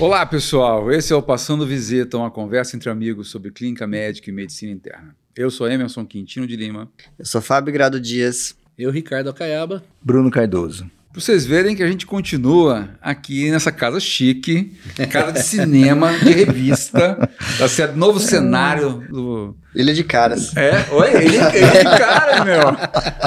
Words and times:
Olá, 0.00 0.24
pessoal. 0.24 0.92
Esse 0.92 1.12
é 1.12 1.16
o 1.16 1.20
Passando 1.20 1.66
Visita, 1.66 2.16
uma 2.16 2.30
conversa 2.30 2.76
entre 2.76 2.88
amigos 2.88 3.30
sobre 3.30 3.50
clínica 3.50 3.84
médica 3.84 4.30
e 4.30 4.32
medicina 4.32 4.70
interna. 4.70 5.12
Eu 5.34 5.50
sou 5.50 5.68
Emerson 5.68 6.06
Quintino 6.06 6.46
de 6.46 6.54
Lima. 6.54 6.88
Eu 7.18 7.26
sou 7.26 7.42
Fábio 7.42 7.72
Grado 7.72 8.00
Dias. 8.00 8.54
Eu, 8.78 8.92
Ricardo 8.92 9.28
Acaiaba. 9.28 9.82
Bruno 10.00 10.30
Cardoso. 10.30 10.88
Pra 11.12 11.20
vocês 11.20 11.44
verem 11.44 11.74
que 11.74 11.82
a 11.82 11.88
gente 11.88 12.06
continua 12.06 12.90
aqui 13.02 13.50
nessa 13.50 13.72
casa 13.72 13.98
chique, 13.98 14.72
casa 15.10 15.32
de 15.32 15.42
cinema, 15.42 16.16
de 16.16 16.30
revista, 16.30 17.28
tá 17.58 17.66
certo? 17.66 17.96
Novo 17.96 18.20
cenário 18.20 19.02
do. 19.10 19.56
Ilha 19.74 19.92
de 19.92 20.04
Caras. 20.04 20.56
É? 20.56 20.86
Oi? 20.92 21.24
Ilha, 21.24 21.56
ilha 21.56 21.72
de 21.72 21.98
Caras, 21.98 22.44
meu. 22.44 22.60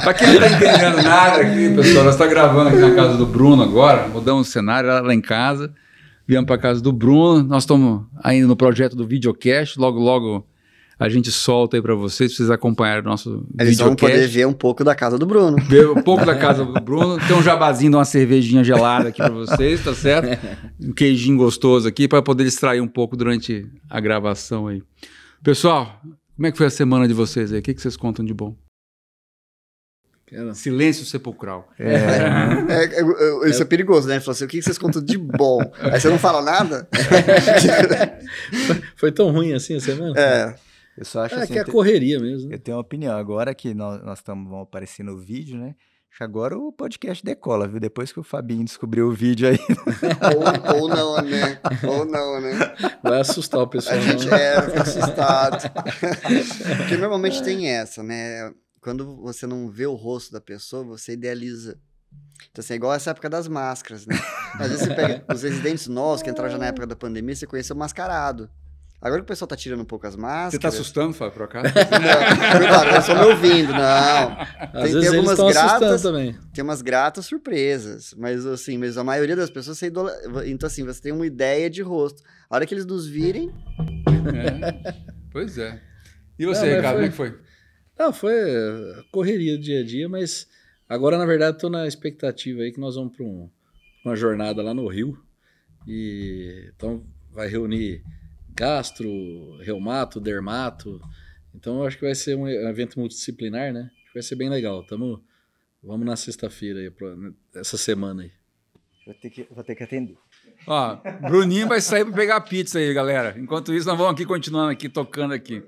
Pra 0.04 0.14
quem 0.14 0.28
não 0.28 0.40
tá 0.40 0.48
entendendo 0.48 1.02
nada 1.04 1.42
aqui, 1.42 1.76
pessoal, 1.76 2.06
nós 2.06 2.14
estamos 2.14 2.34
gravando 2.34 2.70
aqui 2.70 2.80
na 2.80 2.96
casa 2.96 3.18
do 3.18 3.26
Bruno 3.26 3.62
agora, 3.62 4.08
mudamos 4.08 4.48
o 4.48 4.52
cenário 4.52 4.88
lá 5.04 5.14
em 5.14 5.20
casa, 5.20 5.74
viemos 6.32 6.48
pra 6.48 6.58
casa 6.58 6.80
do 6.82 6.94
Bruno, 6.94 7.44
nós 7.44 7.64
estamos 7.64 8.06
ainda 8.24 8.48
no 8.48 8.56
projeto 8.56 8.96
do 8.96 9.06
videocast, 9.06 9.78
logo, 9.78 10.00
logo 10.00 10.48
a 10.98 11.10
gente 11.10 11.30
solta 11.30 11.76
aí 11.76 11.82
para 11.82 11.94
vocês, 11.94 12.34
vocês 12.34 12.50
acompanharem 12.50 13.02
o 13.02 13.06
nosso 13.06 13.46
Eles 13.60 13.80
vão 13.80 13.94
poder 13.98 14.28
ver 14.30 14.48
um 14.48 14.54
pouco 14.54 14.82
da 14.82 14.96
casa 14.96 15.18
do 15.18 15.26
Bruno. 15.26 15.58
Ver 15.68 15.90
um 15.90 16.02
pouco 16.02 16.26
da 16.26 16.34
casa 16.34 16.64
do 16.64 16.80
Bruno. 16.80 17.18
Tem 17.28 17.36
um 17.36 17.44
jabazinho 17.44 17.92
de 17.92 17.98
uma 17.98 18.06
cervejinha 18.06 18.64
gelada 18.64 19.10
aqui 19.10 19.18
para 19.18 19.34
vocês, 19.34 19.84
tá 19.84 19.94
certo? 19.94 20.40
Um 20.80 20.94
queijinho 20.94 21.38
gostoso 21.38 21.88
aqui 21.88 22.08
para 22.08 22.22
poder 22.22 22.46
extrair 22.46 22.80
um 22.80 22.88
pouco 22.88 23.18
durante 23.18 23.68
a 23.90 24.00
gravação 24.00 24.68
aí. 24.68 24.82
Pessoal, 25.44 26.00
como 26.36 26.48
é 26.48 26.52
que 26.52 26.58
foi 26.58 26.68
a 26.68 26.72
semana 26.72 27.08
de 27.08 27.14
vocês 27.14 27.52
aí? 27.52 27.60
O 27.60 27.62
que, 27.62 27.74
que 27.74 27.82
vocês 27.82 27.98
contam 27.98 28.24
de 28.24 28.34
bom? 28.34 28.56
Silêncio 30.54 31.06
sepulcral. 31.06 31.70
É. 31.78 31.94
é, 32.70 33.02
é 33.02 33.50
isso 33.50 33.62
é, 33.62 33.66
perigoso, 33.66 34.08
né? 34.08 34.16
Ele 34.16 34.22
falou 34.22 34.34
assim: 34.34 34.46
o 34.46 34.48
que 34.48 34.62
vocês 34.62 34.78
contam 34.78 35.04
de 35.04 35.18
bom? 35.18 35.60
Aí 35.80 36.00
você 36.00 36.08
não 36.08 36.18
fala 36.18 36.42
nada? 36.42 36.88
foi, 38.68 38.82
foi 38.96 39.12
tão 39.12 39.32
ruim 39.32 39.54
assim 39.54 39.76
a 39.76 39.80
semana? 39.82 40.18
É. 40.18 40.56
Eu 40.98 41.06
só 41.06 41.26
acho 41.26 41.36
é 41.36 41.44
assim, 41.44 41.54
que 41.54 41.60
é 41.60 41.62
a 41.62 41.66
correria 41.66 42.20
mesmo. 42.20 42.50
Né? 42.50 42.56
Eu 42.56 42.60
tenho 42.60 42.78
uma 42.78 42.82
opinião. 42.82 43.18
Agora 43.18 43.54
que 43.54 43.74
nós, 43.74 44.02
nós 44.04 44.20
estamos 44.20 44.62
aparecer 44.62 45.04
no 45.04 45.18
vídeo, 45.18 45.58
né? 45.58 45.76
Agora 46.20 46.58
o 46.58 46.72
podcast 46.72 47.24
decola, 47.26 47.68
viu? 47.68 47.80
Depois 47.80 48.12
que 48.12 48.20
o 48.20 48.24
Fabinho 48.24 48.64
descobriu 48.64 49.08
o 49.08 49.12
vídeo 49.12 49.48
aí. 49.48 49.58
ou, 50.36 50.82
ou 50.82 50.90
não, 50.90 51.22
né? 51.22 51.60
Ou 51.88 52.06
não, 52.06 52.40
né? 52.40 52.52
Vai 53.02 53.22
assustar 53.22 53.62
o 53.62 53.68
pessoal. 53.68 53.98
A 53.98 54.02
gente 54.02 54.32
é, 54.32 54.62
fica 54.62 54.82
assustado. 54.82 55.72
Porque 56.78 56.98
normalmente 56.98 57.42
tem 57.42 57.68
essa, 57.70 58.04
né? 58.04 58.52
Quando 58.82 59.16
você 59.18 59.46
não 59.46 59.70
vê 59.70 59.86
o 59.86 59.94
rosto 59.94 60.34
da 60.34 60.42
pessoa, 60.42 60.84
você 60.84 61.14
idealiza. 61.14 61.78
Então, 62.50 62.62
assim, 62.62 62.74
é 62.74 62.76
igual 62.76 62.94
essa 62.94 63.12
época 63.12 63.30
das 63.30 63.48
máscaras, 63.48 64.08
né? 64.08 64.20
Às 64.56 64.70
vezes 64.70 64.88
você 64.88 64.94
pega 64.96 65.24
os 65.32 65.44
residentes 65.44 65.88
nossos, 65.88 66.24
que 66.24 66.30
entraram 66.32 66.52
já 66.52 66.58
na 66.58 66.66
época 66.66 66.88
da 66.88 66.96
pandemia, 66.96 67.36
você 67.36 67.46
conheceu 67.46 67.76
mascarado. 67.76 68.50
Agora 69.00 69.22
que 69.22 69.26
o 69.26 69.28
pessoal 69.28 69.48
tá 69.48 69.56
tirando 69.56 69.82
um 69.82 69.86
pouco 69.86 70.06
as 70.06 70.16
máscaras. 70.16 70.54
Você 70.54 70.60
tá 70.60 70.68
assustando, 70.68 71.14
Fábio, 71.14 71.34
por 71.34 71.44
acaso? 71.44 71.66
não, 71.74 72.58
cuidado, 72.60 72.96
eu 72.96 73.02
sou 73.02 73.16
me 73.16 73.26
ouvindo, 73.26 73.72
não. 73.72 73.80
Às 74.42 74.72
tem, 74.72 74.82
vezes 74.82 75.10
tem 75.10 75.20
algumas 75.20 75.54
gratas. 75.54 76.02
Também. 76.02 76.40
Tem 76.54 76.64
umas 76.64 76.82
gratas 76.82 77.26
surpresas. 77.26 78.14
Mas 78.16 78.46
assim, 78.46 78.78
mas 78.78 78.98
a 78.98 79.04
maioria 79.04 79.36
das 79.36 79.50
pessoas 79.50 79.78
você 79.78 79.88
idola... 79.88 80.16
Então, 80.46 80.68
assim, 80.68 80.84
você 80.84 81.02
tem 81.02 81.12
uma 81.12 81.26
ideia 81.26 81.70
de 81.70 81.82
rosto. 81.82 82.22
A 82.50 82.56
hora 82.56 82.66
que 82.66 82.74
eles 82.76 82.86
nos 82.86 83.08
virem. 83.08 83.52
É. 84.36 84.94
Pois 85.32 85.58
é. 85.58 85.82
E 86.38 86.46
você, 86.46 86.68
não, 86.68 86.76
Ricardo, 86.76 86.84
foi... 86.84 86.94
como 86.94 87.06
é 87.06 87.10
que 87.10 87.16
foi? 87.16 87.51
Não, 88.02 88.12
foi 88.12 88.34
correria 89.12 89.56
do 89.56 89.62
dia 89.62 89.82
a 89.82 89.84
dia, 89.84 90.10
mas 90.10 90.50
agora, 90.90 91.20
na 91.20 91.26
verdade, 91.26 91.58
estou 91.58 91.70
na 91.70 91.86
expectativa 91.86 92.64
aí 92.64 92.72
que 92.72 92.80
nós 92.80 92.96
vamos 92.96 93.16
para 93.16 93.24
um, 93.24 93.48
uma 94.04 94.16
jornada 94.16 94.64
lá 94.64 94.74
no 94.74 94.88
Rio. 94.88 95.24
E 95.88 96.72
então 96.76 97.06
vai 97.32 97.48
reunir 97.48 98.04
gastro, 98.56 99.08
reumato, 99.60 100.20
dermato. 100.20 101.00
Então 101.54 101.78
eu 101.78 101.86
acho 101.86 101.96
que 102.00 102.04
vai 102.04 102.16
ser 102.16 102.36
um 102.36 102.48
evento 102.48 103.00
multidisciplinar, 103.00 103.72
né? 103.72 103.92
Acho 103.94 104.08
que 104.08 104.14
vai 104.16 104.24
ser 104.24 104.36
bem 104.36 104.50
legal. 104.50 104.84
Tamo, 104.84 105.24
vamos 105.84 106.04
na 106.04 106.16
sexta-feira 106.16 106.80
aí, 106.80 106.92
essa 107.54 107.78
semana 107.78 108.24
aí. 108.24 108.32
Vou 109.06 109.14
ter 109.14 109.30
que, 109.30 109.44
vou 109.44 109.64
ter 109.64 109.76
que 109.76 109.84
atender. 109.84 110.18
Ó, 110.66 110.96
Bruninho 111.30 111.68
vai 111.68 111.80
sair 111.80 112.04
para 112.04 112.16
pegar 112.16 112.42
pizza 112.42 112.80
aí, 112.80 112.92
galera. 112.96 113.38
Enquanto 113.38 113.72
isso, 113.72 113.88
nós 113.88 113.96
vamos 113.96 114.14
aqui 114.14 114.26
continuando 114.26 114.72
aqui, 114.72 114.90
tocando 114.90 115.36
aqui. 115.36 115.64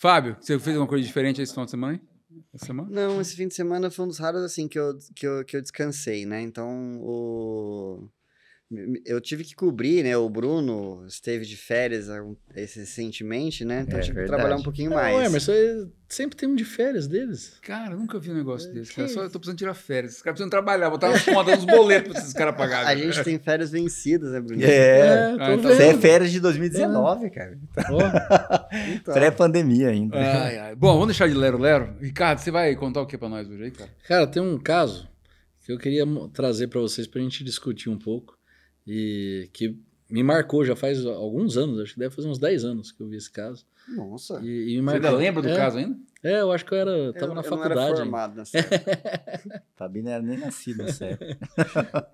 Fábio, 0.00 0.34
você 0.40 0.58
fez 0.58 0.74
alguma 0.74 0.88
coisa 0.88 1.06
diferente 1.06 1.42
esse 1.42 1.52
final 1.52 1.66
de 1.66 1.72
semana? 1.72 2.00
semana? 2.56 2.88
Não, 2.90 3.20
esse 3.20 3.36
fim 3.36 3.46
de 3.46 3.54
semana 3.54 3.90
foi 3.90 4.06
um 4.06 4.08
dos 4.08 4.18
raros 4.18 4.42
assim 4.42 4.66
que 4.66 4.78
eu, 4.78 4.96
que 5.14 5.26
eu, 5.26 5.44
que 5.44 5.54
eu 5.54 5.60
descansei, 5.60 6.24
né? 6.24 6.40
Então, 6.40 6.98
o 7.02 8.08
eu 9.04 9.20
tive 9.20 9.42
que 9.42 9.54
cobrir, 9.54 10.04
né? 10.04 10.16
O 10.16 10.28
Bruno 10.28 11.04
esteve 11.04 11.44
de 11.44 11.56
férias 11.56 12.06
recentemente, 12.54 13.64
né? 13.64 13.80
Então 13.80 13.98
é, 13.98 14.02
tive 14.02 14.14
verdade. 14.14 14.30
que 14.30 14.36
trabalhar 14.36 14.60
um 14.60 14.62
pouquinho 14.62 14.92
mais. 14.92 15.24
Não, 15.24 15.32
mas 15.32 15.48
sempre 16.08 16.36
tem 16.36 16.48
um 16.48 16.54
de 16.54 16.64
férias 16.64 17.08
deles. 17.08 17.58
Cara, 17.62 17.96
nunca 17.96 18.20
vi 18.20 18.30
um 18.30 18.34
negócio 18.34 18.70
é, 18.70 18.74
desse. 18.74 18.94
Cara. 18.94 19.08
Só 19.08 19.24
eu 19.24 19.30
tô 19.30 19.40
precisando 19.40 19.58
tirar 19.58 19.74
férias. 19.74 20.12
Esses 20.12 20.22
caras 20.22 20.36
precisam 20.36 20.50
trabalhar, 20.50 20.88
botar 20.88 21.10
uns 21.10 21.24
contas, 21.24 21.58
uns 21.58 21.64
boletos 21.64 22.12
pra 22.12 22.20
esses 22.20 22.32
caras 22.32 22.56
pagarem. 22.56 22.88
A 22.88 22.96
gente 22.96 23.24
tem 23.24 23.40
férias 23.40 23.72
vencidas, 23.72 24.30
né, 24.30 24.40
Bruno? 24.40 24.62
É, 24.62 24.68
é 24.68 25.36
ah, 25.40 25.52
então 25.52 25.70
é 25.72 25.94
férias 25.98 26.30
de 26.30 26.38
2019, 26.38 27.26
é. 27.26 27.30
cara. 27.30 27.58
então. 28.94 29.14
Pré-pandemia 29.14 29.88
ainda. 29.88 30.16
Ai, 30.16 30.58
ai. 30.58 30.76
Bom, 30.76 30.92
vamos 30.92 31.08
deixar 31.08 31.28
de 31.28 31.34
lero-lero. 31.34 31.96
Ricardo, 32.00 32.38
você 32.38 32.52
vai 32.52 32.76
contar 32.76 33.02
o 33.02 33.06
que 33.06 33.18
pra 33.18 33.28
nós 33.28 33.48
hoje 33.48 33.64
aí, 33.64 33.70
cara? 33.72 33.90
Cara, 34.06 34.26
tem 34.28 34.40
um 34.40 34.56
caso 34.60 35.08
que 35.66 35.72
eu 35.72 35.78
queria 35.78 36.04
trazer 36.32 36.68
para 36.68 36.80
vocês 36.80 37.08
pra 37.08 37.20
gente 37.20 37.42
discutir 37.42 37.90
um 37.90 37.98
pouco 37.98 38.38
e 38.92 39.48
que 39.52 39.78
me 40.10 40.20
marcou 40.24 40.64
já 40.64 40.74
faz 40.74 41.06
alguns 41.06 41.56
anos, 41.56 41.78
acho 41.78 41.94
que 41.94 42.00
deve 42.00 42.12
fazer 42.12 42.26
uns 42.26 42.40
10 42.40 42.64
anos 42.64 42.90
que 42.90 43.00
eu 43.00 43.06
vi 43.06 43.16
esse 43.16 43.30
caso. 43.30 43.64
Nossa. 43.88 44.40
E, 44.42 44.74
e 44.76 44.80
Você 44.80 44.96
ainda 44.96 45.10
lembra 45.12 45.40
do 45.40 45.48
é, 45.48 45.56
caso 45.56 45.78
ainda? 45.78 45.96
É, 46.22 46.42
eu 46.42 46.52
acho 46.52 46.66
que 46.66 46.74
eu 46.74 46.78
era, 46.78 47.12
tava 47.14 47.32
eu, 47.32 47.34
na 47.34 47.40
eu 47.40 47.44
faculdade. 47.44 47.74
Não 47.74 47.82
era 47.82 47.96
formado 47.96 48.36
nessa 48.36 48.58
Fabinho 49.74 50.04
não 50.04 50.12
era 50.12 50.22
nem 50.22 50.38
nascido 50.38 50.82
nessa 50.82 51.06
época. 51.06 51.38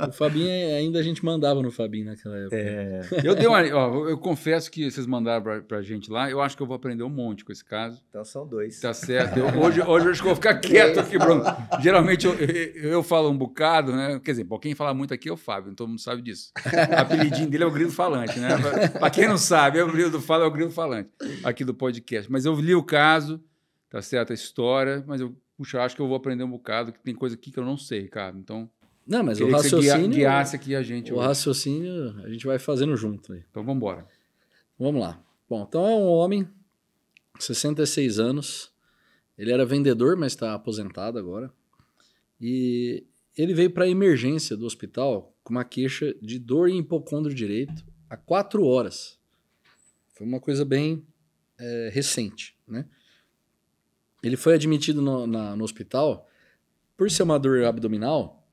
o 0.08 0.12
Fabinho 0.12 0.48
ainda 0.48 1.00
a 1.00 1.02
gente 1.02 1.24
mandava 1.24 1.60
no 1.60 1.72
Fabinho 1.72 2.06
naquela 2.06 2.38
época. 2.38 2.56
É. 2.56 3.00
Eu 3.24 3.34
dei 3.34 3.48
uma, 3.48 3.58
ó, 3.74 4.08
eu 4.08 4.16
confesso 4.16 4.70
que 4.70 4.88
vocês 4.88 5.06
mandaram 5.06 5.42
pra, 5.42 5.60
pra 5.60 5.82
gente 5.82 6.08
lá, 6.08 6.30
eu 6.30 6.40
acho 6.40 6.56
que 6.56 6.62
eu 6.62 6.66
vou 6.66 6.76
aprender 6.76 7.02
um 7.02 7.08
monte 7.08 7.44
com 7.44 7.50
esse 7.50 7.64
caso. 7.64 8.00
Então 8.08 8.24
são 8.24 8.46
dois. 8.46 8.78
Tá 8.78 8.94
certo. 8.94 9.40
Eu, 9.40 9.46
hoje, 9.60 9.82
hoje 9.82 10.06
eu 10.06 10.12
acho 10.12 10.22
que 10.22 10.28
eu 10.28 10.34
vou 10.34 10.36
ficar 10.36 10.54
quieto 10.60 11.00
aqui, 11.00 11.18
Bruno. 11.18 11.42
Geralmente 11.80 12.26
eu, 12.26 12.34
eu, 12.34 12.90
eu, 12.92 13.02
falo 13.02 13.28
um 13.28 13.36
bocado, 13.36 13.90
né? 13.90 14.20
Quer 14.24 14.30
dizer, 14.30 14.44
bom, 14.44 14.58
quem 14.58 14.76
fala 14.76 14.94
muito 14.94 15.12
aqui 15.12 15.28
é 15.28 15.32
o 15.32 15.36
Fábio, 15.36 15.74
todo 15.74 15.88
mundo 15.88 16.00
sabe 16.00 16.22
disso. 16.22 16.52
O 16.64 17.00
apelidinho 17.00 17.50
dele 17.50 17.64
é 17.64 17.66
o 17.66 17.72
grilo 17.72 17.90
falante, 17.90 18.38
né? 18.38 18.50
Pra 19.00 19.10
quem 19.10 19.26
não 19.26 19.38
sabe, 19.38 19.80
é 19.80 19.84
o 19.84 19.90
grilo 19.90 20.10
do 20.10 20.20
fala, 20.20 20.44
é 20.44 20.46
o 20.46 20.50
grilo 20.52 20.70
falante 20.70 21.10
aqui 21.42 21.64
do 21.64 21.74
podcast. 21.74 22.30
Mas 22.30 22.44
eu 22.44 22.54
li 22.54 22.74
o 22.74 22.84
caso 22.84 23.42
tá 23.88 24.02
certo 24.02 24.32
a 24.32 24.34
história, 24.34 25.04
mas 25.06 25.20
eu, 25.20 25.36
puxa, 25.56 25.82
acho 25.82 25.94
que 25.94 26.02
eu 26.02 26.08
vou 26.08 26.16
aprender 26.16 26.44
um 26.44 26.50
bocado, 26.50 26.92
que 26.92 27.00
tem 27.00 27.14
coisa 27.14 27.34
aqui 27.34 27.50
que 27.50 27.58
eu 27.58 27.64
não 27.64 27.76
sei, 27.76 28.08
cara. 28.08 28.36
Então, 28.36 28.70
não, 29.06 29.22
mas 29.22 29.40
o 29.40 29.48
raciocínio. 29.48 30.08
Guiasse 30.08 30.56
aqui 30.56 30.74
a 30.74 30.82
gente. 30.82 31.12
O 31.12 31.16
hoje. 31.16 31.26
raciocínio 31.26 32.20
a 32.24 32.28
gente 32.28 32.46
vai 32.46 32.58
fazendo 32.58 32.96
junto 32.96 33.32
aí. 33.32 33.44
Então 33.50 33.62
vamos 33.62 33.76
embora. 33.76 34.06
Vamos 34.78 35.00
lá. 35.00 35.22
Bom, 35.48 35.64
então 35.66 35.86
é 35.86 35.94
um 35.94 36.06
homem, 36.06 36.48
66 37.38 38.18
anos. 38.18 38.72
Ele 39.38 39.52
era 39.52 39.64
vendedor, 39.64 40.16
mas 40.16 40.32
está 40.32 40.54
aposentado 40.54 41.18
agora. 41.18 41.52
E 42.40 43.04
ele 43.36 43.54
veio 43.54 43.70
para 43.70 43.84
a 43.84 43.88
emergência 43.88 44.56
do 44.56 44.66
hospital 44.66 45.34
com 45.44 45.52
uma 45.52 45.64
queixa 45.64 46.14
de 46.20 46.38
dor 46.38 46.68
em 46.68 46.78
hipocôndrio 46.78 47.34
direito 47.34 47.84
há 48.08 48.16
quatro 48.16 48.64
horas. 48.64 49.18
Foi 50.14 50.26
uma 50.26 50.40
coisa 50.40 50.64
bem 50.64 51.06
é, 51.58 51.90
recente, 51.92 52.56
né? 52.66 52.86
Ele 54.26 54.36
foi 54.36 54.54
admitido 54.54 55.00
no, 55.00 55.26
na, 55.26 55.54
no 55.54 55.62
hospital 55.62 56.28
por 56.96 57.08
ser 57.10 57.22
uma 57.22 57.38
dor 57.38 57.62
abdominal, 57.64 58.44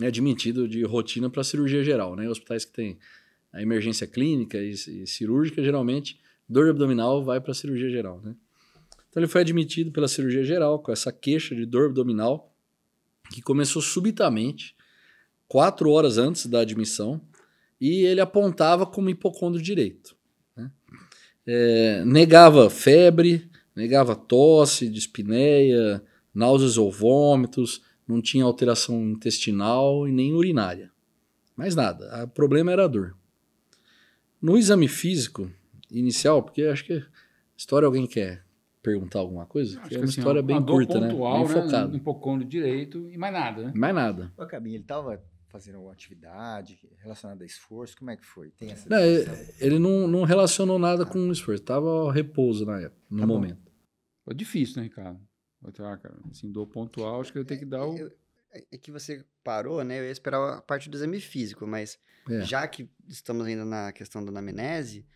é 0.00 0.06
admitido 0.06 0.68
de 0.68 0.84
rotina 0.84 1.28
para 1.28 1.42
cirurgia 1.42 1.82
geral, 1.82 2.14
né? 2.14 2.28
Hospitais 2.28 2.64
que 2.64 2.72
têm 2.72 2.98
a 3.52 3.60
emergência 3.60 4.06
clínica 4.06 4.56
e, 4.58 4.70
e 4.70 5.06
cirúrgica, 5.06 5.62
geralmente, 5.64 6.20
dor 6.48 6.70
abdominal 6.70 7.24
vai 7.24 7.40
para 7.40 7.52
cirurgia 7.52 7.90
geral, 7.90 8.20
né? 8.22 8.36
Então 9.08 9.20
ele 9.20 9.26
foi 9.26 9.40
admitido 9.40 9.90
pela 9.90 10.06
cirurgia 10.06 10.44
geral 10.44 10.78
com 10.78 10.92
essa 10.92 11.10
queixa 11.10 11.56
de 11.56 11.66
dor 11.66 11.86
abdominal 11.86 12.54
que 13.32 13.42
começou 13.42 13.82
subitamente, 13.82 14.76
quatro 15.48 15.90
horas 15.90 16.18
antes 16.18 16.46
da 16.46 16.60
admissão, 16.60 17.20
e 17.80 18.04
ele 18.04 18.20
apontava 18.20 18.86
como 18.86 19.10
hipocondro 19.10 19.60
direito. 19.60 20.14
Né? 20.56 20.70
É, 21.44 22.04
negava 22.04 22.70
febre, 22.70 23.49
negava 23.80 24.14
tosse, 24.14 24.88
dispneia, 24.88 26.02
náuseas 26.34 26.76
ou 26.76 26.92
vômitos, 26.92 27.82
não 28.06 28.20
tinha 28.20 28.44
alteração 28.44 29.02
intestinal 29.10 30.06
e 30.06 30.12
nem 30.12 30.34
urinária. 30.34 30.90
Mais 31.56 31.74
nada. 31.74 32.24
O 32.24 32.28
problema 32.28 32.70
era 32.70 32.84
a 32.84 32.88
dor. 32.88 33.16
No 34.40 34.58
exame 34.58 34.86
físico 34.86 35.50
inicial, 35.90 36.42
porque 36.42 36.62
acho 36.62 36.84
que 36.84 36.92
a 36.92 37.06
história 37.56 37.86
alguém 37.86 38.06
quer 38.06 38.44
perguntar 38.82 39.18
alguma 39.18 39.46
coisa? 39.46 39.80
Acho 39.80 39.94
é 39.94 39.98
uma 39.98 40.04
história 40.04 40.40
assim, 40.40 40.46
bem 40.46 40.62
curta, 40.62 41.00
pontual, 41.00 41.48
né? 41.48 41.54
Bem 41.54 41.66
né? 41.66 41.84
Um 41.94 41.98
pouco 41.98 42.44
direito 42.44 43.10
e 43.10 43.16
mais 43.16 43.32
nada, 43.32 43.64
né? 43.64 43.72
Mais 43.74 43.94
nada. 43.94 44.32
O 44.36 44.46
Cabinho, 44.46 44.76
ele 44.76 44.84
tava 44.84 45.22
fazendo 45.48 45.76
alguma 45.76 45.92
atividade 45.92 46.78
relacionada 47.02 47.42
a 47.42 47.46
esforço? 47.46 47.96
Como 47.98 48.10
é 48.10 48.16
que 48.16 48.24
foi? 48.24 48.50
Tem 48.50 48.70
essa 48.70 48.88
Não, 48.88 48.98
ele, 48.98 49.24
discussão? 49.24 49.54
ele 49.60 49.78
não, 49.78 50.06
não 50.06 50.22
relacionou 50.22 50.78
nada 50.78 51.04
com 51.04 51.18
o 51.18 51.32
esforço. 51.32 51.62
Tava 51.62 51.88
ao 51.88 52.08
repouso 52.08 52.64
na 52.64 52.80
época, 52.80 53.00
no 53.10 53.20
Tá 53.20 53.26
bom. 53.26 53.46
É 54.28 54.34
difícil, 54.34 54.76
né, 54.76 54.84
Ricardo? 54.84 55.20
Ah, 55.62 55.96
cara, 55.96 56.18
assim, 56.30 56.50
do 56.50 56.66
pontual, 56.66 57.20
acho 57.20 57.32
que 57.32 57.38
eu 57.38 57.44
tenho 57.44 57.60
que 57.60 57.66
dar 57.66 57.84
o. 57.86 57.96
Eu- 57.96 58.12
é 58.52 58.64
é 58.72 58.78
que 58.78 58.90
você 58.90 59.24
parou, 59.44 59.84
né? 59.84 60.00
Eu 60.00 60.04
ia 60.04 60.10
esperar 60.10 60.54
a 60.58 60.62
parte 60.62 60.88
do 60.90 60.96
exame 60.96 61.20
físico, 61.20 61.66
mas 61.66 61.98
É. 62.28 62.40
já 62.42 62.66
que 62.66 62.88
estamos 63.08 63.46
ainda 63.46 63.64
na 63.64 63.92
questão 63.92 64.24
da 64.24 64.30
anamnese, 64.30 65.06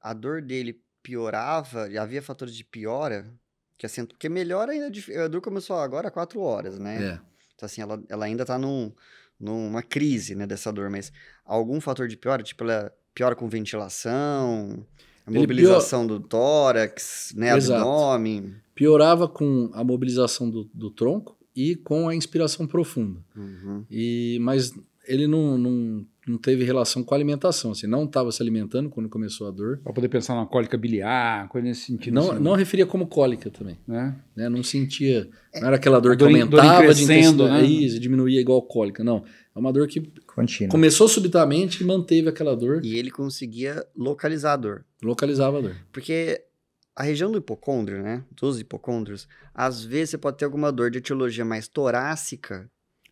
a 0.00 0.12
dor 0.12 0.42
dele 0.42 0.82
piorava, 1.02 1.88
e 1.88 1.96
havia 1.96 2.20
fatores 2.22 2.54
de 2.54 2.64
piora, 2.64 3.32
que 3.78 3.86
assim, 3.86 4.04
porque 4.04 4.28
melhora 4.28 4.72
ainda, 4.72 4.90
a 5.24 5.28
dor 5.28 5.40
começou 5.40 5.76
agora 5.76 6.08
há 6.08 6.10
quatro 6.10 6.40
horas, 6.40 6.78
né? 6.78 7.02
É. 7.02 7.20
Então, 7.54 7.66
assim, 7.66 7.80
ela, 7.80 8.02
ela 8.08 8.24
ainda 8.24 8.44
tá 8.44 8.58
num, 8.58 8.92
numa 9.38 9.82
crise, 9.82 10.34
né, 10.34 10.46
dessa 10.46 10.72
dor, 10.72 10.90
mas 10.90 11.12
algum 11.44 11.80
fator 11.80 12.08
de 12.08 12.16
piora, 12.16 12.42
tipo, 12.42 12.64
ela 12.64 12.92
piora 13.14 13.36
com 13.36 13.48
ventilação, 13.48 14.86
a 15.26 15.30
mobilização 15.30 16.06
do 16.06 16.20
tórax, 16.20 17.32
né, 17.36 17.56
Exato. 17.56 17.80
abdômen. 17.82 18.54
Piorava 18.74 19.28
com 19.28 19.70
a 19.72 19.84
mobilização 19.84 20.50
do, 20.50 20.68
do 20.74 20.90
tronco 20.90 21.36
e 21.54 21.76
com 21.76 22.08
a 22.08 22.14
inspiração 22.14 22.66
profunda. 22.66 23.20
Uhum. 23.36 23.84
E, 23.90 24.38
mas 24.40 24.72
ele 25.06 25.26
não, 25.28 25.56
não, 25.56 26.04
não 26.26 26.38
teve 26.38 26.64
relação 26.64 27.04
com 27.04 27.14
a 27.14 27.16
alimentação. 27.16 27.70
Assim, 27.70 27.86
não 27.86 28.04
estava 28.04 28.32
se 28.32 28.42
alimentando 28.42 28.90
quando 28.90 29.08
começou 29.08 29.46
a 29.46 29.50
dor. 29.50 29.78
Pra 29.84 29.92
poder 29.92 30.08
pensar 30.08 30.34
numa 30.34 30.46
cólica 30.46 30.76
biliar, 30.76 31.48
coisa 31.48 31.68
nesse 31.68 31.82
sentido. 31.82 32.14
Não, 32.14 32.32
assim, 32.32 32.42
não 32.42 32.54
referia 32.54 32.84
como 32.86 33.06
cólica 33.06 33.48
também. 33.50 33.78
Né? 33.86 34.16
Né? 34.34 34.48
Não 34.48 34.62
sentia. 34.64 35.28
Não 35.54 35.68
era 35.68 35.76
aquela 35.76 36.00
dor 36.00 36.12
que 36.16 36.24
Dor 36.24 36.30
em- 36.32 36.46
dor 36.46 36.58
aumentava 36.58 36.80
de 36.80 36.86
crescendo, 37.04 37.44
intensidade 37.44 37.62
né? 37.62 37.68
isso, 37.68 38.00
diminuía 38.00 38.40
igual 38.40 38.60
cólica. 38.62 39.04
Não. 39.04 39.22
É 39.54 39.58
uma 39.58 39.72
dor 39.72 39.86
que 39.86 40.00
começou 40.68 41.08
subitamente 41.08 41.82
e 41.82 41.86
manteve 41.86 42.28
aquela 42.28 42.56
dor, 42.56 42.84
E 42.84 42.98
ele 42.98 43.10
conseguia 43.10 43.86
localizar 43.96 44.54
a 44.54 44.56
dor. 44.56 44.84
localizava 45.02 45.58
a 45.58 45.60
dor. 45.60 45.76
Porque 45.92 46.42
a 46.96 47.02
região 47.02 47.30
do 47.30 47.38
hipocôndrio, 47.38 48.02
né, 48.02 48.24
dos 48.32 48.58
hipocôndrios, 48.58 49.28
às 49.54 49.84
vezes 49.84 50.10
você 50.10 50.18
pode 50.18 50.38
ter 50.38 50.44
alguma 50.44 50.72
dor 50.72 50.90
de 50.90 50.98
etiologia 50.98 51.44
mais 51.44 51.68
torácica. 51.68 52.68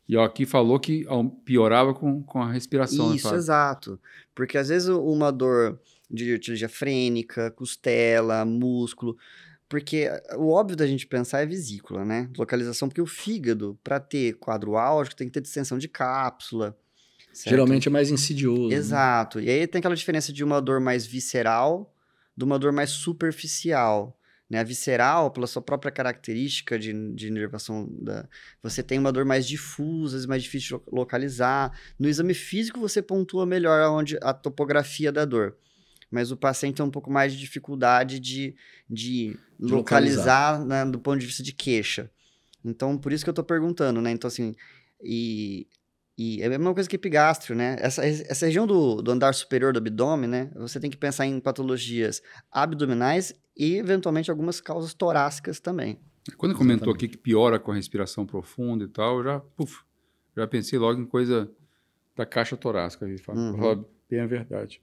E 0.08 0.16
ó, 0.16 0.24
aqui 0.24 0.44
falou 0.44 0.80
que 0.80 1.06
piorava 1.44 1.94
com, 1.94 2.22
com 2.24 2.42
a 2.42 2.50
respiração. 2.50 3.10
né, 3.10 3.16
Isso, 3.16 3.34
exato. 3.34 4.00
Porque 4.34 4.58
às 4.58 4.68
vezes 4.68 4.88
uma 4.88 5.30
dor 5.30 5.78
de 6.10 6.32
etiologia 6.32 6.68
frênica, 6.68 7.50
costela, 7.52 8.44
músculo. 8.44 9.16
Porque 9.72 10.06
o 10.36 10.50
óbvio 10.50 10.76
da 10.76 10.86
gente 10.86 11.06
pensar 11.06 11.40
é 11.40 11.46
vesícula, 11.46 12.04
né? 12.04 12.28
Localização, 12.36 12.88
porque 12.90 13.00
o 13.00 13.06
fígado, 13.06 13.78
para 13.82 13.98
ter 13.98 14.34
quadro 14.34 14.76
álgico, 14.76 15.16
tem 15.16 15.28
que 15.28 15.32
ter 15.32 15.40
distensão 15.40 15.78
de 15.78 15.88
cápsula. 15.88 16.76
certo? 17.32 17.48
Geralmente 17.48 17.88
é 17.88 17.90
mais 17.90 18.10
insidioso. 18.10 18.68
né? 18.68 18.76
Exato. 18.76 19.40
E 19.40 19.48
aí 19.48 19.66
tem 19.66 19.78
aquela 19.78 19.96
diferença 19.96 20.30
de 20.30 20.44
uma 20.44 20.60
dor 20.60 20.78
mais 20.78 21.06
visceral 21.06 21.90
de 22.36 22.44
uma 22.44 22.58
dor 22.58 22.70
mais 22.70 22.90
superficial. 22.90 24.14
Né? 24.50 24.58
A 24.58 24.62
visceral, 24.62 25.30
pela 25.30 25.46
sua 25.46 25.62
própria 25.62 25.90
característica 25.90 26.78
de, 26.78 26.92
de 27.14 27.28
inervação, 27.28 27.88
da, 27.98 28.28
você 28.62 28.82
tem 28.82 28.98
uma 28.98 29.10
dor 29.10 29.24
mais 29.24 29.46
difusa, 29.46 30.26
mais 30.28 30.42
difícil 30.42 30.68
de 30.68 30.74
lo- 30.74 30.98
localizar. 31.00 31.72
No 31.98 32.10
exame 32.10 32.34
físico, 32.34 32.78
você 32.78 33.00
pontua 33.00 33.46
melhor 33.46 33.90
onde 33.90 34.18
a 34.20 34.34
topografia 34.34 35.10
da 35.10 35.24
dor. 35.24 35.56
Mas 36.12 36.30
o 36.30 36.36
paciente 36.36 36.76
tem 36.76 36.84
um 36.84 36.90
pouco 36.90 37.10
mais 37.10 37.32
de 37.32 37.40
dificuldade 37.40 38.20
de, 38.20 38.54
de 38.88 39.36
De 39.58 39.72
localizar, 39.72 40.62
né, 40.64 40.84
do 40.84 40.98
ponto 40.98 41.18
de 41.18 41.26
vista 41.26 41.42
de 41.42 41.52
queixa. 41.52 42.10
Então, 42.64 42.98
por 42.98 43.12
isso 43.12 43.24
que 43.24 43.30
eu 43.30 43.34
tô 43.34 43.42
perguntando, 43.42 44.00
né? 44.00 44.10
Então, 44.12 44.28
assim, 44.28 44.54
e, 45.02 45.66
e 46.16 46.42
é 46.42 46.46
a 46.46 46.50
mesma 46.50 46.74
coisa 46.74 46.88
que 46.88 46.96
epigastro, 46.96 47.54
né? 47.56 47.76
Essa, 47.80 48.06
essa 48.06 48.46
região 48.46 48.66
do, 48.66 49.00
do 49.02 49.10
andar 49.10 49.34
superior 49.34 49.72
do 49.72 49.78
abdômen, 49.78 50.28
né? 50.28 50.50
Você 50.56 50.78
tem 50.78 50.90
que 50.90 50.96
pensar 50.96 51.26
em 51.26 51.40
patologias 51.40 52.22
abdominais 52.52 53.34
e, 53.56 53.76
eventualmente, 53.76 54.30
algumas 54.30 54.60
causas 54.60 54.94
torácicas 54.94 55.58
também. 55.58 55.98
Quando 56.36 56.54
comentou 56.54 56.92
aqui 56.92 57.08
que 57.08 57.16
piora 57.16 57.58
com 57.58 57.72
a 57.72 57.74
respiração 57.74 58.24
profunda 58.24 58.84
e 58.84 58.88
tal, 58.88 59.18
eu 59.18 59.24
já, 59.24 59.40
puf, 59.40 59.82
já 60.36 60.46
pensei 60.46 60.78
logo 60.78 61.00
em 61.00 61.06
coisa 61.06 61.50
da 62.14 62.24
caixa 62.24 62.56
torácica. 62.56 63.06
Uhum. 63.06 63.56
Fala 63.58 63.84
bem 64.08 64.20
a 64.20 64.26
verdade. 64.26 64.80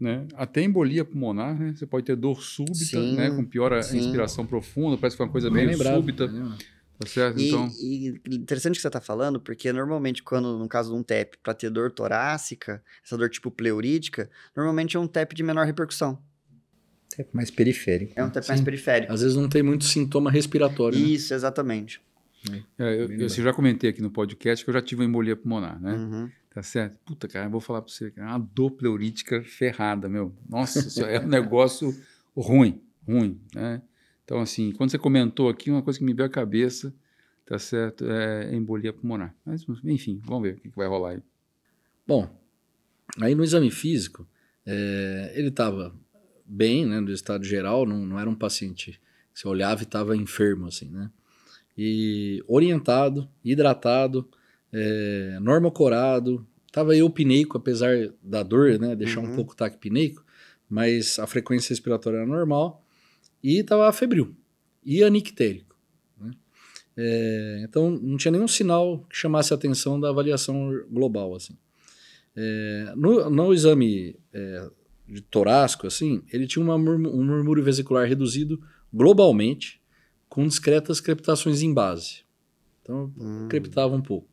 Né? 0.00 0.26
Até 0.34 0.62
embolia 0.62 1.04
pulmonar, 1.04 1.58
né? 1.58 1.74
Você 1.76 1.86
pode 1.86 2.06
ter 2.06 2.16
dor 2.16 2.42
súbita, 2.42 2.74
Sim, 2.74 3.16
né? 3.16 3.30
Com 3.30 3.44
piora 3.44 3.78
a 3.78 3.82
sim. 3.82 3.96
respiração 3.96 4.46
profunda, 4.46 4.96
parece 4.96 5.14
que 5.14 5.18
foi 5.18 5.26
uma 5.26 5.32
coisa 5.32 5.50
Bem 5.50 5.66
meio 5.66 5.78
súbita, 5.78 6.28
tá 6.98 7.06
certo? 7.06 7.40
E, 7.40 7.48
Então, 7.48 7.70
e 7.80 8.20
interessante 8.30 8.76
que 8.76 8.82
você 8.82 8.88
está 8.88 9.00
falando, 9.00 9.40
porque 9.40 9.72
normalmente, 9.72 10.22
quando 10.22 10.58
no 10.58 10.68
caso 10.68 10.92
de 10.92 10.98
um 10.98 11.02
TEP, 11.02 11.38
para 11.42 11.54
ter 11.54 11.70
dor 11.70 11.90
torácica, 11.90 12.82
essa 13.04 13.16
dor 13.16 13.28
tipo 13.28 13.50
pleurítica, 13.50 14.30
normalmente 14.56 14.96
é 14.96 15.00
um 15.00 15.06
TEP 15.06 15.34
de 15.34 15.42
menor 15.42 15.66
repercussão. 15.66 16.18
É 17.18 17.24
mais 17.32 17.50
periférico. 17.50 18.12
É 18.16 18.24
um 18.24 18.30
TEP 18.30 18.46
mais 18.48 18.58
Sim. 18.60 18.64
periférico. 18.64 19.12
Às 19.12 19.20
vezes 19.22 19.36
não 19.36 19.48
tem 19.48 19.62
muito 19.62 19.84
sintoma 19.84 20.30
respiratório. 20.30 20.98
né? 20.98 21.04
Isso, 21.06 21.32
exatamente. 21.32 22.00
é, 22.78 22.94
eu, 22.94 23.10
eu, 23.10 23.20
eu 23.20 23.28
já 23.28 23.52
comentei 23.52 23.90
aqui 23.90 24.02
no 24.02 24.10
podcast 24.10 24.64
que 24.64 24.70
eu 24.70 24.74
já 24.74 24.82
tive 24.82 25.02
uma 25.02 25.08
embolia 25.08 25.36
pulmonar, 25.36 25.80
né? 25.80 25.92
Uhum. 25.94 26.30
Tá 26.54 26.62
certo? 26.62 26.96
Puta, 27.04 27.26
cara, 27.26 27.46
eu 27.46 27.50
vou 27.50 27.60
falar 27.60 27.82
pra 27.82 27.92
você, 27.92 28.12
é 28.16 28.22
uma 28.22 28.38
dor 28.38 28.70
pleurítica 28.70 29.42
ferrada, 29.42 30.08
meu. 30.08 30.32
Nossa, 30.48 30.78
isso 30.78 31.04
é 31.04 31.18
um 31.18 31.26
negócio 31.26 31.92
ruim, 32.36 32.80
ruim, 33.04 33.40
né? 33.52 33.82
Então, 34.24 34.38
assim, 34.38 34.70
quando 34.70 34.90
você 34.90 34.96
comentou 34.96 35.48
aqui, 35.48 35.68
uma 35.68 35.82
coisa 35.82 35.98
que 35.98 36.04
me 36.04 36.14
veio 36.14 36.26
à 36.26 36.30
cabeça, 36.30 36.94
tá 37.44 37.58
certo, 37.58 38.08
é 38.08 38.54
embolia 38.54 38.92
pulmonar. 38.92 39.34
Mas, 39.44 39.66
enfim, 39.82 40.22
vamos 40.24 40.44
ver 40.44 40.54
o 40.54 40.60
que 40.60 40.68
vai 40.76 40.86
rolar 40.86 41.10
aí. 41.10 41.22
Bom, 42.06 42.30
aí 43.20 43.34
no 43.34 43.42
exame 43.42 43.72
físico, 43.72 44.24
é, 44.64 45.32
ele 45.34 45.48
estava 45.48 45.92
bem, 46.46 46.86
né, 46.86 47.00
do 47.00 47.10
estado 47.10 47.44
geral, 47.44 47.84
não, 47.84 48.06
não 48.06 48.20
era 48.20 48.30
um 48.30 48.34
paciente 48.34 48.92
que 49.32 49.40
você 49.40 49.48
olhava 49.48 49.82
e 49.82 49.84
estava 49.84 50.16
enfermo, 50.16 50.68
assim, 50.68 50.88
né? 50.88 51.10
E 51.76 52.44
orientado, 52.46 53.28
hidratado, 53.44 54.28
é, 54.74 55.38
normocorado, 55.40 56.44
estava 56.66 56.96
eupneico, 56.96 57.56
apesar 57.56 58.12
da 58.20 58.42
dor, 58.42 58.78
né, 58.80 58.96
deixar 58.96 59.20
um 59.20 59.24
Uhum. 59.28 59.34
pouco 59.36 59.54
taquipneico, 59.56 60.24
mas 60.68 61.18
a 61.20 61.26
frequência 61.26 61.70
respiratória 61.70 62.16
era 62.18 62.26
normal, 62.26 62.84
e 63.42 63.60
estava 63.60 63.92
febril, 63.92 64.34
e 64.84 65.04
anictérico. 65.04 65.76
né? 66.20 66.32
É, 66.96 67.62
então, 67.68 67.90
não 67.90 68.16
tinha 68.16 68.32
nenhum 68.32 68.48
sinal 68.48 68.98
que 69.08 69.16
chamasse 69.16 69.52
a 69.52 69.56
atenção 69.56 70.00
da 70.00 70.08
avaliação 70.10 70.70
global, 70.90 71.34
assim. 71.36 71.56
É, 72.36 72.92
no, 72.96 73.30
no 73.30 73.54
exame 73.54 74.16
é, 74.32 74.68
de 75.08 75.20
torácico, 75.20 75.86
assim, 75.86 76.22
ele 76.32 76.46
tinha 76.48 76.64
uma 76.64 76.74
um 76.74 77.24
murmúrio 77.24 77.62
vesicular 77.62 78.08
reduzido 78.08 78.60
globalmente, 78.92 79.80
com 80.28 80.44
discretas 80.48 81.00
crepitações 81.00 81.62
em 81.62 81.72
base. 81.72 82.24
Então, 82.82 83.12
Hum. 83.16 83.46
crepitava 83.48 83.94
um 83.94 84.02
pouco. 84.02 84.28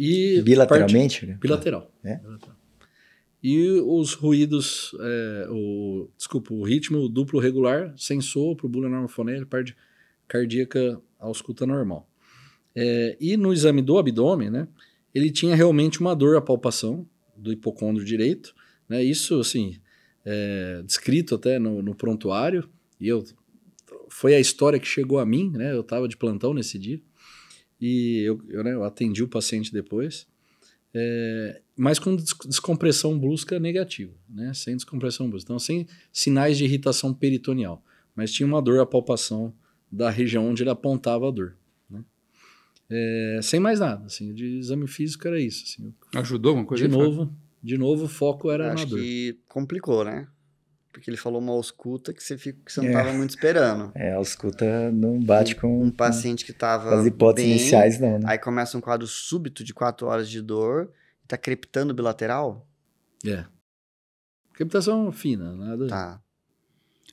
E 0.00 0.40
Bilateralmente? 0.42 1.26
parte- 1.26 1.40
bilateral. 1.40 1.92
É? 2.04 2.18
Bilateral. 2.18 2.56
E 3.42 3.80
os 3.80 4.14
ruídos, 4.14 4.92
é, 5.00 5.46
o, 5.50 6.08
desculpa, 6.16 6.54
o 6.54 6.62
ritmo 6.62 7.08
duplo 7.08 7.40
regular, 7.40 7.92
sem 7.96 8.20
sopro, 8.20 8.68
bula 8.68 8.88
normofonética, 8.88 9.46
parte 9.46 9.76
cardíaca 10.28 11.00
ausculta 11.18 11.66
normal. 11.66 12.08
É, 12.76 13.16
e 13.20 13.36
no 13.36 13.52
exame 13.52 13.82
do 13.82 13.98
abdômen, 13.98 14.50
né, 14.50 14.68
ele 15.12 15.30
tinha 15.32 15.56
realmente 15.56 16.00
uma 16.00 16.14
dor 16.14 16.36
à 16.36 16.40
palpação 16.40 17.04
do 17.36 17.52
hipocôndrio 17.52 18.04
direito, 18.06 18.54
né, 18.88 19.02
isso, 19.02 19.40
assim, 19.40 19.76
é, 20.24 20.82
descrito 20.84 21.34
até 21.34 21.58
no, 21.58 21.82
no 21.82 21.94
prontuário, 21.94 22.68
e 23.00 23.08
eu, 23.08 23.24
foi 24.08 24.34
a 24.34 24.40
história 24.40 24.78
que 24.78 24.86
chegou 24.86 25.18
a 25.18 25.26
mim, 25.26 25.50
né, 25.50 25.72
eu 25.72 25.80
estava 25.80 26.06
de 26.06 26.16
plantão 26.16 26.54
nesse 26.54 26.78
dia, 26.78 27.00
e 27.80 28.20
eu, 28.24 28.40
eu, 28.48 28.64
né, 28.64 28.72
eu 28.74 28.82
atendi 28.84 29.22
o 29.22 29.28
paciente 29.28 29.72
depois, 29.72 30.26
é, 30.94 31.60
mas 31.76 31.98
com 31.98 32.16
des- 32.16 32.34
descompressão 32.46 33.18
brusca 33.18 33.58
negativa, 33.58 34.12
né? 34.28 34.52
Sem 34.54 34.74
descompressão 34.74 35.28
brusca. 35.28 35.46
Então, 35.46 35.58
sem 35.58 35.86
sinais 36.12 36.56
de 36.58 36.64
irritação 36.64 37.12
peritoneal. 37.14 37.82
Mas 38.16 38.32
tinha 38.32 38.46
uma 38.46 38.60
dor 38.60 38.80
à 38.80 38.86
palpação 38.86 39.54
da 39.92 40.10
região 40.10 40.48
onde 40.48 40.62
ele 40.62 40.70
apontava 40.70 41.28
a 41.28 41.30
dor. 41.30 41.56
né? 41.88 42.02
É, 42.90 43.40
sem 43.42 43.60
mais 43.60 43.80
nada, 43.80 44.06
assim, 44.06 44.32
de 44.32 44.58
exame 44.58 44.88
físico 44.88 45.28
era 45.28 45.38
isso. 45.40 45.64
assim. 45.64 45.94
Ajudou 46.16 46.50
alguma 46.50 46.66
coisa? 46.66 46.88
de 46.88 46.90
novo, 46.96 47.30
de 47.62 47.76
novo, 47.78 48.04
o 48.06 48.08
foco 48.08 48.50
era 48.50 48.72
Acho 48.72 48.84
na 48.84 48.90
dor. 48.90 48.98
que 49.00 49.38
complicou, 49.46 50.04
né? 50.04 50.26
Porque 50.98 51.08
ele 51.10 51.16
falou 51.16 51.40
uma 51.40 51.52
ausculta 51.52 52.12
que 52.12 52.20
você, 52.20 52.36
fica, 52.36 52.58
que 52.64 52.72
você 52.72 52.80
não 52.80 52.88
É. 52.88 52.90
estava 52.90 53.12
muito 53.12 53.30
esperando. 53.30 53.92
É, 53.94 54.12
a 54.12 54.16
ausculta 54.16 54.90
não 54.90 55.16
bate 55.20 55.54
com, 55.54 55.80
Um 55.84 55.92
paciente 55.92 56.44
que 56.44 56.50
estava 56.50 56.92
as 56.98 57.06
hipóteses 57.06 57.48
bem, 57.48 57.56
iniciais, 57.58 58.00
não, 58.00 58.18
né? 58.18 58.24
aí 58.26 58.36
começa 58.36 58.76
um 58.76 58.80
quadro 58.80 59.06
súbito 59.06 59.62
de 59.62 59.72
4 59.72 60.08
horas 60.08 60.28
de 60.28 60.42
dor, 60.42 60.90
tá 61.28 61.36
crepitando 61.36 61.94
bilateral? 61.94 62.66
É. 63.24 63.44
Crepitação 64.52 65.12
fina, 65.12 65.52
nada. 65.54 65.86
Tá. 65.86 66.20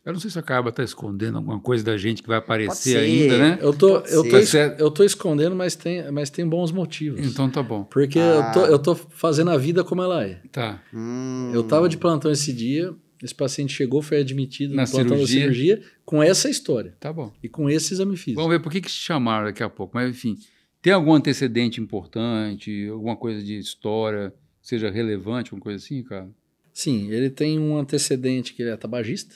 Eu 0.04 0.14
não 0.14 0.20
sei 0.20 0.30
se 0.30 0.38
a 0.38 0.42
Carba 0.44 0.70
está 0.70 0.84
escondendo 0.84 1.38
alguma 1.38 1.60
coisa 1.60 1.84
da 1.84 1.98
gente 1.98 2.22
que 2.22 2.28
vai 2.28 2.38
aparecer 2.38 2.98
ainda, 2.98 3.38
né? 3.38 3.58
Eu 3.62 3.72
tô, 3.74 4.02
Pode 4.02 4.14
eu, 4.14 4.24
ser. 4.24 4.30
tô, 4.32 4.38
es- 4.38 4.80
eu 4.80 4.92
tô 4.92 5.04
escondendo, 5.04 5.56
mas 5.56 5.76
tem, 5.76 6.12
mas 6.12 6.30
tem 6.30 6.48
bons 6.48 6.72
motivos. 6.72 7.20
Então 7.26 7.50
tá 7.50 7.62
bom. 7.64 7.84
Porque 7.84 8.20
Ah. 8.20 8.24
eu, 8.24 8.52
tô, 8.52 8.66
eu 8.68 8.80
tô 8.80 8.96
fazendo 8.96 9.50
a 9.52 9.58
vida 9.58 9.84
como 9.84 10.02
ela 10.04 10.24
é. 10.24 10.42
Tá. 10.52 10.82
Hum, 10.94 11.52
Eu 11.54 11.64
tava 11.64 11.88
de 11.90 11.98
plantão 11.98 12.32
esse 12.32 12.54
dia, 12.54 12.94
esse 13.22 13.34
paciente 13.34 13.74
chegou, 13.74 14.02
foi 14.02 14.20
admitido 14.20 14.76
Na 14.76 14.86
cirurgia. 14.86 15.26
cirurgia 15.42 15.82
com 16.04 16.22
essa 16.22 16.50
história 16.50 16.96
Tá 17.00 17.12
bom. 17.14 17.32
e 17.42 17.50
com 17.50 17.70
esse 17.70 17.94
exame 17.94 18.18
físico. 18.18 18.42
Vamos 18.42 18.56
ver 18.58 18.62
por 18.62 18.72
que, 18.72 18.82
que 18.82 18.88
te 18.90 18.94
chamaram 18.94 19.46
daqui 19.46 19.64
a 19.64 19.70
pouco. 19.70 19.96
Mas, 19.96 20.10
enfim, 20.10 20.38
tem 20.82 20.94
algum 20.94 21.14
antecedente 21.14 21.80
importante, 21.82 22.88
alguma 22.90 23.16
coisa 23.16 23.42
de 23.44 23.58
história 23.58 24.34
que 24.62 24.68
seja 24.68 24.90
relevante, 24.90 25.50
alguma 25.50 25.62
coisa 25.64 25.84
assim, 25.84 26.04
cara? 26.04 26.30
Sim, 26.74 27.10
ele 27.10 27.30
tem 27.30 27.58
um 27.58 27.78
antecedente 27.78 28.54
que 28.54 28.62
ele 28.62 28.72
é 28.72 28.78
tabagista. 28.78 29.36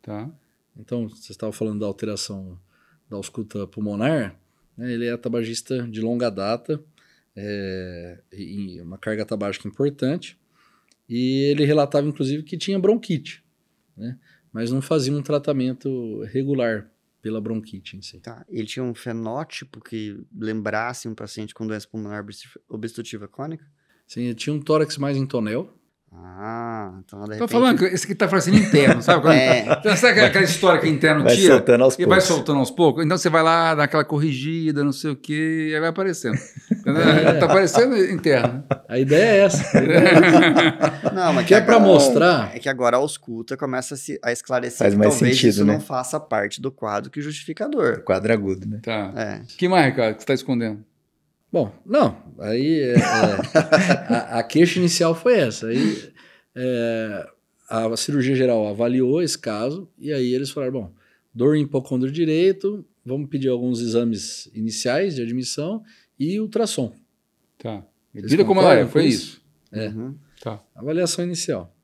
Tá. 0.00 0.30
Então, 0.76 1.08
você 1.08 1.32
estava 1.32 1.52
falando 1.52 1.80
da 1.80 1.86
alteração 1.86 2.58
da 3.08 3.16
ausculta 3.16 3.66
pulmonar, 3.66 4.34
né? 4.76 4.92
ele 4.92 5.06
é 5.06 5.16
tabagista 5.16 5.86
de 5.86 6.00
longa 6.00 6.30
data, 6.30 6.82
é, 7.36 8.18
e 8.32 8.76
e 8.76 8.80
uma 8.80 8.96
carga 8.98 9.24
tabágica 9.26 9.68
importante, 9.68 10.38
e 11.10 11.50
ele 11.50 11.64
relatava, 11.64 12.06
inclusive, 12.06 12.44
que 12.44 12.56
tinha 12.56 12.78
bronquite, 12.78 13.44
né? 13.96 14.16
mas 14.52 14.70
não 14.70 14.80
fazia 14.80 15.12
um 15.12 15.22
tratamento 15.22 16.22
regular 16.32 16.88
pela 17.20 17.40
bronquite 17.40 17.96
em 17.96 18.02
si. 18.02 18.20
Tá. 18.20 18.46
Ele 18.48 18.66
tinha 18.66 18.84
um 18.84 18.94
fenótipo 18.94 19.80
que 19.80 20.24
lembrasse 20.32 21.08
um 21.08 21.14
paciente 21.14 21.52
com 21.52 21.66
doença 21.66 21.88
pulmonar 21.88 22.22
obstru- 22.22 22.60
obstrutiva 22.68 23.26
crônica? 23.26 23.66
Sim, 24.06 24.22
ele 24.22 24.34
tinha 24.34 24.54
um 24.54 24.60
tórax 24.60 24.96
mais 24.96 25.16
em 25.16 25.26
tonel, 25.26 25.76
Ah, 26.12 26.92
então 27.06 27.20
de 27.20 27.26
Tô 27.26 27.32
repente... 27.34 27.50
falando 27.52 27.78
que 27.78 27.84
esse 27.84 28.04
aqui 28.04 28.16
tá 28.16 28.26
parecendo 28.26 28.56
interno, 28.56 29.00
sabe? 29.00 29.22
Quando- 29.22 29.34
É. 29.38 29.64
Sabe 29.96 30.08
aquela- 30.12 30.26
aquela 30.26 30.44
história 30.44 30.80
que 30.80 30.88
interno 30.88 31.22
Vai 31.22 31.36
tira? 31.36 31.54
soltando 31.54 31.84
aos 31.84 31.94
E 31.94 31.98
vai 31.98 32.06
poucos. 32.18 32.24
soltando 32.24 32.58
aos 32.58 32.70
poucos. 32.72 33.04
Então 33.04 33.16
você 33.16 33.30
vai 33.30 33.42
lá, 33.44 33.74
dá 33.76 33.84
aquela 33.84 34.04
corrigida, 34.04 34.82
não 34.82 34.90
sei 34.92 35.12
o 35.12 35.16
quê, 35.16 35.68
e 35.70 35.74
aí 35.74 35.80
vai 35.80 35.88
aparecendo. 35.90 36.36
Tá 37.38 37.46
aparecendo 37.46 37.96
interno. 37.96 38.64
a 38.88 38.98
ideia 38.98 39.24
é 39.24 39.38
essa. 39.44 39.80
Não, 41.14 41.32
mas 41.32 41.46
Que 41.46 41.54
é 41.54 41.60
pra 41.60 41.76
agora- 41.76 41.92
mostrar- 41.92 42.50
É 42.56 42.58
que 42.58 42.68
agora 42.68 42.96
a 42.96 43.00
ausculta 43.00 43.56
começa 43.56 43.94
a, 43.94 43.96
se- 43.96 44.18
a 44.22 44.32
esclarecer 44.32 44.78
Faz 44.78 44.94
que 44.94 44.98
mais 44.98 45.10
talvez 45.12 45.36
sentido, 45.36 45.50
isso 45.50 45.64
né? 45.64 45.74
não 45.74 45.80
faça 45.80 46.18
parte 46.18 46.60
do 46.60 46.70
quadro 46.72 47.10
que 47.10 47.20
justificador. 47.20 48.02
Quadro 48.02 48.32
agudo, 48.32 48.66
né? 48.68 48.80
Tá. 48.82 49.12
É. 49.16 49.40
que 49.56 49.68
mais, 49.68 49.86
Ricardo, 49.86 50.14
que 50.16 50.22
você 50.22 50.26
tá 50.26 50.34
escondendo? 50.34 50.84
Bom, 51.52 51.72
não, 51.84 52.16
aí 52.38 52.80
é, 52.80 52.94
é, 52.94 53.02
a, 54.08 54.38
a 54.38 54.42
queixa 54.42 54.78
inicial 54.78 55.14
foi 55.14 55.38
essa. 55.38 55.66
Aí 55.66 56.12
é, 56.54 57.28
a 57.68 57.96
cirurgia 57.96 58.36
geral 58.36 58.68
avaliou 58.68 59.20
esse 59.20 59.38
caso 59.38 59.88
e 59.98 60.12
aí 60.12 60.32
eles 60.32 60.50
falaram, 60.50 60.72
bom, 60.72 60.92
dor 61.34 61.56
em 61.56 61.62
hipocôndrio 61.62 62.12
direito, 62.12 62.84
vamos 63.04 63.28
pedir 63.28 63.48
alguns 63.48 63.80
exames 63.80 64.48
iniciais 64.54 65.16
de 65.16 65.22
admissão 65.22 65.82
e 66.18 66.38
ultrassom. 66.40 66.94
Tá. 67.58 67.84
Vida 68.12 68.44
como 68.44 68.60
ela 68.60 68.74
é, 68.74 68.86
foi 68.86 69.06
isso. 69.06 69.40
É. 69.72 69.88
Uhum. 69.88 70.16
Tá. 70.40 70.62
Avaliação 70.74 71.24
inicial. 71.24 71.74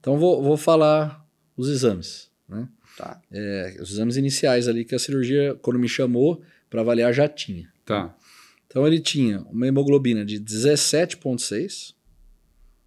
Então 0.00 0.18
vou, 0.18 0.42
vou 0.42 0.56
falar 0.56 1.24
os 1.56 1.68
exames, 1.68 2.30
né? 2.48 2.68
Tá. 2.96 3.20
É, 3.30 3.76
os 3.80 3.92
exames 3.92 4.16
iniciais 4.16 4.68
ali 4.68 4.84
que 4.84 4.94
a 4.94 4.98
cirurgia, 4.98 5.56
quando 5.62 5.78
me 5.78 5.88
chamou 5.88 6.42
para 6.68 6.80
avaliar, 6.80 7.12
já 7.12 7.28
tinha. 7.28 7.72
Tá. 7.84 8.14
Então 8.72 8.86
ele 8.86 9.00
tinha 9.00 9.42
uma 9.50 9.66
hemoglobina 9.66 10.24
de 10.24 10.40
17,6. 10.40 11.94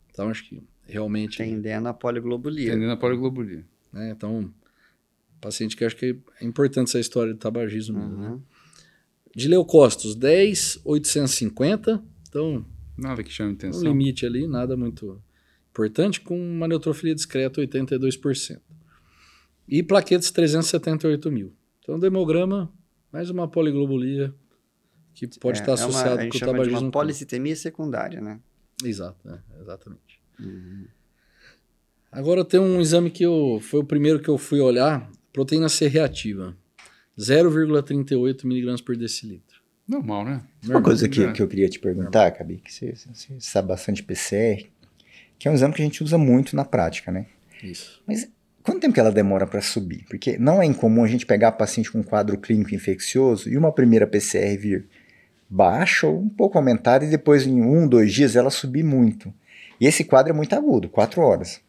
Então 0.09 0.29
acho 0.29 0.49
que 0.49 0.63
realmente. 0.87 1.37
Tendendo 1.37 1.87
a 1.87 1.93
poliglobulia. 1.93 2.69
Entendendo 2.69 2.93
a 2.93 2.97
poliglobulia. 2.97 3.63
né, 3.93 4.09
então, 4.09 4.51
paciente 5.39 5.77
que 5.77 5.85
acho 5.85 5.95
que 5.95 6.19
é 6.41 6.45
importante 6.45 6.87
essa 6.87 6.99
história 6.99 7.33
de 7.35 7.39
tabagismo. 7.39 7.99
né? 7.99 8.29
Uhum. 8.29 8.41
De 9.35 9.47
leucócitos, 9.47 10.15
10,850. 10.15 12.03
Então, 12.29 12.65
Nada 12.97 13.23
que 13.23 13.31
chame 13.31 13.51
um 13.51 13.53
atenção. 13.53 13.83
limite 13.83 14.25
ali, 14.25 14.47
nada 14.47 14.75
muito 14.75 15.21
importante, 15.69 16.19
com 16.19 16.35
uma 16.35 16.67
neutrofilia 16.67 17.13
discreta, 17.13 17.61
82%. 17.61 18.59
E 19.67 19.83
plaquetas, 19.83 20.31
378 20.31 21.31
mil. 21.31 21.53
Então, 21.79 21.99
do 21.99 22.07
hemograma, 22.07 22.73
mais 23.11 23.29
uma 23.29 23.47
poliglobulia 23.47 24.33
que 25.15 25.27
pode 25.39 25.59
É, 25.59 25.61
estar 25.61 25.71
é 25.71 25.75
uma- 25.75 25.87
associado 25.89 26.19
a 26.19 26.23
gente 26.23 26.31
com 26.31 26.37
o 26.37 26.39
chama 26.39 26.51
de 26.51 26.57
tabagismo. 26.59 26.85
uma 26.85 26.91
policitemia 26.91 27.55
secundária, 27.55 28.21
né? 28.21 28.39
Exato, 28.83 29.17
é, 29.29 29.61
exatamente. 29.61 30.19
Uhum. 30.39 30.85
Agora 32.11 32.43
tem 32.45 32.59
um 32.59 32.79
exame 32.81 33.09
que 33.09 33.23
eu, 33.25 33.59
foi 33.61 33.79
o 33.79 33.83
primeiro 33.83 34.19
que 34.19 34.29
eu 34.29 34.37
fui 34.37 34.59
olhar, 34.59 35.09
proteína 35.33 35.67
C 35.69 35.87
reativa, 35.87 36.55
0,38 37.17 38.45
miligramas 38.45 38.81
por 38.81 38.95
decilitro. 38.95 39.55
Normal, 39.87 40.25
né? 40.25 40.41
Uma 40.65 40.81
coisa 40.81 41.07
que, 41.07 41.23
É. 41.23 41.31
que 41.31 41.41
eu 41.41 41.47
queria 41.47 41.69
te 41.69 41.79
perguntar, 41.79 42.31
Cabi, 42.31 42.57
que 42.57 42.73
você, 42.73 42.93
você 42.95 43.33
sabe 43.39 43.67
bastante 43.67 44.01
PCR, 44.03 44.67
que 45.37 45.47
é 45.47 45.51
um 45.51 45.53
exame 45.53 45.73
que 45.73 45.81
a 45.81 45.85
gente 45.85 46.03
usa 46.03 46.17
muito 46.17 46.55
na 46.55 46.65
prática, 46.65 47.11
né? 47.11 47.27
Isso. 47.63 48.01
Quanto 48.63 48.79
tempo 48.79 48.93
que 48.95 48.99
ela 48.99 49.11
demora 49.11 49.45
para 49.45 49.61
subir? 49.61 50.03
Porque 50.09 50.37
não 50.39 50.59
é 50.61 50.65
incomum 50.65 51.03
a 51.03 51.07
gente 51.07 51.25
pegar 51.25 51.51
paciente 51.51 51.91
com 51.91 52.03
quadro 52.03 52.35
clínico 52.37 52.73
infeccioso 52.73 53.47
e 53.47 53.55
uma 53.57 53.71
primeira 53.71 54.07
PCR 54.07 54.57
vir 54.57 54.87
baixa 55.49 56.07
ou 56.07 56.19
um 56.19 56.29
pouco 56.29 56.57
aumentada 56.57 57.05
e 57.05 57.09
depois 57.09 57.45
em 57.45 57.61
um, 57.61 57.87
dois 57.87 58.13
dias 58.13 58.35
ela 58.35 58.49
subir 58.49 58.83
muito. 58.83 59.33
E 59.79 59.85
esse 59.85 60.03
quadro 60.03 60.31
é 60.31 60.35
muito 60.35 60.53
agudo, 60.55 60.89
quatro 60.89 61.21
horas. 61.21 61.59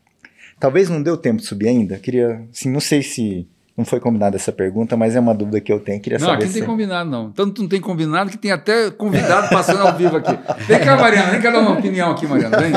Talvez 0.59 0.89
não 0.89 1.03
deu 1.03 1.17
tempo 1.17 1.41
de 1.41 1.47
subir 1.47 1.69
ainda. 1.69 1.99
Queria, 1.99 2.43
assim, 2.51 2.71
não 2.71 2.81
sei 2.81 3.03
se 3.03 3.47
não 3.77 3.85
foi 3.85 4.01
combinada 4.01 4.37
essa 4.37 4.51
pergunta, 4.51 4.97
mas 4.97 5.15
é 5.15 5.21
uma 5.21 5.35
dúvida 5.35 5.61
que 5.61 5.71
eu 5.71 5.79
tenho. 5.79 6.01
Queria 6.01 6.19
Não, 6.19 6.27
saber 6.27 6.37
aqui 6.37 6.45
não 6.47 6.53
se 6.53 6.59
tem 6.61 6.67
combinado, 6.67 7.11
não. 7.11 7.31
Tanto 7.31 7.61
não 7.61 7.69
tem 7.69 7.81
combinado 7.81 8.31
que 8.31 8.39
tem 8.39 8.51
até 8.51 8.91
convidado 8.91 9.51
passando 9.51 9.83
ao 9.87 9.95
vivo 9.95 10.17
aqui. 10.17 10.33
Vem 10.67 10.81
cá, 10.81 10.97
Mariana, 10.97 11.31
vem 11.31 11.43
cá 11.43 11.51
dar 11.51 11.61
uma 11.61 11.79
opinião 11.79 12.11
aqui, 12.13 12.27
Mariana. 12.27 12.57
Vem. 12.59 12.73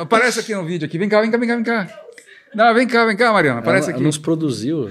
Aparece 0.00 0.40
aqui 0.40 0.52
no 0.52 0.64
vídeo 0.64 0.86
aqui. 0.86 0.98
Vem 0.98 1.08
cá, 1.08 1.20
vem 1.20 1.30
cá, 1.30 1.38
vem 1.38 1.48
cá, 1.48 1.54
vem 1.54 1.64
cá. 1.64 1.88
Não, 2.52 2.74
vem 2.74 2.88
cá, 2.88 3.04
vem 3.04 3.16
cá, 3.16 3.32
Mariana. 3.32 3.60
Aparece 3.60 3.84
ela, 3.84 3.90
aqui. 3.92 4.00
ela 4.00 4.06
nos 4.06 4.18
produziu. 4.18 4.90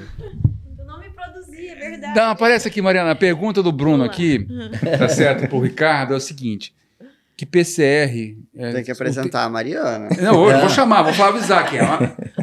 É. 2.01 2.13
Não, 2.13 2.31
aparece 2.31 2.67
aqui, 2.67 2.81
Mariana. 2.81 3.11
A 3.11 3.15
pergunta 3.15 3.61
do 3.61 3.71
Bruno 3.71 4.03
aqui, 4.03 4.47
tá 4.97 5.09
certo, 5.09 5.47
pro 5.47 5.59
Ricardo, 5.59 6.13
é 6.13 6.17
o 6.17 6.19
seguinte. 6.19 6.73
Que 7.37 7.45
PCR... 7.45 8.35
é, 8.53 8.73
Tem 8.73 8.83
que 8.83 8.91
o 8.91 8.93
apresentar 8.93 9.45
a 9.45 9.49
Mariana. 9.49 10.09
Não, 10.21 10.49
eu 10.51 10.59
vou 10.59 10.69
chamar, 10.69 11.03
vou 11.03 11.13
falar, 11.13 11.29
avisar 11.29 11.63
aqui. 11.63 11.77
ó. 11.79 11.97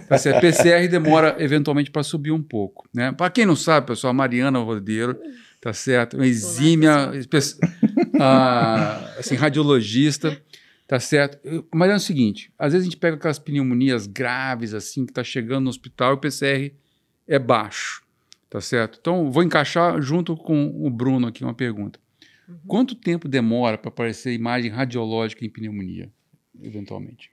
Tá 0.08 0.40
PCR 0.40 0.88
demora 0.88 1.36
eventualmente 1.38 1.90
para 1.90 2.02
subir 2.02 2.30
um 2.30 2.42
pouco. 2.42 2.88
Né? 2.94 3.12
Para 3.12 3.28
quem 3.28 3.44
não 3.44 3.56
sabe, 3.56 3.88
pessoal, 3.88 4.12
a 4.12 4.14
Mariana 4.14 4.58
Rodeiro, 4.58 5.18
tá 5.60 5.72
certo? 5.72 6.16
Uma 6.16 6.26
exímia, 6.26 7.10
ah, 8.18 9.10
assim, 9.18 9.34
radiologista, 9.34 10.40
tá 10.86 10.98
certo? 10.98 11.38
Mariana, 11.74 11.98
é 11.98 12.02
o 12.02 12.06
seguinte: 12.06 12.50
às 12.58 12.72
vezes 12.72 12.86
a 12.86 12.90
gente 12.90 12.98
pega 12.98 13.16
aquelas 13.16 13.38
pneumonias 13.38 14.06
graves, 14.06 14.72
assim, 14.72 15.04
que 15.04 15.12
tá 15.12 15.24
chegando 15.24 15.64
no 15.64 15.70
hospital 15.70 16.12
e 16.12 16.14
o 16.14 16.18
PCR 16.18 16.72
é 17.28 17.38
baixo, 17.38 18.02
tá 18.56 18.60
certo? 18.62 18.98
Então, 18.98 19.30
vou 19.30 19.42
encaixar 19.42 20.00
junto 20.00 20.34
com 20.34 20.68
o 20.82 20.88
Bruno 20.88 21.26
aqui 21.26 21.44
uma 21.44 21.52
pergunta. 21.52 22.00
Quanto 22.66 22.94
tempo 22.94 23.28
demora 23.28 23.76
para 23.76 23.90
aparecer 23.90 24.32
imagem 24.32 24.70
radiológica 24.70 25.44
em 25.44 25.50
pneumonia, 25.50 26.10
eventualmente? 26.62 27.30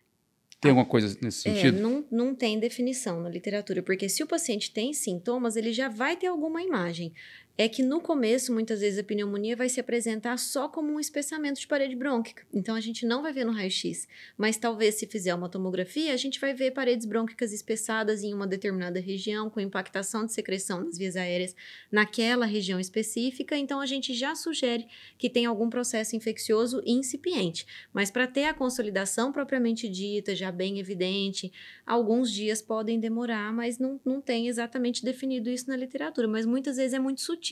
Tem 0.59 0.71
alguma 0.71 0.85
coisa 0.85 1.17
nesse 1.21 1.47
É, 1.47 1.53
sentido? 1.53 1.81
não, 1.81 2.05
não 2.11 2.35
tem 2.35 2.59
definição 2.59 3.21
na 3.21 3.29
literatura, 3.29 3.81
porque 3.81 4.09
se 4.09 4.21
o 4.21 4.27
paciente 4.27 4.73
tem 4.73 4.91
sintomas, 4.91 5.55
ele 5.55 5.71
já 5.71 5.87
vai 5.87 6.17
ter 6.17 6.27
alguma 6.27 6.61
imagem. 6.61 7.13
É 7.55 7.69
que 7.69 7.83
no 7.83 8.01
começo, 8.01 8.51
muitas 8.51 8.79
vezes, 8.79 8.97
a 8.97 9.03
pneumonia 9.03 9.55
vai 9.55 9.69
se 9.69 9.79
apresentar 9.79 10.37
só 10.39 10.67
como 10.67 10.91
um 10.91 10.99
espessamento 10.99 11.59
de 11.59 11.67
parede 11.67 11.95
brônquica. 11.95 12.43
Então, 12.51 12.73
a 12.73 12.79
gente 12.79 13.05
não 13.05 13.21
vai 13.21 13.31
ver 13.31 13.45
no 13.45 13.51
raio-x. 13.51 14.07
Mas 14.35 14.57
talvez, 14.57 14.95
se 14.95 15.05
fizer 15.05 15.35
uma 15.35 15.47
tomografia, 15.47 16.15
a 16.15 16.17
gente 16.17 16.39
vai 16.39 16.51
ver 16.55 16.71
paredes 16.71 17.05
brônquicas 17.05 17.53
espessadas 17.53 18.23
em 18.23 18.33
uma 18.33 18.47
determinada 18.47 18.99
região, 18.99 19.51
com 19.51 19.59
impactação 19.59 20.25
de 20.25 20.33
secreção 20.33 20.83
nas 20.83 20.97
vias 20.97 21.15
aéreas 21.15 21.55
naquela 21.91 22.47
região 22.47 22.79
específica. 22.79 23.55
Então, 23.55 23.79
a 23.79 23.85
gente 23.85 24.15
já 24.15 24.33
sugere 24.33 24.87
que 25.19 25.29
tem 25.29 25.45
algum 25.45 25.69
processo 25.69 26.15
infeccioso 26.15 26.81
incipiente. 26.83 27.67
Mas 27.93 28.09
para 28.09 28.25
ter 28.25 28.45
a 28.45 28.53
consolidação 28.55 29.31
propriamente 29.31 29.87
dita, 29.87 30.35
já 30.35 30.51
bem 30.51 30.79
evidente, 30.79 31.53
alguns 31.85 32.31
dias 32.31 32.63
podem 32.63 32.99
demorar, 32.99 33.53
mas 33.53 33.77
não, 33.77 34.01
não 34.03 34.19
tem 34.19 34.47
exatamente 34.47 35.05
definido 35.05 35.51
isso 35.51 35.69
na 35.69 35.77
literatura. 35.77 36.27
Mas 36.27 36.47
muitas 36.47 36.77
vezes 36.77 36.95
é 36.95 36.99
muito 36.99 37.21
sutil. 37.21 37.42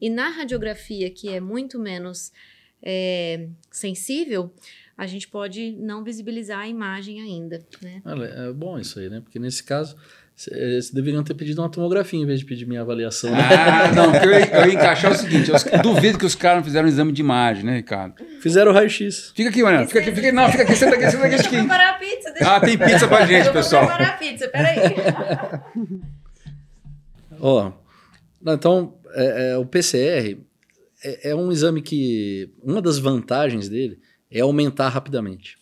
E 0.00 0.08
na 0.10 0.28
radiografia, 0.30 1.10
que 1.10 1.28
é 1.28 1.40
muito 1.40 1.78
menos 1.78 2.32
é, 2.82 3.46
sensível, 3.70 4.52
a 4.96 5.06
gente 5.06 5.28
pode 5.28 5.72
não 5.78 6.02
visibilizar 6.02 6.60
a 6.60 6.68
imagem 6.68 7.20
ainda, 7.20 7.60
né? 7.82 8.02
É 8.48 8.52
bom 8.52 8.78
isso 8.78 8.98
aí, 8.98 9.08
né? 9.08 9.20
Porque 9.20 9.38
nesse 9.38 9.62
caso, 9.62 9.96
vocês 10.34 10.90
deveriam 10.90 11.22
ter 11.24 11.34
pedido 11.34 11.60
uma 11.62 11.68
tomografia 11.68 12.18
em 12.20 12.26
vez 12.26 12.40
de 12.40 12.46
pedir 12.46 12.66
minha 12.66 12.80
avaliação. 12.80 13.30
né? 13.30 13.38
Ah, 13.40 13.92
não, 13.92 14.10
porque 14.12 14.26
eu, 14.26 14.30
ia- 14.32 14.46
eu 14.60 14.66
ia 14.68 14.74
encaixar 14.74 15.10
o 15.12 15.14
seguinte: 15.16 15.50
eu 15.50 15.82
duvido 15.82 16.18
que 16.18 16.24
os 16.26 16.34
caras 16.34 16.58
não 16.58 16.64
fizeram 16.64 16.86
um 16.86 16.88
exame 16.88 17.12
de 17.12 17.20
imagem, 17.20 17.64
né, 17.64 17.76
Ricardo? 17.76 18.14
Fizeram 18.40 18.70
o 18.72 18.74
raio-x. 18.74 19.32
Fica 19.34 19.50
aqui, 19.50 19.62
Mariana. 19.62 19.86
Fica 19.86 20.00
aqui, 20.00 20.10
fica 20.12 20.26
aqui. 20.28 20.32
Não, 20.36 20.48
fica 20.50 20.62
aqui, 20.64 20.74
senta 20.76 20.94
aqui, 20.96 21.10
senta 21.10 21.26
aqui. 21.26 21.34
Deixa 21.36 21.46
aqui. 21.48 21.56
eu 21.56 21.60
preparar 21.60 21.94
a 21.94 21.98
pizza. 21.98 22.30
Deixa 22.32 22.56
Ah, 22.56 22.60
tem 22.60 22.78
pizza 22.78 23.08
pra 23.08 23.26
gente, 23.26 23.46
eu 23.46 23.52
pessoal. 23.52 23.86
vou 23.86 23.94
preparar 23.96 24.14
a 24.14 24.18
pizza, 24.18 24.48
peraí. 24.48 24.78
Ó, 27.40 27.72
então, 28.46 28.97
é, 29.14 29.50
é, 29.52 29.58
o 29.58 29.64
PCR 29.66 30.38
é, 31.04 31.30
é 31.30 31.34
um 31.34 31.50
exame 31.52 31.82
que. 31.82 32.50
Uma 32.62 32.82
das 32.82 32.98
vantagens 32.98 33.68
dele 33.68 33.98
é 34.30 34.40
aumentar 34.40 34.88
rapidamente. 34.88 35.56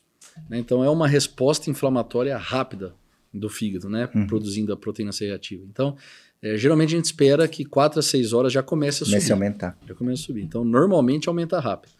né? 0.48 0.58
Então, 0.58 0.82
é 0.82 0.90
uma 0.90 1.06
resposta 1.06 1.70
inflamatória 1.70 2.36
rápida 2.36 2.94
do 3.32 3.48
fígado, 3.48 3.88
né? 3.88 4.08
Uhum. 4.14 4.26
Produzindo 4.26 4.72
a 4.72 4.76
proteína 4.76 5.12
C 5.12 5.26
reativa. 5.26 5.64
Então, 5.70 5.96
é, 6.42 6.56
geralmente 6.56 6.94
a 6.94 6.96
gente 6.96 7.04
espera 7.06 7.46
que 7.46 7.64
4 7.64 8.00
a 8.00 8.02
6 8.02 8.32
horas 8.32 8.52
já 8.52 8.62
comece 8.62 9.02
a 9.02 9.06
subir. 9.06 9.12
Comece 9.12 9.32
a 9.32 9.34
aumentar. 9.34 9.78
Já 9.86 9.94
começa 9.94 10.22
a 10.22 10.26
subir. 10.26 10.42
Então, 10.42 10.64
normalmente 10.64 11.28
aumenta 11.28 11.60
rápido. 11.60 11.92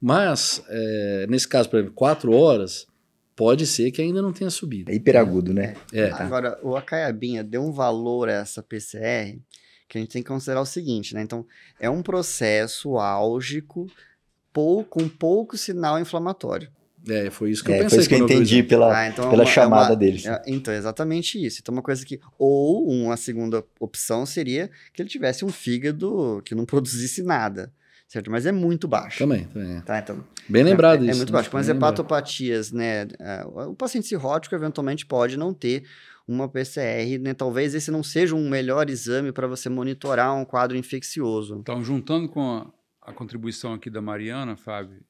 Mas, 0.00 0.62
é, 0.68 1.26
nesse 1.28 1.48
caso, 1.48 1.68
por 1.68 1.78
exemplo, 1.78 1.94
4 1.94 2.32
horas, 2.32 2.86
pode 3.34 3.66
ser 3.66 3.90
que 3.90 4.00
ainda 4.00 4.22
não 4.22 4.32
tenha 4.32 4.50
subido. 4.50 4.90
É 4.90 4.94
hiperagudo, 4.94 5.52
né? 5.52 5.74
É, 5.92 6.10
Agora, 6.10 6.58
o 6.62 6.76
Acaiabinha 6.76 7.42
deu 7.42 7.62
um 7.62 7.72
valor 7.72 8.28
a 8.28 8.32
essa 8.32 8.62
PCR 8.62 9.38
que 9.88 9.98
a 9.98 10.00
gente 10.00 10.10
tem 10.10 10.22
que 10.22 10.28
considerar 10.28 10.60
o 10.60 10.66
seguinte, 10.66 11.14
né? 11.14 11.22
Então, 11.22 11.46
é 11.78 11.88
um 11.88 12.02
processo 12.02 12.96
álgico 12.98 13.86
pou- 14.52 14.84
com 14.84 15.08
pouco 15.08 15.56
sinal 15.56 15.98
inflamatório. 16.00 16.68
é, 17.08 17.30
foi 17.30 17.52
isso 17.52 17.62
que 17.62 17.70
eu 17.70 17.74
É, 17.76 17.78
pensei. 17.84 17.90
foi 17.90 17.98
isso 18.00 18.08
que 18.08 18.14
eu 18.16 18.24
entendi 18.24 18.54
exame. 18.56 18.62
pela, 18.68 18.98
Ah, 18.98 19.06
então 19.06 19.26
é 19.26 19.30
pela 19.30 19.42
uma- 19.44 19.48
é 19.48 19.52
chamada 19.52 19.90
uma- 19.90 19.96
deles. 19.96 20.26
É, 20.26 20.42
então, 20.48 20.74
é 20.74 20.76
exatamente 20.76 21.44
isso. 21.46 21.60
Então, 21.62 21.72
uma 21.72 21.82
coisa 21.82 22.04
que. 22.04 22.18
Ou 22.36 22.84
uma 22.88 23.16
segunda 23.16 23.62
opção 23.78 24.26
seria 24.26 24.68
que 24.92 25.00
ele 25.00 25.08
tivesse 25.08 25.44
um 25.44 25.48
fígado 25.48 26.42
que 26.44 26.52
não 26.52 26.64
produzisse 26.66 27.22
nada. 27.22 27.72
Certo? 28.08 28.28
Mas 28.30 28.44
é 28.46 28.50
muito 28.52 28.86
baixo. 28.88 29.18
Também, 29.18 29.44
também. 29.46 29.76
é. 29.76 29.80
Tá, 29.82 29.98
então. 30.00 30.24
Bem 30.48 30.62
lembrado 30.64 31.00
é, 31.00 31.02
isso. 31.06 31.10
É 31.12 31.14
muito 31.16 31.30
né? 31.32 31.36
baixo. 31.38 31.50
Com 31.50 31.56
as 31.58 31.66
Bem 31.66 31.74
lembrado. 31.74 31.92
hepatopatias, 31.94 32.72
né? 32.72 33.06
é, 33.20 33.44
o 33.68 33.74
paciente 33.74 34.06
cirrótico 34.08 34.54
eventualmente 34.56 35.04
pode 35.06 35.36
não 35.36 35.52
ter 35.54 35.84
uma 36.26 36.48
PCR, 36.48 37.18
né? 37.20 37.34
Talvez 37.34 37.74
esse 37.74 37.90
não 37.90 38.02
seja 38.02 38.34
um 38.34 38.48
melhor 38.48 38.90
exame 38.90 39.32
para 39.32 39.46
você 39.46 39.68
monitorar 39.68 40.34
um 40.34 40.44
quadro 40.44 40.76
infeccioso. 40.76 41.56
Então, 41.60 41.82
juntando 41.84 42.28
com 42.28 42.42
a, 42.42 42.72
a 43.02 43.12
contribuição 43.12 43.72
aqui 43.72 43.88
da 43.88 44.02
Mariana, 44.02 44.56
Fábio, 44.56 45.04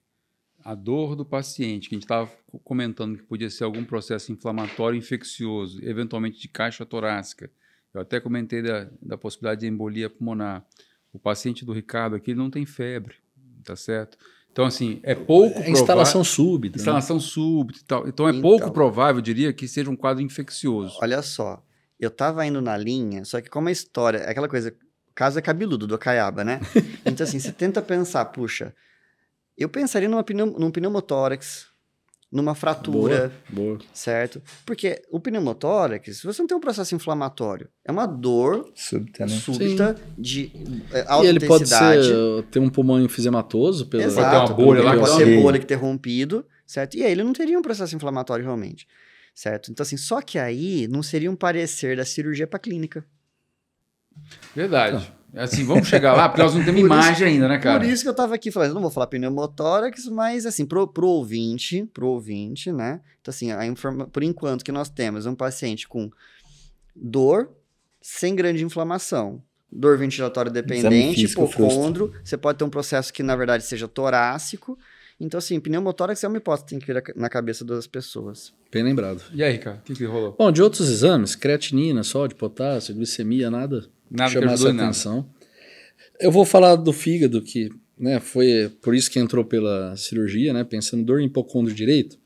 a 0.62 0.74
dor 0.74 1.16
do 1.16 1.24
paciente, 1.24 1.88
que 1.88 1.94
a 1.94 1.96
gente 1.96 2.04
estava 2.04 2.30
comentando 2.64 3.16
que 3.16 3.22
podia 3.22 3.48
ser 3.48 3.64
algum 3.64 3.84
processo 3.84 4.32
inflamatório 4.32 4.98
infeccioso, 4.98 5.78
eventualmente 5.82 6.38
de 6.38 6.48
caixa 6.48 6.84
torácica. 6.84 7.50
Eu 7.94 8.00
até 8.00 8.20
comentei 8.20 8.60
da, 8.60 8.90
da 9.00 9.16
possibilidade 9.16 9.60
de 9.60 9.68
embolia 9.68 10.10
pulmonar. 10.10 10.66
O 11.12 11.18
paciente 11.18 11.64
do 11.64 11.72
Ricardo 11.72 12.16
aqui 12.16 12.34
não 12.34 12.50
tem 12.50 12.66
febre, 12.66 13.14
tá 13.64 13.74
certo? 13.74 14.18
Então, 14.56 14.64
assim, 14.64 15.00
é 15.02 15.14
pouco 15.14 15.58
É 15.60 15.68
instalação 15.68 16.22
provável- 16.22 16.24
súbita. 16.24 16.76
né? 16.78 16.80
Instalação 16.80 17.20
súbita 17.20 17.78
e 17.78 17.84
tal. 17.84 18.08
Então, 18.08 18.26
é 18.26 18.30
Então. 18.30 18.40
pouco 18.40 18.70
provável, 18.70 19.16
eu 19.18 19.20
diria, 19.22 19.52
que 19.52 19.68
seja 19.68 19.90
um 19.90 19.94
quadro 19.94 20.22
infeccioso. 20.22 20.96
Olha 21.02 21.20
só, 21.20 21.62
eu 22.00 22.10
tava 22.10 22.46
indo 22.46 22.62
na 22.62 22.74
linha, 22.74 23.22
só 23.26 23.38
que 23.42 23.50
como 23.50 23.68
a 23.68 23.70
história, 23.70 24.16
é 24.16 24.30
aquela 24.30 24.48
coisa, 24.48 24.70
o 24.70 25.12
caso 25.14 25.38
é 25.38 25.42
cabeludo 25.42 25.86
do 25.86 25.98
Caiaba, 25.98 26.42
né? 26.42 26.58
Então 27.04 27.24
assim, 27.24 27.38
você 27.38 27.52
tenta 27.52 27.82
pensar, 27.82 28.24
puxa, 28.24 28.74
eu 29.58 29.68
pensaria 29.68 30.08
numa 30.08 30.24
pneu, 30.24 30.46
num 30.46 30.70
pneumotórax, 30.70 31.66
numa 32.30 32.54
fratura, 32.54 33.32
Boa, 33.48 33.76
boa. 33.76 33.78
certo? 33.94 34.42
Porque 34.66 35.00
o 35.10 35.20
pneumotórax, 35.20 36.18
se 36.18 36.26
você 36.26 36.42
não 36.42 36.46
tem 36.48 36.56
um 36.56 36.60
processo 36.60 36.94
inflamatório, 36.94 37.68
é 37.84 37.92
uma 37.92 38.04
dor 38.04 38.70
Súbita, 38.74 39.24
né? 39.26 39.28
súbita 39.32 39.96
de 40.18 40.50
é, 40.92 41.02
E 41.02 41.04
alta 41.06 41.26
ele 41.26 41.40
pode 41.40 41.64
intensidade. 41.64 42.06
ser, 42.06 42.14
uh, 42.14 42.42
ter 42.42 42.58
um 42.58 42.68
pulmão 42.68 43.00
enfisematoso 43.00 43.86
pela, 43.86 44.02
Exato, 44.02 44.28
Pode 44.28 44.46
ter 44.46 44.52
uma 44.52 44.66
bolha 44.66 44.82
lá 44.82 44.90
ele 44.92 45.00
que 45.00 45.06
pode 45.08 45.24
ter 45.24 45.40
bolha 45.42 45.58
que 45.60 45.66
ter 45.66 45.74
rompido, 45.76 46.44
certo? 46.66 46.96
E 46.96 47.04
aí 47.04 47.12
ele 47.12 47.22
não 47.22 47.32
teria 47.32 47.58
um 47.58 47.62
processo 47.62 47.94
inflamatório 47.94 48.44
realmente, 48.44 48.86
certo? 49.34 49.70
Então 49.70 49.82
assim, 49.84 49.96
só 49.96 50.20
que 50.20 50.38
aí 50.38 50.88
não 50.88 51.02
seria 51.02 51.30
um 51.30 51.36
parecer 51.36 51.96
da 51.96 52.04
cirurgia 52.04 52.46
para 52.46 52.58
clínica. 52.58 53.04
Verdade. 54.54 55.12
Assim, 55.34 55.64
vamos 55.64 55.86
chegar 55.88 56.14
lá, 56.14 56.28
porque 56.28 56.42
nós 56.42 56.54
não 56.54 56.64
temos 56.64 56.80
Por 56.80 56.86
isso- 56.90 56.98
imagem 56.98 57.28
ainda, 57.28 57.48
né, 57.48 57.58
cara? 57.58 57.80
Por 57.80 57.86
isso 57.88 58.02
que 58.02 58.08
eu 58.08 58.14
tava 58.14 58.34
aqui 58.34 58.50
falando, 58.50 58.70
eu 58.70 58.74
não 58.74 58.82
vou 58.82 58.90
falar 58.90 59.06
pneumotórax, 59.06 60.06
mas 60.06 60.46
assim, 60.46 60.64
pro, 60.64 60.86
pro 60.86 61.06
ouvinte, 61.06 61.84
pro 61.92 62.06
ouvinte, 62.06 62.72
né? 62.72 63.00
Então 63.20 63.30
assim, 63.32 63.52
a 63.52 63.66
informa... 63.66 64.06
por 64.06 64.22
enquanto 64.22 64.64
que 64.64 64.72
nós 64.72 64.88
temos 64.88 65.26
um 65.26 65.34
paciente 65.34 65.86
com 65.86 66.10
dor 66.94 67.50
sem 68.00 68.34
grande 68.34 68.64
inflamação, 68.64 69.42
dor 69.70 69.98
ventilatória 69.98 70.50
dependente, 70.50 71.24
hipocondro, 71.24 72.12
você 72.24 72.36
pode 72.36 72.58
ter 72.58 72.64
um 72.64 72.70
processo 72.70 73.12
que 73.12 73.22
na 73.22 73.36
verdade 73.36 73.64
seja 73.64 73.86
torácico. 73.88 74.78
Então 75.18 75.38
assim, 75.38 75.58
pneumotórax 75.58 76.22
é 76.22 76.28
uma 76.28 76.36
hipótese 76.36 76.64
que 76.64 76.70
tem 76.70 76.78
que 76.78 76.86
vir 76.86 77.14
na 77.16 77.28
cabeça 77.28 77.64
das 77.64 77.86
pessoas. 77.86 78.52
Bem 78.70 78.82
lembrado. 78.82 79.22
E 79.32 79.42
aí, 79.42 79.58
cara, 79.58 79.78
o 79.78 79.82
que, 79.82 79.94
que 79.94 80.04
rolou? 80.04 80.36
Bom, 80.38 80.52
de 80.52 80.62
outros 80.62 80.88
exames, 80.90 81.34
creatinina, 81.34 82.02
sódio, 82.02 82.36
potássio, 82.36 82.94
glicemia, 82.94 83.50
nada 83.50 83.88
Nada 84.10 84.30
chamar 84.30 84.52
essa 84.52 84.68
em 84.68 84.72
nada. 84.72 84.88
atenção. 84.90 85.28
Eu 86.20 86.30
vou 86.30 86.44
falar 86.44 86.76
do 86.76 86.92
fígado, 86.92 87.40
que 87.42 87.70
né, 87.98 88.20
foi 88.20 88.70
por 88.82 88.94
isso 88.94 89.10
que 89.10 89.18
entrou 89.18 89.44
pela 89.44 89.96
cirurgia, 89.96 90.52
né, 90.52 90.64
pensando 90.64 91.00
em 91.00 91.04
dor 91.04 91.20
em 91.20 91.26
hipocondro 91.26 91.72
direito, 91.72 92.18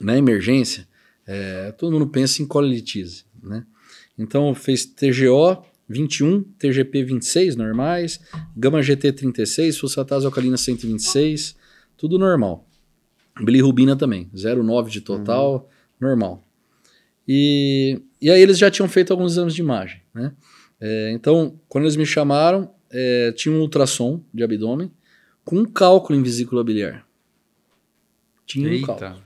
na 0.00 0.16
emergência, 0.16 0.86
é, 1.26 1.72
todo 1.72 1.92
mundo 1.92 2.06
pensa 2.06 2.42
em 2.42 2.46
colitise, 2.46 3.24
né? 3.42 3.64
Então 4.18 4.54
fez 4.54 4.84
TGO 4.86 5.64
21, 5.88 6.42
TGP 6.58 7.04
26 7.04 7.56
normais, 7.56 8.20
gama 8.56 8.82
GT 8.82 9.12
36, 9.12 9.78
fosfatase 9.78 10.26
alcalina 10.26 10.56
126, 10.56 11.56
tudo 11.96 12.18
normal. 12.18 12.66
Bilirrubina 13.42 13.94
também, 13.96 14.30
0,9 14.34 14.88
de 14.88 15.00
total, 15.00 15.68
normal. 16.00 16.42
E, 17.28 18.00
e 18.20 18.30
aí 18.30 18.40
eles 18.40 18.58
já 18.58 18.70
tinham 18.70 18.88
feito 18.88 19.12
alguns 19.12 19.32
exames 19.32 19.54
de 19.54 19.60
imagem, 19.60 20.00
né? 20.14 20.32
É, 20.80 21.10
então, 21.12 21.58
quando 21.68 21.84
eles 21.84 21.96
me 21.96 22.06
chamaram, 22.06 22.70
é, 22.90 23.32
tinha 23.32 23.54
um 23.54 23.60
ultrassom 23.60 24.20
de 24.32 24.42
abdômen 24.42 24.90
com 25.44 25.56
um 25.56 25.64
cálculo 25.64 26.18
em 26.18 26.22
vesícula 26.22 26.62
biliar. 26.62 27.06
Tinha 28.46 28.68
um 28.68 28.82
cálculo. 28.82 29.08
Eita. 29.10 29.22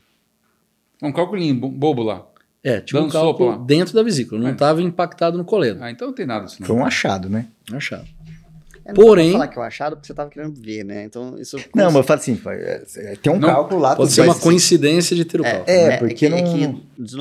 Um 1.02 1.12
cálculo 1.12 1.54
bo- 1.54 1.68
bobo 1.70 2.02
lá. 2.02 2.26
É, 2.62 2.80
tinha 2.80 3.00
um 3.00 3.04
Dando 3.04 3.12
sopa 3.12 3.38
cálculo 3.44 3.64
dentro 3.66 3.94
da 3.94 4.02
vesícula, 4.02 4.40
não 4.40 4.50
estava 4.50 4.82
impactado 4.82 5.36
no 5.38 5.44
coledo. 5.44 5.82
Ah, 5.82 5.90
então 5.90 6.08
não 6.08 6.14
tem 6.14 6.26
nada 6.26 6.44
disso. 6.44 6.62
Foi 6.62 6.76
um 6.76 6.84
achado, 6.84 7.28
né? 7.28 7.48
Achado. 7.72 8.06
Eu 8.84 8.94
não 8.94 9.04
Porém- 9.04 9.30
vou 9.30 9.32
falar 9.40 9.48
que 9.48 9.58
eu 9.58 9.62
achado 9.62 9.96
porque 9.96 10.06
você 10.06 10.14
tava 10.14 10.30
querendo 10.30 10.54
ver, 10.60 10.84
né? 10.84 11.04
Então 11.04 11.38
isso 11.38 11.56
Não, 11.74 11.84
mas 11.86 11.94
eu 11.96 12.02
falo 12.02 12.18
assim, 12.20 12.40
é, 12.46 12.82
é, 12.96 13.16
tem 13.16 13.32
um 13.32 13.38
Não, 13.38 13.48
cálculo 13.48 13.80
lá. 13.80 13.94
Pode 13.94 14.10
ser 14.10 14.22
uma 14.22 14.32
assim, 14.32 14.42
coincidência 14.42 15.14
de 15.14 15.24
ter 15.24 15.40
o 15.40 15.44
É, 15.44 15.50
cálculo. 15.52 15.70
É, 15.76 15.82
é, 15.84 15.96
porque 15.98 16.14
é 16.14 16.16
que, 16.16 16.28
não- 16.28 16.38
é 16.38 16.42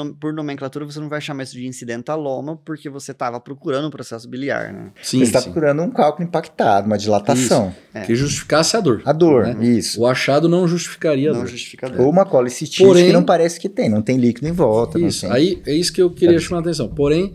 que 0.07 0.13
por 0.19 0.33
nomenclatura 0.33 0.85
você 0.85 0.99
não 0.99 1.09
vai 1.09 1.21
chamar 1.21 1.43
isso 1.43 1.53
de 1.53 1.67
incidentaloma 1.67 2.57
porque 2.65 2.89
você 2.89 3.11
estava 3.11 3.39
procurando 3.39 3.87
um 3.87 3.91
processo 3.91 4.27
biliar, 4.27 4.71
né? 4.73 4.91
Sim, 5.01 5.19
Você 5.19 5.23
está 5.25 5.39
sim. 5.39 5.45
procurando 5.51 5.81
um 5.83 5.89
cálculo 5.91 6.23
impactado, 6.27 6.87
uma 6.87 6.97
dilatação. 6.97 7.73
Que 8.05 8.15
justificasse 8.15 8.77
a 8.77 8.79
dor. 8.79 9.01
A 9.05 9.11
dor, 9.11 9.47
né? 9.47 9.65
isso. 9.65 10.01
O 10.01 10.07
achado 10.07 10.47
não 10.47 10.67
justificaria 10.67 11.29
a 11.31 11.33
Não 11.33 11.41
dor. 11.41 11.49
justificador. 11.49 12.01
Ou 12.01 12.09
uma 12.09 12.25
colicitite 12.25 12.83
Porém- 12.83 13.07
que 13.07 13.13
não 13.13 13.23
parece 13.23 13.59
que 13.59 13.67
tem, 13.69 13.89
não 13.89 14.01
tem 14.01 14.17
líquido 14.17 14.47
em 14.47 14.51
volta. 14.53 14.99
Isso, 14.99 15.27
não 15.27 15.33
aí 15.35 15.61
é 15.65 15.73
isso 15.73 15.91
que 15.91 16.01
eu 16.01 16.09
queria 16.09 16.39
chamar 16.39 16.59
a 16.59 16.61
atenção. 16.61 16.87
Porém, 16.87 17.33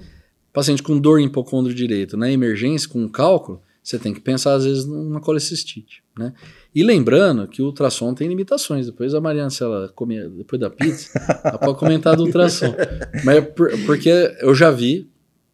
paciente 0.52 0.82
com 0.82 0.98
dor 0.98 1.20
em 1.20 1.26
hipocondro 1.26 1.74
direito, 1.74 2.16
na 2.16 2.30
emergência, 2.30 2.88
com 2.88 3.00
um 3.00 3.08
cálculo, 3.08 3.60
você 3.84 3.98
tem 3.98 4.14
que 4.14 4.20
pensar 4.20 4.54
às 4.54 4.64
vezes 4.64 4.86
numa 4.86 5.20
colecistite, 5.20 6.02
né? 6.18 6.32
E 6.74 6.82
lembrando 6.82 7.46
que 7.46 7.60
o 7.60 7.66
ultrassom 7.66 8.14
tem 8.14 8.26
limitações. 8.26 8.86
Depois 8.86 9.14
a 9.14 9.20
Mariana, 9.20 9.50
se 9.50 9.62
ela 9.62 9.88
comer 9.94 10.28
depois 10.30 10.58
da 10.58 10.70
pizza, 10.70 11.10
ela 11.44 11.58
pode 11.58 11.78
comentar 11.78 12.16
do 12.16 12.24
ultrassom. 12.24 12.74
Mas 13.24 13.36
é 13.36 13.40
por- 13.42 13.70
porque 13.84 14.08
eu 14.40 14.54
já 14.54 14.70
vi 14.70 15.08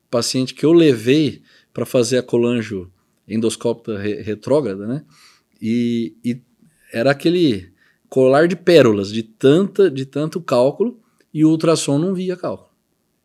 paciente 0.09 0.55
que 0.55 0.65
eu 0.65 0.73
levei 0.73 1.43
para 1.75 1.85
fazer 1.85 2.19
a 2.19 2.23
colangio 2.23 2.91
endoscópica 3.29 3.99
re- 3.99 4.23
retrógrada, 4.23 4.87
né? 4.87 5.05
E, 5.61 6.15
e 6.25 6.41
era 6.93 7.11
aquele 7.11 7.73
colar 8.09 8.47
de 8.49 8.57
pérolas 8.57 9.13
de 9.13 9.23
tanta 9.23 9.91
de 9.91 10.05
tanto 10.07 10.41
cálculo 10.41 11.01
e 11.35 11.45
o 11.45 11.51
ultrassom 11.51 11.99
não 11.99 12.15
via 12.15 12.37
cálculo. 12.37 12.71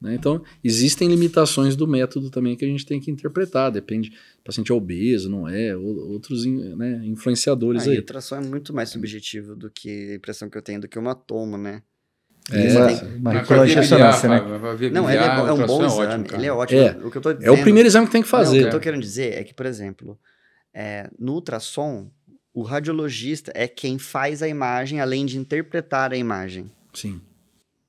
né? 0.01 0.13
Então, 0.13 0.43
existem 0.63 1.07
limitações 1.07 1.75
do 1.75 1.87
método 1.87 2.29
também 2.29 2.55
que 2.55 2.63
a 2.65 2.67
gente 2.67 2.85
tem 2.85 2.99
que 2.99 3.09
interpretar. 3.09 3.71
Depende, 3.71 4.11
paciente 4.45 4.71
é 4.71 4.75
obeso, 4.75 5.29
não 5.29 5.47
é, 5.49 5.75
ou- 5.75 6.12
outros 6.12 6.45
né, 6.45 7.01
influenciadores 7.03 7.86
Ah, 7.88 7.91
aí. 7.91 7.97
ultrassom 7.97 8.36
é 8.38 8.41
muito 8.41 8.73
mais 8.73 8.89
subjetivo 8.89 9.55
do 9.55 9.69
que 9.69 10.12
a 10.12 10.15
impressão 10.15 10.49
que 10.49 10.58
eu 10.58 10.62
tenho 10.62 10.79
do 10.79 10.88
que 10.88 10.97
uma 10.99 11.13
toma, 11.15 11.58
né? 11.58 11.81
É, 12.51 12.77
uma, 12.77 12.88
tem- 12.88 13.17
uma 13.17 13.65
ressonância, 13.65 14.29
né? 14.29 14.39
Não, 14.93 15.10
ele 15.10 15.17
é, 15.17 15.25
é 15.25 15.51
um 15.51 15.65
bom 15.65 15.81
ultrassom 15.81 16.03
exame, 16.03 16.23
cara. 16.25 16.39
ele 16.41 16.47
é 16.47 16.53
ótimo. 16.53 16.79
É. 16.79 16.91
O 17.03 17.10
que 17.10 17.17
eu 17.17 17.21
tô 17.21 17.31
É 17.31 17.34
o 17.34 17.38
dizendo- 17.39 17.62
primeiro 17.63 17.88
exame 17.88 18.05
que 18.05 18.12
tem 18.12 18.21
que 18.21 18.31
Não, 18.31 18.39
o 18.39 18.43
fazer. 18.43 18.60
que 18.60 18.65
eu 18.67 18.69
tô 18.69 18.79
querendo 18.79 19.01
dizer 19.01 19.34
é 19.34 19.43
que, 19.43 19.53
por 19.53 19.65
exemplo, 19.65 20.17
é, 20.71 21.10
no 21.17 21.34
ultrassom, 21.34 22.12
o 22.53 22.62
radiologista 22.62 23.51
é 23.55 23.67
quem 23.67 23.97
faz 23.97 24.43
a 24.43 24.47
imagem 24.47 25.01
além 25.01 25.25
de 25.25 25.39
interpretar 25.39 26.13
a 26.13 26.17
imagem. 26.17 26.69
Sim. 26.93 27.19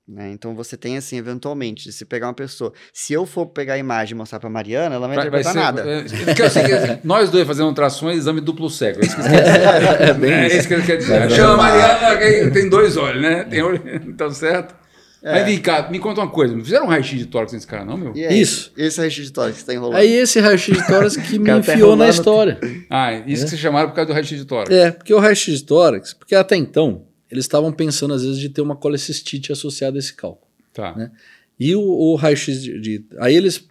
Né? 0.09 0.31
Então 0.33 0.55
você 0.55 0.77
tem 0.77 0.97
assim, 0.97 1.17
eventualmente, 1.19 1.91
se 1.93 2.05
pegar 2.05 2.29
uma 2.29 2.35
pessoa. 2.35 2.73
Se 2.93 3.13
eu 3.13 3.27
for 3.27 3.47
pegar 3.47 3.75
a 3.75 3.79
imagem 3.79 4.15
e 4.15 4.17
mostrar 4.17 4.39
pra 4.39 4.49
Mariana, 4.49 4.95
ela 4.95 5.09
não 5.09 5.15
vai 5.15 5.25
interpretar 5.27 5.53
ser- 5.53 5.59
nada. 5.59 5.83
é, 5.85 6.01
eu 6.41 6.51
sei 6.51 6.63
assim, 6.73 6.99
nós 7.03 7.31
dois 7.31 7.47
fazendo 7.47 7.67
ultrassom 7.67 8.09
é 8.11 8.15
exame 8.15 8.41
duplo 8.41 8.71
cego. 8.71 9.01
É 9.01 9.05
isso 9.07 9.17
que 9.17 9.23
você 9.23 9.29
quer 9.31 9.43
dizer. 9.43 10.07
É 10.09 10.15
bem 10.15 10.33
É 10.33 10.47
isso. 10.47 10.57
isso 10.59 10.69
que 10.69 10.75
ele 10.75 10.83
quer 10.83 10.97
dizer. 10.97 11.31
Chama 11.31 11.55
a 11.55 11.57
Mariana, 11.57 12.51
tem 12.53 12.69
dois 12.69 12.97
olhos, 12.97 13.21
né? 13.23 13.45
Tem 13.45 13.63
olho, 13.63 13.83
então 14.07 14.31
certo? 14.33 14.75
É. 15.23 15.33
Mas 15.33 15.45
vem 15.47 15.59
cá, 15.59 15.89
me 15.91 15.99
conta 15.99 16.21
uma 16.21 16.31
coisa. 16.31 16.55
Não 16.55 16.63
fizeram 16.63 16.85
um 16.87 16.89
raio-x 16.89 17.19
de 17.19 17.27
tórax 17.27 17.53
nesse 17.53 17.67
cara, 17.67 17.85
não, 17.85 17.97
meu? 17.97 18.13
Aí, 18.13 18.41
Isso. 18.41 18.71
Esse 18.77 18.99
raio-x 19.01 19.25
de 19.25 19.33
tórax 19.33 19.59
que 19.59 19.65
tá 19.65 19.75
enrolando. 19.75 19.97
Aí 19.97 20.13
esse 20.13 20.39
raio-x 20.39 20.77
de 20.77 20.87
tórax 20.87 21.17
que 21.17 21.37
me 21.41 21.47
tá 21.47 21.59
enfiou 21.59 21.75
na 21.97 22.05
enrolando. 22.05 22.11
história. 22.11 22.61
Ah, 22.89 23.13
isso 23.27 23.43
que 23.45 23.51
vocês 23.51 23.61
chamaram 23.61 23.89
por 23.89 23.97
causa 23.97 24.07
do 24.07 24.13
raio-x 24.13 24.39
de 24.39 24.45
tórax. 24.45 24.71
É, 24.71 24.93
porque 24.93 25.13
o 25.13 25.19
raio-x 25.19 25.59
de 25.59 25.65
tórax, 25.65 26.15
porque 26.15 26.33
até 26.35 26.55
então, 26.55 27.03
eles 27.31 27.45
estavam 27.45 27.73
pensando 27.73 28.15
às 28.15 28.23
vezes 28.23 28.39
de 28.39 28.49
ter 28.49 28.61
uma 28.61 28.77
colecistite 28.77 29.53
associada 29.53 29.97
a 29.97 30.01
esse 30.01 30.15
cálculo. 30.15 30.47
Tá. 30.73 30.95
Né? 30.95 31.11
E 31.59 31.75
o, 31.75 31.81
o 31.83 32.15
raio-x 32.17 32.63
de, 32.63 32.81
de- 32.81 33.05
Aí 33.19 33.35
eles, 33.35 33.65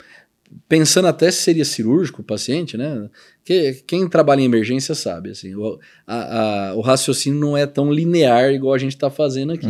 pensando 0.69 1.07
até 1.07 1.29
se 1.31 1.41
seria 1.41 1.65
cirúrgico 1.65 2.21
o 2.21 2.25
paciente, 2.25 2.77
né? 2.77 3.09
Que, 3.43 3.73
quem 3.85 4.07
trabalha 4.09 4.41
em 4.41 4.45
emergência 4.45 4.95
sabe, 4.95 5.29
assim, 5.29 5.53
o, 5.53 5.79
a- 6.07 6.69
a- 6.71 6.75
o 6.75 6.81
raciocínio 6.81 7.39
não 7.39 7.55
é 7.55 7.67
tão 7.67 7.91
linear 7.93 8.51
igual 8.51 8.73
a 8.73 8.77
gente 8.77 8.95
está 8.95 9.09
fazendo 9.09 9.51
aqui. 9.53 9.67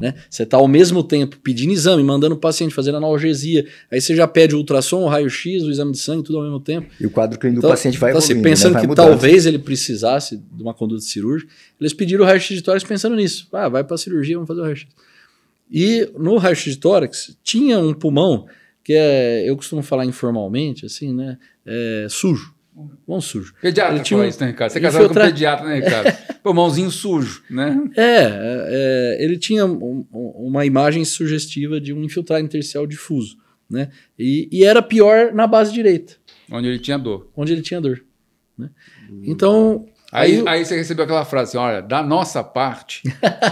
Né? 0.00 0.14
Você 0.30 0.44
está 0.44 0.56
ao 0.56 0.66
mesmo 0.66 1.02
tempo 1.04 1.36
pedindo 1.42 1.70
exame, 1.72 2.02
mandando 2.02 2.34
o 2.34 2.38
paciente 2.38 2.74
fazer 2.74 2.94
analgesia, 2.94 3.66
aí 3.92 4.00
você 4.00 4.16
já 4.16 4.26
pede 4.26 4.54
o 4.54 4.58
ultrassom, 4.58 5.02
o 5.02 5.08
raio-x, 5.08 5.62
o 5.62 5.70
exame 5.70 5.92
de 5.92 5.98
sangue, 5.98 6.22
tudo 6.22 6.38
ao 6.38 6.44
mesmo 6.44 6.58
tempo. 6.60 6.86
E 6.98 7.04
o 7.04 7.10
quadro 7.10 7.38
clínico 7.38 7.58
Então, 7.58 7.68
do 7.70 7.72
paciente 7.74 7.98
vai 7.98 8.10
então, 8.12 8.18
assim, 8.18 8.32
evoluindo, 8.32 8.48
pensando 8.48 8.68
né? 8.70 8.74
vai 8.74 8.82
que 8.82 8.88
mudando. 8.88 9.06
talvez 9.10 9.44
ele 9.44 9.58
precisasse 9.58 10.38
de 10.38 10.62
uma 10.62 10.72
conduta 10.72 11.02
cirúrgica, 11.02 11.52
eles 11.78 11.92
pediram 11.92 12.24
o 12.24 12.26
raio-x 12.26 12.56
de 12.56 12.62
tórax 12.62 12.82
pensando 12.84 13.14
nisso. 13.14 13.46
Ah, 13.52 13.68
vai 13.68 13.84
para 13.84 13.94
a 13.94 13.98
cirurgia, 13.98 14.36
vamos 14.36 14.48
fazer 14.48 14.60
o 14.60 14.64
raio-x. 14.64 14.86
E 15.70 16.08
no 16.18 16.38
raio-x 16.38 16.72
de 16.72 16.78
tórax 16.78 17.36
tinha 17.44 17.78
um 17.78 17.92
pulmão 17.92 18.46
que 18.88 18.94
é, 18.94 19.42
eu 19.46 19.54
costumo 19.54 19.82
falar 19.82 20.06
informalmente, 20.06 20.86
assim, 20.86 21.14
né, 21.14 21.36
é, 21.66 22.06
sujo, 22.08 22.54
pulmão 23.04 23.20
sujo. 23.20 23.52
Pediatra 23.60 23.96
Ele 23.96 24.02
tinha 24.02 24.18
um- 24.18 24.24
isso, 24.24 24.40
né, 24.40 24.46
Ricardo? 24.46 24.72
Você 24.72 24.78
é 24.78 24.80
casado 24.80 25.02
com 25.02 25.08
filtra- 25.08 25.24
um 25.24 25.28
pediatra, 25.28 25.66
né, 25.68 25.74
Ricardo? 25.74 26.18
Pulmãozinho 26.42 26.90
sujo, 26.90 27.42
né? 27.50 27.78
É, 27.94 28.22
é, 29.18 29.22
ele 29.22 29.36
tinha 29.36 29.66
um- 29.66 30.06
uma 30.10 30.64
imagem 30.64 31.04
sugestiva 31.04 31.78
de 31.78 31.92
um 31.92 32.02
infiltrado 32.02 32.42
intersticial 32.42 32.86
difuso, 32.86 33.36
né, 33.68 33.90
e, 34.18 34.48
e 34.50 34.64
era 34.64 34.80
pior 34.80 35.34
na 35.34 35.46
base 35.46 35.70
direita, 35.70 36.14
Onde 36.50 36.66
ele 36.68 36.78
tinha 36.78 36.96
dor. 36.98 37.30
onde 37.36 37.52
ele 37.52 37.60
tinha 37.60 37.82
dor. 37.82 38.02
Né? 38.56 38.70
Então, 39.22 39.84
Aí, 40.10 40.38
Aí- 40.38 40.44
aí 40.48 40.64
você 40.64 40.74
recebeu 40.76 41.04
aquela 41.04 41.24
frase 41.24 41.50
assim: 41.50 41.58
olha, 41.58 41.82
da 41.82 42.02
nossa 42.02 42.42
parte, 42.42 43.02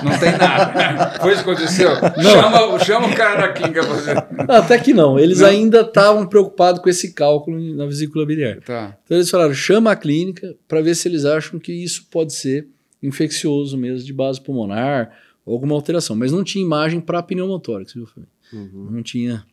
não 0.02 0.18
tem 0.18 0.32
nada. 0.38 1.18
Foi 1.20 1.34
isso 1.34 1.44
que 1.44 1.50
aconteceu? 1.50 1.90
Chama, 2.22 2.78
chama 2.78 3.08
o 3.08 3.14
cara 3.14 3.42
da 3.46 3.52
clínica 3.52 3.84
pra 3.84 3.94
fazer. 3.94 4.16
Até 4.50 4.78
que 4.78 4.94
não. 4.94 5.18
Eles 5.18 5.40
Não? 5.40 5.48
ainda 5.48 5.80
estavam 5.82 6.26
preocupados 6.26 6.80
com 6.80 6.88
esse 6.88 7.12
cálculo 7.12 7.58
na 7.74 7.84
vesícula 7.84 8.24
biliar. 8.24 8.60
Tá. 8.62 8.96
Então 9.04 9.18
eles 9.18 9.28
falaram: 9.28 9.52
chama 9.52 9.90
a 9.92 9.96
clínica 9.96 10.54
para 10.66 10.80
ver 10.80 10.94
se 10.94 11.06
eles 11.08 11.26
acham 11.26 11.58
que 11.60 11.72
isso 11.72 12.06
pode 12.10 12.32
ser 12.32 12.66
infeccioso 13.02 13.76
mesmo, 13.76 14.06
de 14.06 14.12
base 14.14 14.40
pulmonar, 14.40 15.12
ou 15.44 15.52
alguma 15.52 15.74
alteração. 15.74 16.16
Mas 16.16 16.32
não 16.32 16.42
tinha 16.42 16.64
imagem 16.64 17.00
para 17.00 17.22
pneumotórax, 17.22 17.92
viu? 17.92 18.08
Uhum. 18.52 18.88
Não 18.92 19.02
tinha 19.02 19.44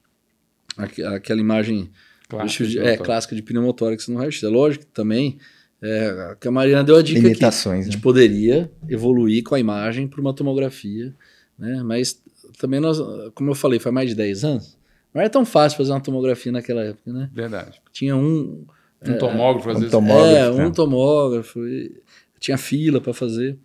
aque- 0.77 1.03
aquela 1.03 1.41
imagem 1.41 1.91
Clássico 2.29 2.65
de 2.65 2.79
é, 2.79 2.95
clássica 2.97 3.35
de 3.35 3.41
pneumotórax 3.41 4.07
no 4.07 4.17
raio-x. 4.17 4.41
É 4.41 4.47
lógico 4.47 4.85
que 4.85 4.91
também 4.91 5.37
é, 5.85 6.37
que 6.39 6.47
a 6.47 6.51
Mariana 6.51 6.83
deu 6.83 6.95
a 6.95 7.01
dica 7.01 7.19
que 7.19 7.27
Limitações, 7.27 7.81
a 7.81 7.83
gente 7.83 7.97
né? 7.97 8.01
poderia 8.01 8.71
evoluir 8.87 9.43
com 9.43 9.53
a 9.53 9.59
imagem 9.59 10.07
para 10.07 10.21
uma 10.21 10.33
tomografia, 10.33 11.13
né? 11.59 11.83
Mas 11.83 12.21
também 12.57 12.79
nós, 12.79 12.97
como 13.35 13.51
eu 13.51 13.55
falei, 13.55 13.79
faz 13.79 13.93
mais 13.93 14.09
de 14.09 14.15
10 14.15 14.43
anos. 14.45 14.77
Não 15.13 15.19
era 15.19 15.29
tão 15.29 15.45
fácil 15.45 15.77
fazer 15.77 15.91
uma 15.91 15.99
tomografia 15.99 16.53
naquela 16.53 16.83
época, 16.83 17.11
né? 17.11 17.29
Verdade. 17.33 17.81
Tinha 17.91 18.15
um, 18.15 18.65
Um 19.05 19.17
tomógrafo, 19.17 19.69
às 19.69 19.75
um 19.75 19.79
vezes. 19.79 19.91
tomógrafo. 19.91 20.35
é, 20.35 20.51
um 20.51 20.57
né? 20.57 20.71
tomógrafo, 20.71 21.67
e 21.67 22.01
tinha 22.39 22.57
fila 22.57 23.01
para 23.01 23.13
fazer. 23.13 23.57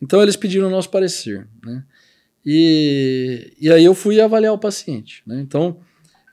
Então 0.00 0.22
eles 0.22 0.36
pediram 0.36 0.68
o 0.68 0.70
nosso 0.70 0.88
parecer, 0.88 1.46
né? 1.62 1.84
E, 2.46 3.52
e 3.60 3.70
aí 3.70 3.84
eu 3.84 3.94
fui 3.94 4.18
avaliar 4.18 4.54
o 4.54 4.58
paciente, 4.58 5.22
né? 5.26 5.38
Então 5.40 5.80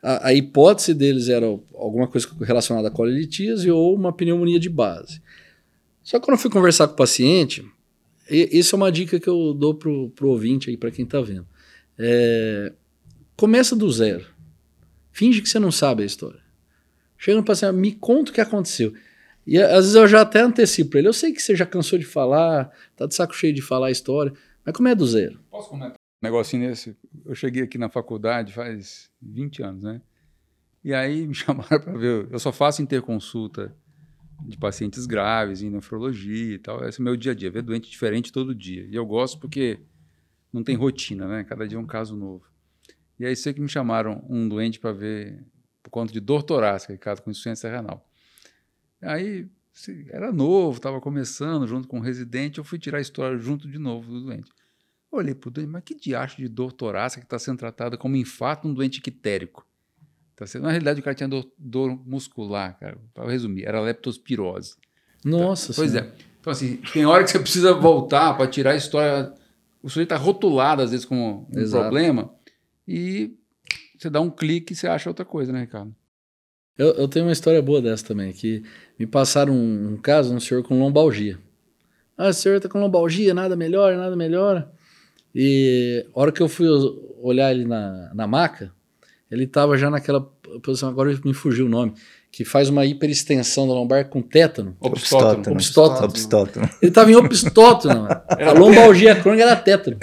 a, 0.02 0.28
a 0.28 0.34
hipótese 0.34 0.93
deles 0.93 1.28
era 1.28 1.45
alguma 1.45 2.08
coisa 2.08 2.26
relacionada 2.41 2.88
à 2.88 2.91
colelitíase 2.91 3.69
ou 3.69 3.93
uma 3.93 4.13
pneumonia 4.13 4.60
de 4.60 4.69
base. 4.69 5.19
Só 6.05 6.19
que 6.19 6.25
quando 6.25 6.37
eu 6.37 6.41
fui 6.41 6.51
conversar 6.51 6.87
com 6.87 6.93
o 6.93 6.97
paciente, 6.97 7.67
e, 8.29 8.59
isso 8.59 8.75
é 8.75 8.77
uma 8.77 8.91
dica 8.91 9.19
que 9.19 9.27
eu 9.27 9.55
dou 9.55 9.73
pro, 9.73 10.11
pro 10.11 10.29
ouvinte 10.29 10.69
aí, 10.69 10.77
para 10.77 10.91
quem 10.91 11.03
tá 11.03 11.19
vendo. 11.19 11.47
É, 11.97 12.71
começa 13.35 13.75
do 13.75 13.91
zero. 13.91 14.23
Finge 15.11 15.41
que 15.41 15.49
você 15.49 15.57
não 15.57 15.71
sabe 15.71 16.03
a 16.03 16.05
história. 16.05 16.39
Chega 17.17 17.37
no 17.37 17.43
paciente, 17.43 17.73
me 17.73 17.91
conta 17.91 18.29
o 18.29 18.33
que 18.33 18.39
aconteceu. 18.39 18.93
E 19.47 19.57
às 19.57 19.85
vezes 19.85 19.95
eu 19.95 20.07
já 20.07 20.21
até 20.21 20.41
antecipo 20.41 20.91
pra 20.91 20.99
ele. 20.99 21.07
Eu 21.07 21.13
sei 21.13 21.33
que 21.33 21.41
você 21.41 21.55
já 21.55 21.65
cansou 21.65 21.97
de 21.97 22.05
falar, 22.05 22.71
tá 22.95 23.07
de 23.07 23.15
saco 23.15 23.35
cheio 23.35 23.53
de 23.53 23.63
falar 23.63 23.87
a 23.87 23.91
história, 23.91 24.31
mas 24.63 24.75
como 24.75 24.87
é 24.87 24.93
do 24.93 25.07
zero? 25.07 25.39
Posso 25.49 25.69
comentar 25.69 25.93
um 25.93 26.25
negocinho 26.25 26.67
nesse? 26.67 26.95
Eu 27.25 27.33
cheguei 27.33 27.63
aqui 27.63 27.79
na 27.79 27.89
faculdade 27.89 28.53
faz 28.53 29.09
20 29.19 29.63
anos, 29.63 29.83
né? 29.83 30.01
E 30.83 30.93
aí 30.93 31.25
me 31.25 31.33
chamaram 31.35 31.81
para 31.81 31.97
ver. 31.97 32.27
Eu 32.29 32.37
só 32.37 32.51
faço 32.51 32.83
interconsulta 32.83 33.75
de 34.41 34.58
pacientes 34.58 35.06
graves 35.06 35.62
em 35.62 35.69
nefrologia 35.69 36.56
e 36.56 36.60
tal. 36.60 36.88
Esse 36.88 37.00
é 37.00 37.02
o 37.02 37.06
meu 37.06 37.15
dia 37.15 37.32
a 37.32 37.36
dia, 37.36 37.50
ver 37.50 37.62
doente 37.62 37.89
diferente 37.89 38.32
todo 38.32 38.54
dia. 38.54 38.86
E 38.86 38.95
eu 38.95 39.06
gosto 39.06 39.39
porque 39.39 39.80
não 40.52 40.63
tem 40.63 40.76
rotina, 40.76 41.28
né? 41.28 41.43
Cada 41.43 41.67
dia 41.67 41.78
é 41.78 41.82
um 41.82 41.86
caso 41.86 42.15
novo. 42.15 42.45
E 43.19 43.26
aí 43.26 43.36
sei 43.36 43.54
que 43.54 43.62
me 43.62 43.69
chamaram 43.69 44.26
um 44.30 44.48
doente 44.48 44.80
para 44.80 44.91
ver 44.91 45.45
por 45.82 45.89
conta 45.89 46.12
de 46.12 46.19
dor 46.19 46.43
torácica, 46.43 46.98
caso 46.98 47.21
com 47.21 47.32
insuficiência 47.32 47.69
renal. 47.69 48.08
Aí 49.02 49.50
era 50.10 50.32
novo, 50.32 50.78
estava 50.78 51.02
começando 51.02 51.67
junto 51.67 51.88
com 51.88 52.00
o 52.00 52.02
residente, 52.02 52.58
eu 52.58 52.63
fui 52.63 52.80
tirar 52.80 53.00
a 53.00 53.02
história 53.02 53.38
junto 53.38 53.69
de 53.69 53.78
novo 53.78 54.12
do 54.12 54.21
doente. 54.21 54.52
Olhei 55.12 55.36
pro 55.36 55.52
doente, 55.52 55.69
mas 55.69 55.84
que 55.84 55.95
diacho 55.95 56.38
de 56.38 56.48
dor 56.48 56.71
torácica 56.71 57.21
que 57.21 57.26
está 57.26 57.39
sendo 57.39 57.58
tratada 57.58 57.98
como 57.98 58.15
infarto 58.15 58.67
num 58.67 58.74
doente 58.74 58.98
ictérico? 58.98 59.65
Tá 60.36 60.45
sendo, 60.45 60.63
na 60.63 60.69
realidade, 60.69 61.00
o 61.00 61.04
cara 61.04 61.15
tinha 61.15 61.30
dor, 61.30 61.50
dor 61.58 61.98
muscular, 62.06 62.78
cara. 62.80 62.98
Para 63.13 63.30
resumir, 63.30 63.65
era 63.65 63.80
leptospirose. 63.80 64.76
Nossa 65.24 65.74
Pois 65.74 65.91
Senhora. 65.91 66.13
é. 66.19 66.26
Então, 66.39 66.52
assim, 66.52 66.78
tem 66.93 67.06
hora 67.06 67.24
que 67.24 67.32
você 67.32 67.39
precisa 67.39 67.74
voltar 67.74 68.36
para 68.36 68.48
tirar 68.48 68.71
a 68.71 68.76
história. 68.76 69.34
O 69.82 69.89
sujeito 69.89 70.13
está 70.13 70.17
rotulado, 70.17 70.82
às 70.82 70.91
vezes, 70.91 71.06
como 71.06 71.48
um 71.52 71.60
Exato. 71.60 71.84
problema, 71.84 72.32
e 72.88 73.34
você 73.98 74.10
dá 74.10 74.19
um 74.21 74.30
clique 74.30 74.74
e 74.74 74.76
você 74.76 74.88
acha 74.88 75.10
outra 75.10 75.24
coisa, 75.26 75.52
né, 75.54 75.62
Ricardo? 75.62 75.95
Eu, 76.78 76.88
eu 76.95 77.08
tenho 77.08 77.26
uma 77.26 77.32
história 77.32 77.62
boa 77.62 77.82
dessa 77.82 78.06
também, 78.06 78.34
que 78.34 78.62
me 79.00 79.08
passaram 79.08 79.54
um, 79.54 79.93
um 79.93 79.98
caso, 79.98 80.34
um 80.36 80.39
senhor 80.39 80.62
com 80.63 80.78
lombalgia. 80.78 81.39
Ah, 82.17 82.28
o 82.30 82.34
senhor 82.34 82.60
tá 82.60 82.67
com 82.67 82.80
lombalgia, 82.80 83.34
nada 83.34 83.56
melhora, 83.56 83.98
nada 83.98 84.15
melhora. 84.15 84.71
E 85.34 86.06
a 86.13 86.19
hora 86.19 86.32
que 86.32 86.41
eu 86.41 86.50
fui 86.50 86.67
olhar 87.21 87.52
ele 87.52 87.65
na, 87.65 88.13
na 88.13 88.28
maca, 88.28 88.71
ele 89.29 89.47
tava 89.47 89.77
já 89.77 89.89
naquela 89.89 90.21
posição, 90.61 90.89
agora 90.89 91.17
me 91.23 91.33
fugiu 91.33 91.65
o 91.65 91.69
nome, 91.69 91.93
que 92.31 92.43
faz 92.43 92.69
uma 92.69 92.85
hiperextensão 92.85 93.67
da 93.67 93.73
lombar 93.73 94.09
com 94.09 94.21
tétano. 94.21 94.75
Obstótono. 94.79 95.55
Obstótono. 95.55 96.05
Obstótono. 96.05 96.69
Ele 96.81 96.91
tava 96.91 97.11
em 97.11 97.15
obstótono. 97.15 98.07
a 98.27 98.51
lombalgia 98.51 99.15
crônica 99.15 99.43
era 99.43 99.55
tétano. 99.55 99.97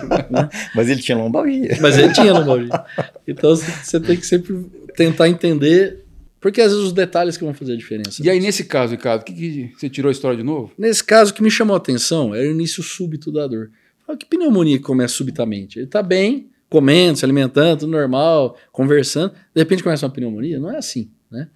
Mas 0.74 0.88
ele 0.88 1.02
tinha 1.02 1.18
lombalgia. 1.18 1.76
Mas 1.80 1.98
ele 1.98 2.12
tinha 2.12 2.32
lombalgia. 2.32 2.84
Então 3.26 3.54
você 3.56 4.00
tem 4.00 4.16
que 4.16 4.24
sempre 4.24 4.66
tentar 4.96 5.28
entender, 5.28 6.04
porque 6.40 6.60
às 6.60 6.70
vezes 6.70 6.86
os 6.86 6.92
detalhes 6.92 7.36
que 7.36 7.44
vão 7.44 7.52
fazer 7.52 7.72
a 7.72 7.76
diferença. 7.76 8.22
E 8.24 8.30
aí, 8.30 8.38
nesse 8.38 8.64
caso, 8.64 8.92
Ricardo, 8.92 9.22
o 9.22 9.24
que, 9.24 9.32
que 9.32 9.72
você 9.76 9.90
tirou 9.90 10.08
a 10.08 10.12
história 10.12 10.36
de 10.36 10.44
novo? 10.44 10.72
Nesse 10.78 11.02
caso, 11.02 11.32
o 11.32 11.34
que 11.34 11.42
me 11.42 11.50
chamou 11.50 11.74
a 11.74 11.78
atenção 11.78 12.34
era 12.34 12.46
o 12.46 12.50
início 12.52 12.82
súbito 12.82 13.32
da 13.32 13.46
dor. 13.46 13.70
Que 14.18 14.26
pneumonia 14.26 14.78
que 14.78 14.84
começa 14.84 15.14
subitamente? 15.14 15.78
Ele 15.78 15.86
tá 15.86 16.02
bem, 16.02 16.50
comendo, 16.74 17.16
se 17.18 17.24
alimentando, 17.24 17.80
tudo 17.80 17.92
normal, 17.92 18.56
conversando, 18.72 19.32
de 19.54 19.60
repente 19.60 19.82
começa 19.82 20.04
uma 20.04 20.12
pneumonia? 20.12 20.58
Não 20.58 20.70
é 20.72 20.76
assim, 20.76 21.10
né? 21.30 21.48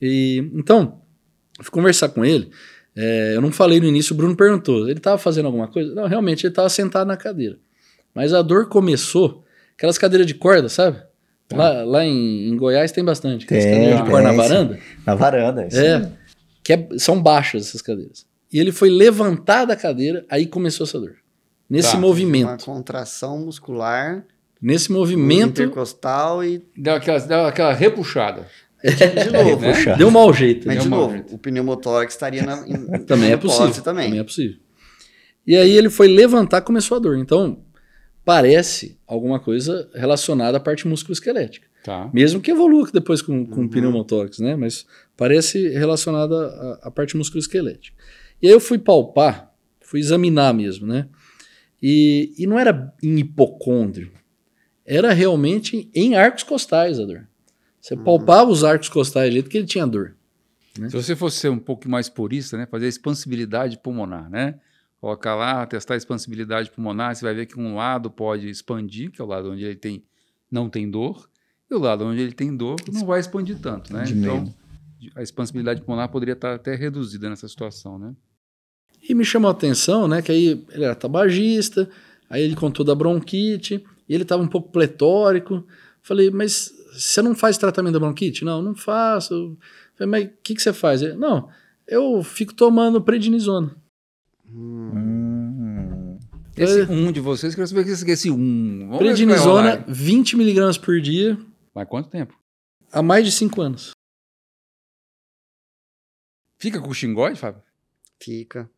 E, 0.00 0.50
então, 0.54 1.00
eu 1.58 1.64
fui 1.64 1.72
conversar 1.72 2.10
com 2.10 2.24
ele, 2.24 2.50
é, 2.94 3.32
eu 3.36 3.40
não 3.40 3.50
falei 3.50 3.80
no 3.80 3.86
início, 3.86 4.12
o 4.12 4.16
Bruno 4.16 4.36
perguntou, 4.36 4.88
ele 4.88 4.98
estava 4.98 5.16
fazendo 5.18 5.46
alguma 5.46 5.68
coisa? 5.68 5.94
Não, 5.94 6.06
realmente, 6.06 6.44
ele 6.44 6.52
estava 6.52 6.68
sentado 6.68 7.06
na 7.08 7.16
cadeira. 7.16 7.58
Mas 8.14 8.34
a 8.34 8.42
dor 8.42 8.68
começou, 8.68 9.44
aquelas 9.76 9.96
cadeiras 9.96 10.26
de 10.26 10.34
corda, 10.34 10.68
sabe? 10.68 11.02
Lá, 11.52 11.82
lá 11.82 12.04
em, 12.04 12.48
em 12.48 12.56
Goiás 12.56 12.92
tem 12.92 13.02
bastante, 13.04 13.46
Tem, 13.46 13.58
cadeiras 13.58 13.96
de 13.96 14.02
tem, 14.02 14.10
corda 14.10 14.22
na 14.28 14.30
sim. 14.32 14.36
varanda. 14.48 14.78
Na 15.06 15.14
varanda. 15.14 15.66
isso. 15.66 15.78
É, 15.80 16.12
que 16.62 16.72
é- 16.74 16.88
são 16.98 17.22
baixas 17.22 17.68
essas 17.68 17.80
cadeiras. 17.80 18.26
E 18.52 18.58
ele 18.58 18.70
foi 18.72 18.90
levantar 18.90 19.64
da 19.64 19.74
cadeira, 19.74 20.24
aí 20.30 20.46
começou 20.46 20.84
essa 20.84 21.00
dor. 21.00 21.16
Nesse 21.70 21.90
Tá. 21.92 21.94
Uma 21.98 22.06
movimento. 22.06 22.64
contração 22.64 23.38
muscular, 23.44 24.24
Nesse 24.60 24.90
movimento, 24.90 25.62
intercostal 25.62 26.42
e 26.44 26.62
Deu 26.76 26.94
aquela, 26.94 27.18
deu 27.20 27.46
aquela 27.46 27.72
repuxada. 27.72 28.46
de 28.82 29.30
novo. 29.32 29.60
né? 29.62 29.72
Puxa. 29.72 29.94
deu 29.96 30.08
um 30.08 30.10
mau 30.10 30.32
jeito. 30.32 30.66
Mas 30.66 30.76
né? 30.76 30.82
de 30.82 30.88
Deu 30.88 30.98
novo, 30.98 31.12
mal, 31.12 31.18
gente. 31.22 31.34
o 31.34 31.38
pneumotórax 31.38 32.14
estaria 32.14 32.42
na 32.42 32.66
em- 32.66 32.86
Também 33.06 33.32
é 33.32 33.36
possível. 33.36 33.82
Também. 33.82 34.06
Também 34.06 34.20
é 34.20 34.24
possível. 34.24 34.56
E 35.46 35.56
aí 35.56 35.70
ele 35.76 35.88
foi 35.90 36.08
levantar, 36.08 36.60
começou 36.62 36.96
a 36.96 37.00
dor. 37.00 37.16
Então, 37.18 37.62
parece 38.24 38.98
alguma 39.06 39.38
coisa 39.40 39.88
relacionada 39.94 40.56
à 40.56 40.60
parte 40.60 40.86
musculoesquelética. 40.86 41.66
Tá. 41.84 42.10
Mesmo 42.12 42.40
que 42.40 42.50
evolua 42.50 42.88
depois 42.92 43.22
com, 43.22 43.46
com 43.46 43.62
Uhum. 43.62 43.68
pneumotórax, 43.68 44.40
né? 44.40 44.56
Mas 44.56 44.84
parece 45.16 45.68
relacionada 45.70 46.34
à, 46.82 46.88
à 46.88 46.90
parte 46.90 47.16
musculoesquelética. 47.16 47.96
E 48.42 48.46
aí 48.46 48.52
eu 48.52 48.60
fui 48.60 48.78
palpar, 48.78 49.50
fui 49.80 50.00
examinar 50.00 50.52
mesmo, 50.52 50.86
né? 50.86 51.06
E, 51.82 52.34
e 52.38 52.46
não 52.46 52.58
era 52.58 52.92
em 53.02 53.18
hipocôndrio, 53.18 54.10
era 54.88 55.12
realmente 55.12 55.90
em 55.94 56.16
arcos 56.16 56.42
costais 56.42 56.98
a 56.98 57.04
dor. 57.04 57.28
Você 57.78 57.94
palpava 57.94 58.50
os 58.50 58.64
arcos 58.64 58.88
costais 58.88 59.30
ali 59.30 59.42
que 59.42 59.58
ele 59.58 59.66
tinha 59.66 59.86
dor. 59.86 60.16
Se 60.72 60.90
você 60.90 61.14
fosse 61.14 61.36
ser 61.36 61.50
um 61.50 61.58
pouco 61.58 61.86
mais 61.88 62.08
purista, 62.08 62.56
né, 62.56 62.66
fazer 62.66 62.86
a 62.86 62.88
expansibilidade 62.88 63.78
pulmonar, 63.78 64.30
né? 64.30 64.58
Colocar 64.98 65.34
lá, 65.34 65.66
testar 65.66 65.94
a 65.94 65.96
expansibilidade 65.96 66.70
pulmonar, 66.70 67.14
você 67.14 67.24
vai 67.24 67.34
ver 67.34 67.46
que 67.46 67.60
um 67.60 67.76
lado 67.76 68.10
pode 68.10 68.48
expandir, 68.48 69.10
que 69.10 69.20
é 69.20 69.24
o 69.24 69.28
lado 69.28 69.52
onde 69.52 69.62
ele 69.62 69.76
tem, 69.76 70.02
não 70.50 70.70
tem 70.70 70.90
dor, 70.90 71.28
e 71.70 71.74
o 71.74 71.78
lado 71.78 72.04
onde 72.04 72.22
ele 72.22 72.32
tem 72.32 72.56
dor 72.56 72.76
não 72.90 73.04
vai 73.04 73.20
expandir 73.20 73.58
tanto, 73.60 73.92
né? 73.92 74.04
Então, 74.08 74.52
a 75.14 75.22
expansibilidade 75.22 75.82
pulmonar 75.82 76.08
poderia 76.08 76.32
estar 76.32 76.54
até 76.54 76.74
reduzida 76.74 77.28
nessa 77.28 77.46
situação, 77.46 77.98
né? 77.98 78.14
E 79.06 79.14
me 79.14 79.24
chamou 79.24 79.48
a 79.48 79.52
atenção, 79.52 80.08
né, 80.08 80.22
que 80.22 80.32
aí 80.32 80.64
ele 80.70 80.84
era 80.84 80.94
tabagista, 80.94 81.88
aí 82.30 82.42
ele 82.42 82.56
contou 82.56 82.84
da 82.84 82.94
bronquite, 82.94 83.84
e 84.08 84.14
ele 84.14 84.22
estava 84.22 84.42
um 84.42 84.48
pouco 84.48 84.70
pletórico. 84.70 85.66
Falei, 86.02 86.30
mas 86.30 86.72
você 86.92 87.20
não 87.22 87.34
faz 87.34 87.58
tratamento 87.58 87.94
da 87.94 88.00
bronquite? 88.00 88.44
Não, 88.44 88.62
não 88.62 88.74
faço. 88.74 89.56
Falei, 89.94 90.10
mas 90.10 90.24
o 90.24 90.30
que, 90.42 90.54
que 90.54 90.62
você 90.62 90.72
faz? 90.72 91.02
Ele, 91.02 91.14
não, 91.14 91.48
eu 91.86 92.22
fico 92.22 92.54
tomando 92.54 93.02
prednisona. 93.02 93.76
Hum. 94.50 96.18
Esse 96.56 96.82
um 96.90 97.12
de 97.12 97.20
vocês, 97.20 97.54
quero 97.54 97.68
saber 97.68 97.84
que 97.84 97.90
esse 97.90 98.30
um. 98.30 98.80
Vamos 98.86 98.98
Prednisona, 98.98 99.74
rolar. 99.76 99.84
20 99.86 100.36
miligramas 100.36 100.76
por 100.76 101.00
dia, 101.00 101.38
Mas 101.72 101.88
quanto 101.88 102.08
tempo? 102.10 102.36
há 102.90 103.00
mais 103.00 103.24
de 103.24 103.30
5 103.30 103.60
anos. 103.60 103.90
Fica 106.58 106.80
com 106.80 106.88
o 106.88 106.94
xingóide, 106.94 107.38
Fábio? 107.38 107.62
Fica. 108.20 108.68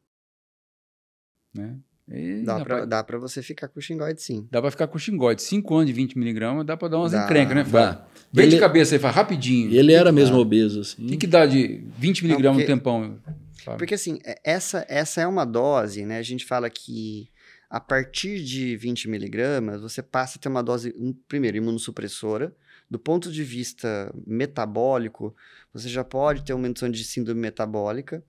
Né? 1.54 1.78
E, 2.12 2.42
Dá 2.42 2.60
pra, 2.64 2.84
dá 2.84 3.04
pra 3.04 3.18
você 3.18 3.40
ficar 3.42 3.68
com 3.68 3.78
o 3.78 3.82
xingoide, 3.82 4.20
sim. 4.20 4.48
Dá 4.50 4.60
pra 4.60 4.70
ficar 4.70 4.88
com 4.88 4.98
xingóide. 4.98 5.42
5 5.42 5.74
anos 5.74 5.86
de 5.86 5.92
20 5.92 6.18
miligramas, 6.18 6.66
dá 6.66 6.76
pra 6.76 6.88
dar 6.88 6.98
umas 6.98 7.12
Dá, 7.12 7.24
encrencas, 7.24 7.54
né, 7.54 7.64
Fábio? 7.64 7.98
Dá. 8.00 8.06
Vem 8.32 8.48
de 8.48 8.54
Ele- 8.56 8.60
cabeça 8.60 8.94
aí, 8.94 8.98
Fábio, 8.98 9.16
rapidinho. 9.16 9.72
Ele 9.72 9.92
era 9.92 10.10
mesmo 10.10 10.34
dá? 10.36 10.42
obeso, 10.42 10.80
assim. 10.80 11.04
O 11.04 11.08
que, 11.08 11.16
que 11.18 11.26
dá 11.26 11.46
de 11.46 11.84
20 11.98 12.24
miligramas 12.24 12.58
porque- 12.62 12.72
no 12.72 12.78
tempão? 12.78 13.18
Fábio? 13.64 13.78
Porque 13.78 13.94
assim, 13.94 14.18
é- 14.24 14.40
essa, 14.44 14.84
essa 14.88 15.20
é 15.20 15.26
uma 15.26 15.44
dose, 15.44 16.04
né? 16.04 16.18
A 16.18 16.22
gente 16.22 16.44
fala 16.44 16.68
que 16.68 17.28
a 17.68 17.78
partir 17.78 18.42
de 18.42 18.76
20 18.76 19.08
miligramas, 19.08 19.80
você 19.80 20.02
passa 20.02 20.36
a 20.38 20.40
ter 20.42 20.48
uma 20.48 20.62
dose, 20.62 20.92
um, 20.98 21.12
primeiro, 21.28 21.56
imunossupressora. 21.58 22.52
Do 22.90 22.98
ponto 22.98 23.30
de 23.30 23.44
vista 23.44 24.12
metabólico, 24.26 25.32
você 25.72 25.88
já 25.88 26.02
pode 26.02 26.42
ter 26.44 26.52
uma 26.54 26.66
indução 26.66 26.90
de 26.90 27.04
síndrome 27.04 27.40
metabólica. 27.40 28.22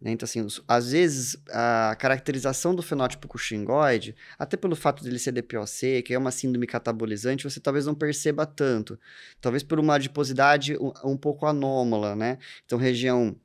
Né? 0.00 0.12
Então, 0.12 0.24
assim, 0.24 0.46
às 0.66 0.92
vezes, 0.92 1.36
a 1.50 1.94
caracterização 1.98 2.74
do 2.74 2.82
fenótipo 2.82 3.28
cuxingoide, 3.28 4.16
até 4.38 4.56
pelo 4.56 4.74
fato 4.74 5.04
dele 5.04 5.18
ser 5.18 5.32
DPOC, 5.32 6.02
que 6.02 6.14
é 6.14 6.18
uma 6.18 6.30
síndrome 6.30 6.66
catabolizante, 6.66 7.44
você 7.44 7.60
talvez 7.60 7.84
não 7.84 7.94
perceba 7.94 8.46
tanto. 8.46 8.98
Talvez 9.40 9.62
por 9.62 9.78
uma 9.78 9.96
adiposidade 9.96 10.76
um 11.04 11.16
pouco 11.16 11.46
anômala, 11.46 12.16
né? 12.16 12.38
Então, 12.64 12.78
região 12.78 13.36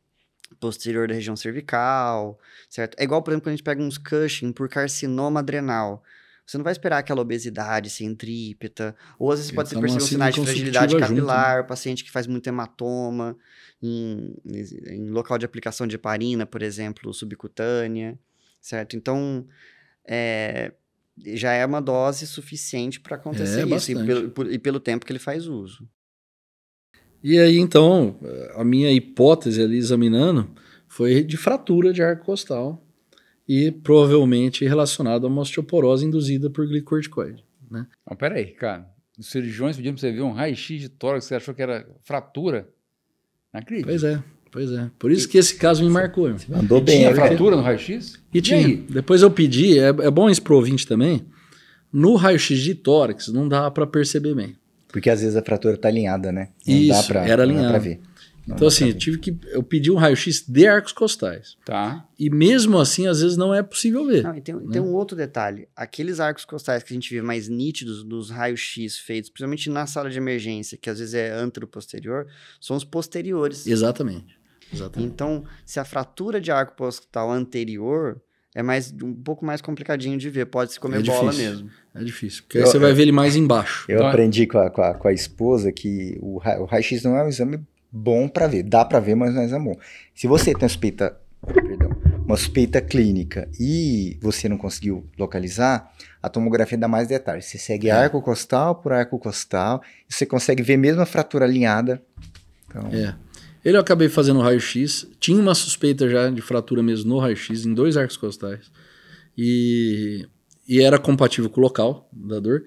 posterior 0.59 1.07
da 1.07 1.13
região 1.13 1.35
cervical, 1.35 2.39
certo? 2.69 2.95
É 2.99 3.03
igual, 3.03 3.21
por 3.21 3.31
exemplo, 3.31 3.43
quando 3.45 3.53
a 3.53 3.55
gente 3.57 3.63
pega 3.63 3.81
uns 3.81 3.97
Cushing 3.97 4.51
por 4.53 4.69
carcinoma 4.69 5.41
adrenal. 5.41 6.03
Você 6.45 6.57
não 6.57 6.63
vai 6.63 6.73
esperar 6.73 6.99
aquela 6.99 7.21
obesidade 7.21 7.89
centrípeta, 7.89 8.95
ou 9.17 9.31
às 9.31 9.39
vezes 9.39 9.51
pode 9.51 9.69
ser 9.69 9.75
uma 9.75 9.81
perceber 9.81 10.03
um 10.03 10.07
sinais 10.07 10.35
de 10.35 10.41
fragilidade 10.41 10.93
consumptiva 10.93 11.07
junto, 11.07 11.21
né? 11.21 11.25
capilar, 11.27 11.67
paciente 11.67 12.03
que 12.03 12.11
faz 12.11 12.27
muito 12.27 12.47
hematoma, 12.47 13.35
em, 13.81 14.35
em 14.87 15.09
local 15.09 15.37
de 15.37 15.45
aplicação 15.45 15.87
de 15.87 15.95
heparina, 15.95 16.45
por 16.45 16.61
exemplo, 16.61 17.11
subcutânea, 17.13 18.19
certo? 18.61 18.95
Então, 18.95 19.47
é, 20.07 20.71
já 21.33 21.51
é 21.53 21.65
uma 21.65 21.81
dose 21.81 22.27
suficiente 22.27 22.99
para 22.99 23.15
acontecer 23.15 23.61
É, 23.61 23.75
isso, 23.75 23.91
e 23.91 24.05
pelo, 24.05 24.29
por- 24.29 24.51
e 24.51 24.59
pelo 24.59 24.79
tempo 24.79 25.05
que 25.05 25.11
ele 25.11 25.19
faz 25.19 25.47
uso. 25.47 25.87
E 27.23 27.39
aí, 27.39 27.57
então, 27.57 28.19
a 28.53 28.63
minha 28.63 28.91
hipótese 28.91 29.59
ali 29.61 29.77
examinando 29.77 30.53
foi 30.87 31.23
de 31.23 31.37
fratura 31.37 31.91
de 31.91 32.03
arco 32.03 32.23
costal 32.25 32.84
e 33.47 33.71
provavelmente 33.71 34.65
relacionado 34.65 35.25
a 35.25 35.29
uma 35.29 35.41
osteoporose 35.41 36.05
induzida 36.05 36.49
por 36.49 36.67
glicorticoide. 36.67 37.43
Né? 37.69 37.85
Não, 38.09 38.15
peraí, 38.17 38.47
cara. 38.47 38.87
Os 39.17 39.27
cirurgiões 39.27 39.75
pediram 39.77 39.95
pra 39.95 40.01
você 40.01 40.11
ver 40.11 40.21
um 40.21 40.31
raio-x 40.31 40.81
de 40.81 40.89
tórax, 40.89 41.25
você 41.25 41.35
achou 41.35 41.53
que 41.53 41.61
era 41.61 41.87
fratura? 42.03 42.67
Não 43.53 43.61
acredito. 43.61 43.85
Pois 43.85 44.03
é, 44.03 44.21
pois 44.51 44.71
é. 44.71 44.89
Por 44.99 45.11
isso 45.11 45.29
que 45.29 45.37
esse 45.37 45.55
caso 45.55 45.83
me 45.83 45.89
marcou. 45.89 46.27
irmão. 46.27 46.59
Andou 46.59 46.79
E 46.79 46.81
bem, 46.81 46.97
tinha 46.99 47.15
fratura 47.15 47.55
no 47.55 47.61
raio-x? 47.61 48.19
E 48.33 48.41
tinha. 48.41 48.57
aí? 48.57 48.75
Depois 48.75 49.21
eu 49.21 49.31
pedi, 49.31 49.79
é, 49.79 49.87
é 49.87 50.11
bom 50.11 50.29
isso 50.29 50.41
pro 50.41 50.55
ouvinte 50.55 50.85
também. 50.85 51.25
No 51.93 52.15
raio-x 52.15 52.59
de 52.59 52.75
tórax 52.75 53.29
não 53.29 53.47
dá 53.47 53.71
para 53.71 53.87
perceber 53.87 54.35
bem. 54.35 54.55
Porque 54.89 55.09
às 55.09 55.21
vezes 55.21 55.35
a 55.35 55.41
fratura 55.41 55.77
tá 55.77 55.87
alinhada, 55.87 56.31
né? 56.31 56.49
Não 56.67 56.75
Isso, 56.75 56.89
dá 56.89 57.03
pra, 57.03 57.27
era 57.27 57.45
não 57.45 57.53
dá 57.55 57.59
pra 57.69 57.77
alinhada. 57.77 57.79
ver. 57.79 57.99
Então, 58.47 58.67
assim, 58.67 58.87
eu 58.89 58.93
tive 58.97 59.17
que. 59.17 59.37
Eu 59.47 59.63
pedi 59.63 59.89
um 59.91 59.95
raio-x 59.95 60.45
de 60.47 60.67
arcos 60.67 60.91
costais. 60.91 61.57
Tá. 61.65 62.07
E 62.19 62.29
mesmo 62.29 62.77
assim, 62.77 63.07
às 63.07 63.21
vezes 63.21 63.35
não 63.37 63.53
é 63.53 63.63
possível 63.63 64.05
ver. 64.05 64.23
Não, 64.23 64.35
e 64.35 64.41
tem, 64.41 64.53
né? 64.55 64.61
tem 64.71 64.81
um 64.81 64.93
outro 64.93 65.17
detalhe. 65.17 65.67
Aqueles 65.75 66.19
arcos 66.19 66.45
costais 66.45 66.83
que 66.83 66.93
a 66.93 66.95
gente 66.95 67.13
vê 67.13 67.21
mais 67.21 67.49
nítidos 67.49 68.03
dos 68.03 68.29
raios-x 68.29 68.99
feitos, 68.99 69.29
principalmente 69.29 69.69
na 69.69 69.87
sala 69.87 70.09
de 70.09 70.17
emergência, 70.17 70.77
que 70.77 70.89
às 70.89 70.99
vezes 70.99 71.13
é 71.15 71.31
antero-posterior, 71.33 72.27
são 72.61 72.75
os 72.77 72.83
posteriores. 72.83 73.65
Exatamente. 73.65 74.37
Exatamente. 74.71 75.11
Então, 75.11 75.43
se 75.65 75.79
a 75.79 75.85
fratura 75.85 76.39
de 76.39 76.51
arco 76.51 76.75
costal 76.77 77.31
anterior 77.31 78.21
é 78.53 78.63
mais 78.63 78.93
um 79.03 79.13
pouco 79.13 79.45
mais 79.45 79.61
complicadinho 79.61 80.17
de 80.17 80.29
ver, 80.29 80.45
pode 80.45 80.73
se 80.73 80.79
comer 80.79 80.99
É 80.99 81.03
bola 81.03 81.31
difícil. 81.31 81.51
mesmo. 81.51 81.69
É 81.93 82.03
difícil. 82.03 82.43
Porque 82.43 82.57
aí 82.59 82.63
Eu- 82.63 82.67
você 82.71 82.79
vai 82.79 82.93
ver 82.93 83.01
ele 83.03 83.11
mais 83.11 83.35
embaixo. 83.35 83.85
Eu 83.89 83.97
Então- 83.97 84.07
aprendi 84.07 84.47
com 84.47 84.57
a, 84.59 84.69
com, 84.69 84.81
a, 84.81 84.93
com 84.93 85.07
a 85.07 85.13
esposa 85.13 85.71
que 85.71 86.17
o, 86.21 86.37
ra- 86.37 86.59
o 86.61 86.65
raio-x 86.65 87.03
não 87.03 87.15
é 87.17 87.23
um 87.23 87.27
exame 87.27 87.59
bom 87.95 88.27
pra 88.27 88.45
ver. 88.47 88.63
Dá 88.63 88.83
pra 88.83 88.99
ver, 88.99 89.15
mas 89.15 89.33
não 89.33 89.41
é 89.41 89.59
bom. 89.59 89.77
Se 90.13 90.27
você 90.27 90.53
tem 90.53 90.63
uma 90.63 90.67
suspeita, 90.69 91.17
perdão, 91.41 91.89
uma 92.25 92.35
suspeita 92.35 92.81
clínica 92.81 93.47
e 93.57 94.17
você 94.21 94.49
não 94.49 94.57
conseguiu 94.57 95.05
localizar, 95.17 95.91
a 96.21 96.27
tomografia 96.27 96.77
dá 96.77 96.87
mais 96.89 97.07
detalhes. 97.07 97.45
Você 97.45 97.57
segue 97.57 97.87
É. 97.87 97.91
arco 97.91 98.21
costal 98.21 98.75
por 98.75 98.91
arco 98.91 99.17
costal, 99.17 99.81
você 100.09 100.25
consegue 100.25 100.61
ver 100.61 100.75
mesmo 100.77 101.01
a 101.01 101.05
fratura 101.05 101.45
alinhada. 101.45 102.01
Então, 102.67 102.89
É. 102.91 103.15
Ele 103.63 103.77
eu 103.77 103.81
acabei 103.81 104.07
fazendo 104.09 104.41
raio-x. 104.41 105.07
Tinha 105.19 105.39
uma 105.41 105.55
suspeita 105.55 106.07
já 106.07 106.29
de 106.29 106.39
fratura 106.39 106.83
mesmo 106.83 107.09
no 107.09 107.17
raio-x, 107.17 107.65
em 107.65 107.73
dois 107.73 107.97
arcos 107.97 108.15
costais. 108.15 108.69
E, 109.35 110.27
e 110.67 110.81
era 110.83 110.99
compatível 110.99 111.49
com 111.49 111.59
o 111.59 111.63
local 111.63 112.07
da 112.13 112.39
dor. 112.39 112.63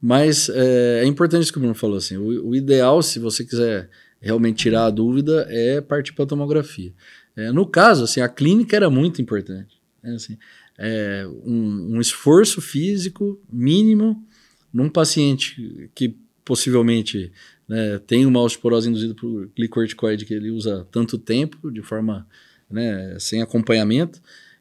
Mas 0.00 0.48
é, 0.48 1.00
é 1.02 1.04
importante 1.04 1.42
isso 1.42 1.52
que 1.52 1.58
o 1.58 1.60
Bruno 1.60 1.74
falou. 1.74 1.96
Assim, 1.96 2.16
o, 2.16 2.50
o 2.50 2.54
ideal, 2.54 3.02
se 3.02 3.18
você 3.18 3.44
quiser 3.44 3.88
realmente 4.26 4.58
tirar 4.58 4.86
a 4.86 4.90
dúvida, 4.90 5.46
é 5.48 5.80
partir 5.80 6.12
para 6.12 6.24
a 6.24 6.28
tomografia. 6.28 6.92
É, 7.36 7.52
no 7.52 7.66
caso, 7.66 8.04
assim, 8.04 8.20
a 8.20 8.28
clínica 8.28 8.76
era 8.76 8.90
muito 8.90 9.22
importante. 9.22 9.80
né, 10.02 10.14
assim, 10.14 10.36
é, 10.78 11.26
um, 11.44 11.96
um 11.96 12.00
esforço 12.00 12.60
físico 12.60 13.40
mínimo 13.50 14.22
num 14.72 14.90
paciente 14.90 15.90
que 15.94 16.16
possivelmente 16.44 17.32
né, 17.68 17.98
tem 18.06 18.26
uma 18.26 18.40
osteoporose 18.40 18.88
induzida 18.88 19.14
por 19.14 19.50
glicorticoide 19.56 20.24
que 20.24 20.34
ele 20.34 20.50
usa 20.50 20.86
tanto 20.90 21.18
tempo, 21.18 21.70
de 21.70 21.82
forma 21.82 22.26
né, 22.70 23.16
sem 23.18 23.42
acompanhamento. 23.42 24.20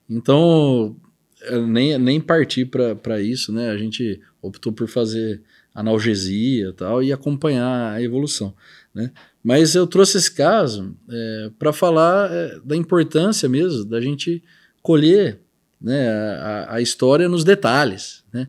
Então, 0.10 0.96
eu 1.42 1.68
nem, 1.68 1.98
nem 1.98 2.20
partir 2.20 2.66
para 2.66 3.22
isso, 3.22 3.52
né? 3.52 3.70
A 3.70 3.78
gente 3.78 4.20
optou 4.42 4.72
por 4.72 4.88
fazer 4.88 5.42
analgesia 5.74 6.70
e 6.70 6.74
tal 6.74 7.04
e 7.04 7.12
acompanhar 7.12 7.94
a 7.94 8.02
evolução, 8.02 8.56
né? 8.94 9.12
Mas 9.46 9.76
eu 9.76 9.86
trouxe 9.86 10.18
esse 10.18 10.32
caso 10.32 10.98
é, 11.08 11.52
para 11.60 11.72
falar 11.72 12.32
é, 12.32 12.60
da 12.66 12.76
importância 12.76 13.48
mesmo 13.48 13.86
da 13.86 14.02
gente 14.02 14.44
colher 14.82 15.40
né, 15.80 16.10
a, 16.10 16.76
a 16.78 16.82
história 16.82 17.30
nos 17.30 17.44
detalhes, 17.44 18.24
né? 18.34 18.48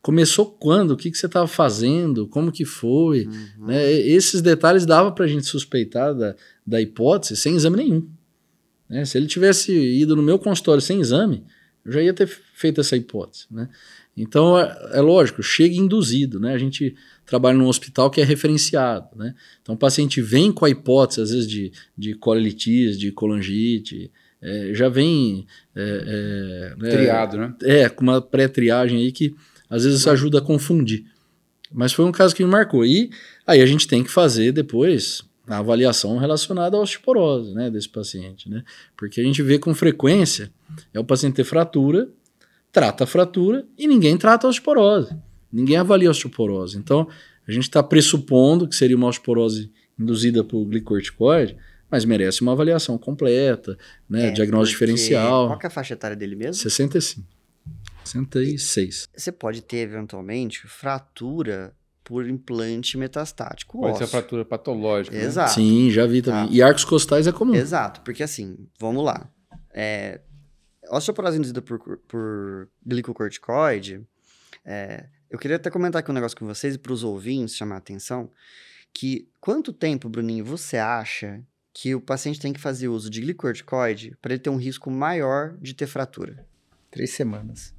Começou 0.00 0.46
quando? 0.46 0.92
O 0.92 0.96
que, 0.96 1.10
que 1.10 1.18
você 1.18 1.26
estava 1.26 1.48
fazendo? 1.48 2.26
Como 2.28 2.52
que 2.52 2.64
foi? 2.64 3.26
Uhum. 3.26 3.66
Né? 3.66 3.92
Esses 3.92 4.40
detalhes 4.40 4.86
dava 4.86 5.10
para 5.12 5.24
a 5.24 5.28
gente 5.28 5.44
suspeitar 5.44 6.14
da, 6.14 6.34
da 6.64 6.80
hipótese 6.80 7.36
sem 7.36 7.56
exame 7.56 7.76
nenhum. 7.76 8.08
né? 8.88 9.04
Se 9.04 9.18
ele 9.18 9.26
tivesse 9.26 9.72
ido 9.72 10.14
no 10.16 10.22
meu 10.22 10.38
consultório 10.38 10.80
sem 10.80 11.00
exame, 11.00 11.44
eu 11.84 11.92
já 11.92 12.02
ia 12.02 12.12
ter 12.12 12.26
feito 12.26 12.80
essa 12.80 12.96
hipótese. 12.96 13.46
Né? 13.50 13.68
Então, 14.16 14.58
é, 14.58 14.90
é 14.94 15.00
lógico, 15.00 15.42
chega 15.42 15.74
induzido. 15.74 16.38
Né? 16.38 16.52
A 16.52 16.58
gente 16.58 16.94
trabalha 17.24 17.56
num 17.56 17.68
hospital 17.68 18.10
que 18.10 18.20
é 18.20 18.24
referenciado. 18.24 19.08
Né? 19.16 19.34
Então, 19.62 19.74
o 19.74 19.78
paciente 19.78 20.20
vem 20.20 20.52
com 20.52 20.64
a 20.64 20.70
hipótese, 20.70 21.20
às 21.20 21.30
vezes, 21.30 21.48
de, 21.48 21.72
de 21.96 22.14
colelitis, 22.14 22.98
de 22.98 23.10
colangite, 23.12 24.10
é, 24.42 24.72
já 24.74 24.88
vem... 24.88 25.46
É, 25.74 26.72
é, 26.72 26.82
né, 26.82 26.90
Triado, 26.90 27.36
né? 27.36 27.54
é, 27.62 27.88
com 27.88 28.02
uma 28.02 28.20
pré-triagem 28.20 28.98
aí 28.98 29.12
que 29.12 29.34
às 29.68 29.84
vezes 29.84 30.06
ajuda 30.06 30.38
a 30.38 30.42
confundir. 30.42 31.04
Mas 31.72 31.92
foi 31.92 32.04
um 32.04 32.12
caso 32.12 32.34
que 32.34 32.44
me 32.44 32.50
marcou. 32.50 32.84
E 32.84 33.10
aí 33.46 33.60
a 33.60 33.66
gente 33.66 33.86
tem 33.86 34.02
que 34.02 34.10
fazer 34.10 34.50
depois 34.50 35.22
a 35.56 35.58
avaliação 35.58 36.16
relacionada 36.16 36.76
à 36.76 36.80
osteoporose 36.80 37.54
né, 37.54 37.70
desse 37.70 37.88
paciente. 37.88 38.48
Né? 38.48 38.62
Porque 38.96 39.20
a 39.20 39.24
gente 39.24 39.42
vê 39.42 39.58
com 39.58 39.74
frequência 39.74 40.52
é 40.94 41.00
o 41.00 41.04
paciente 41.04 41.34
ter 41.34 41.44
fratura, 41.44 42.08
trata 42.70 43.04
a 43.04 43.06
fratura 43.06 43.66
e 43.76 43.88
ninguém 43.88 44.16
trata 44.16 44.46
a 44.46 44.50
osteoporose. 44.50 45.16
Ninguém 45.52 45.76
avalia 45.76 46.08
a 46.08 46.12
osteoporose. 46.12 46.78
Então, 46.78 47.08
a 47.46 47.50
gente 47.50 47.64
está 47.64 47.82
pressupondo 47.82 48.68
que 48.68 48.76
seria 48.76 48.96
uma 48.96 49.08
osteoporose 49.08 49.72
induzida 49.98 50.44
por 50.44 50.64
glicorticoide, 50.64 51.56
mas 51.90 52.04
merece 52.04 52.42
uma 52.42 52.52
avaliação 52.52 52.96
completa, 52.96 53.76
né? 54.08 54.28
É, 54.28 54.30
diagnóstico 54.30 54.78
diferencial. 54.78 55.48
Qual 55.48 55.58
que 55.58 55.66
é 55.66 55.68
a 55.68 55.70
faixa 55.70 55.94
etária 55.94 56.16
dele 56.16 56.36
mesmo? 56.36 56.54
65. 56.54 57.26
66. 58.04 59.08
Você 59.14 59.32
pode 59.32 59.62
ter, 59.62 59.78
eventualmente, 59.78 60.66
fratura 60.68 61.74
por 62.10 62.28
implante 62.28 62.98
metastático 62.98 63.78
Pode 63.78 63.98
ser 63.98 64.02
ósseo. 64.02 64.08
fratura 64.18 64.44
patológica. 64.44 65.16
né? 65.16 65.22
Exato. 65.22 65.54
Sim, 65.54 65.92
já 65.92 66.04
vi 66.06 66.20
também. 66.20 66.48
Tá. 66.48 66.52
E 66.52 66.60
arcos 66.60 66.84
costais 66.84 67.28
é 67.28 67.32
comum. 67.32 67.54
Exato, 67.54 68.00
porque 68.00 68.24
assim, 68.24 68.66
vamos 68.80 69.04
lá. 69.04 69.30
É, 69.72 70.20
osteoporose 70.90 71.38
induzida 71.38 71.62
por, 71.62 71.78
por 72.08 72.68
glicocorticoide, 72.84 74.04
é, 74.64 75.06
eu 75.30 75.38
queria 75.38 75.56
até 75.56 75.70
comentar 75.70 76.00
aqui 76.00 76.10
um 76.10 76.14
negócio 76.14 76.36
com 76.36 76.44
vocês 76.44 76.74
e 76.74 76.78
para 76.78 76.92
os 76.92 77.04
ouvintes 77.04 77.54
chamar 77.54 77.76
a 77.76 77.78
atenção, 77.78 78.28
que 78.92 79.28
quanto 79.40 79.72
tempo, 79.72 80.08
Bruninho, 80.08 80.44
você 80.44 80.78
acha 80.78 81.40
que 81.72 81.94
o 81.94 82.00
paciente 82.00 82.40
tem 82.40 82.52
que 82.52 82.58
fazer 82.58 82.88
uso 82.88 83.08
de 83.08 83.20
glicocorticoide 83.20 84.16
para 84.20 84.32
ele 84.32 84.42
ter 84.42 84.50
um 84.50 84.56
risco 84.56 84.90
maior 84.90 85.56
de 85.58 85.74
ter 85.74 85.86
fratura? 85.86 86.44
Três 86.90 87.10
semanas. 87.12 87.72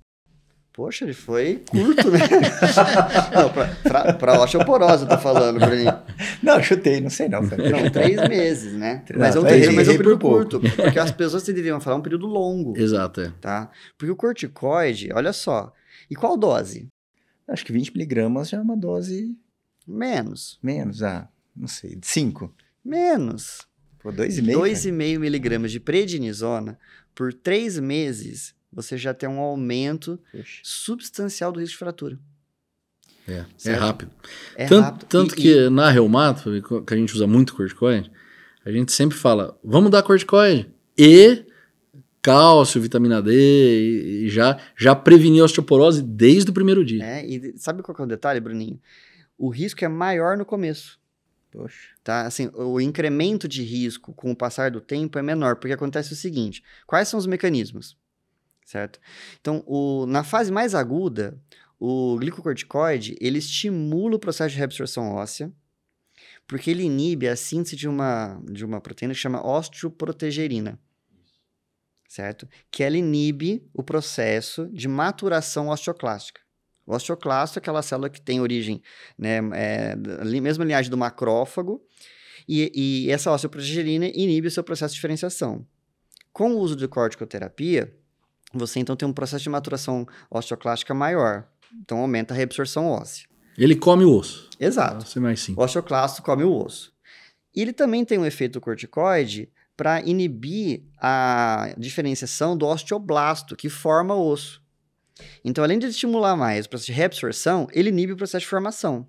Poxa, 0.74 1.04
ele 1.04 1.14
foi 1.14 1.64
curto, 1.70 2.10
né? 2.10 2.20
não, 3.36 4.18
pra, 4.18 4.42
osteoporose 4.42 5.04
eu 5.04 5.10
tô 5.10 5.18
falando, 5.18 5.60
Bruninho. 5.60 5.92
Não, 6.42 6.64
chutei, 6.64 7.00
não 7.02 7.10
sei 7.10 7.28
não. 7.28 7.42
Não, 7.42 7.90
três 7.92 8.16
meses, 8.28 8.74
né? 8.74 9.04
Não, 9.12 9.20
Mas 9.20 9.36
é 9.36 9.40
um, 9.40 9.48
errei- 9.48 9.76
mas 9.76 9.88
é 9.88 9.92
um 9.92 9.98
período 9.98 10.18
por 10.20 10.46
pouco. 10.50 10.60
curto. 10.62 10.76
Porque 10.76 10.98
as 10.98 11.12
pessoas 11.12 11.44
deveriam 11.44 11.80
falar 11.82 11.98
um 11.98 12.02
período 12.02 12.26
longo, 12.26 12.76
Exato, 12.78 13.22
é. 13.22 13.32
tá? 13.42 13.70
Porque 13.98 14.12
o 14.12 14.16
corticoide, 14.16 15.10
olha 15.14 15.34
só. 15.34 15.72
E 16.10 16.16
qual 16.16 16.36
dose? 16.38 16.88
Acho 17.48 17.66
que 17.66 17.72
20 17.74 17.92
miligramas 17.94 18.50
já 18.50 18.58
é 18.58 18.62
uma 18.62 18.76
dose 18.78 19.36
Menos. 19.88 20.58
menos, 20.64 21.04
ah, 21.04 21.28
não 21.56 21.68
sei, 21.68 22.00
5. 22.02 22.54
Menos. 22.84 23.68
Pô, 24.00 24.12
2,5? 24.12 24.54
2,5 24.54 25.20
miligramas 25.20 25.72
de 25.72 25.80
prednisona 25.80 26.80
por 27.14 27.34
três 27.34 27.78
meses, 27.78 28.56
você 28.72 28.98
já 28.98 29.14
tem 29.14 29.28
um 29.30 29.40
aumento 29.40 30.20
Poxa. 30.32 30.60
substancial 30.64 31.52
do 31.52 31.60
risco 31.60 31.74
de 31.74 31.78
fratura. 31.80 32.20
É, 33.28 33.34
é 33.34 33.46
Certo? 33.58 33.80
rápido. 33.80 34.12
É 34.56 34.66
tanto 34.66 34.84
rápido. 34.84 35.06
tanto 35.08 35.34
E- 35.34 35.38
que 35.38 35.70
na 35.70 35.90
reumato, 35.90 36.50
que 36.86 36.94
a 36.94 36.98
gente 36.98 37.14
usa 37.14 37.28
muito 37.28 37.56
corticoide, 37.56 38.12
a 38.66 38.72
gente 38.72 38.92
sempre 38.92 39.18
fala, 39.18 39.58
vamos 39.64 39.92
dar 39.92 40.04
corticoide 40.04 40.70
e 40.98 41.46
cálcio, 42.22 42.80
vitamina 42.82 43.22
D, 43.22 43.32
e, 43.34 44.26
e 44.26 44.30
já, 44.30 44.60
já 44.78 44.96
prevenir 44.96 45.42
a 45.42 45.46
osteoporose 45.46 46.02
desde 46.02 46.52
o 46.52 46.54
primeiro 46.54 46.84
dia. 46.86 47.04
É, 47.04 47.26
e 47.26 47.58
sabe 47.58 47.82
qual 47.82 47.96
é 47.98 48.02
o 48.04 48.06
detalhe, 48.08 48.40
Bruninho? 48.40 48.80
O 49.38 49.50
risco 49.50 49.84
é 49.84 49.88
maior 49.88 50.38
no 50.38 50.46
começo. 50.46 51.00
Poxa. 51.52 51.90
tá? 52.04 52.22
Assim, 52.26 52.50
o 52.54 52.80
incremento 52.80 53.46
de 53.48 53.62
risco 53.64 54.14
com 54.14 54.32
o 54.32 54.36
passar 54.36 54.72
do 54.72 54.80
tempo 54.80 55.20
é 55.20 55.22
menor, 55.22 55.58
porque 55.58 55.74
acontece 55.74 56.14
o 56.14 56.16
seguinte: 56.16 56.64
quais 56.88 57.08
são 57.10 57.20
os 57.20 57.26
mecanismos? 57.28 57.98
Certo? 58.66 59.00
Então, 59.40 59.64
o, 59.66 60.06
na 60.06 60.24
fase 60.24 60.52
mais 60.52 60.74
aguda, 60.74 61.38
o 61.80 62.16
glicocorticoide 62.18 63.18
ele 63.20 63.40
estimula 63.40 64.16
o 64.16 64.20
processo 64.20 64.52
de 64.52 64.58
reabsorção 64.58 65.14
óssea, 65.14 65.52
porque 66.48 66.70
ele 66.70 66.84
inibe 66.84 67.28
a 67.28 67.36
síntese 67.36 67.76
de 67.76 67.88
uma, 67.88 68.42
de 68.52 68.64
uma 68.64 68.80
proteína 68.80 69.14
que 69.14 69.20
chama 69.20 69.46
osteoprotegerina. 69.46 70.80
Certo? 72.08 72.48
Que 72.70 72.84
ela 72.84 72.98
inibe 72.98 73.66
o 73.74 73.82
processo 73.82 74.70
de 74.72 74.88
maturação 74.88 75.70
osteoclástica. 75.70 76.42
O 76.86 76.94
osteoclasto 76.94 77.58
é 77.58 77.60
aquela 77.60 77.82
célula 77.82 78.10
que 78.10 78.22
tem 78.22 78.42
origem 78.42 78.82
né, 79.18 79.38
é, 79.54 79.96
mesma 80.42 80.66
linhagem 80.66 80.92
do 80.92 80.98
macrófago, 80.98 81.82
e, 82.48 82.72
e 82.76 83.12
essa 83.12 83.32
osteoprotegerina 83.32 84.08
inibe 84.08 84.48
o 84.48 84.52
seu 84.52 84.64
processo 84.64 84.94
de 84.94 84.98
diferenciação. 84.98 85.66
Com 86.34 86.52
o 86.52 86.60
uso 86.60 86.76
de 86.76 86.88
corticoterapia, 86.88 87.96
você 88.54 88.80
então 88.80 88.96
tem 88.96 89.08
um 89.08 89.14
processo 89.14 89.44
de 89.44 89.50
maturação 89.50 90.08
osteoclástica 90.30 90.94
maior, 90.94 91.46
então 91.82 92.00
aumenta 92.00 92.34
a 92.34 92.38
reabsorção 92.38 92.88
óssea. 92.88 93.28
Ele 93.58 93.76
come 93.76 94.06
o 94.06 94.16
osso. 94.16 94.50
Exato. 94.60 95.08
Ser 95.08 95.20
mais 95.20 95.42
O 95.42 95.44
simples. 95.46 95.66
osteoclasto 95.66 96.22
come 96.22 96.44
o 96.44 96.54
osso. 96.54 96.94
E 97.56 97.62
ele 97.62 97.74
também 97.74 98.06
tem 98.06 98.18
um 98.18 98.26
efeito 98.26 98.62
corticoide 98.62 99.50
para 99.76 100.02
inibir 100.02 100.84
a 100.98 101.74
diferenciação 101.78 102.56
do 102.56 102.66
osteoblasto, 102.66 103.56
que 103.56 103.70
forma 103.70 104.14
o 104.16 104.26
osso. 104.28 104.62
Então, 105.44 105.64
além 105.64 105.78
de 105.80 105.88
estimular 105.88 106.36
mais 106.36 106.66
o 106.66 106.70
processo 106.70 106.92
de 106.92 106.98
reabsorção, 106.98 107.68
ele 107.72 107.90
inibe 107.90 108.14
o 108.14 108.18
processo 108.18 108.44
de 108.44 108.50
formação. 108.50 109.08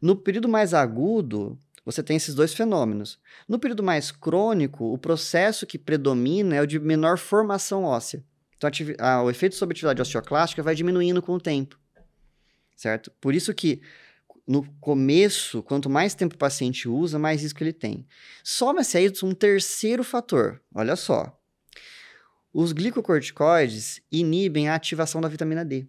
No 0.00 0.14
período 0.14 0.48
mais 0.48 0.74
agudo, 0.74 1.58
você 1.84 2.02
tem 2.02 2.16
esses 2.16 2.34
dois 2.34 2.52
fenômenos. 2.52 3.18
No 3.48 3.58
período 3.58 3.82
mais 3.82 4.10
crônico, 4.10 4.92
o 4.92 4.98
processo 4.98 5.66
que 5.66 5.78
predomina 5.78 6.54
é 6.56 6.60
o 6.60 6.66
de 6.66 6.78
menor 6.78 7.16
formação 7.18 7.84
óssea. 7.84 8.22
Então, 8.58 8.68
a 8.98 9.22
o 9.22 9.30
efeito 9.30 9.54
sobre 9.54 9.72
a 9.72 9.74
atividade 9.74 10.02
osteoclástica 10.02 10.62
vai 10.62 10.74
diminuindo 10.74 11.22
com 11.22 11.32
o 11.32 11.40
tempo. 11.40 11.78
Certo? 12.76 13.10
Por 13.20 13.34
isso 13.34 13.54
que 13.54 13.80
no 14.46 14.64
começo, 14.80 15.62
quanto 15.62 15.88
mais 15.88 16.14
tempo 16.14 16.34
o 16.34 16.38
paciente 16.38 16.88
usa, 16.88 17.18
mais 17.18 17.42
risco 17.42 17.62
ele 17.62 17.72
tem. 17.72 18.06
Soma-se 18.42 18.96
aí 18.96 19.12
um 19.22 19.32
terceiro 19.32 20.02
fator. 20.02 20.60
Olha 20.74 20.96
só. 20.96 21.38
Os 22.52 22.72
glicocorticoides 22.72 24.00
inibem 24.10 24.68
a 24.68 24.74
ativação 24.74 25.20
da 25.20 25.28
vitamina 25.28 25.64
D. 25.64 25.86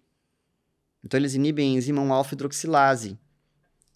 Então, 1.02 1.18
eles 1.18 1.34
inibem 1.34 1.74
a 1.74 1.78
enzima 1.78 2.02
1-alfa-hidroxilase, 2.02 3.18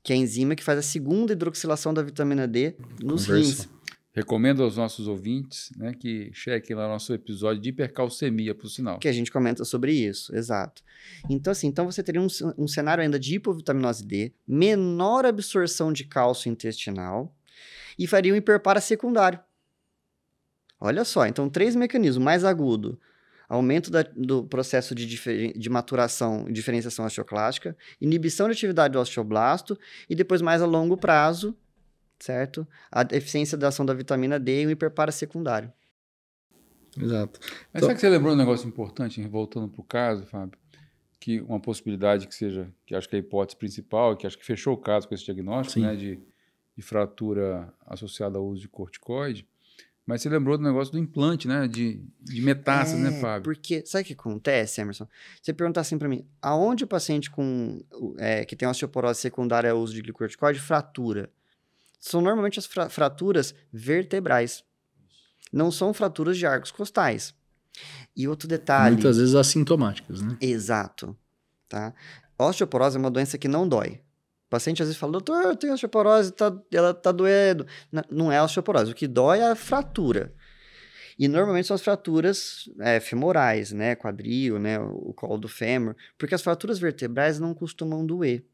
que 0.03 0.13
é 0.13 0.17
a 0.17 0.19
enzima 0.19 0.57
que 0.57 0.65
faz 0.65 0.79
a 0.79 0.83
segunda 0.83 1.35
hidroxilação 1.35 1.93
da 1.93 2.03
vitamina 2.03 2.49
D 2.49 2.75
nos 3.01 3.27
Conversão. 3.27 3.67
rins. 3.67 3.74
Recomendo 4.15 4.63
aos 4.63 4.77
nossos 4.77 5.09
ouvintes 5.09 5.73
né, 5.77 5.93
que 5.93 6.31
chequem 6.33 6.77
lá 6.77 6.87
nosso 6.87 7.13
episódio 7.13 7.61
de 7.61 7.71
hipercalcemia, 7.71 8.55
por 8.55 8.69
sinal. 8.69 8.99
que 9.01 9.09
a 9.09 9.13
gente 9.13 9.31
comenta 9.31 9.65
sobre 9.65 9.93
isso, 9.93 10.35
exato. 10.37 10.83
Então, 11.29 11.51
assim, 11.51 11.67
então 11.67 11.85
você 11.85 12.01
teria 12.01 12.21
um, 12.21 12.29
um 12.57 12.69
cenário 12.69 13.03
ainda 13.03 13.19
de 13.19 13.35
hipovitaminose 13.35 14.07
D, 14.07 14.33
menor 14.47 15.27
absorção 15.27 15.93
de 15.93 16.05
cálcio 16.05 16.49
intestinal 16.49 17.35
e 17.99 18.07
faria 18.07 18.33
um 18.33 18.37
hiperpara 18.37 18.81
secundário. 18.81 19.41
Olha 20.81 21.05
só, 21.05 21.27
então 21.27 21.49
três 21.49 21.75
mecanismos, 21.75 22.23
mais 22.25 22.45
agudo, 22.45 23.01
aumento 23.49 23.91
da- 23.91 24.03
do 24.17 24.45
processo 24.45 24.95
de, 24.95 25.07
de 25.57 25.71
maturação 25.71 26.47
e 26.49 26.53
diferenciação 26.53 27.05
osteoclástica, 27.05 27.77
inibição 28.01 28.47
de 28.47 28.53
atividade 28.53 28.93
do 28.93 29.01
osteoblasto 29.01 29.79
e 30.09 30.15
depois 30.15 30.41
mais 30.41 30.63
a 30.63 30.67
longo 30.67 30.97
prazo, 30.97 31.57
certo? 32.25 32.67
A 32.91 33.03
deficiência 33.03 33.57
da 33.59 33.69
ação 33.69 33.85
da 33.85 33.93
vitamina 33.95 34.39
D 34.41 34.63
e 34.63 34.67
um 34.67 34.71
hiperpara 34.71 35.13
secundário. 35.13 35.71
Exato. 36.97 37.41
Mas 37.43 37.51
Então- 37.75 37.81
sabe 37.89 37.95
que 37.95 38.01
você 38.01 38.09
lembrou 38.09 38.33
um 38.35 38.37
negócio 38.37 38.67
importante, 38.69 39.21
voltando 39.27 39.69
para 39.69 39.81
o 39.81 39.85
caso, 39.85 40.25
Fábio? 40.27 40.59
Que 41.21 41.41
uma 41.41 41.61
possibilidade 41.61 42.27
que 42.27 42.35
seja, 42.35 42.73
que 42.87 42.95
acho 42.95 43.09
que 43.09 43.17
é 43.17 43.19
a 43.19 43.21
hipótese 43.21 43.57
principal, 43.57 44.17
que 44.17 44.27
acho 44.27 44.39
que 44.39 44.45
fechou 44.45 44.75
o 44.75 44.79
caso 44.79 45.09
com 45.09 45.15
esse 45.15 45.25
diagnóstico, 45.25 45.81
Sim. 45.81 45.87
né, 45.87 45.97
de, 45.97 46.21
de 46.77 46.83
fratura 46.83 47.73
associada 47.87 48.39
ao 48.39 48.47
uso 48.47 48.61
de 48.63 48.69
corticoide. 48.69 49.47
Mas 50.07 50.21
você 50.21 50.29
lembrou 50.29 50.59
do 50.59 50.63
negócio 50.63 50.93
do 50.93 50.99
implante, 50.99 51.49
né, 51.49 51.67
de, 51.67 52.05
de 52.21 52.43
metástase, 52.43 53.03
né, 53.03 53.09
É, 53.17 53.21
Fábio? 53.21 53.43
Porque, 53.45 53.85
sabe 53.87 54.05
o 54.05 54.07
que 54.07 54.13
acontece, 54.13 54.81
Emerson? 54.83 55.09
Você 55.43 55.53
perguntar 55.53 55.81
assim 55.81 55.97
pra 55.99 56.09
mim, 56.09 56.27
aonde 56.43 56.85
o 56.85 56.87
paciente 56.87 57.31
com, 57.31 57.81
é, 58.19 58.45
que 58.45 58.55
tem 58.55 58.69
osteoporose 58.69 59.19
secundária 59.21 59.71
ao 59.71 59.79
uso 59.79 59.95
de 59.95 60.03
glicorticoide 60.03 60.61
fratura? 60.61 61.31
São 62.07 62.21
normalmente 62.21 62.59
as 62.59 62.67
fra- 62.67 62.91
fraturas 62.91 63.55
vertebrais. 63.73 64.63
Não 65.51 65.71
são 65.71 65.95
fraturas 65.95 66.37
de 66.37 66.45
arcos 66.45 66.71
costais. 66.71 67.35
E 68.15 68.29
outro 68.29 68.47
detalhe... 68.47 68.97
Muitas 68.97 69.17
vezes 69.17 69.35
assintomáticas, 69.35 70.21
né? 70.21 70.37
Exato, 70.39 71.17
tá? 71.67 71.95
Osteoporose 72.39 72.99
é 72.99 73.01
uma 73.01 73.11
doença 73.11 73.39
que 73.39 73.49
não 73.49 73.67
dói. 73.67 74.03
O 74.47 74.51
paciente 74.51 74.83
às 74.83 74.89
vezes 74.89 75.01
fala, 75.01 75.13
doutor, 75.13 75.45
eu 75.45 75.57
tenho 75.57 75.73
osteoporose, 75.73 76.31
tá, 76.33 76.55
ela 76.71 76.93
tá 76.93 77.11
doendo. 77.11 77.67
Não 78.11 78.31
é 78.31 78.43
osteoporose, 78.43 78.93
o 78.93 78.95
que 78.95 79.09
dói 79.09 79.39
é 79.39 79.51
a 79.51 79.57
fratura. 79.57 80.35
E 81.19 81.27
normalmente 81.27 81.69
são 81.69 81.75
as 81.75 81.83
fraturas 81.83 82.69
é, 82.81 83.01
femorais, 83.01 83.73
né? 83.73 83.95
Quadril, 83.95 84.59
né? 84.59 84.79
O 84.79 85.15
colo 85.15 85.39
do 85.39 85.49
fêmur. 85.49 85.97
Porque 86.19 86.35
as 86.35 86.43
fraturas 86.43 86.79
vertebrais 86.79 87.41
não 87.41 87.55
costumam 87.55 88.05
doer, 88.05 88.45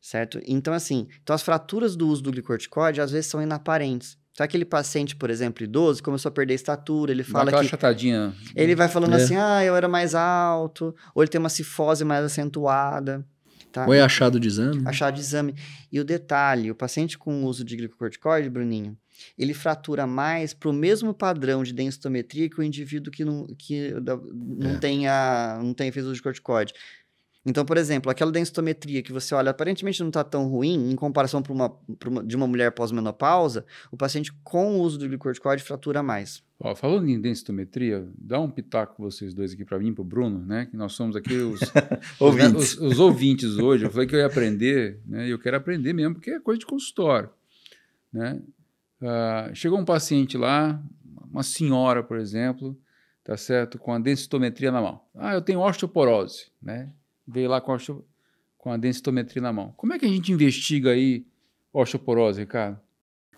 certo? 0.00 0.40
Então, 0.46 0.72
assim, 0.74 1.06
então 1.22 1.34
as 1.34 1.42
fraturas 1.42 1.96
do 1.96 2.08
uso 2.08 2.22
do 2.22 2.30
glicorticoide 2.30 3.00
às 3.00 3.10
vezes 3.10 3.26
são 3.26 3.42
inaparentes. 3.42 4.16
Então, 4.32 4.44
aquele 4.44 4.66
paciente, 4.66 5.16
por 5.16 5.30
exemplo, 5.30 5.64
idoso, 5.64 6.02
começou 6.02 6.28
a 6.28 6.32
perder 6.32 6.52
estatura, 6.54 7.10
ele 7.10 7.22
Dá 7.22 7.28
fala 7.30 7.44
aquela 7.44 7.62
que 7.62 7.70
chatadinha. 7.70 8.34
ele 8.54 8.74
vai 8.74 8.86
falando 8.86 9.14
É. 9.14 9.16
assim, 9.16 9.34
ah, 9.36 9.64
eu 9.64 9.74
era 9.74 9.88
mais 9.88 10.14
alto, 10.14 10.94
ou 11.14 11.22
ele 11.22 11.30
tem 11.30 11.38
uma 11.38 11.48
cifose 11.48 12.04
mais 12.04 12.22
acentuada, 12.22 13.26
tá? 13.72 13.86
Ou 13.86 13.94
é 13.94 14.02
achado 14.02 14.38
de 14.38 14.46
exame. 14.46 14.82
Achar 14.86 15.10
de 15.10 15.20
exame. 15.20 15.54
E 15.90 15.98
o 15.98 16.04
detalhe, 16.04 16.70
o 16.70 16.74
paciente 16.74 17.16
com 17.16 17.44
uso 17.44 17.64
de 17.64 17.76
glicocorticoide, 17.76 18.50
Bruninho, 18.50 18.94
ele 19.38 19.54
fratura 19.54 20.06
mais 20.06 20.52
para 20.52 20.68
o 20.68 20.72
mesmo 20.74 21.14
padrão 21.14 21.62
de 21.62 21.72
densitometria 21.72 22.50
que 22.50 22.60
o 22.60 22.62
indivíduo 22.62 23.10
que 23.10 23.24
não, 23.24 23.46
que 23.56 23.94
não, 24.34 24.72
É. 24.72 24.76
tenha, 24.78 25.58
não 25.62 25.72
tenha 25.72 25.90
feito 25.90 26.04
uso 26.04 26.14
de 26.14 26.22
corticoide. 26.22 26.74
Então, 27.46 27.64
por 27.64 27.76
exemplo, 27.76 28.10
aquela 28.10 28.32
densitometria 28.32 29.00
que 29.02 29.12
você 29.12 29.32
olha, 29.34 29.50
aparentemente 29.52 30.00
não 30.00 30.08
está 30.08 30.24
tão 30.24 30.48
ruim, 30.48 30.90
em 30.90 30.96
comparação 30.96 31.40
pra 31.40 31.52
uma, 31.52 31.70
pra 31.98 32.10
uma- 32.10 32.24
de 32.24 32.34
uma 32.34 32.46
mulher 32.46 32.72
pós-menopausa, 32.72 33.64
o 33.90 33.96
paciente 33.96 34.32
com 34.42 34.76
o 34.76 34.80
uso 34.82 34.98
do 34.98 35.06
glicorticoide 35.08 35.62
fratura 35.62 36.02
mais. 36.02 36.42
Ó, 36.58 36.74
falando 36.74 37.08
em 37.08 37.20
densitometria, 37.20 38.08
dá 38.18 38.40
um 38.40 38.50
pitaco 38.50 39.00
vocês 39.00 39.32
dois 39.32 39.52
aqui 39.52 39.64
para 39.64 39.78
mim, 39.78 39.94
para 39.94 40.02
o 40.02 40.04
Bruno, 40.04 40.44
né? 40.44 40.66
Que 40.66 40.76
nós 40.76 40.92
somos 40.94 41.14
aqui 41.14 41.34
os 41.34 41.60
Ouvintes. 42.18 42.72
Os, 42.74 42.80
os 42.80 42.98
ouvintes 42.98 43.56
hoje. 43.58 43.84
Eu 43.84 43.90
falei 43.90 44.06
que 44.08 44.14
eu 44.16 44.18
ia 44.20 44.26
aprender, 44.26 45.00
né? 45.06 45.28
E 45.28 45.30
eu 45.30 45.38
quero 45.38 45.56
aprender 45.56 45.92
mesmo, 45.92 46.14
porque 46.14 46.30
é 46.30 46.40
coisa 46.40 46.58
de 46.58 46.66
consultório, 46.66 47.30
né? 48.12 48.40
Ah, 49.00 49.50
chegou 49.54 49.78
um 49.78 49.84
paciente 49.84 50.36
lá, 50.38 50.82
uma 51.30 51.42
senhora, 51.42 52.02
por 52.02 52.16
exemplo, 52.18 52.76
tá 53.22 53.36
certo, 53.36 53.78
com 53.78 53.92
a 53.92 53.98
densitometria 53.98 54.72
na 54.72 54.80
mão. 54.80 55.00
Ah, 55.14 55.34
eu 55.34 55.42
tenho 55.42 55.60
osteoporose, 55.60 56.46
né? 56.62 56.90
Veio 57.26 57.48
lá 57.48 57.60
com 57.60 57.72
a, 57.72 57.78
com 58.56 58.72
a 58.72 58.76
densitometria 58.76 59.42
na 59.42 59.52
mão. 59.52 59.72
Como 59.76 59.92
é 59.92 59.98
que 59.98 60.04
a 60.06 60.08
gente 60.08 60.32
investiga 60.32 60.90
aí 60.90 61.26
osteoporose, 61.72 62.40
Ricardo? 62.40 62.80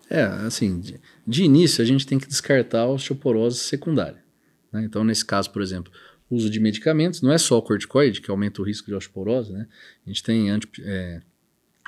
É, 0.09 0.23
assim, 0.23 0.79
de, 0.79 0.99
de 1.25 1.43
início 1.43 1.83
a 1.83 1.85
gente 1.85 2.05
tem 2.05 2.17
que 2.17 2.27
descartar 2.27 2.81
a 2.81 2.87
osteoporose 2.87 3.59
secundária. 3.59 4.23
né? 4.71 4.83
Então, 4.83 5.03
nesse 5.03 5.23
caso, 5.23 5.51
por 5.51 5.61
exemplo, 5.61 5.91
uso 6.29 6.49
de 6.49 6.59
medicamentos, 6.59 7.21
não 7.21 7.31
é 7.31 7.37
só 7.37 7.57
o 7.57 7.61
corticoide 7.61 8.21
que 8.21 8.31
aumenta 8.31 8.61
o 8.61 8.65
risco 8.65 8.87
de 8.87 8.95
osteoporose, 8.95 9.51
né? 9.51 9.67
A 10.05 10.09
gente 10.09 10.23
tem 10.23 10.49
anti, 10.49 10.67
é, 10.83 11.21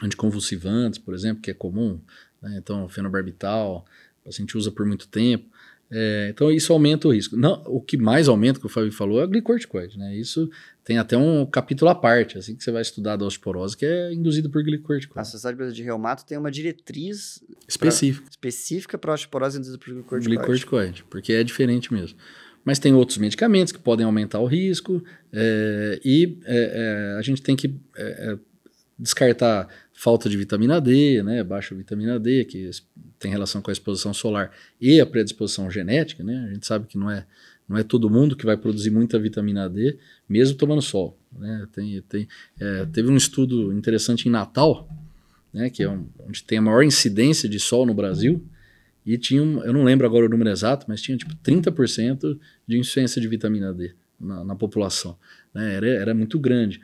anticonvulsivantes, 0.03 0.99
por 0.99 1.13
exemplo, 1.13 1.41
que 1.41 1.51
é 1.51 1.53
comum, 1.53 1.99
né? 2.41 2.57
Então, 2.57 2.87
fenobarbital, 2.89 3.85
o 4.21 4.25
paciente 4.25 4.57
usa 4.57 4.71
por 4.71 4.85
muito 4.85 5.07
tempo. 5.07 5.49
É, 5.91 6.29
então, 6.29 6.49
isso 6.49 6.71
aumenta 6.71 7.07
o 7.07 7.13
risco. 7.13 7.35
Não, 7.35 7.61
o 7.65 7.81
que 7.81 7.97
mais 7.97 8.29
aumenta, 8.29 8.59
que 8.59 8.65
o 8.65 8.69
Fábio 8.69 8.91
falou, 8.93 9.19
é 9.19 9.25
o 9.25 9.27
glicorticoide, 9.27 9.97
né? 9.97 10.15
Isso 10.15 10.49
tem 10.85 10.97
até 10.97 11.17
um 11.17 11.45
capítulo 11.45 11.91
à 11.91 11.95
parte, 11.95 12.37
assim, 12.37 12.55
que 12.55 12.63
você 12.63 12.71
vai 12.71 12.81
estudar 12.81 13.17
da 13.17 13.25
osteoporose, 13.25 13.75
que 13.75 13.85
é 13.85 14.13
induzido 14.13 14.49
por 14.49 14.61
A 14.61 14.63
glicorticoide. 14.63 15.27
Sociedade 15.27 15.57
Brasileira 15.57 15.75
de 15.75 15.83
Reumato 15.83 16.25
tem 16.25 16.37
uma 16.37 16.49
diretriz 16.49 17.43
Específico. 17.67 18.25
específica 18.29 18.97
para 18.97 19.13
osteoporose 19.13 19.57
induzida 19.57 19.77
por 19.77 19.89
glicorticoide. 19.89 20.27
glicorticoide, 20.27 21.03
porque 21.09 21.33
é 21.33 21.43
diferente 21.43 21.93
mesmo. 21.93 22.17
Mas 22.63 22.79
tem 22.79 22.93
outros 22.93 23.17
medicamentos 23.17 23.73
que 23.73 23.79
podem 23.79 24.05
aumentar 24.05 24.39
o 24.39 24.45
risco 24.45 25.03
é, 25.33 25.99
e 26.05 26.37
é, 26.45 27.13
é, 27.15 27.17
a 27.17 27.21
gente 27.21 27.41
tem 27.41 27.55
que 27.55 27.75
é, 27.97 28.31
é, 28.33 28.39
descartar 29.01 29.67
falta 29.93 30.29
de 30.29 30.37
vitamina 30.37 30.79
D, 30.79 31.23
né, 31.23 31.43
baixa 31.43 31.73
vitamina 31.73 32.19
D, 32.19 32.45
que 32.45 32.69
tem 33.19 33.31
relação 33.31 33.61
com 33.61 33.71
a 33.71 33.73
exposição 33.73 34.13
solar 34.13 34.51
e 34.79 35.01
a 35.01 35.05
predisposição 35.05 35.69
genética, 35.71 36.23
né? 36.23 36.47
A 36.49 36.53
gente 36.53 36.65
sabe 36.67 36.85
que 36.87 36.97
não 36.97 37.09
é 37.09 37.25
não 37.69 37.77
é 37.77 37.83
todo 37.83 38.09
mundo 38.09 38.35
que 38.35 38.45
vai 38.45 38.57
produzir 38.57 38.89
muita 38.89 39.17
vitamina 39.17 39.69
D, 39.69 39.97
mesmo 40.27 40.57
tomando 40.57 40.81
sol. 40.81 41.17
Né? 41.31 41.65
Tem, 41.71 42.01
tem, 42.01 42.27
é, 42.59 42.85
teve 42.91 43.09
um 43.09 43.15
estudo 43.15 43.71
interessante 43.71 44.27
em 44.27 44.31
Natal, 44.31 44.89
né, 45.53 45.69
que 45.69 45.81
é 45.81 45.89
um- 45.89 46.05
onde 46.27 46.43
tem 46.43 46.57
a 46.57 46.61
maior 46.61 46.83
incidência 46.83 47.47
de 47.47 47.57
sol 47.61 47.85
no 47.85 47.93
Brasil, 47.93 48.43
e 49.05 49.17
tinha, 49.17 49.41
um, 49.41 49.63
eu 49.63 49.71
não 49.71 49.85
lembro 49.85 50.05
agora 50.05 50.25
o 50.25 50.29
número 50.29 50.49
exato, 50.49 50.85
mas 50.89 51.01
tinha 51.01 51.17
tipo 51.17 51.33
30% 51.35 52.37
de 52.67 52.77
insuficiência 52.77 53.21
de 53.21 53.27
vitamina 53.29 53.73
D 53.73 53.93
na, 54.19 54.43
na 54.43 54.55
população. 54.55 55.17
né? 55.53 55.75
Era, 55.75 55.87
era 55.87 56.13
muito 56.13 56.37
grande. 56.37 56.81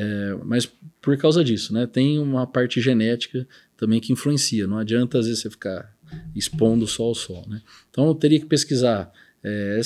É, 0.00 0.38
mas 0.44 0.64
por 1.02 1.16
causa 1.18 1.42
disso, 1.42 1.74
né? 1.74 1.84
Tem 1.84 2.20
uma 2.20 2.46
parte 2.46 2.80
genética 2.80 3.44
também 3.76 4.00
que 4.00 4.12
influencia. 4.12 4.64
Não 4.64 4.78
adianta 4.78 5.18
às 5.18 5.26
vezes 5.26 5.42
você 5.42 5.50
ficar 5.50 5.92
expondo 6.36 6.86
só 6.86 7.02
ao 7.02 7.14
sol, 7.16 7.44
né? 7.48 7.60
Então 7.90 8.06
eu 8.06 8.14
teria 8.14 8.38
que 8.38 8.46
pesquisar 8.46 9.12
é, 9.42 9.80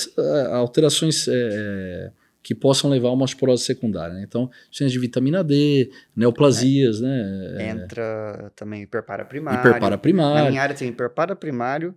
alterações 0.53 1.27
é, 1.29 2.13
que 2.43 2.55
possam 2.55 2.91
levar 2.91 3.09
a 3.09 3.13
uma 3.13 3.25
osteoporose 3.25 3.65
secundária. 3.65 4.15
Né? 4.15 4.23
Então, 4.23 4.51
insuficiência 4.65 4.93
de 4.93 4.99
vitamina 4.99 5.43
D, 5.43 5.91
neoplasias, 6.15 7.01
né? 7.01 7.57
É, 7.59 7.71
Entra 7.71 8.53
também 8.55 8.83
hiperpara 8.83 9.25
primário. 9.25 9.61
hiperpara 9.61 9.93
Na 9.93 9.99
primária, 9.99 10.51
minha 10.51 10.63
área 10.63 10.75
tem 10.75 10.89
hiperpara 10.89 11.35
primário, 11.35 11.95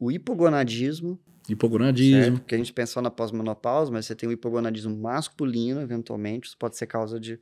o 0.00 0.10
hipogonadismo, 0.10 1.16
hipogonadismo. 1.48 2.22
certo? 2.22 2.38
Porque 2.40 2.54
a 2.54 2.58
gente 2.58 2.72
pensou 2.72 3.02
na 3.02 3.10
pós-menopausa, 3.10 3.90
mas 3.90 4.06
você 4.06 4.14
tem 4.14 4.28
o 4.28 4.32
hipogonadismo 4.32 4.96
masculino, 4.96 5.80
eventualmente, 5.80 6.48
isso 6.48 6.56
pode 6.58 6.76
ser 6.76 6.86
causa 6.86 7.18
de, 7.18 7.38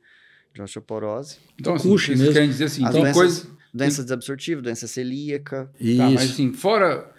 de 0.53 0.61
osteoporose. 0.61 1.37
Então, 1.59 1.75
assim, 1.75 1.89
vocês 1.89 2.19
mesmo. 2.19 2.33
querem 2.33 2.49
dizer 2.49 2.65
assim, 2.65 2.83
As 2.85 2.91
tem 2.91 3.01
doenças, 3.01 3.15
coisa... 3.21 3.47
doença 3.73 4.03
desabsortiva, 4.03 4.61
doença 4.61 4.87
celíaca. 4.87 5.69
Isso. 5.79 5.97
Tá, 5.97 6.09
mas 6.09 6.31
assim, 6.31 6.53
fora... 6.53 7.11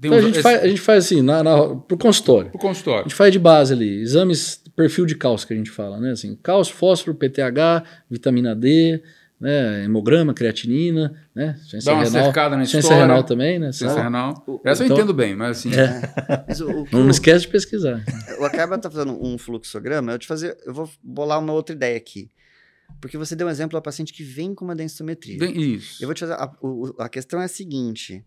Então, 0.00 0.12
a, 0.12 0.20
gente 0.20 0.34
esse- 0.34 0.42
faz, 0.42 0.62
a 0.62 0.68
gente 0.68 0.80
faz 0.80 1.04
assim, 1.06 1.22
na, 1.22 1.42
na, 1.42 1.74
pro 1.74 1.98
consultório. 1.98 2.50
pro 2.50 2.58
A 2.58 2.62
consultório. 2.62 3.02
gente 3.02 3.16
faz 3.16 3.32
de 3.32 3.38
base 3.40 3.72
ali, 3.72 4.00
exames, 4.00 4.62
perfil 4.76 5.04
de 5.04 5.16
cálcio 5.16 5.44
que 5.48 5.52
a 5.52 5.56
gente 5.56 5.70
fala, 5.72 5.98
né? 5.98 6.12
Assim, 6.12 6.38
cálcio, 6.40 6.72
fósforo, 6.76 7.16
PTH, 7.16 7.82
vitamina 8.08 8.54
D, 8.54 9.02
né? 9.40 9.84
hemograma, 9.84 10.34
creatinina, 10.34 11.14
né? 11.34 11.56
Ciência 11.68 11.90
Dá 11.92 11.98
uma 11.98 12.04
renal, 12.04 12.24
cercada 12.24 12.56
na 12.56 12.64
ciência 12.64 12.78
história. 12.78 13.02
renal 13.02 13.22
também, 13.24 13.58
né? 13.58 13.72
Ciência 13.72 13.90
Sabe? 13.90 14.02
renal. 14.02 14.44
O- 14.46 14.60
Essa 14.64 14.82
eu 14.82 14.86
então- 14.86 14.96
entendo 14.98 15.14
bem, 15.14 15.34
mas 15.36 15.58
assim... 15.58 15.70
Mas 16.46 16.60
o, 16.60 16.68
o 16.82 16.88
Não 16.92 17.06
o- 17.06 17.10
esquece 17.10 17.42
de 17.46 17.48
pesquisar. 17.48 18.02
o 18.38 18.44
Acaba 18.44 18.78
tá 18.78 18.90
fazendo 18.90 19.12
um 19.24 19.38
fluxograma, 19.38 20.12
eu 20.12 20.18
te 20.18 20.26
fazer, 20.26 20.56
eu 20.66 20.74
vou 20.74 20.90
bolar 21.02 21.38
uma 21.38 21.52
outra 21.52 21.74
ideia 21.74 21.96
aqui. 21.96 22.30
Porque 23.00 23.18
você 23.18 23.36
deu 23.36 23.46
um 23.46 23.50
exemplo 23.50 23.78
a 23.78 23.82
paciente 23.82 24.12
que 24.12 24.22
vem 24.24 24.54
com 24.54 24.64
uma 24.64 24.74
densitometria. 24.74 25.38
Bem, 25.38 25.56
isso. 25.74 26.02
Eu 26.02 26.08
vou 26.08 26.14
te 26.14 26.20
fazer. 26.20 26.32
A, 26.32 26.50
o- 26.62 26.94
a 26.98 27.08
questão 27.08 27.40
é 27.40 27.44
a 27.44 27.48
seguinte: 27.48 28.24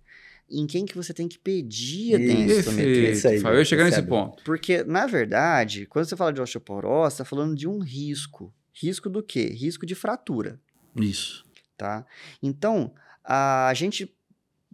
em 0.49 0.67
quem 0.67 0.85
que 0.85 0.95
você 0.95 1.13
tem 1.15 1.27
que 1.27 1.39
pedir 1.39 2.13
a 2.13 2.17
densitometria? 2.19 3.09
Isso 3.11 3.27
aí, 3.27 3.41
eu 3.41 3.55
ia 3.57 3.65
chegar 3.65 3.85
nesse 3.85 4.03
ponto. 4.03 4.43
Porque, 4.43 4.83
na 4.83 5.07
verdade, 5.07 5.87
quando 5.87 6.05
você 6.05 6.15
fala 6.15 6.31
de 6.31 6.39
osteoporose, 6.39 7.15
você 7.15 7.21
está 7.23 7.25
falando 7.25 7.55
de 7.55 7.67
um 7.67 7.79
risco. 7.79 8.53
Risco 8.71 9.09
do 9.09 9.23
quê? 9.23 9.47
Risco 9.47 9.83
de 9.85 9.95
fratura, 9.95 10.59
Isso. 10.95 11.45
tá? 11.77 12.05
Então, 12.41 12.93
a 13.23 13.71
gente. 13.75 14.13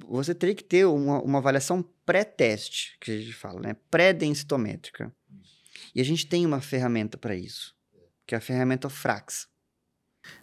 Você 0.08 0.36
teria 0.36 0.54
que 0.54 0.64
ter 0.64 0.86
uma, 0.86 1.20
uma 1.24 1.40
avaliação 1.40 1.84
pré-teste, 2.06 2.96
que 3.02 3.10
a 3.12 3.18
gente 3.18 3.34
fala, 3.34 3.60
né? 3.60 3.76
Pré-densitométrica. 3.90 5.12
E 5.96 6.02
a 6.02 6.04
gente 6.04 6.28
tem 6.28 6.46
uma 6.46 6.62
ferramenta 6.62 7.18
para 7.18 7.36
isso, 7.36 7.74
que 8.26 8.36
é 8.36 8.38
a 8.38 8.42
ferramenta 8.42 8.90
Frax. 8.90 9.48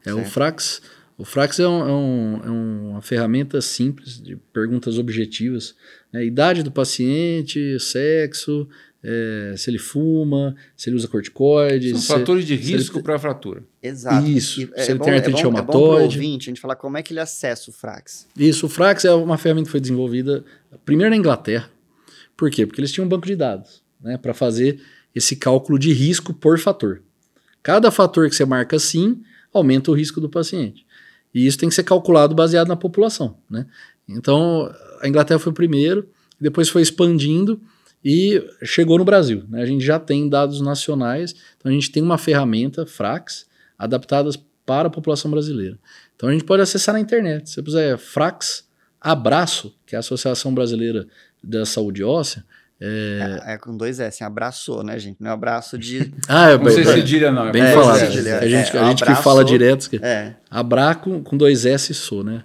É 0.04 0.12
o 0.12 0.16
Certo. 0.16 0.30
Frax. 0.30 0.82
O 1.16 1.24
Frax 1.24 1.60
é, 1.60 1.68
um- 1.68 1.86
é 1.88 1.92
um- 1.92 2.44
é 2.44 2.50
uma 2.50 3.02
ferramenta 3.02 3.60
simples 3.60 4.20
de 4.20 4.34
perguntas 4.36 4.98
objetivas. 4.98 5.76
né? 6.12 6.24
Idade 6.24 6.62
do 6.64 6.72
paciente, 6.72 7.78
sexo, 7.78 8.68
é, 9.06 9.54
se 9.56 9.68
ele 9.68 9.78
fuma, 9.78 10.56
se 10.74 10.88
ele 10.88 10.96
usa 10.96 11.06
corticoide. 11.06 11.90
São 11.90 12.00
se- 12.00 12.06
fatores 12.08 12.46
de 12.46 12.54
ele 12.54 12.62
risco 12.62 12.94
tem- 12.94 13.02
para 13.02 13.18
fratura. 13.18 13.62
Exato. 13.82 14.26
Isso. 14.26 14.62
E 14.62 14.82
Se 14.82 14.90
ele 14.92 14.98
bom, 14.98 15.04
tem 15.04 15.14
artrite 15.14 15.40
é 15.40 15.42
bom, 15.42 15.48
é 15.58 15.62
bom 15.62 15.72
reumatoide. 15.72 16.16
ouvinte 16.16 16.48
a 16.48 16.50
gente 16.50 16.60
falar 16.60 16.76
como 16.76 16.96
é 16.96 17.02
que 17.02 17.12
ele 17.12 17.20
acessa 17.20 17.70
o 17.70 17.72
Frax. 17.74 18.26
Isso, 18.36 18.64
o 18.64 18.68
Frax 18.68 19.04
é 19.04 19.12
uma 19.12 19.36
ferramenta 19.36 19.66
que 19.66 19.70
foi 19.72 19.80
desenvolvida 19.80 20.42
primeiro 20.86 21.10
na 21.10 21.16
Inglaterra. 21.16 21.68
Por 22.36 22.50
quê? 22.50 22.64
Porque 22.66 22.80
eles 22.80 22.90
tinham 22.90 23.04
um 23.04 23.08
banco 23.08 23.26
de 23.26 23.36
dados 23.36 23.82
né, 24.02 24.16
para 24.16 24.32
fazer 24.32 24.80
esse 25.14 25.36
cálculo 25.36 25.78
de 25.78 25.92
risco 25.92 26.32
por 26.32 26.58
fator. 26.58 27.02
Cada 27.62 27.90
fator 27.90 28.28
que 28.28 28.34
você 28.34 28.44
marca 28.44 28.78
sim 28.78 29.22
aumenta 29.52 29.90
o 29.90 29.94
risco 29.94 30.20
do 30.20 30.28
paciente. 30.28 30.84
E 31.32 31.46
isso 31.46 31.58
tem 31.58 31.68
que 31.68 31.74
ser 31.74 31.84
calculado 31.84 32.34
baseado 32.34 32.68
na 32.68 32.76
população. 32.76 33.36
Né? 33.50 33.66
Então, 34.08 34.72
a 35.00 35.08
Inglaterra 35.08 35.38
foi 35.38 35.52
o 35.52 35.54
primeiro, 35.54 36.08
depois 36.40 36.68
foi 36.68 36.82
expandindo 36.82 37.60
e 38.04 38.42
chegou 38.62 38.98
no 38.98 39.04
Brasil. 39.04 39.44
né? 39.48 39.62
A 39.62 39.66
gente 39.66 39.84
já 39.84 39.98
tem 39.98 40.28
dados 40.28 40.60
nacionais, 40.60 41.34
então 41.58 41.70
a 41.70 41.74
gente 41.74 41.90
tem 41.90 42.02
uma 42.02 42.18
ferramenta, 42.18 42.84
Frax, 42.84 43.46
adaptadas 43.78 44.38
para 44.66 44.88
a 44.88 44.90
população 44.90 45.30
brasileira. 45.30 45.78
Então 46.16 46.28
a 46.28 46.32
gente 46.32 46.44
pode 46.44 46.62
acessar 46.62 46.94
na 46.94 47.00
internet. 47.00 47.48
Se 47.48 47.56
você 47.56 47.62
puser 47.62 47.98
Frax 47.98 48.64
Abraço, 49.00 49.74
que 49.86 49.94
é 49.94 49.98
a 49.98 50.00
Associação 50.00 50.54
Brasileira 50.54 51.06
da 51.42 51.66
Saúde 51.66 52.02
Óssea. 52.02 52.44
É... 52.80 53.40
É, 53.46 53.54
é 53.54 53.58
com 53.58 53.76
dois 53.76 54.00
S, 54.00 54.08
assim, 54.16 54.24
abraçou, 54.24 54.82
né, 54.82 54.98
gente? 54.98 55.16
Não 55.20 55.30
é 55.30 55.34
abraço 55.34 55.76
de. 55.78 56.10
Ah, 56.28 56.50
é 56.50 56.58
Não 56.58 56.64
sei 56.70 56.76
bem, 56.76 56.84
se 56.86 56.92
cedilha 57.00 57.30
não. 57.30 57.46
é 57.48 57.52
bem 57.52 57.62
É, 57.62 57.72
falado. 57.72 57.98
cedilha, 58.00 58.38
a 58.38 58.48
gente, 58.48 58.76
é, 58.76 58.80
a 58.80 58.84
gente 58.88 58.98
que 58.98 59.04
abraço- 59.04 59.22
fala 59.22 59.44
direto. 59.44 59.88
que- 59.90 60.00
É. 60.02 60.34
Abra 60.50 60.94
com, 60.94 61.22
com 61.22 61.36
dois 61.36 61.66
S 61.66 61.92
e 61.92 61.94
sou, 61.94 62.24
né? 62.24 62.42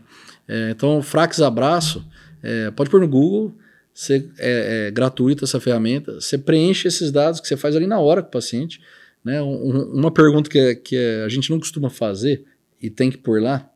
É, 0.48 0.72
então, 0.72 1.02
Frax 1.02 1.42
Abraço, 1.42 2.06
é, 2.44 2.70
pode 2.72 2.90
pôr 2.90 3.00
no 3.00 3.08
Google, 3.08 3.56
você, 4.02 4.30
é, 4.38 4.88
é 4.88 4.92
gratuita 4.92 5.44
essa 5.44 5.60
ferramenta, 5.60 6.22
você 6.22 6.38
preenche 6.38 6.88
esses 6.88 7.12
dados 7.12 7.42
que 7.42 7.48
você 7.48 7.58
faz 7.58 7.76
ali 7.76 7.86
na 7.86 8.00
hora 8.00 8.22
com 8.22 8.30
o 8.30 8.32
paciente. 8.32 8.80
Né? 9.24 9.42
Um- 9.42 9.48
um- 9.76 9.94
uma 10.00 10.12
pergunta 10.12 10.50
que, 10.50 10.58
é- 10.58 10.74
que 10.76 10.96
é- 10.96 11.24
a 11.24 11.30
gente 11.30 11.50
não 11.50 11.60
costuma 11.60 11.90
fazer 11.90 12.46
e 12.82 12.90
tem 12.90 13.12
que 13.12 13.18
pôr 13.18 13.42
lá 13.42 13.70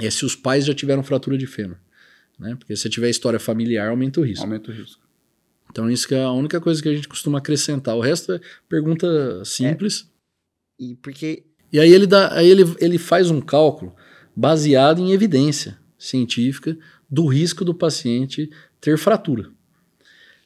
é 0.00 0.08
se 0.10 0.24
os 0.24 0.36
pais 0.36 0.64
já 0.64 0.72
tiveram 0.72 1.02
fratura 1.02 1.36
de 1.36 1.46
fêmur. 1.46 1.76
Né? 2.38 2.54
Porque 2.56 2.76
se 2.76 2.88
tiver 2.88 3.10
história 3.10 3.40
familiar, 3.40 3.88
aumenta 3.88 4.20
o 4.20 4.22
risco. 4.24 4.44
Aumenta 4.44 4.70
o 4.70 4.74
risco. 4.74 5.02
Então, 5.70 5.90
isso 5.90 6.06
que 6.06 6.14
é 6.14 6.22
a 6.22 6.30
única 6.30 6.60
coisa 6.60 6.80
que 6.80 6.88
a 6.88 6.94
gente 6.94 7.08
costuma 7.08 7.38
acrescentar. 7.38 7.96
O 7.96 8.00
resto 8.00 8.32
é 8.32 8.40
pergunta 8.68 9.44
simples. 9.44 10.08
E 10.78 10.94
porque. 11.02 11.42
E 11.72 11.80
aí 11.80 11.92
ele, 11.92 12.06
dá, 12.06 12.32
aí 12.32 12.48
ele, 12.48 12.62
ele 12.78 12.96
faz 12.96 13.28
um 13.28 13.40
cálculo 13.40 13.94
baseado 14.36 15.00
em 15.00 15.10
evidência 15.10 15.76
científica 15.98 16.78
do 17.10 17.26
risco 17.26 17.64
do 17.64 17.74
paciente 17.74 18.48
ter 18.80 18.98
fratura. 18.98 19.50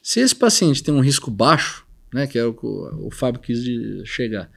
Se 0.01 0.19
esse 0.19 0.35
paciente 0.35 0.83
tem 0.83 0.93
um 0.93 0.99
risco 0.99 1.31
baixo, 1.31 1.85
né, 2.13 2.27
que 2.27 2.37
é 2.37 2.43
o 2.43 2.53
que 2.53 2.65
o, 2.65 3.09
Fábio 3.09 3.41
quis 3.41 3.59
chegar, 4.07 4.51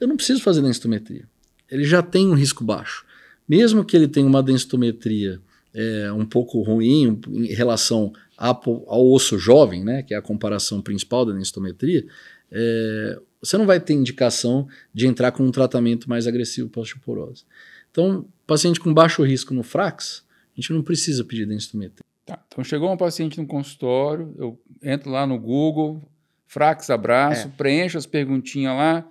eu 0.00 0.06
não 0.06 0.16
preciso 0.16 0.40
fazer 0.40 0.62
densitometria. 0.62 1.28
Ele 1.70 1.84
já 1.84 2.02
tem 2.02 2.28
um 2.28 2.34
risco 2.34 2.64
baixo. 2.64 3.04
Mesmo 3.48 3.84
que 3.84 3.96
ele 3.96 4.08
tenha 4.08 4.26
uma 4.26 4.42
densitometria 4.42 5.40
é, 5.74 6.12
um 6.12 6.24
pouco 6.24 6.62
ruim 6.62 7.20
em 7.28 7.46
relação 7.46 8.12
ao 8.36 9.10
osso 9.10 9.38
jovem, 9.38 9.84
né, 9.84 10.02
que 10.02 10.14
é 10.14 10.16
a 10.16 10.22
comparação 10.22 10.80
principal 10.80 11.24
da 11.24 11.32
densitometria, 11.32 12.06
é, 12.50 13.18
você 13.40 13.58
não 13.58 13.66
vai 13.66 13.80
ter 13.80 13.94
indicação 13.94 14.68
de 14.94 15.06
entrar 15.06 15.32
com 15.32 15.44
um 15.44 15.50
tratamento 15.50 16.08
mais 16.08 16.26
agressivo 16.26 16.68
para 16.68 16.82
osteoporose. 16.82 17.44
Então, 17.90 18.26
paciente 18.46 18.78
com 18.78 18.94
baixo 18.94 19.22
risco 19.22 19.52
no 19.52 19.62
frax, 19.62 20.24
a 20.56 20.60
gente 20.60 20.72
não 20.72 20.82
precisa 20.82 21.24
pedir 21.24 21.46
densitometria. 21.46 22.04
Tá, 22.24 22.38
então 22.46 22.62
chegou 22.62 22.92
um 22.92 22.96
paciente 22.96 23.40
no 23.40 23.46
consultório, 23.46 24.34
eu 24.38 24.60
entro 24.82 25.10
lá 25.10 25.26
no 25.26 25.38
Google, 25.38 26.00
frax 26.46 26.90
abraço, 26.90 27.48
é. 27.48 27.50
preencho 27.56 27.98
as 27.98 28.06
perguntinhas 28.06 28.76
lá, 28.76 29.04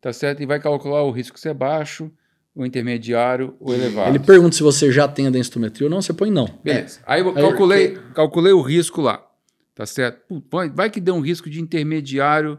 tá 0.00 0.12
certo? 0.12 0.42
E 0.42 0.46
vai 0.46 0.60
calcular 0.60 1.02
o 1.02 1.10
risco 1.10 1.38
se 1.38 1.48
é 1.48 1.54
baixo, 1.54 2.10
o 2.54 2.64
intermediário, 2.64 3.56
o 3.58 3.72
elevado. 3.72 4.10
Ele 4.10 4.18
pergunta 4.18 4.54
se 4.54 4.62
você 4.62 4.92
já 4.92 5.08
tem 5.08 5.26
a 5.26 5.30
densitometria 5.30 5.86
ou 5.86 5.90
não, 5.90 6.00
você 6.00 6.12
põe 6.12 6.30
não. 6.30 6.46
Beleza. 6.62 7.00
É. 7.00 7.02
Aí 7.06 7.20
eu 7.20 7.34
calculei, 7.34 7.98
calculei 8.14 8.52
o 8.52 8.62
risco 8.62 9.00
lá, 9.00 9.26
tá 9.74 9.84
certo? 9.84 10.42
vai 10.72 10.88
que 10.88 11.00
deu 11.00 11.14
um 11.14 11.20
risco 11.20 11.50
de 11.50 11.60
intermediário 11.60 12.58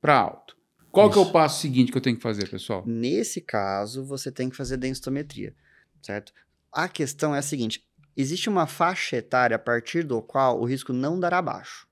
para 0.00 0.16
alto. 0.16 0.56
Qual 0.90 1.08
Isso. 1.08 1.18
que 1.18 1.26
é 1.26 1.28
o 1.28 1.32
passo 1.32 1.60
seguinte 1.60 1.90
que 1.90 1.98
eu 1.98 2.02
tenho 2.02 2.16
que 2.16 2.22
fazer, 2.22 2.48
pessoal? 2.48 2.84
Nesse 2.86 3.40
caso, 3.40 4.04
você 4.04 4.30
tem 4.30 4.50
que 4.50 4.56
fazer 4.56 4.76
densitometria, 4.76 5.54
certo? 6.02 6.32
A 6.70 6.86
questão 6.86 7.34
é 7.34 7.38
a 7.38 7.42
seguinte, 7.42 7.84
existe 8.16 8.48
uma 8.48 8.66
faixa 8.66 9.16
etária 9.16 9.56
a 9.56 9.58
partir 9.58 10.02
do 10.04 10.20
qual 10.22 10.60
o 10.60 10.64
risco 10.64 10.92
não 10.92 11.18
dará 11.18 11.40
baixo. 11.40 11.86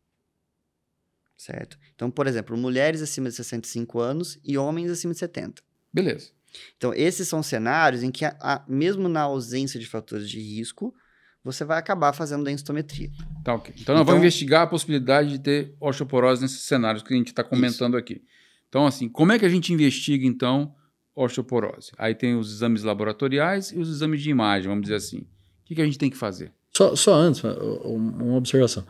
Certo? 1.36 1.78
Então, 1.94 2.10
por 2.10 2.26
exemplo, 2.26 2.56
mulheres 2.56 3.00
acima 3.00 3.30
de 3.30 3.34
65 3.34 3.98
anos 3.98 4.38
e 4.44 4.58
homens 4.58 4.90
acima 4.90 5.12
de 5.12 5.18
70. 5.18 5.62
Beleza. 5.92 6.30
Então, 6.76 6.92
esses 6.92 7.28
são 7.28 7.42
cenários 7.42 8.02
em 8.02 8.10
que, 8.10 8.24
a, 8.24 8.36
a, 8.40 8.64
mesmo 8.68 9.08
na 9.08 9.22
ausência 9.22 9.80
de 9.80 9.86
fatores 9.86 10.28
de 10.28 10.38
risco, 10.38 10.94
você 11.42 11.64
vai 11.64 11.78
acabar 11.78 12.12
fazendo 12.12 12.44
densitometria. 12.44 13.10
Tá, 13.42 13.54
ok. 13.54 13.72
Então, 13.78 13.94
nós 13.94 14.02
então, 14.02 14.04
vamos 14.04 14.20
investigar 14.20 14.62
a 14.62 14.66
possibilidade 14.66 15.30
de 15.30 15.38
ter 15.38 15.74
osteoporose 15.80 16.42
nesses 16.42 16.60
cenários 16.62 17.02
que 17.02 17.14
a 17.14 17.16
gente 17.16 17.28
está 17.28 17.42
comentando 17.42 17.94
isso. 17.94 18.00
aqui. 18.00 18.22
Então, 18.68 18.86
assim, 18.86 19.08
como 19.08 19.32
é 19.32 19.38
que 19.38 19.46
a 19.46 19.48
gente 19.48 19.72
investiga, 19.72 20.26
então, 20.26 20.74
osteoporose? 21.14 21.92
Aí 21.96 22.14
tem 22.14 22.36
os 22.36 22.52
exames 22.52 22.82
laboratoriais 22.82 23.72
e 23.72 23.78
os 23.78 23.88
exames 23.88 24.20
de 24.20 24.28
imagem, 24.28 24.68
vamos 24.68 24.82
dizer 24.82 24.96
assim 24.96 25.26
que, 25.70 25.76
que 25.76 25.82
a 25.82 25.84
gente 25.84 25.98
tem 25.98 26.10
que 26.10 26.16
fazer? 26.16 26.52
Só, 26.72 26.96
só 26.96 27.14
antes, 27.14 27.42
uma 27.84 28.36
observação. 28.36 28.84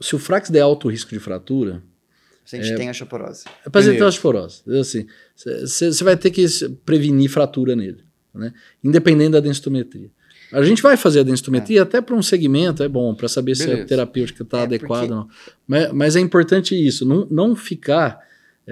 Se 0.00 0.14
o 0.14 0.18
frax 0.18 0.50
der 0.50 0.60
alto 0.60 0.88
risco 0.88 1.10
de 1.10 1.18
fratura. 1.18 1.82
Se 2.44 2.56
a 2.56 2.62
gente 2.62 2.74
é, 2.74 2.76
tem 2.76 2.90
osteoporose. 2.90 3.44
É 3.64 3.70
para 3.70 3.82
ter 3.82 4.02
osteoporose. 4.02 4.62
Assim, 4.78 5.06
você 5.34 6.04
vai 6.04 6.16
ter 6.16 6.30
que 6.30 6.46
prevenir 6.84 7.30
fratura 7.30 7.74
nele, 7.74 8.04
né? 8.34 8.52
independente 8.84 9.32
da 9.32 9.40
densitometria. 9.40 10.10
A 10.52 10.62
gente 10.62 10.82
vai 10.82 10.96
fazer 10.96 11.20
a 11.20 11.22
densitometria 11.22 11.78
é. 11.78 11.82
até 11.82 12.00
para 12.00 12.14
um 12.14 12.22
segmento, 12.22 12.82
é 12.82 12.88
bom, 12.88 13.14
para 13.14 13.28
saber 13.28 13.56
Beleza. 13.56 13.76
se 13.76 13.82
a 13.82 13.86
terapêutica 13.86 14.42
está 14.42 14.60
é 14.60 14.62
adequada 14.64 15.04
ou 15.04 15.20
não. 15.20 15.28
Mas, 15.66 15.92
mas, 15.92 16.16
é 16.16 16.20
importante 16.20 16.74
isso, 16.74 17.06
não, 17.06 17.26
não 17.30 17.54
ficar 17.54 18.18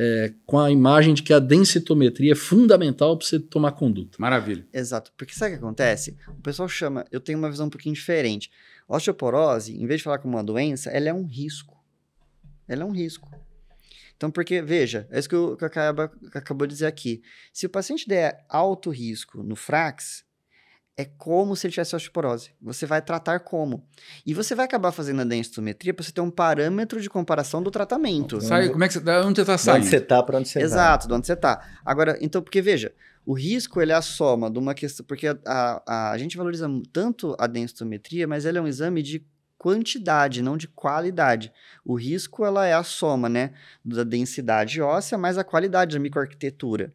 é, 0.01 0.32
com 0.46 0.61
a 0.61 0.70
imagem 0.70 1.12
de 1.12 1.24
que 1.24 1.32
a 1.32 1.40
densitometria 1.40 2.30
é 2.30 2.36
fundamental 2.36 3.18
para 3.18 3.26
você 3.26 3.40
tomar 3.40 3.72
conduta. 3.72 4.16
Maravilha. 4.20 4.64
Exato. 4.72 5.12
Porque 5.16 5.34
sabe 5.34 5.55
o 5.55 5.59
que 5.59 5.64
acontece? 5.64 6.16
O 6.28 6.40
pessoal 6.40 6.68
chama, 6.68 7.05
eu 7.11 7.20
tenho 7.20 7.36
uma 7.36 7.51
visão 7.51 7.66
um 7.66 7.70
pouquinho 7.70 7.96
diferente. 7.96 8.49
Osteoporose, 8.86 9.74
em 9.76 9.86
vez 9.88 9.99
de 9.99 10.05
falar 10.05 10.18
como 10.18 10.36
uma 10.36 10.44
doença, 10.44 10.88
ela 10.90 11.09
é 11.09 11.12
um 11.12 11.26
risco. 11.26 11.76
Ela 12.68 12.82
é 12.82 12.84
um 12.84 12.92
risco. 12.92 13.28
Então, 14.16 14.30
porque, 14.30 14.62
veja, 14.62 15.09
é 15.11 15.18
isso 15.18 15.28
que, 15.28 15.34
eu, 15.34 15.57
que 15.57 15.64
acabou 15.64 16.66
de 16.66 16.74
dizer 16.74 16.86
aqui. 16.86 17.20
Se 17.53 17.66
o 17.66 17.70
paciente 17.70 18.09
der 18.09 18.44
alto 18.49 18.90
risco 18.90 19.42
no 19.42 19.57
frax, 19.57 20.24
é 20.99 21.05
como 21.05 21.55
se 21.55 21.64
ele 21.64 21.72
tivesse 21.72 21.94
osteoporose. 21.94 22.51
Você 22.61 22.84
vai 22.84 23.01
tratar 23.01 23.38
como. 23.38 23.86
E 24.26 24.34
você 24.34 24.53
vai 24.53 24.64
acabar 24.64 24.90
fazendo 24.90 25.20
a 25.20 25.24
densitometria 25.24 25.94
para 25.94 26.05
você 26.05 26.11
ter 26.11 26.20
um 26.20 26.30
parâmetro 26.30 27.01
de 27.01 27.09
comparação 27.09 27.62
do 27.62 27.70
tratamento. 27.70 28.40
Sai, 28.40 28.68
como 28.68 28.82
é 28.82 28.88
que 28.88 28.94
você, 28.94 29.11
onde 29.20 29.36
você 29.36 29.42
está 29.42 29.57
saindo? 29.57 29.82
Onde 29.82 29.90
você 29.90 29.96
está, 29.99 30.20
para 30.24 30.38
onde 30.38 30.49
você 30.49 30.59
Exato, 30.59 30.74
vai. 30.74 30.86
Exato, 30.86 31.07
de 31.07 31.14
onde 31.14 31.26
você 31.28 31.32
está. 31.34 31.80
Agora, 31.84 32.18
então, 32.20 32.42
porque 32.42 32.61
veja, 32.61 32.92
o 33.24 33.32
risco 33.32 33.80
ele 33.80 33.92
é 33.92 33.94
a 33.94 34.03
soma 34.03 34.51
de 34.51 34.59
uma 34.59 34.74
questão, 34.74 35.07
porque 35.07 35.28
a, 35.28 35.38
a, 35.86 36.11
a 36.11 36.18
gente 36.18 36.36
valoriza 36.36 36.68
tanto 36.92 37.36
a 37.38 37.46
densitometria, 37.46 38.26
mas 38.26 38.44
ele 38.44 38.59
é 38.59 38.61
um 38.61 38.66
exame 38.66 39.01
de 39.01 39.24
quantidade, 39.57 40.42
não 40.42 40.57
de 40.57 40.66
qualidade. 40.66 41.53
O 41.84 41.94
risco 41.94 42.44
ela 42.44 42.66
é 42.66 42.74
a 42.74 42.82
soma, 42.82 43.28
né, 43.28 43.53
da 43.84 44.03
densidade 44.03 44.80
óssea 44.80 45.16
mais 45.16 45.38
a 45.38 45.44
qualidade 45.44 45.96
da 45.96 46.03
microarquitetura. 46.03 46.92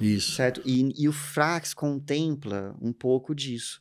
Isso. 0.00 0.32
Certo? 0.32 0.60
E, 0.64 0.92
e 0.96 1.08
o 1.08 1.12
Frax 1.12 1.72
contempla 1.72 2.74
um 2.80 2.92
pouco 2.92 3.34
disso. 3.34 3.80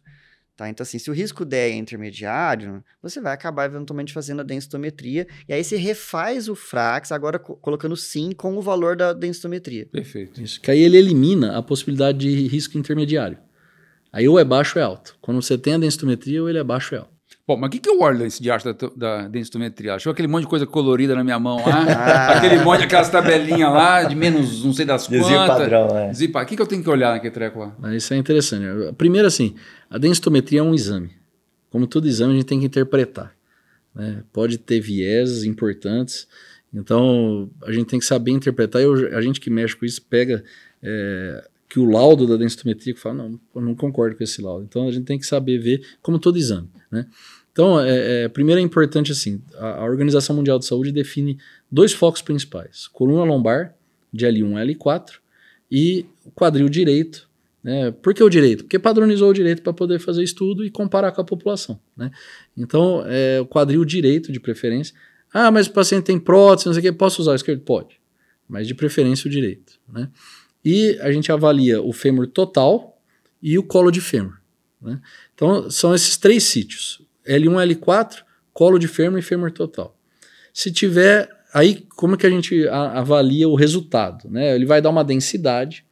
Tá? 0.60 0.68
Então, 0.70 0.84
assim, 0.84 0.99
se 0.99 1.10
o 1.10 1.14
risco 1.14 1.45
der 1.45 1.72
é 1.72 1.76
intermediário, 1.76 2.84
você 3.01 3.22
vai 3.22 3.34
acabar 3.34 3.64
eventualmente 3.64 4.12
fazendo 4.12 4.41
a 4.41 4.43
densitometria, 4.43 5.26
e 5.47 5.53
aí 5.53 5.64
você 5.64 5.78
refaz 5.78 6.49
o 6.49 6.55
Frax, 6.55 7.14
agora 7.14 7.39
co 7.39 7.55
colocando 7.55 7.95
sim 7.95 8.34
com 8.34 8.57
o 8.57 8.62
valor 8.62 8.97
da 8.97 9.14
densitometria. 9.14 9.86
Perfeito. 9.86 10.41
Isso, 10.41 10.60
que 10.60 10.70
aí 10.70 10.82
ele 10.82 10.97
elimina 10.97 11.57
a 11.57 11.64
possibilidade 11.64 12.18
de 12.18 12.47
risco 12.49 12.78
intermediário. 12.78 13.38
Aí 14.12 14.28
ou 14.28 14.38
é 14.38 14.43
baixo 14.43 14.78
ou 14.78 14.84
é 14.84 14.86
alto. 14.86 15.18
Quando 15.22 15.41
você 15.41 15.57
tem 15.57 15.76
a 15.76 15.78
densitometria, 15.78 16.41
ou 16.41 16.49
ele 16.49 16.57
é 16.57 16.64
baixo 16.64 16.93
ou 16.93 16.99
é 16.99 17.01
alto. 17.03 17.18
Bom, 17.50 17.58
mas 17.58 17.70
o 17.70 17.72
que, 17.72 17.80
que 17.80 17.89
é 17.89 17.91
o 17.91 18.04
Orlando 18.04 18.30
de 18.39 18.52
arte 18.52 18.64
da, 18.64 18.74
da 18.95 19.28
densitometria? 19.28 19.95
Achou 19.95 20.12
aquele 20.12 20.28
monte 20.28 20.43
de 20.43 20.50
coisa 20.50 20.68
colorida 20.68 21.16
na 21.16 21.24
minha 21.24 21.39
mão 21.39 21.58
lá? 21.58 21.80
Ah. 21.89 22.38
aquele 22.38 22.64
monte, 22.64 22.84
aquelas 22.84 23.10
tabelinhas 23.10 23.72
lá, 23.72 24.04
de 24.04 24.16
menos 24.16 24.64
não 24.64 24.72
sei 24.72 24.86
das 24.86 25.08
quantas. 25.08 25.28
Desvio 25.28 25.47
padrão, 25.47 25.88
é. 25.97 26.12
O 26.12 26.45
que, 26.45 26.56
que 26.56 26.62
eu 26.62 26.68
tenho 26.68 26.84
que 26.84 26.89
olhar 26.89 27.12
naquele 27.12 27.34
treco 27.34 27.60
lá? 27.60 27.76
Mas 27.80 28.04
isso 28.04 28.14
é 28.14 28.18
interessante. 28.18 28.93
Primeiro, 28.95 29.28
assim, 29.28 29.56
a 29.89 29.97
densitometria 29.97 30.60
é 30.60 30.64
um 30.64 30.76
exame. 30.76 31.10
Como 31.72 31.88
todo 31.88 32.08
exame, 32.08 32.34
a 32.34 32.36
gente 32.36 32.45
tem 32.45 32.60
que 32.60 32.68
interpretar. 32.68 33.34
Né? 33.95 34.22
Pode 34.32 34.60
ter 34.60 34.80
vieses 34.80 35.43
importantes. 35.43 36.28
Então, 36.72 37.50
a 37.64 37.72
gente 37.72 37.88
tem 37.88 38.00
que 38.00 38.06
saber 38.06 38.30
interpretar. 38.30 38.80
Eu, 38.80 38.93
a 39.18 39.22
gente 39.22 39.39
que 39.41 39.50
mexe 39.50 39.76
com 39.76 39.86
isso 39.86 40.04
pega 40.04 40.43
é, 40.84 41.43
que 41.68 41.80
o 41.80 41.86
laudo 41.86 42.28
da 42.28 42.38
densitometria 42.38 42.93
que 42.93 43.00
fala, 43.00 43.16
não, 43.16 43.39
eu 43.56 43.62
não 43.62 43.74
concordo 43.74 44.16
com 44.16 44.24
esse 44.24 44.39
laudo. 44.39 44.66
Então, 44.70 44.88
a 44.88 44.91
gente 44.91 45.06
tem 45.06 45.18
que 45.18 45.26
saber 45.26 45.58
ver 45.58 45.82
como 46.00 46.20
todo 46.20 46.38
exame. 46.38 46.70
Né? 46.91 47.06
Então, 47.60 47.78
é, 47.78 48.24
é, 48.24 48.28
primeiro 48.30 48.62
é 48.62 48.64
importante 48.64 49.12
assim, 49.12 49.41
a, 49.57 49.82
a, 49.82 49.84
Organização 49.84 50.34
Mundial 50.34 50.57
de 50.57 50.66
Saúde 50.66 50.93
define 50.93 51.38
dois 51.70 51.91
focos 51.91 52.22
principais: 52.22 52.88
coluna 52.88 53.26
lombar 53.26 53.76
de 54.14 54.26
L1 54.26 54.78
L4 54.78 55.16
e 55.70 56.05
quadril 56.34 56.70
direito. 56.70 57.30
Né? 57.62 57.91
Por 57.91 58.14
que 58.14 58.24
o 58.24 58.30
direito? 58.30 58.64
Porque 58.64 58.80
padronizou 58.80 59.30
o 59.30 59.34
direito 59.34 59.62
para 59.62 59.74
poder 59.74 59.99
fazer 59.99 60.24
estudo 60.24 60.64
e 60.64 60.70
comparar 60.70 61.12
com 61.12 61.20
a 61.20 61.24
população. 61.26 61.78
Né? 61.97 62.10
Então, 62.55 63.03
é, 63.05 63.41
o 63.41 63.45
quadril 63.45 63.84
direito 63.84 64.32
de 64.32 64.39
preferência. 64.39 64.95
Ah, 65.34 65.51
mas 65.51 65.68
o 65.68 65.74
paciente 65.74 66.05
tem 66.05 66.18
prótese, 66.18 66.66
não 66.66 66.74
sei 66.74 66.80
o 66.80 66.84
que, 66.84 66.91
posso 66.93 67.22
usar 67.22 67.34
o 67.34 67.36
esquerdo? 67.36 67.60
Pode, 67.64 67.99
mas 68.47 68.70
de 68.70 68.74
preferência 68.74 69.28
o 69.28 69.30
direito. 69.30 69.74
Né? 69.91 70.10
E 70.64 70.97
a 71.01 71.12
gente 71.12 71.30
avalia 71.30 71.82
o 71.82 71.91
fêmur 71.91 72.26
total 72.26 72.97
e 73.43 73.60
o 73.60 73.64
colo 73.64 73.91
de 73.91 73.99
fêmur. 73.99 74.39
Né? 74.82 75.01
Então, 75.36 75.70
são 75.70 75.93
esses 75.93 76.16
três 76.16 76.43
sítios. 76.43 77.09
L1, 77.30 77.75
L4, 77.75 78.23
colo 78.53 78.80
de 78.80 78.88
fêmur 78.88 79.19
e 79.19 79.21
fêmur 79.21 79.51
total. 79.51 79.95
Se 80.53 80.71
tiver, 80.71 81.30
aí 81.53 81.86
como 81.95 82.17
que 82.17 82.25
a 82.25 82.30
gente 82.30 82.67
avalia 82.67 83.47
o 83.47 83.55
resultado? 83.55 84.30
Né? 84.30 84.55
Ele 84.55 84.65
vai 84.65 84.82
dar 84.82 84.89
uma 84.89 85.03
densidade 85.03 85.86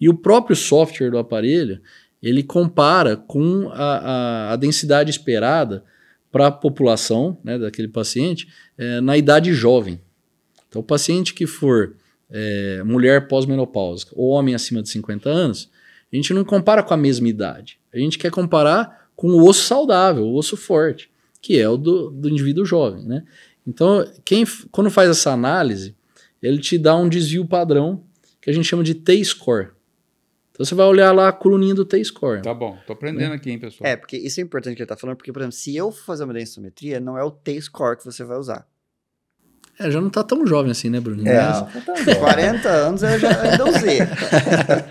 e 0.00 0.08
o 0.08 0.14
próprio 0.14 0.56
software 0.56 1.10
do 1.10 1.18
aparelho 1.18 1.80
ele 2.22 2.42
compara 2.42 3.16
com 3.16 3.70
a, 3.72 4.50
a, 4.50 4.52
a 4.52 4.56
densidade 4.56 5.10
esperada 5.10 5.84
para 6.30 6.48
a 6.48 6.52
população 6.52 7.38
né, 7.42 7.58
daquele 7.58 7.88
paciente 7.88 8.48
é, 8.76 9.00
na 9.00 9.16
idade 9.16 9.52
jovem. 9.52 10.00
Então, 10.68 10.80
o 10.80 10.84
paciente 10.84 11.34
que 11.34 11.46
for 11.46 11.96
é, 12.30 12.82
mulher 12.84 13.26
pós-menopáusica 13.26 14.12
ou 14.14 14.30
homem 14.30 14.54
acima 14.54 14.82
de 14.82 14.88
50 14.90 15.28
anos, 15.28 15.70
a 16.12 16.16
gente 16.16 16.32
não 16.32 16.44
compara 16.44 16.82
com 16.82 16.94
a 16.94 16.96
mesma 16.96 17.28
idade. 17.28 17.78
A 17.92 17.98
gente 17.98 18.18
quer 18.18 18.30
comparar 18.30 18.99
com 19.20 19.28
o 19.32 19.46
osso 19.46 19.66
saudável, 19.66 20.24
o 20.24 20.34
osso 20.34 20.56
forte, 20.56 21.10
que 21.42 21.60
é 21.60 21.68
o 21.68 21.76
do, 21.76 22.10
do 22.10 22.26
indivíduo 22.26 22.64
jovem, 22.64 23.04
né? 23.04 23.22
Então, 23.66 24.02
quem, 24.24 24.46
quando 24.72 24.90
faz 24.90 25.10
essa 25.10 25.30
análise, 25.30 25.94
ele 26.42 26.56
te 26.56 26.78
dá 26.78 26.96
um 26.96 27.06
desvio 27.06 27.46
padrão 27.46 28.02
que 28.40 28.48
a 28.48 28.52
gente 28.52 28.64
chama 28.64 28.82
de 28.82 28.94
T-score. 28.94 29.72
Então 30.50 30.64
você 30.64 30.74
vai 30.74 30.86
olhar 30.86 31.12
lá 31.12 31.28
a 31.28 31.32
coluninha 31.32 31.74
do 31.74 31.84
T-score. 31.84 32.40
Tá 32.40 32.54
bom, 32.54 32.78
tô 32.86 32.94
aprendendo 32.94 33.34
aqui, 33.34 33.50
hein, 33.50 33.58
pessoal. 33.58 33.90
É, 33.90 33.94
porque 33.94 34.16
isso 34.16 34.40
é 34.40 34.42
importante 34.42 34.74
que 34.74 34.80
ele 34.80 34.88
tá 34.88 34.96
falando, 34.96 35.18
porque, 35.18 35.30
por 35.30 35.40
exemplo, 35.40 35.54
se 35.54 35.76
eu 35.76 35.92
for 35.92 36.06
fazer 36.06 36.24
uma 36.24 36.32
densitometria, 36.32 36.98
não 36.98 37.18
é 37.18 37.22
o 37.22 37.30
T-score 37.30 37.98
que 37.98 38.06
você 38.06 38.24
vai 38.24 38.38
usar. 38.38 38.66
É, 39.80 39.90
já 39.90 40.00
não 40.00 40.10
tá 40.10 40.22
tão 40.22 40.46
jovem 40.46 40.70
assim, 40.70 40.90
né, 40.90 41.00
Bruninho? 41.00 41.28
É, 41.28 41.40
Mas- 41.42 41.58
tá 41.84 41.94
bom. 42.04 42.14
40 42.16 42.68
anos 42.68 43.02
eu 43.02 43.18
já 43.18 43.28
ainda. 43.40 43.64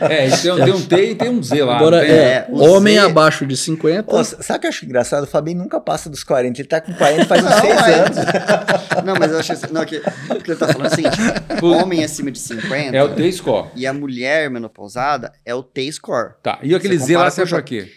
É, 0.10 0.28
e 0.28 0.32
tem, 0.32 0.56
tem 0.66 0.74
um 0.74 0.82
T 0.82 1.12
e 1.12 1.16
tem 1.16 1.30
um 1.30 1.44
Z 1.44 1.64
lá. 1.64 1.78
Agora, 1.78 2.06
é, 2.06 2.46
o 2.50 2.60
homem 2.70 2.96
Z- 2.96 3.02
abaixo 3.06 3.46
de 3.46 3.56
50. 3.56 4.16
Ô, 4.16 4.24
sabe 4.24 4.58
o 4.58 4.60
que 4.62 4.68
eu 4.68 4.70
acho 4.70 4.86
engraçado? 4.86 5.24
O 5.24 5.28
Fabinho 5.28 5.60
nunca 5.60 5.80
passa 5.80 6.10
dos 6.10 6.24
40. 6.24 6.60
Ele 6.62 6.68
tá 6.68 6.82
com 6.82 6.94
40 6.94 7.26
faz 7.26 7.44
uns 7.44 7.50
Não, 7.50 7.60
6 7.62 7.72
é. 7.88 7.94
anos. 8.00 8.18
Não, 9.06 9.16
mas 9.18 9.32
eu 9.32 9.40
acho 9.40 9.54
assim, 9.54 9.68
não, 9.72 9.86
que, 9.86 9.98
o 9.98 10.36
que 10.42 10.52
ele 10.52 10.58
tá 10.60 10.68
falando 10.68 10.88
é 10.88 10.90
o 10.92 10.96
seguinte: 10.96 11.18
homem 11.64 12.04
acima 12.04 12.30
de 12.32 12.40
50 12.40 12.96
É 12.96 13.04
o 13.04 13.10
T-score. 13.16 13.68
e 13.76 13.88
a 13.88 13.94
mulher 13.94 14.50
menopausada 14.50 15.32
é 15.46 15.54
o 15.56 15.64
T-score. 15.64 16.34
Tá. 16.44 16.60
E 16.62 16.76
aquele 16.76 16.98
Você 17.00 17.06
Z 17.06 17.18
lá 17.18 17.30
serve 17.32 17.52
com 17.52 17.56
pra 17.58 17.64
quê? 17.64 17.90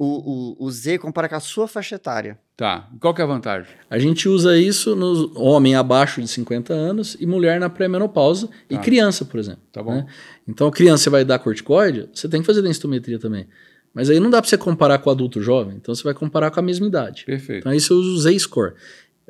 O, 0.00 0.56
o, 0.60 0.66
o 0.66 0.70
Z 0.70 0.98
compara 0.98 1.28
com 1.28 1.34
a 1.34 1.40
sua 1.40 1.66
faixa 1.66 1.96
etária. 1.96 2.38
Tá. 2.56 2.88
Qual 3.00 3.12
que 3.12 3.20
é 3.20 3.24
a 3.24 3.26
vantagem? 3.26 3.68
A 3.90 3.98
gente 3.98 4.28
usa 4.28 4.56
isso 4.56 4.94
no 4.94 5.32
homem 5.36 5.74
abaixo 5.74 6.20
de 6.22 6.28
50 6.28 6.72
anos 6.72 7.16
e 7.18 7.26
mulher 7.26 7.58
na 7.58 7.68
pré-menopausa 7.68 8.48
e 8.70 8.76
Tá. 8.76 8.80
criança, 8.82 9.24
por 9.24 9.40
exemplo. 9.40 9.62
Tá 9.72 9.82
bom. 9.82 9.94
né? 9.96 10.06
Então, 10.46 10.70
criança 10.70 11.02
você 11.04 11.10
vai 11.10 11.24
dar 11.24 11.40
corticoide, 11.40 12.08
você 12.14 12.28
tem 12.28 12.40
que 12.40 12.46
fazer 12.46 12.62
densitometria 12.62 13.18
também. 13.18 13.48
Mas 13.92 14.08
aí 14.08 14.20
não 14.20 14.30
dá 14.30 14.40
para 14.40 14.48
você 14.48 14.56
comparar 14.56 14.98
com 14.98 15.10
o 15.10 15.12
adulto 15.12 15.42
jovem, 15.42 15.76
então 15.76 15.92
você 15.92 16.04
vai 16.04 16.14
comparar 16.14 16.52
com 16.52 16.60
a 16.60 16.62
mesma 16.62 16.86
idade. 16.86 17.24
Perfeito. 17.24 17.60
Então 17.60 17.72
aí 17.72 17.80
você 17.80 17.92
usa 17.92 18.08
o 18.10 18.18
Z-score. 18.18 18.74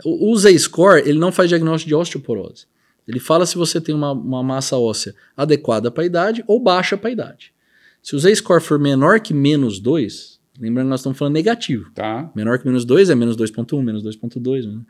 O, 0.05 0.31
o 0.33 0.37
Z-score, 0.37 1.01
ele 1.09 1.19
não 1.19 1.33
faz 1.33 1.49
diagnóstico 1.49 1.89
de 1.89 1.95
osteoporose. 1.95 2.67
Ele 3.07 3.19
fala 3.21 3.47
se 3.47 3.57
você 3.57 3.81
tem 3.81 3.95
uma, 3.95 4.13
uma 4.13 4.43
massa 4.43 4.77
óssea 4.77 5.15
adequada 5.35 5.91
para 5.91 6.03
a 6.03 6.07
idade 6.07 6.45
ou 6.47 6.61
baixa 6.61 6.95
para 6.97 7.09
a 7.09 7.13
idade. 7.13 7.55
Se 8.03 8.15
o 8.15 8.19
Z-score 8.19 8.61
for 8.61 8.79
menor 8.79 9.19
que 9.21 9.33
menos 9.33 9.81
2, 9.81 10.38
lembrando 10.59 10.87
que 10.87 10.91
nós 10.91 11.01
estamos 11.01 11.19
falando 11.19 11.35
negativo. 11.35 11.91
Tá. 11.95 12.31
Menor 12.35 12.59
que 12.59 12.67
menos 12.67 12.85
2 12.85 13.11
é 13.11 13.15
menos 13.15 13.37
2.1, 13.37 13.83
menos 13.83 14.03
2.2. 14.03 14.67
Né? 14.67 14.81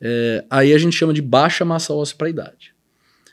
É, 0.00 0.44
aí 0.48 0.72
a 0.72 0.78
gente 0.78 0.96
chama 0.96 1.12
de 1.12 1.22
baixa 1.22 1.64
massa 1.64 1.92
óssea 1.92 2.16
para 2.16 2.26
a 2.28 2.30
idade. 2.30 2.74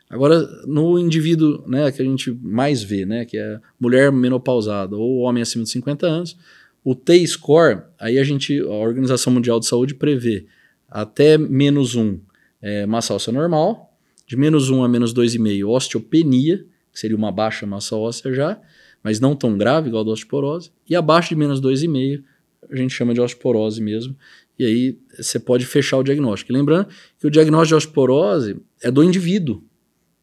Agora, 0.10 0.42
no 0.66 0.98
indivíduo 0.98 1.64
né, 1.68 1.92
que 1.92 2.02
a 2.02 2.06
gente 2.06 2.32
mais 2.42 2.82
vê, 2.82 3.06
né, 3.06 3.26
que 3.26 3.38
é 3.38 3.60
mulher 3.80 4.12
menopausada 4.12 4.96
ou 4.96 5.20
homem 5.20 5.44
acima 5.44 5.66
de 5.66 5.70
50 5.70 6.08
anos, 6.08 6.38
o 6.84 6.96
T-score, 6.96 7.82
aí 8.00 8.18
a 8.18 8.24
gente, 8.24 8.58
a 8.62 8.72
Organização 8.72 9.34
Mundial 9.34 9.60
de 9.60 9.68
Saúde 9.68 9.94
prevê 9.94 10.46
até 10.90 11.38
menos 11.38 11.96
1 11.96 12.20
é, 12.62 12.86
massa 12.86 13.14
óssea 13.14 13.34
normal, 13.34 13.94
de 14.26 14.38
menos 14.38 14.70
1 14.70 14.84
a 14.84 14.88
menos 14.88 15.14
2,5 15.14 15.68
osteopenia, 15.68 16.66
que 16.98 17.02
seria 17.02 17.16
uma 17.16 17.32
baixa 17.32 17.68
massa 17.68 17.96
óssea 17.96 18.34
já, 18.34 18.60
mas 19.04 19.20
não 19.20 19.36
tão 19.36 19.56
grave 19.56 19.90
igual 19.90 20.02
a 20.02 20.06
da 20.06 20.12
osteoporose, 20.12 20.72
e 20.90 20.96
abaixo 20.96 21.30
de 21.30 21.36
menos 21.36 21.62
2,5 21.62 22.24
a 22.72 22.76
gente 22.76 22.92
chama 22.92 23.14
de 23.14 23.22
osteoporose 23.22 23.80
mesmo, 23.80 24.18
e 24.58 24.66
aí 24.66 25.00
você 25.16 25.40
pode 25.40 25.64
fechar 25.64 25.98
o 25.98 26.04
diagnóstico. 26.04 26.52
E 26.52 26.56
lembrando 26.56 26.88
que 27.20 27.28
o 27.28 27.30
diagnóstico 27.30 27.68
de 27.68 27.76
osteoporose 27.76 28.62
é 28.82 28.90
do 28.90 29.04
indivíduo, 29.04 29.64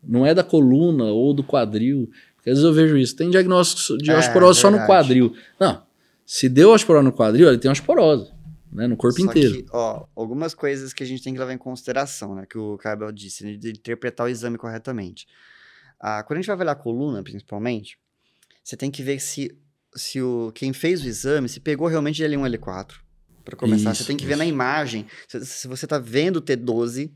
não 0.03 0.27
é 0.27 0.35
da 0.35 0.43
coluna 0.43 1.05
ou 1.05 1.33
do 1.33 1.45
quadril. 1.45 2.11
Porque 2.35 2.51
às 2.51 2.57
vezes 2.59 2.65
eu 2.65 2.73
vejo 2.75 2.99
isso. 2.99 3.15
Tem 3.15 3.31
diagnóstico 3.31 3.97
de 3.97 4.11
É, 4.11 4.19
osteoporose 4.19 4.61
só 4.61 4.71
no 4.71 4.79
verdade. 4.79 4.93
quadril. 4.93 5.35
Não. 5.59 5.83
Se 6.27 6.49
deu 6.49 6.73
osteoporose 6.73 7.05
no 7.05 7.13
quadril, 7.13 7.49
ele 7.49 7.59
tem 7.59 7.71
osteoporose. 7.71 8.33
Né, 8.73 8.89
no 8.89 8.97
corpo 8.97 9.21
Só 9.21 9.27
inteiro. 9.27 9.63
Que, 9.63 9.67
ó, 9.73 10.05
algumas 10.17 10.53
coisas 10.53 10.93
que 10.93 11.05
a 11.05 11.07
gente 11.07 11.23
tem 11.23 11.33
que 11.33 11.39
levar 11.39 11.53
em 11.53 11.59
consideração, 11.59 12.35
né? 12.35 12.45
Que 12.45 12.59
o 12.59 12.77
Cabel 12.77 13.13
disse, 13.13 13.45
né, 13.45 13.55
de 13.57 13.71
interpretar 13.71 14.27
o 14.27 14.29
exame 14.29 14.59
corretamente. 14.59 15.29
Ah, 16.07 16.23
quando 16.23 16.37
a 16.37 16.41
gente 16.43 16.49
vai 16.49 16.55
avaliar 16.55 16.77
a 16.77 16.79
coluna, 16.79 17.23
principalmente, 17.23 17.97
você 18.63 18.77
tem 18.77 18.91
que 18.91 19.03
ver 19.03 19.19
se, 19.19 19.57
se 19.97 20.21
o, 20.21 20.53
quem 20.55 20.71
fez 20.75 21.03
o 21.03 21.09
exame 21.09 21.49
se 21.49 21.61
pegou 21.61 21.89
realmente 21.89 22.17
de 22.17 22.25
L1 22.25 22.59
L4. 22.59 22.97
Para 23.43 23.57
começar, 23.57 23.93
Isso, 23.93 24.03
você 24.03 24.09
tem 24.09 24.17
que 24.19 24.27
ver 24.27 24.33
isso. 24.33 24.39
na 24.39 24.45
imagem 24.45 25.07
se, 25.27 25.47
se 25.47 25.67
você 25.67 25.87
tá 25.87 25.99
vendo 25.99 26.37
o 26.37 26.43
T12, 26.43 27.11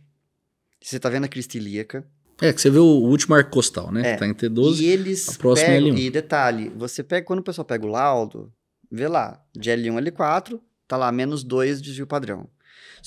se 0.80 0.90
você 0.90 0.98
tá 0.98 1.10
vendo 1.10 1.24
a 1.24 1.28
crista 1.28 1.58
ilíaca. 1.58 2.02
É, 2.40 2.50
que 2.50 2.62
você 2.62 2.70
vê 2.70 2.78
o 2.78 2.84
último 2.84 3.34
arco 3.34 3.50
costal, 3.50 3.92
né? 3.92 4.12
É. 4.12 4.16
Tá 4.16 4.26
em 4.26 4.32
T12. 4.32 4.80
E 4.80 4.86
eles 4.86 5.28
a 5.28 5.34
próxima 5.34 5.68
é 5.68 5.78
pegam, 5.80 5.94
L1. 5.94 5.98
e 5.98 6.10
detalhe, 6.10 6.68
você 6.74 7.02
pega, 7.02 7.26
quando 7.26 7.40
o 7.40 7.42
pessoal 7.44 7.66
pega 7.66 7.84
o 7.84 7.90
laudo, 7.90 8.50
vê 8.90 9.06
lá, 9.06 9.38
de 9.54 9.68
L1 9.70 10.10
L4, 10.12 10.58
tá 10.86 10.96
lá, 10.96 11.12
menos 11.12 11.44
2 11.44 11.82
desvio 11.82 12.06
padrão. 12.06 12.48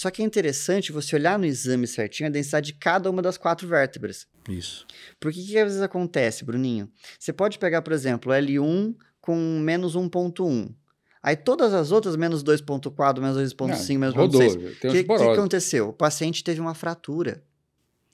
Só 0.02 0.10
que 0.10 0.24
é 0.24 0.26
interessante 0.26 0.91
você 0.91 1.16
olhar 1.16 1.38
no 1.38 1.45
exame 1.45 1.86
certinho 1.86 2.28
a 2.28 2.32
densidade 2.32 2.66
de 2.66 2.74
cada 2.74 3.08
uma 3.08 3.22
das 3.22 3.38
quatro 3.38 3.68
vértebras. 3.68 4.26
Isso. 4.49 4.84
Porque 5.20 5.39
que 5.43 5.56
às 5.56 5.66
vezes 5.66 5.82
acontece, 5.84 6.43
Bruninho? 6.43 6.89
Você 7.20 7.32
pode 7.32 7.60
pegar, 7.60 7.84
por 7.84 7.93
exemplo, 7.93 8.32
L1 8.34 8.95
com 9.22 9.60
menos 9.60 9.95
1.1. 9.95 10.74
Aí 11.22 11.36
todas 11.36 11.72
as 11.72 11.91
outras, 11.91 12.16
menos 12.16 12.43
2.4, 12.43 13.22
menos 13.22 13.54
2.5, 13.54 13.99
menos 13.99 14.16
Rodou. 14.16 14.41
2.6. 14.41 14.89
O 14.89 14.91
que, 14.91 15.04
que 15.04 15.14
aconteceu? 15.14 15.89
O 15.89 15.93
paciente 15.93 16.43
teve 16.43 16.60
uma 16.60 16.74
fratura. 16.74 17.43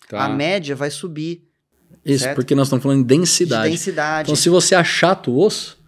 Tá. 0.09 0.25
A 0.25 0.27
média 0.27 0.75
vai 0.75 0.91
subir 0.91 1.47
Isso, 2.03 2.25
Certo. 2.25 2.35
porque 2.35 2.53
nós 2.53 2.67
estamos 2.67 2.83
falando 2.83 2.99
de 2.99 3.07
densidade. 3.07 3.63
de 3.63 3.77
densidade. 3.77 4.27
Então, 4.27 4.35
se 4.35 4.49
você 4.49 4.75
achata 4.75 5.31
o 5.31 5.39
osso, 5.39 5.81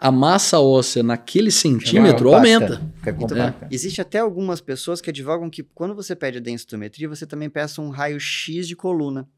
a 0.00 0.10
massa 0.10 0.58
óssea 0.58 1.02
naquele 1.02 1.50
centímetro 1.50 2.30
Compacta. 2.30 2.54
aumenta. 2.54 2.92
Então, 3.02 3.14
compacta. 3.14 3.68
Existe 3.70 4.00
até 4.00 4.18
algumas 4.18 4.60
pessoas 4.60 5.00
que 5.00 5.10
advogam 5.10 5.50
que 5.50 5.62
quando 5.62 5.94
você 5.94 6.16
pede 6.16 6.38
a 6.38 6.40
densitometria, 6.40 7.06
você 7.06 7.26
também 7.26 7.50
peça 7.50 7.82
um 7.82 7.90
raio-x 7.90 8.66
de 8.66 8.74
coluna 8.74 9.28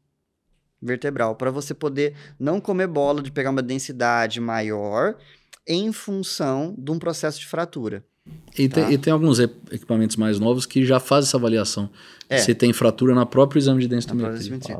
vertebral, 0.81 1.35
para 1.35 1.51
você 1.51 1.73
poder 1.73 2.13
não 2.39 2.59
comer 2.59 2.87
bola 2.87 3.21
de 3.21 3.31
pegar 3.31 3.49
uma 3.49 3.61
densidade 3.61 4.39
maior 4.39 5.15
em 5.67 5.91
função 5.91 6.73
de 6.77 6.91
um 6.91 6.99
processo 6.99 7.39
de 7.39 7.45
fratura. 7.45 8.03
E, 8.57 8.69
Tá. 8.69 8.85
tem, 8.85 8.93
e 8.93 8.97
tem 8.97 9.11
alguns 9.11 9.39
equipamentos 9.39 10.15
mais 10.15 10.39
novos 10.39 10.65
que 10.65 10.85
já 10.85 10.99
fazem 10.99 11.27
essa 11.27 11.37
avaliação. 11.37 11.89
É. 12.29 12.37
Se 12.37 12.55
tem 12.55 12.71
fratura 12.71 13.13
na 13.13 13.25
próprio 13.25 13.59
exame 13.59 13.81
de 13.81 13.87
densitometria. 13.87 14.79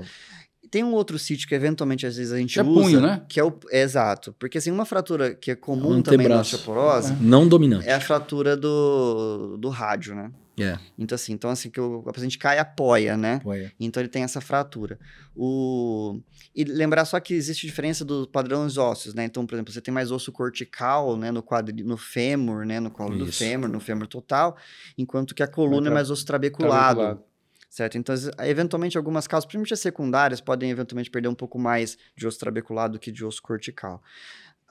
Tem 0.73 0.83
um 0.83 0.93
outro 0.93 1.19
sítio 1.19 1.47
que 1.47 1.53
eventualmente 1.53 2.03
às 2.07 2.17
vezes 2.17 2.33
a 2.33 2.37
gente 2.39 2.59
É 2.59 2.63
usa, 2.63 2.81
punho, 2.81 2.99
né? 2.99 3.21
que 3.29 3.39
é 3.39 3.43
o 3.43 3.53
é, 3.69 3.83
exato, 3.83 4.33
porque 4.39 4.57
assim 4.57 4.71
uma 4.71 4.85
fratura 4.85 5.35
que 5.35 5.51
é 5.51 5.55
comum 5.55 5.97
Um 5.97 6.01
também 6.01 6.27
na 6.27 6.39
osteoporose 6.41 7.13
Não 7.21 7.47
dominante. 7.47 7.87
é 7.87 7.93
a 7.93 7.99
fratura 7.99 8.57
do, 8.57 9.55
do 9.57 9.69
rádio, 9.69 10.15
né? 10.15 10.31
É. 10.59 10.79
Então 10.97 11.15
assim, 11.15 11.33
então 11.33 11.51
assim 11.51 11.69
que 11.69 11.79
o, 11.79 12.03
a 12.07 12.11
paciente 12.11 12.39
cai 12.39 12.57
e 12.57 12.59
apoia, 12.59 13.15
né? 13.15 13.35
Apoia. 13.35 13.71
Então 13.79 14.01
ele 14.01 14.09
tem 14.09 14.23
essa 14.23 14.41
fratura. 14.41 14.97
O... 15.35 16.19
E 16.55 16.63
lembrar 16.63 17.05
só 17.05 17.19
que 17.19 17.35
existe 17.35 17.67
diferença 17.67 18.03
dos 18.03 18.25
padrões 18.25 18.75
ósseos, 18.75 19.13
né? 19.13 19.25
Então, 19.25 19.45
por 19.45 19.53
exemplo, 19.53 19.71
você 19.71 19.81
tem 19.81 19.93
mais 19.93 20.09
osso 20.09 20.31
cortical, 20.31 21.15
né? 21.17 21.29
No 21.31 21.43
quadril, 21.43 21.85
no 21.85 21.97
fêmur, 21.97 22.65
né? 22.65 22.79
No 22.79 22.89
colo 22.89 23.15
do 23.15 23.25
Isso. 23.25 23.37
fêmur, 23.39 23.69
no 23.69 23.79
fêmur 23.79 24.07
total, 24.07 24.55
enquanto 24.97 25.35
que 25.35 25.43
a 25.43 25.47
coluna 25.47 25.89
é 25.89 25.93
mais 25.93 26.09
osso 26.09 26.25
trabeculado. 26.25 26.99
Trabeculado. 26.99 27.32
Certo? 27.73 27.97
Então, 27.97 28.13
eventualmente, 28.41 28.99
algumas 28.99 29.25
causas, 29.25 29.47
principalmente 29.47 29.73
as 29.73 29.79
secundárias, 29.79 30.39
podem 30.39 30.69
eventualmente 30.69 31.09
perder 31.09 31.27
um 31.27 31.33
pouco 31.33 31.57
mais 31.57 31.97
de 32.15 32.27
osso 32.27 32.37
trabeculado 32.37 32.93
do 32.93 32.99
que 32.99 33.11
de 33.11 33.25
osso 33.25 33.41
cortical. 33.41 33.99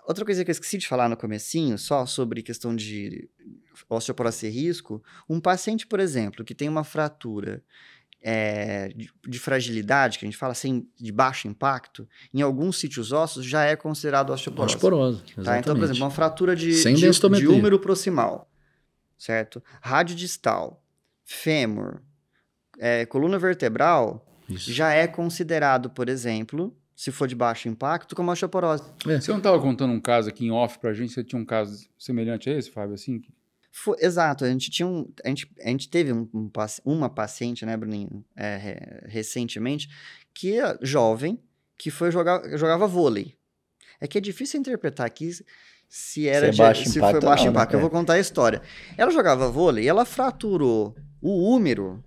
Outra 0.07 0.25
coisa 0.25 0.45
que 0.45 0.53
eu 0.53 0.53
esqueci 0.53 0.79
de 0.79 0.87
falar 0.87 1.09
no 1.09 1.17
comecinho, 1.17 1.77
só 1.77 2.07
sobre 2.07 2.45
questão 2.45 2.77
de 2.77 3.29
osteoporose 3.89 4.39
ser 4.39 4.51
risco, 4.51 5.03
um 5.29 5.41
paciente, 5.41 5.85
por 5.85 5.99
exemplo, 5.99 6.45
que 6.45 6.55
tem 6.55 6.69
uma 6.69 6.85
fratura 6.85 7.61
é, 8.23 8.91
de, 8.91 9.11
de 9.27 9.39
fragilidade, 9.41 10.17
que 10.17 10.25
a 10.25 10.29
gente 10.29 10.39
fala 10.39 10.53
assim, 10.53 10.87
de 10.95 11.11
baixo 11.11 11.49
impacto, 11.49 12.09
em 12.33 12.41
alguns 12.41 12.79
sítios 12.79 13.11
ósseos 13.11 13.45
já 13.45 13.65
é 13.65 13.75
considerado 13.75 14.31
osteoporose. 14.31 14.77
Osteoporose. 14.77 15.23
Tá? 15.43 15.59
Então, 15.59 15.75
por 15.75 15.83
exemplo, 15.83 16.05
uma 16.05 16.11
fratura 16.13 16.55
de, 16.55 16.73
Sem 16.75 16.95
de, 16.95 17.11
de 17.11 17.49
úmero 17.49 17.81
proximal, 17.81 18.49
certo? 19.19 19.61
Rádio 19.81 20.15
distal, 20.15 20.81
fêmur, 21.25 22.01
é, 22.79 23.05
coluna 23.07 23.39
vertebral, 23.39 24.27
Isso. 24.49 24.73
já 24.73 24.93
é 24.93 25.07
considerado, 25.07 25.91
por 25.91 26.09
exemplo, 26.09 26.77
se 26.95 27.11
for 27.11 27.27
de 27.27 27.35
baixo 27.35 27.69
impacto, 27.69 28.15
como 28.15 28.31
osteoporose. 28.31 28.85
Você 29.05 29.31
não 29.31 29.39
estava 29.39 29.61
contando 29.61 29.93
um 29.93 30.01
caso 30.01 30.29
aqui 30.29 30.47
em 30.47 30.51
off 30.51 30.79
pra 30.79 30.93
gente? 30.93 31.13
Você 31.13 31.25
tinha 31.25 31.41
um 31.41 31.45
caso 31.45 31.87
semelhante 31.99 32.49
a 32.49 32.53
esse, 32.57 32.71
Fábio? 32.71 32.95
Assim? 32.95 33.21
Fo- 33.73 33.97
exato, 33.99 34.45
a 34.45 34.51
gente 34.51 34.71
tinha 34.71 34.87
um, 34.87 35.09
a 35.25 35.29
gente, 35.29 35.51
a 35.65 35.69
gente 35.69 35.89
teve 35.89 36.13
um, 36.13 36.29
um 36.35 36.51
uma 36.85 37.09
paciente, 37.09 37.65
né, 37.65 37.77
Bruninho, 37.77 38.23
é, 38.37 38.57
re- 38.57 39.03
recentemente, 39.07 39.89
que 40.35 40.59
é 40.61 40.77
jovem, 40.83 41.41
que 41.79 41.91
foi 41.91 42.11
jogar, 42.11 42.43
jogava 42.59 42.87
vôlei. 42.87 43.35
É 44.01 44.07
que 44.07 44.19
é 44.19 44.21
difícil 44.21 44.61
interpretar 44.61 45.07
aqui 45.07 45.31
se 45.89 46.29
era 46.29 46.49
é 46.49 46.51
de- 46.51 46.59
baixo 46.59 46.89
se 46.89 46.99
impacto 46.99 47.13
foi 47.13 47.21
baixo 47.29 47.45
não, 47.45 47.53
né? 47.53 47.57
impacto. 47.57 47.73
Eu 47.75 47.79
É. 47.79 47.81
vou 47.83 47.91
contar 47.91 48.15
a 48.15 48.19
história. 48.19 48.61
Ela 48.97 49.11
jogava 49.11 49.49
vôlei 49.51 49.85
e 49.85 49.89
ela 49.89 50.05
fraturou 50.05 50.95
o 51.21 51.55
úmero, 51.55 52.05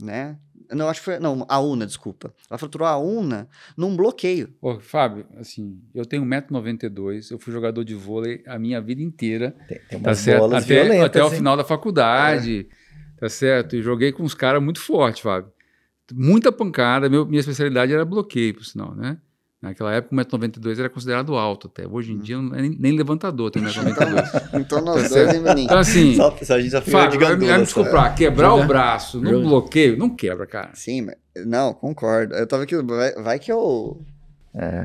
né? 0.00 0.38
Não, 0.70 0.86
acho 0.88 1.00
que 1.00 1.06
foi. 1.06 1.18
Não, 1.18 1.46
a 1.48 1.58
una, 1.60 1.86
desculpa. 1.86 2.32
Ela 2.50 2.58
fraturou 2.58 2.86
a 2.86 2.98
una 2.98 3.48
num 3.76 3.96
bloqueio. 3.96 4.52
Ô, 4.60 4.78
Fábio, 4.78 5.24
assim, 5.38 5.80
eu 5.94 6.04
tenho 6.04 6.22
1,92m, 6.24 7.30
eu 7.30 7.38
fui 7.38 7.52
jogador 7.52 7.82
de 7.84 7.94
vôlei 7.94 8.42
a 8.46 8.58
minha 8.58 8.78
vida 8.80 9.00
inteira. 9.02 9.56
Tem, 9.66 9.78
tem 9.88 9.98
Tá 10.00 10.10
umas 10.10 10.18
certo? 10.18 10.40
bolas 10.40 10.64
Até, 10.64 10.74
violentas. 10.82 11.06
até 11.06 11.24
o 11.24 11.30
final 11.30 11.56
da 11.56 11.64
faculdade. 11.64 12.68
Tá 13.18 13.28
certo? 13.28 13.76
E 13.76 13.82
joguei 13.82 14.12
com 14.12 14.22
uns 14.22 14.34
caras 14.34 14.62
muito 14.62 14.78
fortes, 14.80 15.22
Fábio. 15.22 15.50
Muita 16.12 16.52
pancada. 16.52 17.08
Meu, 17.08 17.24
minha 17.26 17.40
especialidade 17.40 17.92
era 17.92 18.04
bloqueio, 18.04 18.54
por 18.54 18.64
sinal, 18.64 18.94
né? 18.94 19.18
Naquela 19.60 19.92
época, 19.92 20.14
1,92m 20.14 20.78
era 20.78 20.88
considerado 20.88 21.34
alto 21.34 21.66
até. 21.66 21.84
Hoje 21.86 22.12
em 22.12 22.18
dia, 22.18 22.40
não 22.40 22.54
é 22.54 22.62
nem, 22.62 22.76
nem 22.78 22.96
levantador 22.96 23.50
tem 23.50 23.60
1,92m. 23.62 24.50
Então 24.60 24.80
nós 24.80 25.02
Tá 25.02 25.08
dois, 25.08 25.34
hein, 25.34 25.40
Bruninho? 25.42 25.64
Então, 25.64 25.78
assim, 25.78 26.14
Só, 26.14 26.36
só 26.42 26.54
a 26.54 26.60
gente 26.60 26.70
já 26.70 26.80
foi 26.80 26.92
Fábio, 26.92 27.18
de 27.18 27.24
vai 27.24 27.36
me- 27.36 27.46
só. 27.48 27.58
desculpar, 27.58 28.14
quebrar 28.14 28.54
o 28.54 28.64
braço 28.66 29.20
no 29.20 29.40
bloqueio, 29.42 29.96
não 29.98 30.14
quebra, 30.14 30.46
cara. 30.46 30.70
Sim, 30.74 31.02
mas 31.02 31.16
Não, 31.44 31.74
concordo. 31.74 32.34
Eu 32.34 32.46
tava 32.46 32.62
aqui. 32.62 32.76
Vai, 32.76 33.12
vai 33.14 33.38
que 33.40 33.50
eu. 33.50 34.00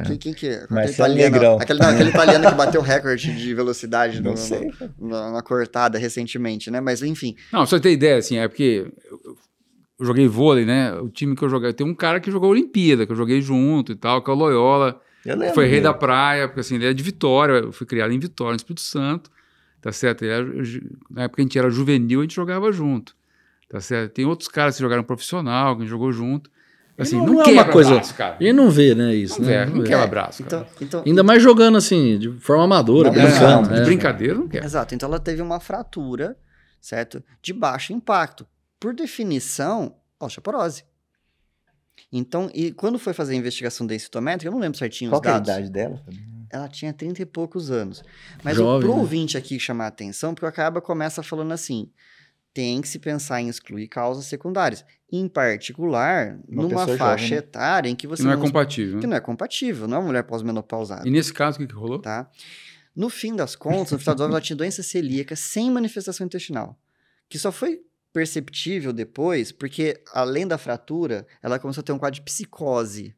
Quem, 0.06 0.18
quem 0.18 0.34
que 0.34 0.48
é? 0.48 0.66
Italiano, 0.88 1.32
Negrão. 1.34 1.58
aquele, 1.60 1.80
não, 1.80 1.90
aquele 1.90 2.10
italiano 2.10 2.48
que 2.50 2.56
bateu 2.56 2.82
recorde 2.82 3.34
de 3.36 3.54
velocidade 3.56 4.22
Não 4.22 4.34
no- 4.34 4.72
no- 5.00 5.10
na, 5.10 5.32
na 5.32 5.42
cortada 5.42 5.98
recentemente, 5.98 6.70
né? 6.70 6.80
Mas 6.82 7.02
enfim. 7.02 7.36
Não, 7.52 7.66
só 7.66 7.80
ter 7.80 7.92
ideia, 7.92 8.18
assim, 8.18 8.38
é 8.38 8.48
porque 8.48 8.92
eu, 9.10 9.36
eu 10.00 10.06
joguei 10.06 10.28
vôlei, 10.28 10.66
né? 10.66 10.94
O 11.00 11.10
time 11.10 11.36
que 11.36 11.44
eu 11.44 11.50
joguei, 11.50 11.72
tem 11.74 11.86
um 11.86 11.94
cara 11.96 12.20
que 12.20 12.32
jogou 12.32 12.50
Olimpíada, 12.50 13.06
que 13.06 13.12
eu 13.12 13.16
joguei 13.16 13.42
junto 13.42 13.92
e 13.92 13.96
tal, 13.96 14.22
que 14.24 14.30
é 14.30 14.34
o 14.34 14.36
Loyola, 14.36 15.00
lembro 15.26 15.54
foi 15.54 15.64
rei 15.66 15.74
dele. 15.76 15.84
da 15.84 15.94
praia, 15.94 16.48
porque 16.48 16.60
assim, 16.62 16.76
ele 16.76 16.86
é 16.88 16.94
de 16.94 17.04
Vitória, 17.04 17.54
eu 17.54 17.72
fui 17.72 17.86
criado 17.88 18.12
em 18.12 18.20
Vitória, 18.20 18.52
no 18.54 18.58
Espírito 18.58 18.82
Santo, 18.82 19.30
tá 19.82 19.92
certo? 19.92 20.26
Era 20.26 20.44
na 21.10 21.24
época 21.24 21.36
que 21.38 21.42
a 21.42 21.44
gente 21.44 21.60
era 21.60 21.70
juvenil, 21.70 22.20
a 22.20 22.24
gente 22.24 22.36
jogava 22.36 22.72
junto, 22.72 23.16
tá 23.70 23.80
certo? 23.80 24.12
Tem 24.14 24.26
outros 24.26 24.48
caras 24.50 24.76
que 24.76 24.82
jogaram 24.82 25.04
profissional, 25.04 25.76
que 25.76 25.82
a 25.82 25.86
gente 25.86 25.92
jogou 25.92 26.12
junto. 26.12 26.52
Assim, 26.96 27.18
não- 27.18 27.26
não, 27.26 27.34
não 27.34 27.42
é 27.42 27.46
quebra 27.46 27.64
uma 27.64 27.72
coisa- 27.72 27.96
braço, 27.96 28.14
cara. 28.14 28.38
E 28.40 28.54
não 28.54 28.70
vê, 28.70 28.94
né, 28.94 29.16
isso, 29.16 29.42
Não, 29.42 29.48
né? 29.48 29.66
vê, 29.66 29.72
não 29.72 29.82
vê. 29.82 29.88
quebra 29.88 30.06
braço, 30.06 30.44
Então, 30.44 30.60
cara. 30.64 30.72
então, 30.80 31.04
Ainda 31.06 31.24
mais 31.24 31.42
jogando 31.42 31.76
assim, 31.78 32.20
de 32.20 32.32
forma 32.40 32.64
amadora, 32.66 33.10
Não, 33.12 33.16
brincando. 33.16 33.70
não, 33.70 33.76
é. 33.76 33.80
De 33.80 33.86
brincadeira, 33.86 34.36
não 34.36 34.48
quebra. 34.48 34.68
Exato. 34.68 34.94
Então 34.94 35.10
ela 35.10 35.20
teve 35.20 35.42
uma 35.42 35.60
fratura, 35.60 36.38
certo? 36.80 37.24
De 37.42 37.52
baixo 37.52 37.94
impacto. 37.94 38.46
Por 38.84 38.94
definição, 38.94 39.96
osteoporose. 40.20 40.84
Então, 42.12 42.52
e 42.54 42.74
quando 42.74 43.00
foi 43.00 43.14
fazer 43.14 43.32
a 43.34 43.38
investigação 43.38 43.88
densitométrica, 43.88 44.50
eu 44.50 44.52
não 44.52 44.60
lembro 44.60 44.78
certinho 44.78 45.10
Qual 45.10 45.22
os 45.22 45.24
que 45.24 45.30
é 45.30 45.32
a 45.32 45.40
dados. 45.40 45.50
idade 45.50 45.70
dela? 45.70 46.04
Ela 46.50 46.68
tinha 46.68 46.92
30 46.92 47.22
e 47.22 47.26
poucos 47.26 47.72
anos. 47.72 48.04
Mas 48.44 48.58
Jovem, 48.58 48.76
o 48.78 48.82
pro 48.82 48.94
né? 48.96 49.00
ouvinte 49.02 49.38
aqui 49.38 49.58
chamar 49.58 49.86
a 49.86 49.88
atenção, 49.88 50.36
porque 50.36 50.46
acaba 50.46 50.82
começa 50.82 51.24
falando 51.24 51.54
assim: 51.54 51.90
tem 52.54 52.82
que 52.82 52.90
se 52.90 53.00
pensar 53.00 53.40
em 53.42 53.48
excluir 53.48 53.88
causas 53.88 54.26
secundárias. 54.26 54.84
Em 55.10 55.30
particular, 55.30 56.38
Uma 56.46 56.64
numa 56.64 56.86
faixa 56.86 56.98
jovem, 56.98 57.30
né? 57.32 57.38
etária 57.38 57.90
em 57.90 57.96
que 57.96 58.02
Que 58.02 58.08
você 58.08 58.24
não 58.24 58.32
é 58.32 58.36
não- 58.36 58.42
compatível. 58.44 59.00
que 59.00 59.08
né? 59.08 59.12
não 59.12 59.18
é 59.18 59.22
compatível, 59.22 59.88
não 59.88 59.96
é 59.96 60.00
uma 60.02 60.08
mulher 60.08 60.24
pós-menopausada. 60.24 61.08
E 61.08 61.12
nesse 61.12 61.32
caso, 61.32 61.56
o 61.58 61.62
que, 61.62 61.68
que 61.68 61.74
rolou? 61.74 62.00
tá? 62.00 62.30
No 62.94 63.10
fim 63.10 63.34
das 63.34 63.56
contas, 63.56 63.94
no 63.94 63.98
final 64.00 64.14
das 64.14 64.26
contas, 64.26 64.34
ela 64.36 64.42
tinha 64.42 64.58
doença 64.58 64.84
celíaca 64.84 65.38
sem 65.38 65.72
manifestação 65.72 66.26
intestinal, 66.26 66.78
que 67.30 67.40
só 67.40 67.50
foi 67.50 67.82
perceptível 68.14 68.94
depois, 68.94 69.52
porque 69.52 70.02
além 70.14 70.48
da 70.48 70.58
fratura, 70.58 71.28
ela 71.42 71.58
começou 71.58 71.82
a 71.82 71.84
ter 71.84 71.92
um 71.92 71.98
quadro 71.98 72.20
de 72.20 72.22
psicose. 72.22 73.16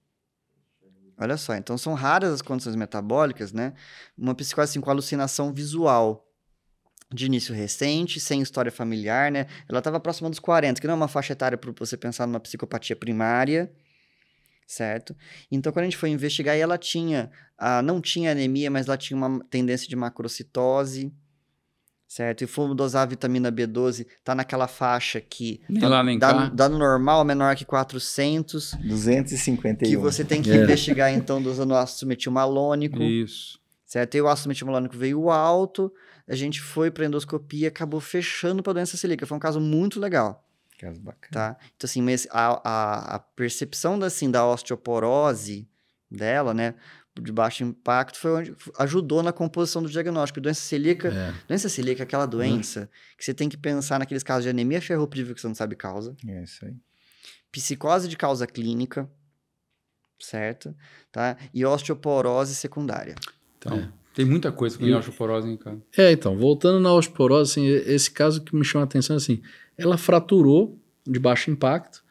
Olha 1.18 1.38
só, 1.38 1.56
então 1.56 1.78
são 1.78 1.94
raras 1.94 2.34
as 2.34 2.42
condições 2.42 2.76
metabólicas, 2.76 3.52
né? 3.52 3.74
Uma 4.18 4.34
psicose 4.34 4.72
assim, 4.72 4.82
com 4.82 4.90
alucinação 4.90 5.54
visual. 5.54 6.22
De 7.14 7.28
início 7.28 7.54
recente, 7.54 8.20
sem 8.20 8.42
história 8.42 8.72
familiar, 8.72 9.32
né? 9.32 9.46
Ela 9.70 9.78
estava 9.78 10.00
próxima 10.00 10.30
dos 10.30 10.40
40, 10.40 10.82
que 10.82 10.88
não 10.88 10.94
é 10.94 10.98
uma 10.98 11.08
faixa 11.08 11.34
etária 11.34 11.58
para 11.58 11.72
você 11.78 11.96
pensar 11.96 12.26
numa 12.26 12.40
psicopatia 12.40 12.96
primária, 12.96 13.72
certo? 14.66 15.16
Então, 15.52 15.72
quando 15.72 15.84
a 15.84 15.86
gente 15.86 15.98
foi 15.98 16.10
investigar, 16.10 16.58
ela 16.58 16.78
tinha, 16.78 17.32
ah, 17.58 17.82
não 17.82 18.02
tinha 18.02 18.32
anemia, 18.32 18.72
mas 18.72 18.88
ela 18.88 18.98
tinha 18.98 19.16
uma 19.16 19.40
tendência 19.46 19.88
de 19.88 19.96
macrocitose, 19.96 21.14
certo? 22.16 22.44
E 22.44 22.48
fomos 22.48 22.78
dosar 22.78 23.04
a 23.04 23.06
vitamina 23.06 23.52
B12, 23.52 24.08
tá 24.24 24.34
naquela 24.34 24.68
faixa 24.70 25.20
que 25.20 25.60
Nem 25.68 25.82
tá- 25.82 25.88
lá, 25.90 26.02
nem 26.02 26.18
dá, 26.18 26.34
cá. 26.34 26.50
dá 26.54 26.70
no 26.70 26.78
normal, 26.78 27.26
menor 27.26 27.54
que 27.58 27.66
400, 27.66 28.74
251. 28.76 29.90
que 29.90 29.98
você 29.98 30.24
tem 30.24 30.42
que 30.42 30.50
É. 30.50 30.56
investigar, 30.64 31.12
então, 31.12 31.42
dosando 31.42 31.76
ácido 31.76 32.08
metilmalônico, 32.08 33.04
Isso. 33.04 33.60
certo? 33.86 34.16
E 34.16 34.22
o 34.22 34.30
ácido 34.30 34.48
metilmalônico 34.48 34.96
veio 34.98 35.30
alto, 35.30 35.92
a 36.26 36.36
gente 36.36 36.62
foi 36.62 36.90
para 36.90 37.06
endoscopia, 37.06 37.68
acabou 37.68 38.00
fechando 38.00 38.64
para 38.64 38.72
doença 38.74 38.96
celíaca. 38.96 39.26
Foi 39.26 39.36
um 39.36 39.40
caso 39.40 39.60
muito 39.60 40.00
legal, 40.00 40.42
Caso 40.80 41.02
bacana. 41.02 41.32
tá? 41.32 41.58
Então, 41.76 41.86
assim, 41.86 42.02
mas 42.02 42.26
a, 42.32 42.62
a, 42.64 43.16
a 43.16 43.20
percepção 43.20 44.00
da, 44.00 44.08
assim, 44.08 44.32
da 44.32 44.46
osteoporose 44.48 45.68
dela, 46.10 46.54
né, 46.54 46.76
de 47.22 47.32
baixo 47.32 47.64
impacto, 47.64 48.18
foi 48.18 48.32
onde 48.32 48.56
ajudou 48.80 49.24
na 49.24 49.32
composição 49.32 49.82
do 49.82 49.90
diagnóstico. 49.90 50.42
Doença 50.42 50.62
celíaca, 50.62 51.08
É. 51.10 51.34
doença 51.48 51.70
celíaca 51.70 52.02
é 52.02 52.06
aquela 52.06 52.26
doença 52.26 52.90
que 53.18 53.24
você 53.24 53.34
tem 53.34 53.48
que 53.48 53.56
pensar 53.58 54.00
naqueles 54.00 54.22
casos 54.24 54.44
de 54.44 54.50
anemia 54.50 54.82
ferropriva 54.82 55.34
que 55.34 55.40
você 55.40 55.48
não 55.48 55.56
sabe 55.56 55.76
causa, 55.76 56.16
É 56.28 56.44
isso 56.44 56.66
aí. 56.66 56.74
psicose 57.52 58.08
de 58.10 58.18
causa 58.18 58.46
clínica, 58.46 59.10
certo? 60.20 60.76
Tá? 61.12 61.38
E 61.54 61.66
osteoporose 61.66 62.56
secundária. 62.56 63.16
Então, 63.58 63.78
É. 63.78 63.90
tem 64.14 64.26
muita 64.26 64.52
coisa 64.52 64.78
com 64.78 64.86
E- 64.86 64.94
osteoporose, 64.94 65.48
hein, 65.48 65.58
cara? 65.58 65.78
É, 65.98 66.12
então, 66.12 66.38
voltando 66.38 66.80
na 66.80 66.94
osteoporose, 66.94 67.52
assim, 67.52 67.66
esse 67.68 68.12
caso 68.12 68.42
que 68.44 68.56
me 68.56 68.64
chama 68.66 68.84
a 68.84 68.86
atenção, 68.86 69.16
assim, 69.16 69.42
ela 69.78 69.98
fraturou 69.98 70.80
de 71.06 71.20
baixo 71.20 71.52
impacto 71.52 72.04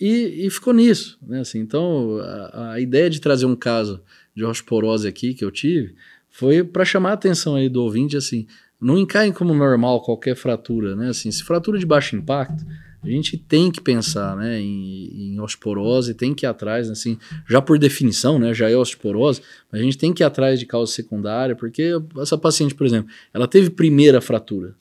e, 0.00 0.46
e 0.46 0.50
ficou 0.50 0.72
nisso, 0.72 1.18
né, 1.22 1.40
assim, 1.40 1.58
então 1.60 2.18
a, 2.20 2.72
a 2.72 2.80
ideia 2.80 3.10
de 3.10 3.20
trazer 3.20 3.46
um 3.46 3.54
caso 3.54 4.02
de 4.34 4.44
osteoporose 4.44 5.06
aqui 5.06 5.34
que 5.34 5.44
eu 5.44 5.50
tive 5.50 5.94
foi 6.32 6.64
para 6.64 6.84
chamar 6.84 7.10
a 7.10 7.14
atenção 7.14 7.54
aí 7.54 7.68
do 7.68 7.82
ouvinte, 7.82 8.16
assim, 8.16 8.46
não 8.80 8.98
encarem 8.98 9.32
como 9.32 9.54
normal 9.54 10.02
qualquer 10.02 10.34
fratura, 10.34 10.96
né, 10.96 11.10
assim, 11.10 11.30
se 11.30 11.44
fratura 11.44 11.78
de 11.78 11.86
baixo 11.86 12.16
impacto, 12.16 12.64
a 13.04 13.08
gente 13.08 13.36
tem 13.36 13.70
que 13.70 13.80
pensar, 13.80 14.36
né, 14.36 14.60
em, 14.60 15.34
em 15.34 16.14
tem 16.16 16.34
que 16.34 16.46
ir 16.46 16.48
atrás, 16.48 16.88
assim, 16.88 17.18
já 17.48 17.60
por 17.60 17.78
definição, 17.78 18.38
né, 18.38 18.54
já 18.54 18.70
é 18.70 18.76
osteoporose, 18.76 19.42
mas 19.70 19.80
a 19.80 19.84
gente 19.84 19.98
tem 19.98 20.12
que 20.12 20.22
ir 20.22 20.24
atrás 20.24 20.58
de 20.58 20.64
causa 20.64 20.90
secundária, 20.90 21.54
porque 21.54 21.92
essa 22.18 22.38
paciente, 22.38 22.74
por 22.74 22.86
exemplo, 22.86 23.10
ela 23.34 23.46
teve 23.46 23.70
primeira 23.70 24.20
fratura, 24.20 24.74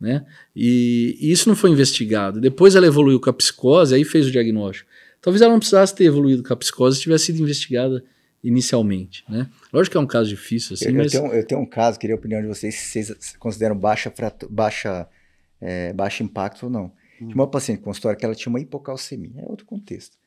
né, 0.00 0.26
e, 0.54 1.16
e 1.20 1.30
isso 1.30 1.48
não 1.48 1.56
foi 1.56 1.70
investigado. 1.70 2.40
Depois 2.40 2.74
ela 2.74 2.86
evoluiu 2.86 3.20
com 3.20 3.30
a 3.30 3.32
psicose, 3.32 3.94
aí 3.94 4.04
fez 4.04 4.26
o 4.26 4.30
diagnóstico. 4.30 4.90
Talvez 5.22 5.40
ela 5.40 5.52
não 5.52 5.58
precisasse 5.58 5.94
ter 5.94 6.04
evoluído 6.04 6.42
com 6.42 6.52
a 6.52 6.56
psicose 6.56 6.96
se 6.96 7.02
tivesse 7.02 7.26
sido 7.26 7.40
investigada 7.40 8.04
inicialmente, 8.42 9.24
né. 9.28 9.50
Lógico 9.72 9.92
que 9.92 9.98
é 9.98 10.00
um 10.00 10.06
caso 10.06 10.28
difícil, 10.28 10.74
assim, 10.74 10.86
eu, 10.86 10.90
eu 10.92 10.96
mas... 10.98 11.12
tenho, 11.12 11.26
eu 11.26 11.46
tenho 11.46 11.60
um 11.60 11.66
caso, 11.66 11.98
queria 11.98 12.14
a 12.14 12.18
opinião 12.18 12.40
de 12.40 12.46
vocês, 12.46 12.74
se 12.74 13.04
vocês 13.04 13.36
consideram 13.38 13.76
baixa, 13.76 14.10
fratu- 14.10 14.48
baixa, 14.48 15.08
é, 15.60 15.92
baixo 15.92 16.22
impacto 16.22 16.64
ou 16.64 16.70
não. 16.70 16.92
Tinha 17.18 17.34
uma 17.34 17.50
paciente 17.50 17.80
com 17.80 17.90
história 17.90 18.16
que 18.16 18.24
ela 18.24 18.34
tinha 18.34 18.50
uma 18.50 18.60
hipocalcemia, 18.60 19.40
é 19.40 19.44
outro 19.46 19.64
contexto. 19.64 20.18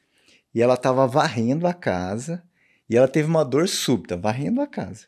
E 0.54 0.62
ela 0.62 0.74
estava 0.74 1.06
varrendo 1.06 1.68
a 1.68 1.74
casa 1.74 2.44
e 2.90 2.98
ela 2.98 3.08
teve 3.08 3.30
uma 3.30 3.46
dor 3.46 3.68
súbita, 3.68 4.18
varrendo 4.18 4.60
a 4.60 4.68
casa. 4.68 5.06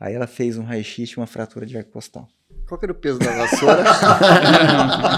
Aí 0.00 0.14
ela 0.14 0.26
fez 0.26 0.56
um 0.56 0.64
raio-x 0.64 1.10
e 1.10 1.16
uma 1.18 1.26
fratura 1.26 1.66
de 1.66 1.76
arco 1.76 1.90
costal. 1.90 2.28
Qual 2.66 2.78
que 2.78 2.86
era 2.86 2.92
o 2.92 2.94
peso 2.94 3.18
da 3.18 3.30
vassoura? 3.30 3.84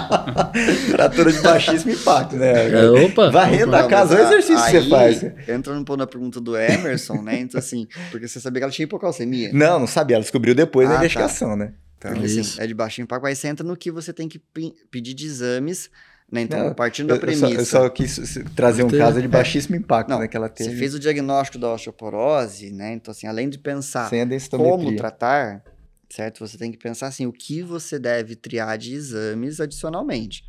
fratura 0.91 1.31
de 1.31 1.41
baixíssimo 1.41 1.91
impacto, 1.91 2.35
né? 2.35 2.69
É, 2.69 2.89
opa, 2.89 3.29
Varrendo 3.29 3.69
opa. 3.71 3.85
a 3.85 3.87
casa, 3.87 4.15
olha 4.15 4.23
o 4.23 4.27
exercício 4.27 4.65
que 4.65 4.71
você 4.71 4.77
Aí, 4.77 4.89
faz. 4.89 5.23
Entrando 5.47 5.79
um 5.79 5.83
pouco 5.83 5.99
na 5.99 6.07
pergunta 6.07 6.41
do 6.41 6.57
Emerson, 6.57 7.21
né? 7.21 7.39
Então, 7.39 7.59
assim, 7.59 7.87
porque 8.11 8.27
você 8.27 8.39
sabia 8.39 8.59
que 8.59 8.63
ela 8.65 8.71
tinha 8.71 8.83
hipocalcemia. 8.83 9.51
Não, 9.53 9.79
não 9.79 9.87
sabia, 9.87 10.15
ela 10.17 10.23
descobriu 10.23 10.53
depois 10.53 10.87
Ah, 10.87 10.91
na 10.91 10.95
tá. 10.97 11.01
investigação, 11.05 11.55
né? 11.55 11.73
Então, 11.97 12.11
Porque, 12.11 12.25
assim, 12.25 12.61
é 12.61 12.67
de 12.67 12.73
baixo 12.73 13.01
impacto, 13.01 13.25
aí 13.25 13.35
você 13.35 13.47
entra 13.47 13.65
no 13.65 13.75
que 13.75 13.91
você 13.91 14.13
tem 14.13 14.27
que 14.27 14.37
pe- 14.39 14.73
pedir 14.91 15.13
de 15.15 15.25
exames, 15.25 15.89
né? 16.31 16.41
Então, 16.41 16.67
Não, 16.67 16.73
partindo 16.75 17.07
da 17.07 17.15
eu, 17.15 17.21
eu 17.21 17.33
só, 17.33 17.39
premissa. 17.47 17.61
eu 17.61 17.65
só 17.65 17.89
quis 17.89 18.39
trazer 18.55 18.83
um 18.83 18.89
caso 18.89 19.19
de 19.21 19.27
baixíssimo 19.27 19.75
impacto, 19.75 20.09
Não, 20.09 20.19
né? 20.19 20.27
Que 20.27 20.37
ela 20.37 20.47
Você 20.47 20.65
teve 20.65 20.77
fez 20.77 20.93
o 20.93 20.99
diagnóstico 20.99 21.57
da 21.57 21.73
osteoporose, 21.73 22.71
né? 22.71 22.93
Então, 22.93 23.11
assim, 23.11 23.25
além 23.25 23.49
de 23.49 23.57
pensar 23.57 24.11
como 24.51 24.95
tratar, 24.95 25.63
certo? 26.09 26.39
Você 26.39 26.57
tem 26.57 26.71
que 26.71 26.77
pensar, 26.77 27.07
assim, 27.07 27.25
o 27.25 27.33
que 27.33 27.61
você 27.61 27.99
deve 27.99 28.35
triar 28.35 28.77
de 28.77 28.93
exames 28.93 29.59
adicionalmente. 29.59 30.43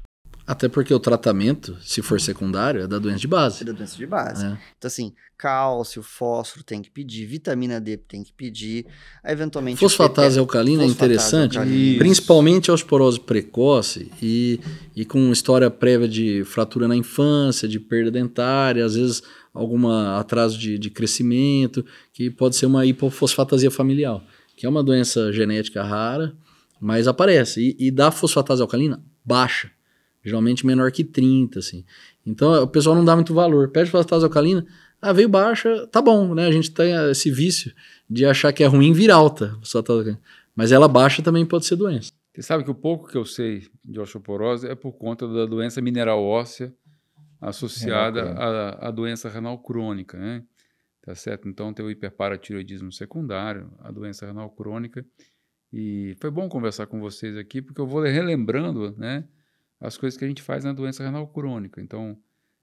Até 0.48 0.66
porque 0.66 0.94
o 0.94 0.98
tratamento, 0.98 1.76
se 1.82 2.00
for 2.00 2.18
secundário, 2.18 2.80
é 2.80 2.86
da 2.86 2.98
doença 2.98 3.18
de 3.18 3.28
base. 3.28 3.62
É 3.62 3.66
da 3.66 3.72
doença 3.72 3.94
de 3.94 4.06
base. 4.06 4.44
né? 4.44 4.58
Então, 4.78 4.88
assim, 4.88 5.12
cálcio, 5.36 6.02
fósforo 6.02 6.64
tem 6.64 6.80
que 6.80 6.90
pedir, 6.90 7.26
vitamina 7.26 7.78
D 7.78 7.98
tem 7.98 8.22
que 8.24 8.32
pedir, 8.32 8.86
eventualmente... 9.22 9.78
Fosfatase 9.78 10.38
alcalina 10.38 10.84
é 10.84 10.86
interessante, 10.86 11.58
alcalina. 11.58 11.98
principalmente 11.98 12.70
a 12.70 12.74
osteoporose 12.74 13.20
precoce 13.20 14.10
e, 14.22 14.58
e 14.96 15.04
com 15.04 15.30
história 15.30 15.70
prévia 15.70 16.08
de 16.08 16.42
fratura 16.46 16.88
na 16.88 16.96
infância, 16.96 17.68
de 17.68 17.78
perda 17.78 18.10
dentária, 18.10 18.86
às 18.86 18.94
vezes 18.94 19.22
alguma 19.52 20.18
atraso 20.18 20.58
de, 20.58 20.78
de 20.78 20.88
crescimento, 20.88 21.84
que 22.10 22.30
pode 22.30 22.56
ser 22.56 22.64
uma 22.64 22.86
hipofosfatasia 22.86 23.70
familiar, 23.70 24.24
que 24.58 24.66
é 24.66 24.68
uma 24.68 24.82
doença 24.82 25.32
genética 25.32 25.84
rara, 25.84 26.36
mas 26.80 27.06
aparece. 27.06 27.76
E, 27.78 27.86
e 27.86 27.90
dá 27.92 28.10
fosfatase 28.10 28.60
alcalina 28.60 29.00
baixa, 29.24 29.70
geralmente 30.24 30.66
menor 30.66 30.90
que 30.90 31.04
30, 31.04 31.60
assim. 31.60 31.84
Então 32.26 32.64
o 32.64 32.66
pessoal 32.66 32.96
não 32.96 33.04
dá 33.04 33.14
muito 33.14 33.32
valor. 33.32 33.68
Pede 33.68 33.88
fosfatase 33.88 34.24
alcalina, 34.24 34.66
ah, 35.00 35.12
veio 35.12 35.28
baixa, 35.28 35.86
tá 35.86 36.02
bom, 36.02 36.34
né? 36.34 36.46
A 36.46 36.50
gente 36.50 36.72
tem 36.72 36.92
esse 37.08 37.30
vício 37.30 37.72
de 38.10 38.26
achar 38.26 38.52
que 38.52 38.64
é 38.64 38.66
ruim 38.66 38.92
vir 38.92 39.12
alta, 39.12 39.56
fosfatase 39.60 39.98
alcalina. 40.00 40.22
Mas 40.56 40.72
ela 40.72 40.88
baixa 40.88 41.22
também 41.22 41.46
pode 41.46 41.64
ser 41.64 41.76
doença. 41.76 42.10
Você 42.34 42.42
sabe 42.42 42.64
que 42.64 42.70
o 42.70 42.74
pouco 42.74 43.08
que 43.08 43.16
eu 43.16 43.24
sei 43.24 43.62
de 43.84 44.00
osteoporose 44.00 44.66
é 44.66 44.74
por 44.74 44.92
conta 44.92 45.28
da 45.28 45.46
doença 45.46 45.80
mineral 45.80 46.20
óssea 46.20 46.74
associada 47.40 48.32
à, 48.32 48.88
à 48.88 48.90
doença 48.90 49.28
renal 49.28 49.56
crônica, 49.58 50.18
né? 50.18 50.42
Tá 51.08 51.14
certo? 51.14 51.48
Então 51.48 51.72
tem 51.72 51.82
o 51.82 51.90
hiperparatiroidismo 51.90 52.92
secundário, 52.92 53.72
a 53.78 53.90
doença 53.90 54.26
renal 54.26 54.50
crônica. 54.50 55.02
E 55.72 56.14
foi 56.20 56.30
bom 56.30 56.50
conversar 56.50 56.86
com 56.86 57.00
vocês 57.00 57.34
aqui, 57.34 57.62
porque 57.62 57.80
eu 57.80 57.86
vou 57.86 58.02
relembrando, 58.02 58.94
né, 58.94 59.24
as 59.80 59.96
coisas 59.96 60.18
que 60.18 60.24
a 60.26 60.28
gente 60.28 60.42
faz 60.42 60.64
na 60.64 60.72
doença 60.74 61.02
renal 61.02 61.26
crônica. 61.26 61.80
Então, 61.80 62.14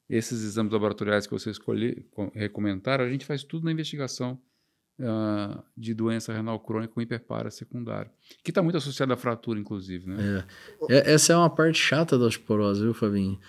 esses 0.08 0.44
exames 0.44 0.72
laboratoriais 0.72 1.26
que 1.26 1.34
você 1.34 1.50
escolhe, 1.50 2.06
co- 2.12 2.32
recomentaram, 2.36 3.04
a 3.04 3.10
gente 3.10 3.26
faz 3.26 3.44
tudo 3.44 3.66
na 3.66 3.72
investigação 3.72 4.40
ah, 5.02 5.64
de 5.76 5.96
doença 5.96 6.32
renal 6.32 6.60
crônica 6.60 6.94
com 6.94 7.02
hiperpara 7.02 7.50
secundária, 7.50 8.12
que 8.44 8.52
está 8.52 8.62
muito 8.62 8.78
associada 8.78 9.16
à 9.16 9.18
fratura, 9.18 9.60
inclusive, 9.60 10.08
né? 10.08 10.46
É, 10.88 11.14
essa 11.14 11.34
é 11.34 11.36
uma 11.36 11.50
parte 11.50 11.80
chata 11.80 12.16
da 12.16 12.26
osteoporose, 12.26 12.84
viu, 12.84 12.94
Fabinho? 12.94 13.40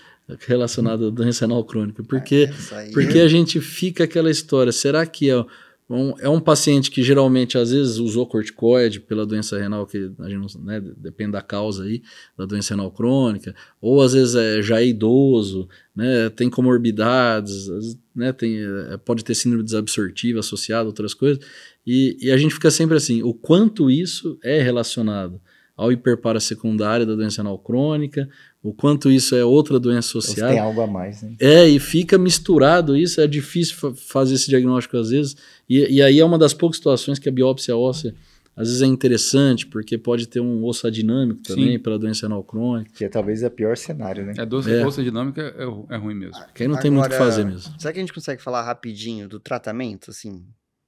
Relacionada 0.47 1.07
à 1.07 1.11
doença 1.11 1.47
renal 1.47 1.64
crônica. 1.64 2.03
Porque, 2.03 2.49
aí- 2.72 2.93
porque 2.93 3.18
a 3.20 3.29
gente 3.29 3.61
fica 3.61 4.05
aquela 4.05 4.31
história, 4.31 4.72
será 4.72 5.07
que 5.07 5.31
é 5.31 5.45
um, 5.89 6.14
é 6.18 6.29
um 6.29 6.41
paciente 6.41 6.91
que 6.91 7.01
geralmente, 7.01 7.57
às 7.57 7.70
vezes, 7.70 7.99
usou 7.99 8.27
corticoide 8.27 8.99
pela 8.99 9.24
doença 9.24 9.57
renal, 9.57 9.87
que 9.87 10.11
a 10.18 10.29
gente 10.29 10.57
não, 10.57 10.64
né, 10.64 10.83
depende 10.97 11.31
da 11.31 11.41
causa 11.41 11.85
aí, 11.85 12.03
da 12.37 12.45
doença 12.45 12.74
renal 12.74 12.91
crônica, 12.91 13.55
ou 13.81 14.03
às 14.03 14.12
vezes 14.12 14.35
é, 14.35 14.61
já 14.62 14.81
é 14.81 14.87
idoso, 14.89 15.68
né, 15.95 16.29
tem 16.31 16.51
comorbidades, 16.51 17.68
né, 18.14 18.33
tem, 18.33 18.59
é, 18.91 18.97
pode 18.97 19.24
ter 19.24 19.35
síndrome 19.37 19.62
desabsortiva 19.64 20.41
associada, 20.41 20.89
outras 20.89 21.14
coisas, 21.14 21.39
e, 21.87 22.16
e 22.20 22.31
a 22.33 22.37
gente 22.37 22.53
fica 22.55 22.70
sempre 22.70 22.97
assim, 22.97 23.22
o 23.22 23.33
quanto 23.33 23.89
isso 23.89 24.37
é 24.43 24.61
relacionado 24.61 25.41
ao 25.77 25.93
hiperpara 25.93 26.41
secundário 26.41 27.05
da 27.07 27.14
doença 27.14 27.43
renal 27.43 27.59
crônica, 27.59 28.29
o 28.69 28.73
quanto 28.75 29.11
isso 29.11 29.35
é 29.35 29.45
outra 29.45 29.79
doença 29.79 30.19
associada. 30.19 30.53
tem 30.53 30.59
algo 30.61 30.81
a 30.81 30.87
mais, 30.87 31.23
né? 31.23 31.35
É, 31.41 31.67
e 31.69 31.79
fica 31.79 32.17
misturado 32.19 32.97
isso, 32.97 33.21
é 33.21 33.27
difícil 33.27 33.77
fa- 33.77 33.95
fazer 33.95 34.35
esse 34.35 34.49
diagnóstico 34.49 34.97
às 34.97 35.11
vezes. 35.11 35.37
E, 35.69 35.97
e 35.97 36.03
aí 36.03 36.19
é 36.19 36.25
uma 36.25 36.39
das 36.39 36.53
poucas 36.55 36.77
situações 36.79 37.19
que 37.19 37.29
a 37.29 37.33
biópsia 37.33 37.77
óssea 37.77 38.14
às 38.57 38.69
vezes 38.69 38.81
é 38.81 38.87
interessante, 38.87 39.67
porque 39.67 39.99
pode 39.99 40.27
ter 40.27 40.41
um 40.41 40.64
osso 40.64 40.87
adinâmico 40.87 41.43
também 41.43 41.79
pela 41.79 41.99
doença 41.99 42.27
renal 42.27 42.43
crônica. 42.43 42.91
Que 42.95 43.05
é 43.05 43.09
talvez 43.11 43.43
o 43.43 43.51
pior 43.51 43.77
cenário, 43.77 44.25
né? 44.25 44.33
É 44.39 44.47
doce, 44.47 44.71
É. 44.73 44.83
doce 44.83 45.03
dinâmica 45.05 45.43
é, 45.59 45.64
ru- 45.64 45.87
é 45.91 45.97
ruim 45.99 46.14
mesmo. 46.14 46.43
Que 46.55 46.62
aí 46.62 46.69
não 46.69 46.79
tem 46.79 46.91
muito 46.91 47.05
o 47.05 47.09
que 47.11 47.14
Agora, 47.14 47.31
fazer 47.31 47.45
mesmo. 47.45 47.75
Será 47.79 47.93
que 47.93 47.99
a 47.99 48.03
gente 48.03 48.14
consegue 48.14 48.41
falar 48.43 48.62
rapidinho 48.62 49.29
do 49.29 49.39
tratamento, 49.39 50.11
assim, 50.11 50.43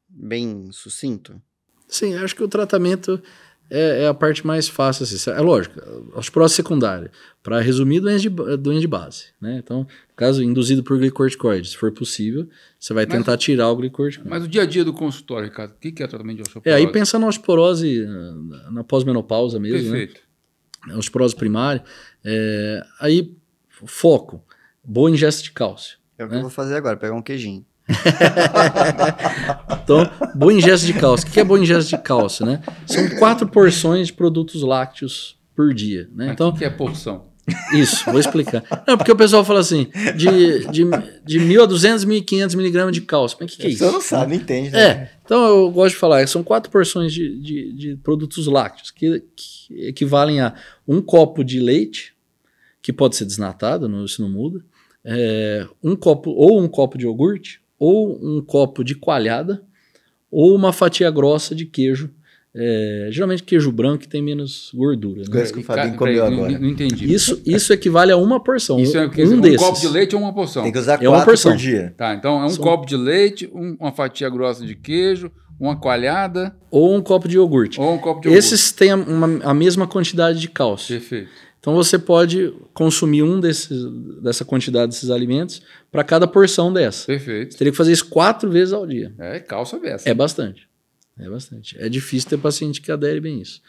bem 0.08 0.70
sucinto? 0.72 1.40
Sim, 1.86 2.14
acho 2.16 2.34
que 2.34 2.42
o 2.42 2.48
tratamento 2.48 3.22
é, 3.70 4.02
é 4.04 4.06
a 4.08 4.14
parte 4.14 4.46
mais 4.46 4.68
fácil. 4.68 5.04
Assim. 5.04 5.30
É 5.30 5.40
lógico, 5.40 5.78
a 6.14 6.18
osteoporose 6.18 6.54
secundária. 6.54 7.10
Para 7.42 7.60
resumir, 7.60 8.00
doença 8.00 8.20
de, 8.20 8.28
doença 8.28 8.80
de 8.80 8.86
base. 8.86 9.24
Né? 9.40 9.58
Então, 9.62 9.86
caso, 10.16 10.42
induzido 10.42 10.82
por 10.82 10.98
glicorticoide, 10.98 11.68
se 11.68 11.76
for 11.76 11.92
possível, 11.92 12.48
você 12.78 12.92
vai 12.92 13.06
Mas- 13.06 13.14
tentar 13.16 13.36
tirar 13.36 13.68
o 13.70 13.76
glicorticoide. 13.76 14.28
Mas 14.30 14.44
o 14.44 14.48
dia 14.48 14.62
a 14.62 14.66
dia 14.66 14.84
do 14.84 14.92
consultório, 14.92 15.48
Ricardo, 15.48 15.72
o 15.72 15.78
que, 15.78 15.92
que 15.92 16.02
é 16.02 16.06
tratamento 16.06 16.36
de 16.36 16.42
É, 16.42 16.44
osteoporose? 16.46 16.76
aí 16.86 16.92
pensando 16.92 17.22
na 17.22 17.28
osteoporose 17.28 18.06
na, 18.06 18.70
na 18.70 18.84
pós-menopausa 18.84 19.58
mesmo, 19.58 19.90
né? 19.92 19.98
Perfeito. 20.06 20.20
a 20.90 20.96
osteoporose 20.98 21.34
primária, 21.36 21.82
é, 22.24 22.82
aí 23.00 23.34
foco, 23.84 24.44
boa 24.84 25.10
ingesta 25.10 25.42
de 25.42 25.52
cálcio. 25.52 25.98
É 26.18 26.24
o 26.24 26.28
que 26.28 26.32
né? 26.34 26.38
eu 26.38 26.42
vou 26.42 26.50
fazer 26.50 26.74
agora, 26.74 26.96
pegar 26.96 27.14
um 27.14 27.22
queijinho. 27.22 27.64
Então, 29.82 30.10
boa 30.34 30.52
ingesta 30.52 30.86
de 30.86 30.92
cálcio. 30.92 31.26
O 31.26 31.30
que 31.30 31.40
é 31.40 31.44
boa 31.44 31.58
ingesta 31.58 31.96
de 31.96 32.02
cálcio, 32.02 32.44
né? 32.44 32.60
São 32.86 33.08
quatro 33.18 33.48
porções 33.48 34.08
de 34.08 34.12
produtos 34.12 34.62
lácteos 34.62 35.38
por 35.56 35.72
dia, 35.72 36.08
né? 36.14 36.30
Então, 36.32 36.48
o 36.48 36.52
que, 36.52 36.58
que 36.58 36.64
é 36.66 36.70
porção? 36.70 37.28
isso, 37.72 38.04
vou 38.04 38.20
explicar. 38.20 38.62
Não, 38.86 38.96
porque 38.96 39.10
o 39.10 39.16
pessoal 39.16 39.44
fala 39.44 39.60
assim, 39.60 39.88
de, 40.16 40.66
de, 40.70 40.84
de 41.24 41.40
1.000 41.40 41.62
a 41.62 41.66
200, 41.66 42.04
1.500 42.04 42.56
miligramas 42.56 42.92
de 42.92 43.00
cálcio. 43.00 43.38
Mas 43.40 43.52
o 43.52 43.56
que, 43.56 43.62
que 43.62 43.66
é 43.66 43.70
isso? 43.70 43.84
Você 43.84 43.90
não 43.90 44.00
sabe, 44.00 44.36
não 44.36 44.42
entende, 44.42 44.70
né? 44.70 44.80
É, 44.80 45.10
então 45.24 45.44
eu 45.46 45.70
gosto 45.70 45.94
de 45.94 46.00
falar, 46.00 46.26
são 46.28 46.42
quatro 46.42 46.70
porções 46.70 47.12
de, 47.12 47.40
de, 47.40 47.72
de 47.72 47.96
produtos 47.96 48.46
lácteos, 48.46 48.90
que, 48.90 49.22
que 49.34 49.86
equivalem 49.86 50.40
a 50.40 50.54
um 50.86 51.00
copo 51.00 51.42
de 51.42 51.60
leite, 51.60 52.14
que 52.82 52.92
pode 52.92 53.16
ser 53.16 53.24
desnatado, 53.24 53.88
não, 53.88 54.04
isso 54.04 54.20
não 54.20 54.28
muda, 54.28 54.62
é, 55.04 55.66
um 55.82 55.96
copo, 55.96 56.30
ou 56.30 56.60
um 56.60 56.68
copo 56.68 56.98
de 56.98 57.04
iogurte, 57.04 57.62
ou 57.78 58.18
um 58.22 58.40
copo 58.42 58.82
de 58.82 58.94
coalhada, 58.94 59.62
ou 60.30 60.54
uma 60.54 60.72
fatia 60.72 61.10
grossa 61.10 61.54
de 61.54 61.64
queijo, 61.64 62.10
é, 62.54 63.08
geralmente 63.12 63.42
queijo 63.44 63.70
branco 63.70 63.98
que 63.98 64.08
tem 64.08 64.20
menos 64.22 64.70
gordura. 64.74 65.20
né? 65.22 65.26
Coisa 65.30 65.52
que 65.52 65.60
o 65.60 65.62
Fabinho 65.62 65.96
comeu 65.96 66.14
peraí, 66.24 66.30
não- 66.36 66.44
agora. 66.44 66.58
Não, 66.58 66.68
entendi. 66.68 67.12
Isso, 67.12 67.40
isso 67.46 67.72
equivale 67.72 68.10
a 68.10 68.16
uma 68.16 68.42
porção, 68.42 68.80
Isso 68.80 68.96
é 68.98 69.06
o 69.06 69.10
que? 69.10 69.22
um 69.22 69.34
Um, 69.34 69.40
desses. 69.40 69.60
copo 69.60 69.78
de 69.80 69.88
leite 69.88 70.16
ou 70.16 70.22
uma 70.22 70.32
porção? 70.34 70.62
Tem 70.64 70.72
que 70.72 70.78
usar 70.78 70.94
É 71.02 71.08
uma 71.08 71.18
quatro 71.18 71.26
porção. 71.26 71.52
por 71.52 71.58
dia. 71.58 71.94
Tá, 71.96 72.14
então 72.14 72.40
é 72.42 72.46
um 72.46 72.48
São- 72.50 72.64
copo 72.64 72.86
de 72.86 72.96
leite, 72.96 73.48
um- 73.54 73.76
uma 73.78 73.92
fatia 73.92 74.28
grossa 74.28 74.64
de 74.66 74.74
queijo, 74.74 75.30
uma 75.60 75.76
coalhada 75.76 76.56
Ou 76.70 76.96
um 76.96 77.00
copo 77.02 77.28
de 77.28 77.36
iogurte. 77.36 77.80
ou 77.80 77.94
um 77.94 77.98
copo 77.98 78.20
de 78.22 78.28
iogurte. 78.28 78.38
Esses 78.46 78.72
têm 78.72 78.90
a, 78.92 78.96
uma- 78.96 79.40
a 79.44 79.54
mesma 79.54 79.86
quantidade 79.86 80.40
de 80.40 80.48
cálcio. 80.48 80.88
Perfeito. 80.98 81.28
Então 81.60 81.74
você 81.74 81.98
pode 81.98 82.54
consumir 82.72 83.22
um 83.22 83.40
desses, 83.40 83.84
dessa 84.22 84.44
quantidade 84.44 84.92
desses 84.92 85.10
alimentos 85.10 85.60
para 85.90 86.04
cada 86.04 86.26
porção 86.26 86.72
dessa. 86.72 87.06
Perfeito. 87.06 87.52
Você 87.52 87.58
teria 87.58 87.70
que 87.72 87.76
fazer 87.76 87.92
isso 87.92 88.06
quatro 88.06 88.50
vezes 88.50 88.72
ao 88.72 88.86
dia. 88.86 89.12
É 89.18 89.40
calça 89.40 89.78
beça. 89.78 90.08
É 90.08 90.14
bastante. 90.14 90.68
É 91.18 91.28
bastante. 91.28 91.76
É 91.78 91.88
difícil 91.88 92.30
ter 92.30 92.38
paciente 92.38 92.80
que 92.80 92.92
adere 92.92 93.20
bem 93.20 93.40
isso. 93.40 93.60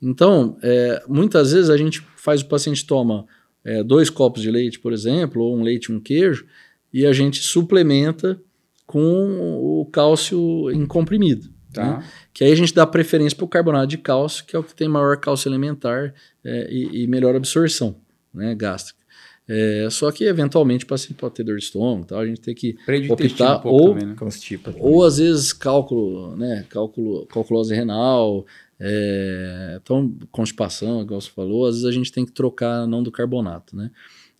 Então, 0.00 0.58
é, 0.62 1.02
muitas 1.08 1.52
vezes 1.52 1.70
a 1.70 1.76
gente 1.76 2.02
faz 2.16 2.42
o 2.42 2.46
paciente 2.46 2.86
toma 2.86 3.26
é, 3.64 3.82
dois 3.82 4.10
copos 4.10 4.42
de 4.42 4.50
leite, 4.50 4.78
por 4.78 4.92
exemplo, 4.92 5.42
ou 5.42 5.56
um 5.56 5.62
leite 5.62 5.86
e 5.86 5.92
um 5.92 6.00
queijo, 6.00 6.46
e 6.92 7.06
a 7.06 7.12
gente 7.12 7.42
suplementa 7.42 8.40
com 8.86 9.80
o 9.80 9.86
cálcio 9.86 10.70
em 10.70 10.86
comprimido. 10.86 11.50
Tá. 11.72 11.98
né? 11.98 12.04
Que 12.38 12.44
aí 12.44 12.52
a 12.52 12.54
gente 12.54 12.72
dá 12.72 12.86
preferência 12.86 13.36
para 13.36 13.44
o 13.44 13.48
carbonato 13.48 13.88
de 13.88 13.98
cálcio, 13.98 14.44
que 14.44 14.54
é 14.54 14.58
o 14.60 14.62
que 14.62 14.72
tem 14.72 14.86
maior 14.86 15.16
cálcio 15.16 15.48
elementar 15.48 16.14
é, 16.44 16.68
e, 16.70 17.02
e 17.02 17.06
melhor 17.08 17.34
absorção 17.34 17.96
né, 18.32 18.54
gástrica. 18.54 18.96
É, 19.48 19.88
só 19.90 20.12
que, 20.12 20.22
eventualmente, 20.22 20.84
o 20.84 20.86
paciente 20.86 21.14
pode 21.14 21.34
ter 21.34 21.42
dor 21.42 21.56
de 21.58 21.64
estômago, 21.64 22.06
tal, 22.06 22.20
a 22.20 22.26
gente 22.26 22.40
tem 22.40 22.54
que 22.54 22.76
Prende 22.86 23.10
optar 23.10 23.56
um 23.56 23.60
pouco 23.62 23.82
ou, 23.82 23.88
também, 23.88 24.06
né? 24.06 24.14
Ou 24.78 25.02
às 25.02 25.18
vezes 25.18 25.52
cálculo, 25.52 26.36
né, 26.36 26.64
cálculo, 26.68 27.26
calculose 27.26 27.74
renal, 27.74 28.46
é, 28.78 29.80
então 29.82 30.16
constipação, 30.30 31.02
igual 31.02 31.20
você 31.20 31.30
falou, 31.30 31.66
às 31.66 31.74
vezes 31.74 31.88
a 31.88 31.92
gente 31.92 32.12
tem 32.12 32.24
que 32.24 32.30
trocar 32.30 32.86
não 32.86 33.02
do 33.02 33.10
carbonato, 33.10 33.74
né? 33.74 33.90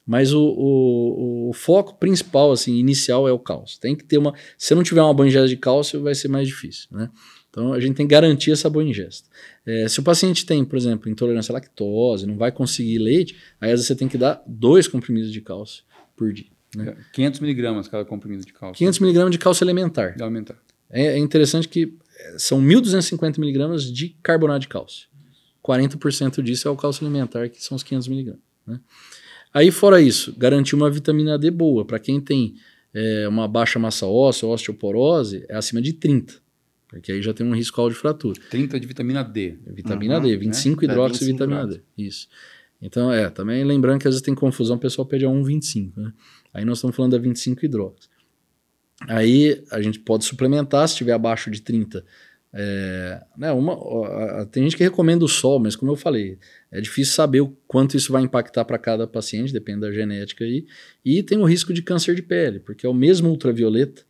Mas 0.06 0.32
o, 0.32 0.40
o, 0.40 1.50
o 1.50 1.52
foco 1.52 1.96
principal, 1.98 2.52
assim, 2.52 2.76
inicial 2.76 3.28
é 3.28 3.32
o 3.32 3.38
cálcio. 3.38 3.78
Tem 3.78 3.94
que 3.94 4.04
ter 4.04 4.16
uma. 4.16 4.32
Se 4.56 4.74
não 4.74 4.82
tiver 4.82 5.02
uma 5.02 5.26
ingesta 5.26 5.48
de 5.48 5.56
cálcio, 5.56 6.00
vai 6.00 6.14
ser 6.14 6.28
mais 6.28 6.48
difícil, 6.48 6.88
né? 6.92 7.10
Então 7.58 7.72
a 7.72 7.80
gente 7.80 7.96
tem 7.96 8.06
que 8.06 8.12
garantir 8.12 8.52
essa 8.52 8.70
boa 8.70 8.84
ingesta. 8.84 9.28
É, 9.66 9.88
se 9.88 9.98
o 9.98 10.02
paciente 10.02 10.46
tem, 10.46 10.64
por 10.64 10.76
exemplo, 10.76 11.10
intolerância 11.10 11.50
à 11.50 11.54
lactose, 11.54 12.24
não 12.24 12.36
vai 12.36 12.52
conseguir 12.52 12.98
leite, 12.98 13.36
aí 13.60 13.70
às 13.70 13.80
vezes 13.80 13.86
você 13.88 13.96
tem 13.96 14.06
que 14.06 14.16
dar 14.16 14.40
dois 14.46 14.86
comprimidos 14.86 15.32
de 15.32 15.40
cálcio 15.40 15.82
por 16.16 16.32
dia. 16.32 16.46
Né? 16.76 16.96
500 17.12 17.40
miligramas 17.40 17.88
cada 17.88 18.04
comprimido 18.04 18.46
de 18.46 18.52
cálcio. 18.52 18.78
500 18.78 19.00
miligramas 19.00 19.32
de 19.32 19.38
cálcio 19.38 19.64
elementar. 19.64 20.14
De 20.14 20.22
aumentar. 20.22 20.56
É, 20.88 21.06
é 21.06 21.18
interessante 21.18 21.68
que 21.68 21.96
eh, 22.20 22.36
são 22.38 22.62
1.250 22.62 23.40
miligramas 23.40 23.92
de 23.92 24.10
carbonato 24.22 24.60
de 24.60 24.68
cálcio. 24.68 25.08
40% 25.64 26.40
disso 26.40 26.68
é 26.68 26.70
o 26.70 26.76
cálcio 26.76 27.04
alimentar, 27.04 27.48
que 27.48 27.62
são 27.62 27.74
os 27.74 27.82
500 27.82 28.06
miligramas. 28.06 28.42
Né? 28.64 28.78
Aí, 29.52 29.72
fora 29.72 30.00
isso, 30.00 30.32
garantir 30.38 30.76
uma 30.76 30.88
vitamina 30.88 31.36
D 31.36 31.50
boa. 31.50 31.84
Para 31.84 31.98
quem 31.98 32.20
tem 32.20 32.54
eh, 32.94 33.26
uma 33.26 33.48
baixa 33.48 33.80
massa 33.80 34.06
óssea, 34.06 34.46
osteoporose, 34.46 35.44
é 35.48 35.56
acima 35.56 35.82
de 35.82 35.92
30. 35.94 36.47
Porque 36.88 37.12
aí 37.12 37.20
já 37.22 37.34
tem 37.34 37.46
um 37.46 37.54
risco 37.54 37.80
alto 37.80 37.92
de 37.92 37.98
fratura. 37.98 38.40
30 38.50 38.80
de 38.80 38.86
vitamina 38.86 39.22
D. 39.22 39.58
Vitamina 39.66 40.16
Uhum, 40.16 40.22
D, 40.22 40.30
né? 40.30 40.36
25 40.36 40.82
É, 40.82 40.84
hidroxivitamina 40.86 41.66
25 41.66 41.84
D. 41.96 42.02
Isso. 42.06 42.28
Então, 42.80 43.12
é, 43.12 43.28
também 43.28 43.62
lembrando 43.64 44.00
que 44.00 44.08
às 44.08 44.14
vezes 44.14 44.22
tem 44.22 44.34
confusão, 44.34 44.76
o 44.76 44.80
pessoal 44.80 45.06
pede 45.06 45.24
a 45.24 45.28
1,25, 45.28 46.00
né? 46.00 46.12
Aí 46.54 46.64
nós 46.64 46.78
estamos 46.78 46.96
falando 46.96 47.12
da 47.12 47.18
25 47.18 47.64
hidrox. 47.64 48.08
Aí 49.06 49.62
a 49.70 49.80
gente 49.80 49.98
pode 50.00 50.24
suplementar 50.24 50.86
se 50.88 50.94
estiver 50.94 51.12
abaixo 51.12 51.50
de 51.50 51.60
30. 51.62 52.04
É, 52.52 53.22
né, 53.36 53.52
uma, 53.52 53.74
a- 53.74 54.40
a- 54.42 54.46
tem 54.46 54.62
gente 54.64 54.76
que 54.76 54.82
recomenda 54.82 55.24
o 55.24 55.28
sol, 55.28 55.60
mas 55.60 55.76
como 55.76 55.92
eu 55.92 55.96
falei, 55.96 56.38
é 56.72 56.80
difícil 56.80 57.14
saber 57.14 57.40
o 57.42 57.48
quanto 57.66 57.96
isso 57.96 58.10
vai 58.10 58.22
impactar 58.22 58.64
para 58.64 58.78
cada 58.78 59.06
paciente, 59.06 59.52
depende 59.52 59.80
da 59.80 59.92
genética 59.92 60.44
aí. 60.44 60.66
E 61.04 61.22
tem 61.22 61.38
o 61.38 61.44
risco 61.44 61.72
de 61.72 61.82
câncer 61.82 62.14
de 62.14 62.22
pele, 62.22 62.58
porque 62.58 62.86
é 62.86 62.88
o 62.88 62.94
mesmo 62.94 63.28
ultravioleta 63.28 64.02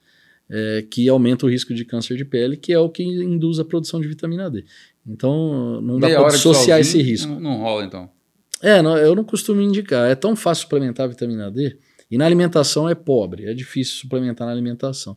é, 0.51 0.85
que 0.91 1.09
aumenta 1.09 1.47
o 1.47 1.49
risco 1.49 1.75
de 1.75 1.85
câncer 1.85 2.17
de 2.17 2.25
pele, 2.25 2.57
que 2.57 2.73
é 2.73 2.79
o 2.79 2.89
que 2.89 3.03
induz 3.03 3.59
a 3.59 3.65
produção 3.65 4.01
de 4.01 4.09
vitamina 4.09 4.51
D. 4.51 4.65
Então 5.07 5.81
não 5.81 5.99
dá 5.99 6.09
para 6.09 6.29
dissociar 6.29 6.81
esse 6.81 7.01
risco. 7.03 7.29
Não, 7.29 7.41
não 7.41 7.57
rola, 7.59 7.85
então. 7.85 8.11
É, 8.63 8.83
não, 8.83 8.97
eu 8.97 9.15
não 9.15 9.25
costumo 9.25 9.61
indicar. 9.61 10.11
É 10.11 10.15
tão 10.15 10.35
fácil 10.35 10.63
suplementar 10.63 11.07
a 11.07 11.09
vitamina 11.09 11.51
D 11.51 11.77
e 12.11 12.17
na 12.17 12.27
alimentação 12.27 12.89
é 12.89 12.95
pobre, 12.95 13.47
é 13.47 13.55
difícil 13.55 13.97
suplementar 13.97 14.47
na 14.47 14.53
alimentação. 14.53 15.17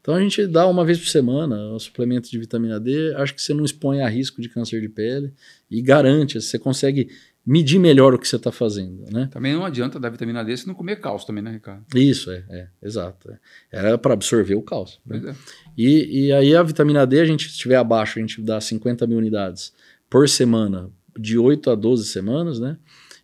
Então 0.00 0.14
a 0.14 0.20
gente 0.20 0.46
dá 0.46 0.66
uma 0.66 0.84
vez 0.84 0.98
por 0.98 1.08
semana 1.08 1.72
o 1.72 1.78
suplemento 1.78 2.30
de 2.30 2.38
vitamina 2.38 2.78
D, 2.80 3.14
acho 3.16 3.34
que 3.34 3.42
você 3.42 3.52
não 3.52 3.64
expõe 3.64 4.00
a 4.00 4.08
risco 4.08 4.40
de 4.40 4.48
câncer 4.48 4.80
de 4.80 4.88
pele 4.88 5.34
e 5.70 5.82
garante, 5.82 6.40
você 6.40 6.58
consegue 6.58 7.10
medir 7.48 7.78
melhor 7.78 8.12
o 8.12 8.18
que 8.18 8.28
você 8.28 8.36
está 8.36 8.52
fazendo, 8.52 9.06
né? 9.10 9.26
Também 9.32 9.54
não 9.54 9.64
adianta 9.64 9.98
dar 9.98 10.10
vitamina 10.10 10.44
D 10.44 10.54
se 10.54 10.66
não 10.66 10.74
comer 10.74 10.96
cálcio 11.00 11.26
também, 11.26 11.42
né, 11.42 11.52
Ricardo? 11.52 11.82
Isso, 11.94 12.30
é, 12.30 12.44
é 12.50 12.68
exato. 12.82 13.30
é. 13.32 13.38
Era 13.72 13.96
para 13.96 14.12
absorver 14.12 14.54
o 14.54 14.60
cálcio. 14.60 15.00
né? 15.06 15.22
É. 15.30 15.34
E, 15.74 16.26
e 16.26 16.32
aí 16.32 16.54
a 16.54 16.62
vitamina 16.62 17.06
D, 17.06 17.20
a 17.20 17.24
gente 17.24 17.46
estiver 17.46 17.76
abaixo, 17.76 18.18
a 18.18 18.20
gente 18.20 18.42
dá 18.42 18.60
50 18.60 19.06
mil 19.06 19.16
unidades 19.16 19.72
por 20.10 20.28
semana, 20.28 20.90
de 21.18 21.38
8 21.38 21.70
a 21.70 21.74
12 21.74 22.04
semanas, 22.04 22.60
né? 22.60 22.76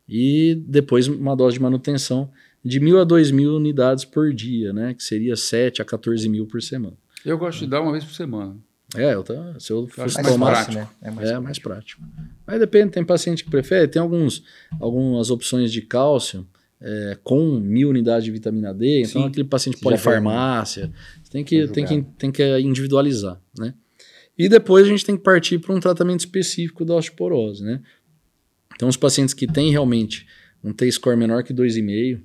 E 0.09 0.55
depois 0.66 1.07
uma 1.07 1.37
dose 1.37 1.57
de 1.57 1.62
manutenção 1.62 2.31
de 2.64 2.81
mil 2.81 2.99
a 2.99 3.05
dois 3.05 3.31
mil 3.31 3.55
unidades 3.57 4.07
por 4.07 4.33
dia, 4.33 4.72
né? 4.72 4.95
Que 4.95 5.03
seria 5.03 5.37
7 5.37 5.83
a 5.83 5.85
14 5.85 6.27
mil 6.31 6.47
por 6.47 6.62
semana. 6.62 6.97
Eu 7.27 7.37
gosto 7.37 7.61
de 7.61 7.66
dar 7.66 7.83
uma 7.83 7.93
vez 7.93 8.03
por 8.03 8.14
semana. 8.14 8.57
É, 8.95 9.14
eu 9.14 9.22
tá, 9.22 9.55
se 9.59 9.72
eu 9.72 9.86
fosse 9.88 10.14
mais 10.14 10.28
tomar. 10.28 10.51
prático. 10.53 10.74
né? 10.74 10.88
É 11.03 11.11
mais 11.11 11.30
É 11.30 11.38
mais 11.38 11.59
prático. 11.59 12.03
Mas 12.47 12.61
depende, 12.61 12.92
tem 12.92 13.05
paciente 13.05 13.45
que 13.45 13.51
prefere. 13.51 13.88
Tem 13.88 14.01
alguns, 14.01 14.42
algumas 14.80 15.30
opções 15.30 15.72
de 15.72 15.82
cálcio 15.82 16.47
é, 16.80 17.18
com 17.22 17.59
mil 17.59 17.88
unidades 17.88 18.24
de 18.24 18.30
vitamina 18.30 18.72
D. 18.72 19.01
Então, 19.01 19.22
Sim. 19.22 19.28
aquele 19.28 19.49
paciente 19.49 19.76
Você 19.76 19.80
já 19.80 19.84
polifarmácia. 19.84 20.92
Tem 21.30 21.42
que, 21.42 21.66
Tá 21.66 21.72
tem, 21.72 21.86
que, 21.86 22.03
tem 22.18 22.30
que 22.30 22.59
individualizar, 22.61 23.40
né? 23.59 23.74
E 24.36 24.49
depois 24.49 24.84
a 24.86 24.88
gente 24.88 25.05
tem 25.05 25.16
que 25.16 25.22
partir 25.22 25.59
para 25.59 25.74
um 25.74 25.80
tratamento 25.80 26.20
específico 26.20 26.84
da 26.84 26.95
osteoporose, 26.95 27.62
né? 27.62 27.80
Então, 28.74 28.88
os 28.88 28.97
pacientes 28.97 29.32
que 29.32 29.47
têm 29.47 29.70
realmente 29.70 30.26
um 30.62 30.72
T-score 30.72 31.16
menor 31.16 31.45
que 31.45 31.55
2,5 31.55 32.20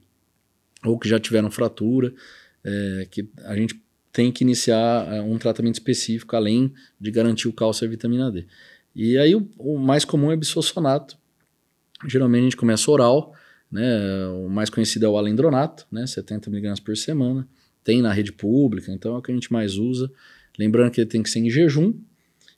ou 0.85 0.97
que 0.97 1.07
já 1.07 1.19
tiveram 1.19 1.51
fratura, 1.51 2.13
é, 2.63 3.07
que 3.09 3.29
a 3.45 3.55
gente 3.55 3.79
tem 4.11 4.31
que 4.31 4.43
iniciar 4.43 5.07
é, 5.13 5.21
um 5.21 5.37
tratamento 5.37 5.75
específico 5.75 6.35
além 6.35 6.73
de 6.99 7.11
garantir 7.11 7.47
o 7.47 7.53
cálcio 7.53 7.85
e 7.85 7.87
a 7.87 7.89
vitamina 7.89 8.31
D. 8.31 8.45
E 8.95 9.17
aí 9.17 9.35
o, 9.35 9.47
o 9.57 9.77
mais 9.77 10.03
comum 10.03 10.31
é 10.31 10.35
bisfosfonato. 10.35 11.17
Geralmente 12.07 12.41
a 12.41 12.43
gente 12.45 12.57
começa 12.57 12.89
oral, 12.89 13.33
né? 13.71 14.27
O 14.29 14.49
mais 14.49 14.69
conhecido 14.69 15.05
é 15.05 15.09
o 15.09 15.17
alendronato, 15.17 15.85
né? 15.91 16.07
70 16.07 16.49
mg 16.49 16.81
por 16.81 16.97
semana. 16.97 17.47
Tem 17.83 18.01
na 18.01 18.11
rede 18.11 18.31
pública, 18.31 18.91
então 18.91 19.15
é 19.15 19.17
o 19.17 19.21
que 19.21 19.31
a 19.31 19.33
gente 19.33 19.51
mais 19.51 19.77
usa. 19.77 20.11
Lembrando 20.57 20.91
que 20.91 21.01
ele 21.01 21.09
tem 21.09 21.21
que 21.23 21.29
ser 21.29 21.39
em 21.39 21.49
jejum. 21.49 21.93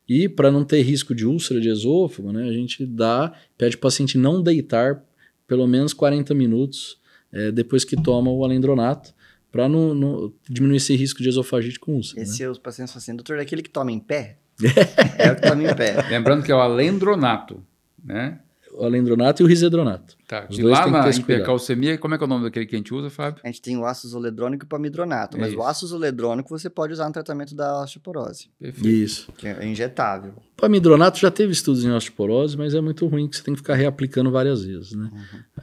E 0.08 0.28
para 0.28 0.52
não 0.52 0.64
ter 0.64 0.82
risco 0.82 1.14
de 1.14 1.26
úlcera 1.26 1.62
de 1.62 1.70
esôfago, 1.70 2.32
né, 2.32 2.44
a 2.44 2.52
gente 2.52 2.86
dá, 2.86 3.34
pede 3.58 3.78
para 3.78 3.88
o 3.88 3.90
paciente 3.90 4.18
não 4.18 4.42
deitar 4.42 5.04
pelo 5.48 5.68
menos 5.68 5.94
40 5.94 6.34
minutos 6.34 6.98
eh, 7.32 7.52
depois 7.52 7.86
que 7.86 7.96
toma 7.96 8.32
o 8.32 8.44
alendronato, 8.44 9.14
para 9.52 9.68
não, 9.68 9.94
não- 9.94 10.34
diminuir 10.50 10.78
esse 10.78 10.96
risco 10.96 11.22
de 11.22 11.30
esofagite 11.30 11.80
com 11.80 11.94
úlcera. 11.96 12.18
né? 12.18 12.24
Esse 12.24 12.44
é 12.44 12.50
os 12.50 12.58
pacientes 12.58 12.94
falam 12.94 13.02
assim, 13.04 13.16
doutor, 13.16 13.38
é 13.38 13.42
aquele 13.42 13.62
que 13.62 13.70
toma 13.70 13.92
em 13.92 14.00
pé? 14.00 14.38
é 15.18 15.32
o 15.32 15.36
que 15.36 15.42
toma 15.42 15.64
em 15.64 15.76
pé. 15.76 16.08
Lembrando 16.10 16.44
que 16.44 16.52
é 16.52 16.56
o 16.56 16.60
alendronato, 16.60 17.64
né? 18.04 18.40
O 18.74 18.86
alendronato 18.86 19.42
e 19.42 19.44
o 19.44 19.48
risedronato. 19.48 20.16
Tá. 20.26 20.48
Os 20.50 20.58
E 20.58 20.62
dois 20.62 20.80
lá 20.80 20.88
na 20.90 21.10
hipercalcemia, 21.10 21.98
como 21.98 22.16
é 22.16 22.18
que 22.18 22.24
é 22.24 22.26
o 22.26 22.30
nome 22.30 22.46
daquele 22.46 22.66
que 22.66 22.74
a 22.74 22.78
gente 22.78 22.94
usa, 22.94 23.10
Fábio? 23.10 23.42
A 23.44 23.48
gente 23.48 23.62
tem 23.62 23.78
o 23.78 23.86
ácido 23.86 24.08
zoledrônico 24.08 24.64
e 24.64 24.66
o 24.66 24.70
pamidronato, 24.70 25.38
mas 25.38 25.50
isso. 25.50 25.60
o 25.60 25.64
ácido 25.64 25.88
zoledrônico 25.88 26.48
você 26.58 26.70
pode 26.70 26.94
usar 26.94 27.06
no 27.08 27.12
tratamento 27.12 27.54
da 27.54 27.82
osteoporose, 27.84 28.48
Perfeito. 28.58 28.88
Isso. 28.88 29.32
que 29.34 29.46
é 29.46 29.68
injetável. 29.68 30.32
O 30.58 30.62
pamidronato 30.62 31.20
já 31.20 31.30
teve 31.30 31.52
estudos 31.52 31.84
em 31.84 31.92
osteoporose, 31.92 32.58
mas 32.58 32.74
é 32.74 32.80
muito 32.80 33.06
ruim 33.08 33.28
que 33.28 33.36
você 33.36 33.44
tem 33.44 33.54
que 33.54 33.60
ficar 33.60 33.76
reaplicando 33.76 34.32
várias 34.32 34.64
vezes, 34.64 34.94
né? 34.94 35.10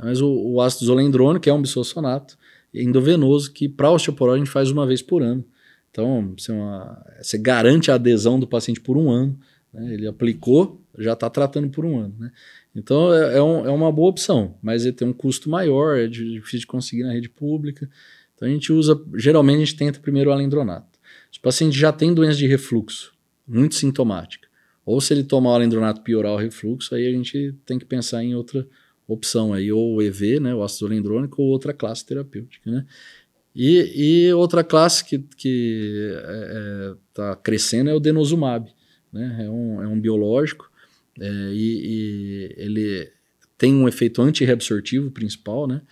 Mas 0.04 0.20
o, 0.20 0.28
o 0.30 0.60
ácido 0.60 0.84
zolendrônico, 0.84 1.44
que 1.44 1.48
é 1.50 1.54
um 1.54 1.62
bisfosfonato 1.62 2.36
endovenoso, 2.72 3.52
que 3.52 3.68
para 3.68 3.90
osteoporose 3.90 4.36
a 4.36 4.44
gente 4.44 4.50
faz 4.52 4.70
uma 4.70 4.86
vez 4.86 5.02
por 5.02 5.22
ano. 5.22 5.44
Então, 5.90 6.34
você, 6.36 6.52
é 6.52 6.54
uma- 6.54 7.04
você 7.20 7.38
garante 7.38 7.90
a 7.90 7.94
adesão 7.94 8.38
do 8.38 8.46
paciente 8.46 8.80
por 8.80 8.96
um 8.96 9.10
ano. 9.10 9.38
né? 9.72 9.92
Ele 9.92 10.06
aplicou, 10.06 10.80
já 10.98 11.12
está 11.12 11.28
tratando 11.28 11.68
por 11.68 11.84
um 11.84 11.98
ano. 11.98 12.14
Né? 12.18 12.32
Então, 12.74 13.12
é, 13.12 13.36
é 13.36 13.42
um- 13.42 13.66
é 13.66 13.70
uma 13.70 13.92
boa 13.92 14.08
opção, 14.08 14.54
mas 14.62 14.86
ele 14.86 14.94
tem 14.94 15.06
um 15.06 15.12
custo 15.12 15.50
maior, 15.50 15.98
é 15.98 16.06
difícil 16.06 16.60
de 16.60 16.66
conseguir 16.66 17.02
na 17.02 17.12
rede 17.12 17.28
pública. 17.28 17.88
Então, 18.34 18.48
a 18.48 18.50
gente 18.50 18.72
usa, 18.72 18.98
geralmente, 19.16 19.56
a 19.56 19.64
gente 19.66 19.76
tenta 19.76 20.00
primeiro 20.00 20.30
o 20.30 20.32
alendronato. 20.32 20.98
Se 21.30 21.38
o 21.38 21.42
paciente 21.42 21.78
já 21.78 21.92
tem 21.92 22.14
doença 22.14 22.38
de 22.38 22.46
refluxo, 22.46 23.12
muito 23.46 23.74
sintomática, 23.74 24.48
ou 24.86 25.00
se 25.02 25.12
ele 25.12 25.22
tomar 25.22 25.50
o 25.50 25.54
alendronato 25.54 26.00
piorar 26.00 26.32
o 26.32 26.36
refluxo, 26.38 26.94
aí 26.94 27.06
a 27.06 27.12
gente 27.12 27.54
tem 27.66 27.78
que 27.78 27.84
pensar 27.84 28.24
em 28.24 28.34
outra 28.34 28.66
opção 29.08 29.52
aí, 29.52 29.72
ou 29.72 30.00
EV, 30.02 30.38
né, 30.38 30.54
o 30.54 30.62
ácido 30.62 30.86
alendrônico, 30.86 31.42
ou 31.42 31.48
outra 31.48 31.72
classe 31.72 32.04
terapêutica, 32.04 32.70
né? 32.70 32.86
E, 33.54 34.28
e 34.28 34.32
outra 34.34 34.62
classe 34.62 35.04
que 35.04 35.24
está 37.08 37.34
crescendo 37.36 37.90
é 37.90 37.94
o 37.94 37.98
denosumab, 37.98 38.70
né? 39.12 39.46
É 39.46 39.50
um, 39.50 39.82
é 39.82 39.88
um 39.88 39.98
biológico 39.98 40.70
é, 41.18 41.28
e, 41.52 41.80
e 41.84 42.54
ele 42.56 43.10
tem 43.56 43.74
um 43.74 43.88
efeito 43.88 44.22
antirreabsortivo 44.22 45.10
principal, 45.10 45.66
né? 45.66 45.82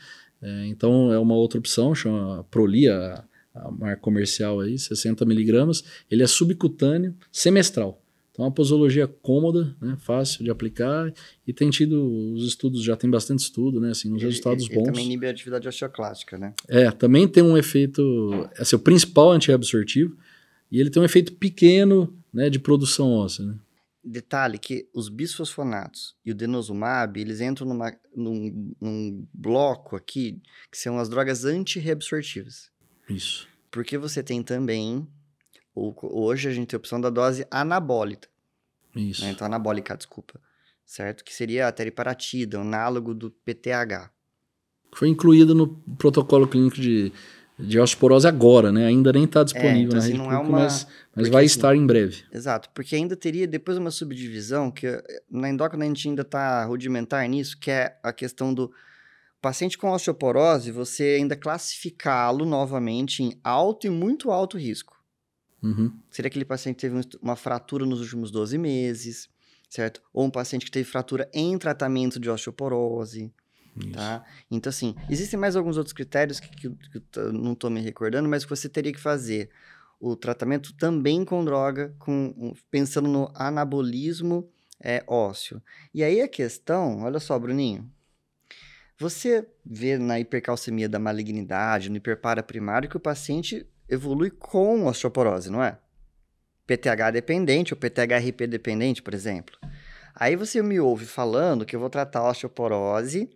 É, 0.40 0.66
então 0.66 1.12
é 1.12 1.18
uma 1.18 1.34
outra 1.34 1.58
opção, 1.58 1.94
chama 1.94 2.44
Prolia, 2.44 3.24
a 3.54 3.70
marca 3.70 4.00
comercial 4.00 4.60
aí, 4.60 4.78
60 4.78 5.24
miligramas. 5.24 5.82
Ele 6.10 6.22
é 6.22 6.26
subcutâneo, 6.26 7.16
semestral. 7.32 8.00
Então 8.36 8.44
é 8.44 8.48
uma 8.48 8.54
posologia 8.54 9.08
cômoda, 9.08 9.74
né, 9.80 9.96
fácil 9.98 10.44
de 10.44 10.50
aplicar 10.50 11.10
e 11.46 11.54
tem 11.54 11.70
tido 11.70 12.34
os 12.34 12.46
estudos, 12.46 12.84
já 12.84 12.94
tem 12.94 13.08
bastante 13.08 13.38
estudo, 13.38 13.80
né, 13.80 13.92
assim, 13.92 14.12
uns 14.12 14.22
resultados 14.22 14.68
bons. 14.68 14.84
também 14.84 15.06
inibe 15.06 15.26
a 15.26 15.30
atividade 15.30 15.66
osteoclástica, 15.66 16.36
né? 16.36 16.52
É, 16.68 16.90
também 16.90 17.26
tem 17.26 17.42
um 17.42 17.56
efeito, 17.56 18.02
assim, 18.58 18.76
o 18.76 18.78
principal 18.78 19.32
antirreabsortivo 19.32 20.14
e 20.70 20.78
ele 20.78 20.90
tem 20.90 21.00
um 21.00 21.04
efeito 21.06 21.32
pequeno, 21.32 22.14
né, 22.30 22.50
de 22.50 22.58
produção 22.58 23.10
óssea, 23.10 23.46
né? 23.46 23.54
Detalhe 24.04 24.58
que 24.58 24.86
os 24.92 25.08
bisfosfonatos 25.08 26.14
e 26.22 26.30
o 26.30 26.34
denosumab, 26.34 27.18
eles 27.18 27.40
entram 27.40 27.66
numa, 27.66 27.90
num, 28.14 28.74
num 28.78 29.26
bloco 29.32 29.96
aqui 29.96 30.42
que 30.70 30.76
são 30.76 30.98
as 30.98 31.08
drogas 31.08 31.46
antirreabsortivas. 31.46 32.70
Isso. 33.08 33.48
Porque 33.70 33.96
você 33.96 34.22
tem 34.22 34.42
também, 34.42 35.08
hoje 35.76 36.48
a 36.48 36.52
gente 36.52 36.68
tem 36.68 36.76
a 36.76 36.78
opção 36.80 37.00
da 37.00 37.10
dose 37.10 37.46
anabólica, 37.50 38.28
Isso. 38.94 39.22
né? 39.22 39.30
então 39.30 39.46
anabólica, 39.46 39.96
desculpa, 39.96 40.40
certo? 40.84 41.22
Que 41.24 41.34
seria 41.34 41.68
a 41.68 41.72
teriparatida, 41.72 42.58
o 42.58 42.62
análogo 42.62 43.12
do 43.14 43.30
PTH. 43.30 44.10
Foi 44.94 45.08
incluído 45.08 45.54
no 45.54 45.68
protocolo 45.98 46.48
clínico 46.48 46.76
de, 46.76 47.12
de 47.58 47.78
osteoporose 47.78 48.26
agora, 48.26 48.72
né? 48.72 48.86
Ainda 48.86 49.12
nem 49.12 49.24
está 49.24 49.44
disponível 49.44 49.82
então, 49.82 49.92
na 49.92 49.98
assim, 49.98 50.12
rede 50.12 50.18
não 50.18 50.32
é 50.32 50.36
pública, 50.36 50.52
uma- 50.56 50.62
mas, 50.62 50.86
mas 51.14 51.28
vai 51.28 51.44
assim, 51.44 51.56
estar 51.56 51.76
em 51.76 51.86
breve. 51.86 52.24
Exato, 52.32 52.70
porque 52.72 52.96
ainda 52.96 53.14
teria 53.14 53.46
depois 53.46 53.76
uma 53.76 53.90
subdivisão, 53.90 54.70
que 54.70 54.86
na 55.30 55.50
endócrina 55.50 55.84
a 55.84 55.88
gente 55.88 56.08
ainda 56.08 56.22
está 56.22 56.64
rudimentar 56.64 57.28
nisso, 57.28 57.58
que 57.58 57.70
é 57.70 57.98
a 58.02 58.12
questão 58.12 58.54
do 58.54 58.72
paciente 59.42 59.76
com 59.76 59.90
osteoporose, 59.90 60.70
você 60.72 61.16
ainda 61.20 61.36
classificá-lo 61.36 62.46
novamente 62.46 63.22
em 63.22 63.38
alto 63.44 63.86
e 63.86 63.90
muito 63.90 64.30
alto 64.30 64.56
risco. 64.56 64.95
Uhum. 65.62 65.92
Seria 66.10 66.28
aquele 66.28 66.44
paciente 66.44 66.76
que 66.76 66.80
teve 66.82 66.96
um 66.96 67.00
uma 67.22 67.36
fratura 67.36 67.84
nos 67.86 68.00
últimos 68.00 68.30
12 68.30 68.58
meses, 68.58 69.28
certo? 69.68 70.02
Ou 70.12 70.24
um 70.24 70.30
paciente 70.30 70.64
que 70.64 70.70
teve 70.70 70.88
fratura 70.88 71.28
em 71.32 71.56
tratamento 71.58 72.20
de 72.20 72.30
osteoporose, 72.30 73.32
Isso. 73.76 73.90
tá? 73.92 74.24
Então, 74.50 74.70
assim, 74.70 74.94
existem 75.08 75.38
mais 75.38 75.56
alguns 75.56 75.76
outros 75.76 75.92
critérios 75.92 76.38
que, 76.40 76.48
que 76.50 76.66
eu- 76.68 76.76
que 76.76 77.18
eu 77.18 77.32
não 77.32 77.52
estou 77.52 77.70
me 77.70 77.80
recordando, 77.80 78.28
mas 78.28 78.44
que 78.44 78.50
você 78.50 78.68
teria 78.68 78.92
que 78.92 79.00
fazer 79.00 79.50
o 79.98 80.14
tratamento 80.14 80.74
também 80.74 81.24
com 81.24 81.44
droga, 81.44 81.94
com, 81.98 82.54
pensando 82.70 83.08
no 83.08 83.30
anabolismo 83.34 84.48
é, 84.78 85.02
ósseo. 85.06 85.62
E 85.92 86.04
aí 86.04 86.20
a 86.20 86.28
questão, 86.28 87.02
olha 87.02 87.18
só, 87.18 87.38
Bruninho, 87.38 87.90
você 88.98 89.46
vê 89.64 89.98
na 89.98 90.18
hipercalcemia 90.18 90.88
da 90.88 90.98
malignidade, 90.98 91.90
no 91.90 91.96
hiperpara 91.96 92.42
primário, 92.42 92.88
que 92.88 92.96
o 92.96 93.00
paciente 93.00 93.66
evolui 93.88 94.30
com 94.30 94.86
osteoporose, 94.86 95.50
não 95.50 95.62
é? 95.62 95.78
PTH 96.66 97.12
dependente 97.12 97.72
ou 97.72 97.78
PTHRP 97.78 98.46
dependente, 98.46 99.02
por 99.02 99.14
exemplo. 99.14 99.56
Aí 100.14 100.34
você 100.34 100.62
me 100.62 100.80
ouve 100.80 101.06
falando 101.06 101.64
que 101.64 101.76
eu 101.76 101.80
vou 101.80 101.90
tratar 101.90 102.20
a 102.20 102.30
osteoporose 102.30 103.30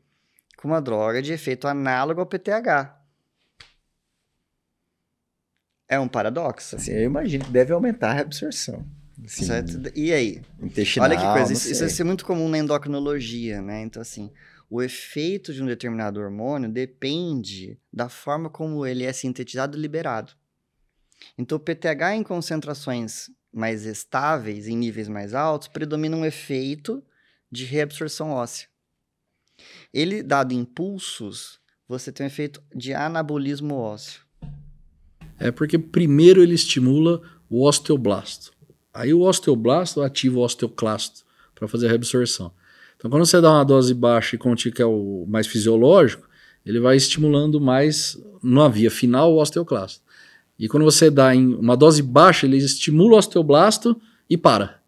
com 0.57 0.69
uma 0.69 0.81
droga 0.81 1.23
de 1.23 1.33
efeito 1.33 1.69
análogo 1.69 2.21
ao 2.21 2.27
PTH. 2.27 2.99
É 5.89 5.99
um 5.99 6.09
paradoxo, 6.09 6.77
Assim, 6.77 6.93
eu 6.93 7.03
imagino 7.03 7.45
que 7.45 7.51
deve 7.51 7.73
aumentar 7.73 8.11
a 8.11 8.15
reabsorção. 8.15 8.87
Assim, 9.25 9.45
certo? 9.45 9.93
E 9.95 10.13
aí? 10.13 10.41
Intestinal, 10.63 11.09
Olha 11.09 11.19
que 11.19 11.33
coisa, 11.33 11.53
isso, 11.53 11.71
isso 11.71 11.81
vai 11.81 11.91
ser 11.91 12.05
muito 12.05 12.25
comum 12.25 12.49
na 12.49 12.59
endocrinologia, 12.59 13.61
né? 13.61 13.83
Então, 13.83 14.01
assim, 14.01 14.31
o 14.71 14.81
efeito 14.81 15.53
de 15.53 15.63
um 15.63 15.67
determinado 15.67 16.21
hormônio 16.21 16.71
depende 16.71 17.79
da 17.93 18.09
forma 18.09 18.49
como 18.49 18.87
ele 18.87 19.05
é 19.05 19.13
sintetizado 19.13 19.77
e 19.77 19.81
liberado. 19.81 20.33
Então, 21.37 21.57
o 21.57 21.61
PTH 21.61 22.16
em 22.16 22.23
concentrações 22.23 23.31
mais 23.53 23.85
estáveis, 23.85 24.68
em 24.68 24.77
níveis 24.77 25.09
mais 25.09 25.35
altos, 25.35 25.68
predomina 25.68 26.16
um 26.16 26.25
efeito 26.25 27.03
de 27.51 27.64
reabsorção 27.64 28.31
óssea. 28.31 28.68
Ele, 29.93 30.23
dado 30.23 30.53
impulsos, 30.53 31.59
você 31.89 32.12
tem 32.12 32.25
um 32.25 32.29
efeito 32.29 32.62
de 32.75 32.95
anabolismo 32.95 33.75
ósseo. 33.75 34.23
É 35.39 35.51
porque 35.51 35.79
primeiro 35.79 36.43
ele 36.43 36.55
estimula 36.55 37.21
o 37.49 37.66
osteoblasto. 37.66 38.53
Aí 38.93 39.12
o 39.12 39.23
osteoblasto 39.23 40.03
ativa 40.03 40.39
o 40.39 40.43
osteoclasto 40.43 41.25
para 41.55 41.66
fazer 41.66 41.87
a 41.87 41.89
reabsorção. 41.91 42.53
Então, 42.97 43.11
quando 43.11 43.25
você 43.25 43.41
dá 43.41 43.51
uma 43.51 43.64
dose 43.64 43.95
baixa 43.95 44.37
e 44.37 44.39
contigo 44.39 44.77
que 44.77 44.83
é 44.83 44.87
o 44.87 45.25
mais 45.27 45.47
fisiológico, 45.47 46.29
ele 46.64 46.79
vai 46.79 46.97
estimulando 46.97 47.61
mais 47.61 48.18
na 48.43 48.68
via 48.68 48.91
final 48.91 49.33
o 49.33 49.41
osteoclasto. 49.41 50.03
E 50.61 50.69
quando 50.69 50.85
você 50.85 51.11
dá 51.11 51.35
em 51.35 51.55
uma 51.55 51.75
dose 51.75 52.03
baixa, 52.03 52.45
ele 52.45 52.59
estimula 52.59 53.15
o 53.15 53.19
osteoblasto 53.19 53.99
e 54.29 54.37
para. 54.37 54.79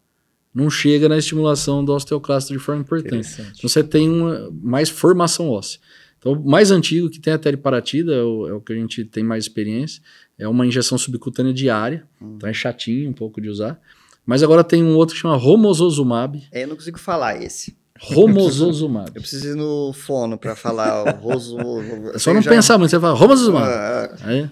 Não 0.53 0.69
chega 0.69 1.09
na 1.09 1.17
estimulação 1.17 1.83
do 1.83 1.91
osteoclasto 1.91 2.53
de 2.53 2.59
forma 2.59 2.81
importante. 2.81 3.27
Então 3.41 3.67
você 3.67 3.83
tem 3.83 4.07
uma, 4.07 4.51
mais 4.61 4.87
formação 4.87 5.49
óssea. 5.49 5.79
Então, 6.19 6.33
o 6.33 6.47
mais 6.47 6.69
antigo 6.69 7.09
que 7.09 7.19
tem 7.19 7.33
até 7.33 7.49
de 7.49 7.57
paratida, 7.57 8.13
é 8.13 8.21
o, 8.21 8.47
é 8.47 8.53
o 8.53 8.61
que 8.61 8.71
a 8.71 8.75
gente 8.75 9.03
tem 9.03 9.23
mais 9.23 9.45
experiência, 9.45 9.99
é 10.37 10.47
uma 10.47 10.65
injeção 10.65 10.95
subcutânea 10.95 11.51
diária, 11.51 12.07
então 12.21 12.47
é 12.47 12.53
chatinho 12.53 13.09
um 13.09 13.13
pouco 13.13 13.41
de 13.41 13.49
usar. 13.49 13.81
Mas 14.23 14.43
agora 14.43 14.63
tem 14.63 14.83
um 14.83 14.95
outro 14.95 15.15
que 15.15 15.21
chama 15.21 15.35
Romosozumab. 15.35 16.47
É, 16.51 16.63
eu 16.63 16.67
não 16.67 16.75
consigo 16.75 16.99
falar 16.99 17.41
esse. 17.41 17.75
Romosozumab. 18.05 19.11
Eu 19.15 19.21
preciso 19.21 19.49
ir 19.49 19.55
no 19.55 19.93
fono 19.93 20.37
pra 20.37 20.55
falar 20.55 21.03
o 21.15 21.19
roso. 21.21 21.57
É 22.13 22.17
só 22.19 22.33
não 22.33 22.41
pensar 22.43 22.77
muito, 22.77 22.91
você 22.91 22.99
fala 22.99 23.17
Romosozumab. 23.17 23.65
Ah, 23.67 24.15
Aí, 24.23 24.49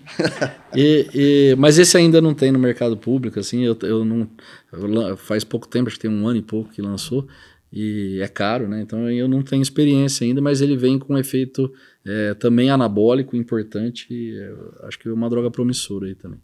e, 0.75 1.07
e- 1.13 1.55
mas 1.57 1.77
esse 1.77 1.97
ainda 1.97 2.21
não 2.21 2.33
tem 2.33 2.51
no 2.51 2.59
mercado 2.59 2.95
público, 2.95 3.39
assim, 3.39 3.63
eu, 3.63 3.77
eu 3.83 4.05
não. 4.05 4.27
eu 4.71 5.17
faz 5.17 5.43
pouco 5.43 5.67
tempo, 5.67 5.87
acho 5.87 5.97
que 5.97 6.07
tem 6.07 6.11
um 6.11 6.27
ano 6.27 6.39
e 6.39 6.41
pouco 6.41 6.71
que 6.71 6.81
lançou, 6.81 7.27
e 7.71 8.19
é 8.21 8.27
caro, 8.27 8.67
né? 8.67 8.81
Então 8.81 9.09
eu 9.09 9.27
não 9.27 9.41
tenho 9.41 9.61
experiência 9.61 10.25
ainda, 10.25 10.41
mas 10.41 10.61
ele 10.61 10.77
vem 10.77 10.97
com 10.97 11.13
um 11.13 11.17
efeito 11.17 11.71
é, 12.05 12.33
também 12.35 12.69
anabólico 12.69 13.35
importante, 13.35 14.07
e, 14.09 14.37
é, 14.37 14.87
acho 14.87 14.97
que 14.99 15.09
é 15.09 15.11
uma 15.13 15.29
droga 15.29 15.51
promissora 15.51 16.07
aí 16.07 16.15
também. 16.15 16.39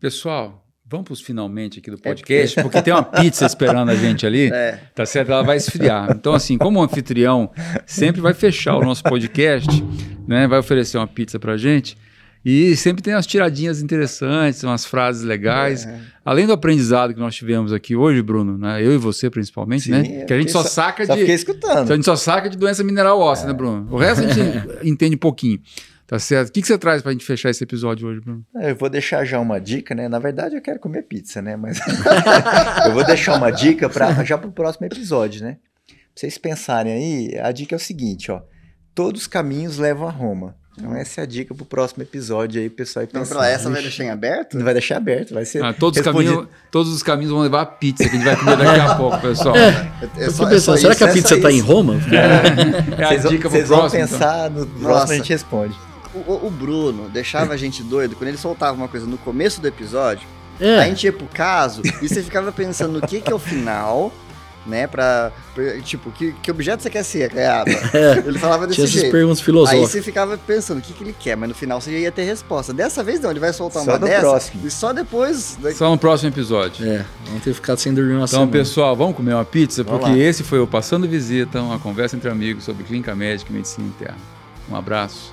Pessoal, 0.00 0.61
vamos 0.92 1.04
para 1.06 1.12
os 1.14 1.20
finalmente 1.20 1.78
aqui 1.80 1.90
do 1.90 1.98
podcast, 1.98 2.62
porque 2.62 2.80
tem 2.82 2.92
uma 2.92 3.02
pizza 3.02 3.44
esperando 3.46 3.88
a 3.90 3.94
gente 3.96 4.24
ali. 4.26 4.50
É. 4.52 4.78
Tá 4.94 5.04
certo? 5.04 5.32
Ela 5.32 5.42
vai 5.42 5.56
esfriar. 5.56 6.10
Então, 6.14 6.34
assim, 6.34 6.56
como 6.58 6.78
o 6.78 6.82
anfitrião 6.82 7.50
sempre 7.86 8.20
vai 8.20 8.34
fechar 8.34 8.76
o 8.76 8.84
nosso 8.84 9.02
podcast, 9.02 9.68
né? 10.28 10.46
Vai 10.46 10.58
oferecer 10.60 10.98
uma 10.98 11.06
pizza 11.06 11.38
pra 11.40 11.56
gente. 11.56 11.96
E 12.44 12.74
sempre 12.76 13.02
tem 13.02 13.14
umas 13.14 13.24
tiradinhas 13.26 13.80
interessantes, 13.80 14.64
umas 14.64 14.84
frases 14.84 15.22
legais. 15.22 15.86
É. 15.86 16.00
Além 16.24 16.44
do 16.44 16.52
aprendizado 16.52 17.14
que 17.14 17.20
nós 17.20 17.34
tivemos 17.36 17.72
aqui 17.72 17.94
hoje, 17.94 18.20
Bruno, 18.20 18.58
né? 18.58 18.82
Eu 18.84 18.92
e 18.92 18.98
você 18.98 19.30
principalmente, 19.30 19.84
Sim, 19.84 19.90
né? 19.92 20.24
Que 20.24 20.32
a 20.32 20.38
gente 20.40 20.50
só, 20.50 20.62
só- 20.62 20.68
saca 20.68 21.06
Só 21.06 21.14
de. 21.14 21.20
fiquei 21.20 21.36
escutando. 21.36 21.90
A 21.92 21.94
gente 21.94 22.04
só 22.04 22.16
saca 22.16 22.50
de 22.50 22.58
doença 22.58 22.82
mineral 22.82 23.18
óssea, 23.20 23.46
né, 23.46 23.52
Bruno? 23.52 23.86
O 23.90 23.96
resto 23.96 24.24
a 24.24 24.28
gente 24.28 24.40
entende 24.82 25.16
pouquinho. 25.16 25.60
Tá 26.06 26.18
certo? 26.18 26.48
O 26.48 26.52
que, 26.52 26.60
que 26.60 26.66
você 26.66 26.76
traz 26.76 27.00
pra 27.00 27.12
gente 27.12 27.24
fechar 27.24 27.48
esse 27.50 27.64
episódio 27.64 28.06
hoje, 28.08 28.20
Bruno? 28.20 28.44
Eu 28.60 28.76
vou 28.76 28.90
deixar 28.90 29.24
já 29.24 29.40
uma 29.40 29.58
dica, 29.60 29.94
né? 29.94 30.08
Na 30.08 30.18
verdade, 30.18 30.54
eu 30.56 30.60
quero 30.60 30.78
comer 30.78 31.02
pizza, 31.04 31.40
né? 31.40 31.56
Mas 31.56 31.80
eu 32.84 32.92
vou 32.92 33.04
deixar 33.04 33.36
uma 33.36 33.50
dica 33.50 33.88
pra, 33.88 34.22
já 34.24 34.36
para 34.36 34.48
o 34.48 34.52
próximo 34.52 34.86
episódio, 34.86 35.42
né? 35.42 35.56
Pra 35.86 35.96
vocês 36.14 36.36
pensarem 36.36 36.92
aí, 36.92 37.38
a 37.40 37.50
dica 37.52 37.74
é 37.74 37.78
o 37.78 37.80
seguinte, 37.80 38.30
ó. 38.30 38.42
Todos 38.94 39.22
os 39.22 39.26
caminhos 39.26 39.78
levam 39.78 40.06
a 40.06 40.10
Roma. 40.10 40.54
Então 40.76 40.94
essa 40.94 41.20
é 41.20 41.24
a 41.24 41.26
dica 41.26 41.54
pro 41.54 41.64
próximo 41.66 42.02
episódio 42.02 42.60
aí, 42.60 42.68
pessoal. 42.68 43.04
Então, 43.04 43.24
pra 43.26 43.46
essa 43.48 43.70
vai 43.70 43.80
deixar 43.82 44.04
em 44.04 44.10
aberto? 44.10 44.56
Não 44.56 44.64
vai 44.64 44.72
deixar 44.74 44.96
aberto, 44.96 45.32
vai 45.34 45.44
ser 45.44 45.62
Ah, 45.62 45.72
todos, 45.72 45.98
os 46.00 46.04
caminhos, 46.04 46.46
todos 46.70 46.92
os 46.92 47.02
caminhos 47.02 47.30
vão 47.30 47.40
levar 47.42 47.60
a 47.62 47.66
pizza 47.66 48.04
que 48.04 48.10
a 48.10 48.12
gente 48.12 48.24
vai 48.24 48.36
comer 48.36 48.56
daqui 48.56 48.80
a 48.80 48.94
pouco, 48.96 49.18
pessoal. 49.20 49.54
É 49.56 50.30
só- 50.30 50.46
é 50.46 50.50
pensando, 50.50 50.60
só 50.60 50.76
será 50.76 50.90
isso, 50.92 50.98
que 50.98 51.04
a 51.04 51.08
é 51.08 51.12
pizza 51.12 51.34
está 51.36 51.50
em. 51.52 51.60
Roma? 51.60 51.94
É 52.98 53.04
a 53.04 53.08
Vocês 53.08 53.22
vão- 53.22 53.32
dica 53.32 53.48
pro 53.48 53.50
Vocês 53.58 53.68
vão 53.68 53.78
próximo. 53.80 54.02
então. 54.04 54.18
pensar, 54.18 54.50
no 54.50 54.66
próximo 54.66 54.88
Nossa. 54.88 55.12
a 55.12 55.16
gente 55.16 55.28
responde. 55.30 55.74
O, 56.14 56.18
o- 56.18 56.46
o 56.46 56.50
Bruno 56.50 57.08
deixava 57.08 57.54
a 57.54 57.56
gente 57.56 57.82
doido 57.82 58.14
quando 58.16 58.28
ele 58.28 58.38
soltava 58.38 58.76
uma 58.76 58.88
coisa 58.88 59.06
no 59.06 59.16
começo 59.18 59.60
do 59.60 59.68
episódio. 59.68 60.26
A 60.60 60.64
É, 60.64 60.84
gente 60.86 61.04
ia 61.04 61.12
pro 61.12 61.26
caso 61.26 61.82
e 62.02 62.08
você 62.08 62.22
ficava 62.22 62.52
pensando 62.52 63.00
no 63.00 63.06
que, 63.06 63.20
que 63.20 63.32
é 63.32 63.34
o 63.34 63.38
final, 63.38 64.12
né? 64.66 64.86
Pra. 64.86 65.32
pra- 65.54 65.80
tipo, 65.80 66.10
que, 66.12 66.32
que 66.42 66.50
objeto 66.50 66.82
você 66.82 66.90
quer 66.90 67.02
ser, 67.02 67.30
Caiaba? 67.32 67.70
Ele 68.24 68.38
falava 68.38 68.66
desse 68.66 68.76
tinha 68.76 68.84
essas 68.84 69.00
jeito. 69.00 69.10
perguntas 69.10 69.38
Aí 69.40 69.44
filosóficas. 69.44 69.90
você 69.90 70.02
ficava 70.02 70.36
pensando 70.38 70.78
o 70.78 70.80
que, 70.82 70.92
que 70.92 71.02
ele 71.02 71.16
quer, 71.18 71.36
mas 71.36 71.48
no 71.48 71.54
final 71.54 71.80
você 71.80 71.90
já 71.90 71.98
ia 71.98 72.12
ter 72.12 72.22
resposta. 72.24 72.72
Dessa 72.72 73.02
vez 73.02 73.18
não, 73.20 73.30
ele 73.30 73.40
vai 73.40 73.52
soltar 73.52 73.82
Só 73.82 73.90
uma 73.92 73.98
no 73.98 74.06
dessa 74.06 74.20
próximo. 74.20 74.66
e 74.66 74.70
só 74.70 74.92
depois. 74.92 75.58
Só 75.74 75.90
no 75.90 75.98
próximo 75.98 76.28
episódio. 76.28 76.86
É, 76.86 77.04
vamos 77.26 77.42
ter 77.42 77.54
ficado 77.54 77.78
sem 77.78 77.92
dormir 77.92 78.12
uma 78.12 78.18
Então, 78.18 78.28
semana. 78.28 78.52
pessoal, 78.52 78.94
vamos 78.94 79.16
comer 79.16 79.34
uma 79.34 79.44
pizza, 79.44 79.82
Vamos 79.82 80.00
porque 80.00 80.12
lá. 80.14 80.18
esse 80.22 80.44
foi 80.44 80.60
o 80.60 80.66
Passando 80.66 81.08
Visita, 81.08 81.60
uma 81.60 81.78
conversa 81.80 82.14
entre 82.14 82.30
amigos 82.30 82.62
sobre 82.64 82.84
clínica 82.84 83.16
médica 83.16 83.50
e 83.50 83.54
medicina 83.56 83.86
interna. 83.88 84.18
Um 84.70 84.76
abraço 84.76 85.32